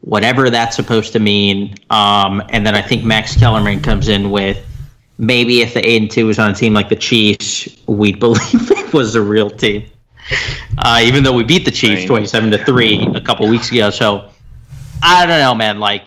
whatever 0.01 0.51
that's 0.51 0.77
supposed 0.77 1.13
to 1.13 1.21
mean? 1.21 1.75
Um, 1.91 2.43
and 2.51 2.67
then 2.67 2.75
I 2.75 2.83
think 2.83 3.05
Max 3.05 3.37
Kellerman 3.37 3.81
comes 3.81 4.09
in 4.09 4.31
with 4.31 4.65
maybe 5.19 5.61
if 5.61 5.75
the 5.75 5.87
eight 5.87 6.03
and 6.03 6.11
two 6.11 6.27
was 6.27 6.39
on 6.39 6.51
a 6.51 6.55
team 6.55 6.73
like 6.73 6.89
the 6.89 6.97
Chiefs, 6.97 7.69
we'd 7.87 8.19
believe 8.21 8.71
it 8.71 8.93
was 8.93 9.15
a 9.15 9.23
real 9.23 9.51
team. 9.51 9.85
Uh, 10.79 11.01
even 11.03 11.25
though 11.25 11.33
we 11.33 11.43
beat 11.43 11.65
the 11.65 11.71
Chiefs 11.71 12.05
twenty-seven 12.05 12.51
to 12.51 12.63
three 12.65 13.07
a 13.15 13.21
couple 13.21 13.49
weeks 13.49 13.71
ago, 13.71 13.89
so 13.91 14.31
I 15.03 15.27
don't 15.27 15.41
know, 15.41 15.55
man. 15.55 15.81
Like, 15.81 16.05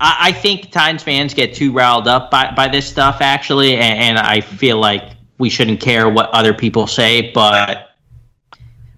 I, 0.00 0.16
I 0.20 0.32
think 0.32 0.70
Titans 0.70 1.02
fans 1.02 1.34
get 1.34 1.54
too 1.54 1.72
riled 1.72 2.08
up 2.08 2.30
by, 2.30 2.52
by 2.54 2.68
this 2.68 2.86
stuff, 2.86 3.18
actually, 3.20 3.76
and, 3.76 3.98
and 3.98 4.18
I 4.18 4.40
feel 4.40 4.78
like 4.78 5.04
we 5.38 5.50
shouldn't 5.50 5.80
care 5.80 6.08
what 6.08 6.30
other 6.30 6.54
people 6.54 6.86
say. 6.86 7.30
But 7.32 7.93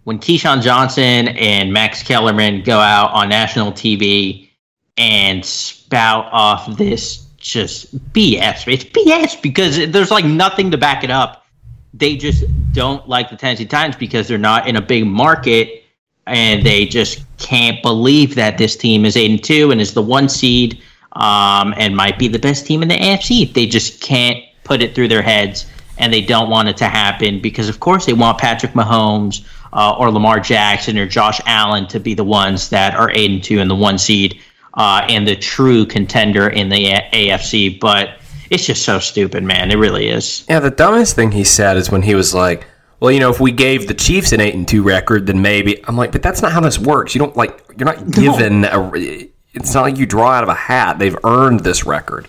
when 0.06 0.20
Keyshawn 0.20 0.62
Johnson 0.62 1.26
and 1.26 1.72
Max 1.72 2.00
Kellerman 2.00 2.62
go 2.62 2.78
out 2.78 3.10
on 3.10 3.28
national 3.28 3.72
TV 3.72 4.48
and 4.96 5.44
spout 5.44 6.28
off 6.30 6.76
this 6.76 7.26
just 7.38 7.92
BS, 8.12 8.72
it's 8.72 8.84
BS 8.84 9.42
because 9.42 9.90
there's 9.90 10.12
like 10.12 10.24
nothing 10.24 10.70
to 10.70 10.78
back 10.78 11.02
it 11.02 11.10
up. 11.10 11.44
They 11.92 12.16
just 12.16 12.44
don't 12.72 13.08
like 13.08 13.30
the 13.30 13.36
Tennessee 13.36 13.66
Titans 13.66 13.96
because 13.96 14.28
they're 14.28 14.38
not 14.38 14.68
in 14.68 14.76
a 14.76 14.80
big 14.80 15.04
market 15.08 15.82
and 16.28 16.64
they 16.64 16.86
just 16.86 17.24
can't 17.38 17.82
believe 17.82 18.36
that 18.36 18.58
this 18.58 18.76
team 18.76 19.04
is 19.04 19.16
eight 19.16 19.32
and 19.32 19.42
two 19.42 19.72
and 19.72 19.80
is 19.80 19.92
the 19.92 20.02
one 20.02 20.28
seed 20.28 20.80
um, 21.14 21.74
and 21.78 21.96
might 21.96 22.16
be 22.16 22.28
the 22.28 22.38
best 22.38 22.64
team 22.64 22.80
in 22.80 22.86
the 22.86 22.96
AFC. 22.96 23.52
They 23.52 23.66
just 23.66 24.00
can't 24.00 24.38
put 24.62 24.82
it 24.82 24.94
through 24.94 25.08
their 25.08 25.22
heads, 25.22 25.66
and 25.98 26.12
they 26.12 26.20
don't 26.20 26.48
want 26.48 26.68
it 26.68 26.76
to 26.76 26.86
happen 26.86 27.40
because, 27.40 27.68
of 27.68 27.80
course, 27.80 28.06
they 28.06 28.12
want 28.12 28.38
Patrick 28.38 28.72
Mahomes 28.72 29.44
uh, 29.72 29.96
or 29.98 30.10
Lamar 30.10 30.40
Jackson 30.40 30.98
or 30.98 31.06
Josh 31.06 31.40
Allen 31.46 31.86
to 31.88 32.00
be 32.00 32.14
the 32.14 32.24
ones 32.24 32.68
that 32.70 32.94
are 32.94 33.10
eight 33.10 33.30
and 33.30 33.42
two 33.42 33.60
and 33.60 33.70
the 33.70 33.74
one 33.74 33.98
seed 33.98 34.40
uh, 34.74 35.04
and 35.08 35.26
the 35.26 35.36
true 35.36 35.86
contender 35.86 36.48
in 36.48 36.68
the 36.68 36.86
A- 36.92 37.10
AFC. 37.12 37.80
But 37.80 38.18
it's 38.50 38.66
just 38.66 38.84
so 38.84 38.98
stupid, 38.98 39.42
man. 39.42 39.70
It 39.70 39.76
really 39.76 40.08
is. 40.08 40.44
Yeah, 40.48 40.60
the 40.60 40.70
dumbest 40.70 41.16
thing 41.16 41.32
he 41.32 41.44
said 41.44 41.76
is 41.76 41.90
when 41.90 42.02
he 42.02 42.14
was 42.14 42.34
like, 42.34 42.66
"Well, 43.00 43.10
you 43.10 43.20
know, 43.20 43.30
if 43.30 43.40
we 43.40 43.52
gave 43.52 43.88
the 43.88 43.94
Chiefs 43.94 44.32
an 44.32 44.40
eight 44.40 44.54
and 44.54 44.66
two 44.66 44.82
record, 44.82 45.26
then 45.26 45.42
maybe." 45.42 45.82
I'm 45.88 45.96
like, 45.96 46.12
"But 46.12 46.22
that's 46.22 46.42
not 46.42 46.52
how 46.52 46.60
this 46.60 46.78
works. 46.78 47.14
You 47.14 47.18
don't 47.20 47.36
like. 47.36 47.64
You're 47.76 47.86
not 47.86 48.10
given 48.10 48.64
a. 48.64 49.28
It's 49.54 49.74
not 49.74 49.82
like 49.82 49.98
you 49.98 50.06
draw 50.06 50.30
out 50.30 50.42
of 50.42 50.50
a 50.50 50.54
hat. 50.54 50.98
They've 50.98 51.16
earned 51.24 51.60
this 51.60 51.86
record. 51.86 52.28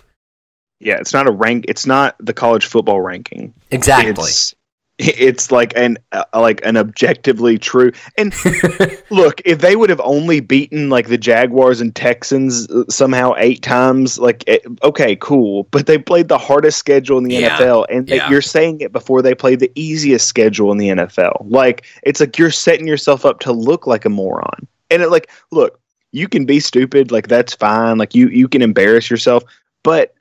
Yeah, 0.80 0.96
it's 0.96 1.14
not 1.14 1.28
a 1.28 1.32
rank. 1.32 1.66
It's 1.68 1.86
not 1.86 2.16
the 2.20 2.34
college 2.34 2.66
football 2.66 3.02
ranking. 3.02 3.54
Exactly. 3.72 4.12
It's 4.12 4.56
it's 5.00 5.52
like 5.52 5.74
an 5.76 5.98
uh, 6.12 6.24
like 6.34 6.60
an 6.66 6.76
objectively 6.76 7.58
true. 7.60 7.92
And 8.18 8.34
look, 9.12 9.42
if 9.46 9.60
they 9.60 9.76
would 9.76 9.90
have 9.92 10.02
only 10.04 10.40
beaten 10.40 10.90
like 10.90 11.08
the 11.08 11.18
Jaguars 11.20 11.80
and 11.82 11.96
Texans 11.96 12.68
uh, 12.72 12.84
somehow 12.90 13.34
eight 13.38 13.62
times, 13.62 14.18
like 14.18 14.44
eh, 14.48 14.58
okay, 14.84 15.16
cool. 15.18 15.64
But 15.72 15.86
they 15.86 15.98
played 16.00 16.30
the 16.30 16.38
hardest 16.40 16.80
schedule 16.80 17.18
in 17.20 17.26
the 17.26 17.36
Yeah. 17.36 17.58
NFL, 17.60 17.86
and 17.90 18.08
they- 18.08 18.28
you're 18.28 18.42
saying 18.42 18.82
it 18.82 18.92
before 18.92 19.22
they 19.22 19.36
played 19.36 19.60
the 19.60 19.72
easiest 19.76 20.28
schedule 20.28 20.72
in 20.72 20.78
the 20.80 20.90
NFL. 20.90 21.46
Like 21.48 21.86
it's 22.04 22.20
like 22.20 22.38
you're 22.40 22.50
setting 22.52 22.88
yourself 22.88 23.24
up 23.26 23.40
to 23.42 23.52
look 23.52 23.86
like 23.86 24.04
a 24.06 24.10
moron. 24.10 24.68
And 24.90 25.02
it 25.04 25.10
like 25.10 25.30
look, 25.52 25.80
you 26.12 26.28
can 26.28 26.46
be 26.46 26.60
stupid, 26.60 27.12
like 27.12 27.28
that's 27.28 27.54
fine. 27.54 27.98
Like 28.00 28.16
you 28.16 28.30
you 28.30 28.48
can 28.48 28.62
embarrass 28.64 29.12
yourself, 29.12 29.44
but 29.84 30.16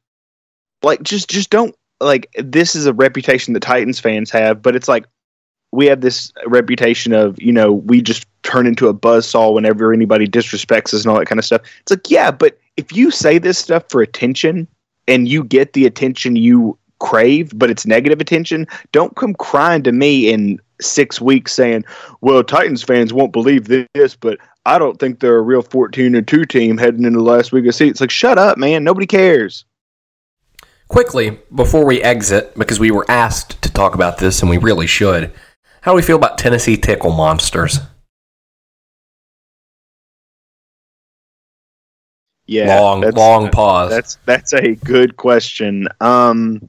like 0.82 1.02
just 1.02 1.30
just 1.30 1.48
don't 1.48 1.74
like 2.00 2.28
this 2.38 2.74
is 2.74 2.86
a 2.86 2.92
reputation 2.92 3.54
that 3.54 3.60
Titans 3.60 4.00
fans 4.00 4.30
have, 4.30 4.62
but 4.62 4.76
it's 4.76 4.88
like 4.88 5.06
we 5.72 5.86
have 5.86 6.00
this 6.00 6.32
reputation 6.46 7.12
of, 7.12 7.40
you 7.40 7.52
know, 7.52 7.72
we 7.72 8.00
just 8.00 8.26
turn 8.42 8.66
into 8.66 8.88
a 8.88 8.94
buzzsaw 8.94 9.52
whenever 9.52 9.92
anybody 9.92 10.26
disrespects 10.26 10.94
us 10.94 11.02
and 11.02 11.06
all 11.06 11.18
that 11.18 11.26
kind 11.26 11.38
of 11.38 11.44
stuff. 11.44 11.62
It's 11.80 11.90
like, 11.90 12.10
yeah, 12.10 12.30
but 12.30 12.58
if 12.76 12.94
you 12.94 13.10
say 13.10 13.38
this 13.38 13.58
stuff 13.58 13.84
for 13.88 14.00
attention 14.00 14.68
and 15.08 15.28
you 15.28 15.44
get 15.44 15.72
the 15.72 15.86
attention 15.86 16.36
you 16.36 16.78
crave, 16.98 17.52
but 17.54 17.70
it's 17.70 17.86
negative 17.86 18.20
attention, 18.20 18.66
don't 18.92 19.16
come 19.16 19.34
crying 19.34 19.82
to 19.82 19.92
me 19.92 20.30
in 20.32 20.60
six 20.80 21.20
weeks 21.20 21.52
saying, 21.52 21.84
Well, 22.20 22.44
Titans 22.44 22.82
fans 22.82 23.12
won't 23.12 23.32
believe 23.32 23.68
this, 23.68 24.16
but 24.16 24.38
I 24.64 24.78
don't 24.78 24.98
think 24.98 25.20
they're 25.20 25.36
a 25.36 25.42
real 25.42 25.62
fourteen 25.62 26.16
or 26.16 26.22
two 26.22 26.44
team 26.44 26.76
heading 26.76 27.04
into 27.04 27.18
the 27.18 27.24
last 27.24 27.52
week 27.52 27.62
of 27.62 27.66
the 27.66 27.72
season. 27.72 27.90
It's 27.90 28.00
like, 28.00 28.10
shut 28.10 28.38
up, 28.38 28.58
man. 28.58 28.84
Nobody 28.84 29.06
cares. 29.06 29.64
Quickly 30.88 31.38
before 31.54 31.84
we 31.84 32.02
exit, 32.02 32.54
because 32.56 32.78
we 32.78 32.90
were 32.90 33.04
asked 33.10 33.60
to 33.62 33.72
talk 33.72 33.94
about 33.94 34.18
this, 34.18 34.40
and 34.40 34.48
we 34.50 34.58
really 34.58 34.86
should. 34.86 35.32
How 35.82 35.92
do 35.92 35.96
we 35.96 36.02
feel 36.02 36.16
about 36.16 36.38
Tennessee 36.38 36.76
Tickle 36.76 37.12
Monsters? 37.12 37.78
Yeah, 42.46 42.80
long, 42.80 43.00
that's- 43.00 43.16
long 43.16 43.50
pause. 43.50 43.90
That's 43.90 44.18
that's 44.24 44.52
a 44.52 44.76
good 44.76 45.16
question. 45.16 45.88
Um, 46.00 46.68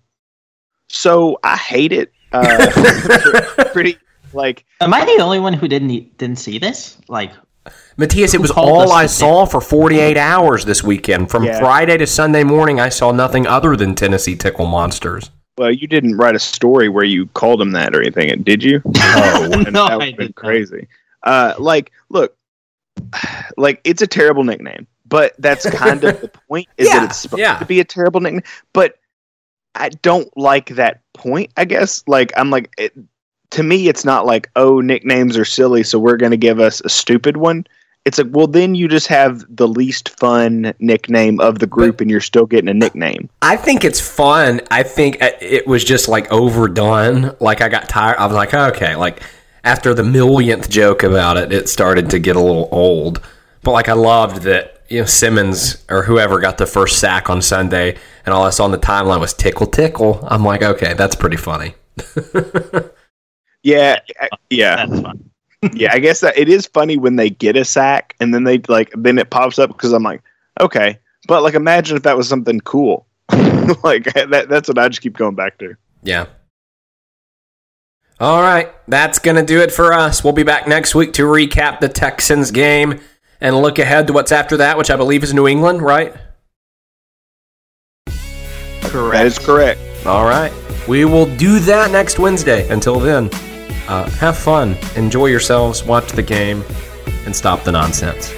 so 0.90 1.40
I 1.44 1.56
hate 1.56 1.94
it. 1.94 2.12
Uh, 2.32 3.64
pretty 3.74 3.98
like 4.34 4.66
Am 4.82 4.94
I 4.94 5.06
the 5.06 5.22
only 5.22 5.40
one 5.40 5.54
who 5.54 5.68
didn't 5.68 6.18
didn't 6.18 6.40
see 6.40 6.58
this? 6.58 6.98
Like, 7.08 7.32
Matthias, 7.98 8.34
it 8.34 8.42
was 8.42 8.52
all 8.52 8.92
I 8.92 9.06
saw 9.08 9.46
for 9.46 9.60
48 9.62 10.18
hours 10.18 10.66
this 10.66 10.84
weekend. 10.84 11.30
From 11.32 11.44
Yeah. 11.44 11.60
Friday 11.60 11.98
to 11.98 12.08
Sunday 12.08 12.44
morning, 12.44 12.80
I 12.80 12.90
saw 12.90 13.12
nothing 13.12 13.48
other 13.48 13.76
than 13.76 13.96
Tennessee 13.96 14.36
Tickle 14.36 14.66
Monsters. 14.68 15.32
well, 15.58 15.72
you 15.72 15.88
didn't 15.88 16.16
write 16.18 16.36
a 16.36 16.40
story 16.40 16.88
where 16.90 17.04
you 17.04 17.26
called 17.28 17.60
them 17.60 17.72
that 17.72 17.96
or 17.96 18.02
anything, 18.02 18.44
did 18.44 18.64
you? 18.64 18.82
Oh, 18.98 19.50
and 19.52 19.74
No, 19.74 19.86
that 19.86 19.92
I 19.92 19.98
would 19.98 20.08
have 20.10 20.18
been 20.18 20.28
did 20.28 20.36
not. 20.36 20.36
crazy. 20.36 20.88
Uh, 21.24 21.54
like, 21.58 21.92
look, 22.10 22.36
like 23.58 23.82
it's 23.84 24.02
a 24.02 24.08
terrible 24.08 24.44
nickname, 24.44 24.86
but 25.08 25.34
that's 25.40 25.68
kind 25.70 26.04
of 26.04 26.22
the 26.22 26.28
point. 26.50 26.68
Is 26.78 26.88
Yeah, 26.88 27.00
that 27.00 27.10
it's 27.10 27.18
supposed 27.18 27.40
yeah. 27.42 27.58
to 27.60 27.66
be 27.66 27.80
a 27.80 27.84
terrible 27.86 28.20
nickname? 28.22 28.44
But 28.74 28.96
I 29.76 29.90
don't 29.90 30.30
like 30.38 30.70
that 30.76 31.02
point. 31.14 31.52
I 31.58 31.66
guess 31.66 32.04
like 32.08 32.32
I'm 32.38 32.50
like 32.50 32.72
it, 32.78 32.94
to 33.52 33.64
me, 33.64 33.88
it's 33.88 34.06
not 34.06 34.26
like 34.26 34.50
oh 34.56 34.82
nicknames 34.82 35.38
are 35.38 35.46
silly, 35.46 35.84
so 35.84 36.00
we're 36.00 36.18
going 36.18 36.32
to 36.32 36.38
give 36.38 36.60
us 36.60 36.82
a 36.82 36.90
stupid 36.90 37.38
one. 37.38 37.66
It's 38.06 38.18
like 38.18 38.28
well, 38.32 38.48
then 38.48 38.76
you 38.76 38.88
just 38.88 39.08
have 39.08 39.44
the 39.50 39.68
least 39.68 40.18
fun 40.18 40.74
nickname 40.80 41.40
of 41.40 41.60
the 41.60 41.68
group, 41.68 42.02
and 42.02 42.10
you're 42.10 42.22
still 42.22 42.46
getting 42.46 42.70
a 42.70 42.74
nickname. 42.74 43.30
I 43.42 43.58
think 43.58 43.84
it's 43.84 44.00
fun. 44.00 44.62
I 44.72 44.84
think 44.84 45.18
it 45.22 45.68
was 45.68 45.84
just 45.84 46.08
like 46.08 46.32
overdone. 46.32 47.36
Like 47.40 47.62
I 47.62 47.70
got 47.70 47.90
tired. 47.90 48.18
I 48.18 48.26
was 48.26 48.36
like, 48.36 48.54
okay, 48.54 48.96
like 48.96 49.22
after 49.64 49.94
the 49.94 50.04
millionth 50.04 50.70
joke 50.70 51.04
about 51.04 51.38
it, 51.38 51.52
it 51.52 51.68
started 51.68 52.10
to 52.12 52.20
get 52.20 52.36
a 52.36 52.42
little 52.42 52.70
old. 52.72 53.22
But 53.64 53.72
like 53.72 53.90
I 53.90 53.94
loved 53.94 54.44
that 54.44 54.82
you 54.90 55.02
know 55.02 55.06
Simmons 55.06 55.84
or 55.90 56.04
whoever 56.04 56.40
got 56.40 56.58
the 56.58 56.66
first 56.66 57.00
sack 57.00 57.30
on 57.30 57.42
Sunday, 57.42 57.98
and 58.26 58.34
all 58.34 58.44
I 58.44 58.50
saw 58.52 58.66
on 58.66 58.72
the 58.72 58.78
timeline 58.78 59.20
was 59.20 59.34
tickle 59.34 59.68
tickle. 59.68 60.26
I'm 60.30 60.44
like, 60.44 60.62
okay, 60.62 60.94
that's 60.94 61.16
pretty 61.16 61.38
funny. 61.38 61.76
Yeah, 63.64 64.00
I- 64.20 64.30
yeah. 64.50 64.86
that's 64.86 65.02
fun. 65.02 65.30
yeah, 65.74 65.92
I 65.92 66.00
guess 66.00 66.20
that 66.20 66.38
it 66.38 66.50
is 66.50 66.68
funny 66.68 66.98
when 66.98 67.16
they 67.16 67.30
get 67.32 67.56
a 67.56 67.66
sack 67.66 68.16
and 68.20 68.34
then 68.34 68.44
they 68.44 68.60
like 68.68 68.92
then 68.96 69.18
it 69.18 69.30
pops 69.32 69.58
up 69.58 69.70
because 69.70 69.92
I'm 69.92 70.04
like, 70.04 70.22
okay, 70.60 71.00
but 71.28 71.42
like 71.42 71.56
imagine 71.56 71.98
if 71.98 72.04
that 72.04 72.16
was 72.16 72.30
something 72.30 72.60
cool. 72.62 73.08
like 73.84 74.04
that, 74.14 74.48
that's 74.50 74.68
what 74.68 74.78
I 74.78 74.88
just 74.88 75.02
keep 75.02 75.18
going 75.18 75.36
back 75.36 75.58
to. 75.60 75.76
Yeah. 76.04 76.28
All 78.20 78.42
right, 78.42 78.72
that's 78.88 79.20
going 79.20 79.36
to 79.36 79.44
do 79.44 79.62
it 79.62 79.72
for 79.72 79.94
us. 79.94 80.24
We'll 80.24 80.34
be 80.34 80.42
back 80.44 80.68
next 80.68 80.96
week 80.96 81.14
to 81.14 81.24
recap 81.24 81.80
the 81.80 81.90
Texans 81.90 82.50
game 82.50 83.00
and 83.40 83.56
look 83.56 83.78
ahead 83.78 84.08
to 84.08 84.14
what's 84.14 84.32
after 84.32 84.58
that, 84.58 84.76
which 84.76 84.90
I 84.90 84.96
believe 84.96 85.24
is 85.24 85.36
New 85.36 85.48
England, 85.48 85.84
right? 85.84 86.16
Correct. 88.82 89.14
That 89.14 89.26
is 89.28 89.38
correct. 89.38 89.80
All 90.08 90.26
right. 90.26 90.52
We 90.88 91.04
will 91.04 91.26
do 91.36 91.60
that 91.60 91.92
next 91.92 92.18
Wednesday. 92.18 92.68
Until 92.70 93.00
then, 93.00 93.30
uh, 93.90 94.10
have 94.12 94.38
fun, 94.38 94.78
enjoy 94.96 95.26
yourselves, 95.28 95.84
watch 95.84 96.14
the 96.14 96.24
game, 96.24 96.64
and 97.26 97.36
stop 97.36 97.64
the 97.64 97.74
nonsense. 97.74 98.34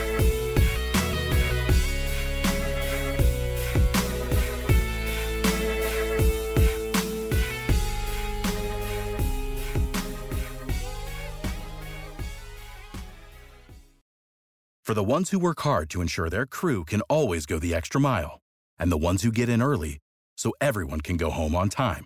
For 14.84 14.95
the 14.95 15.03
ones 15.03 15.30
who 15.30 15.38
work 15.38 15.59
hard 15.61 15.91
to 15.91 16.01
ensure 16.01 16.31
their 16.31 16.47
crew 16.47 16.84
can 16.84 17.01
always 17.01 17.45
go 17.45 17.59
the 17.59 17.76
extra 17.76 18.01
mile, 18.01 18.41
and 18.80 18.91
the 18.91 18.97
ones 18.97 19.21
who 19.21 19.31
get 19.31 19.47
in 19.47 19.61
early 19.61 19.99
so 20.35 20.51
everyone 20.59 21.01
can 21.01 21.15
go 21.15 21.30
home 21.30 21.53
on 21.53 21.69
time, 21.69 22.05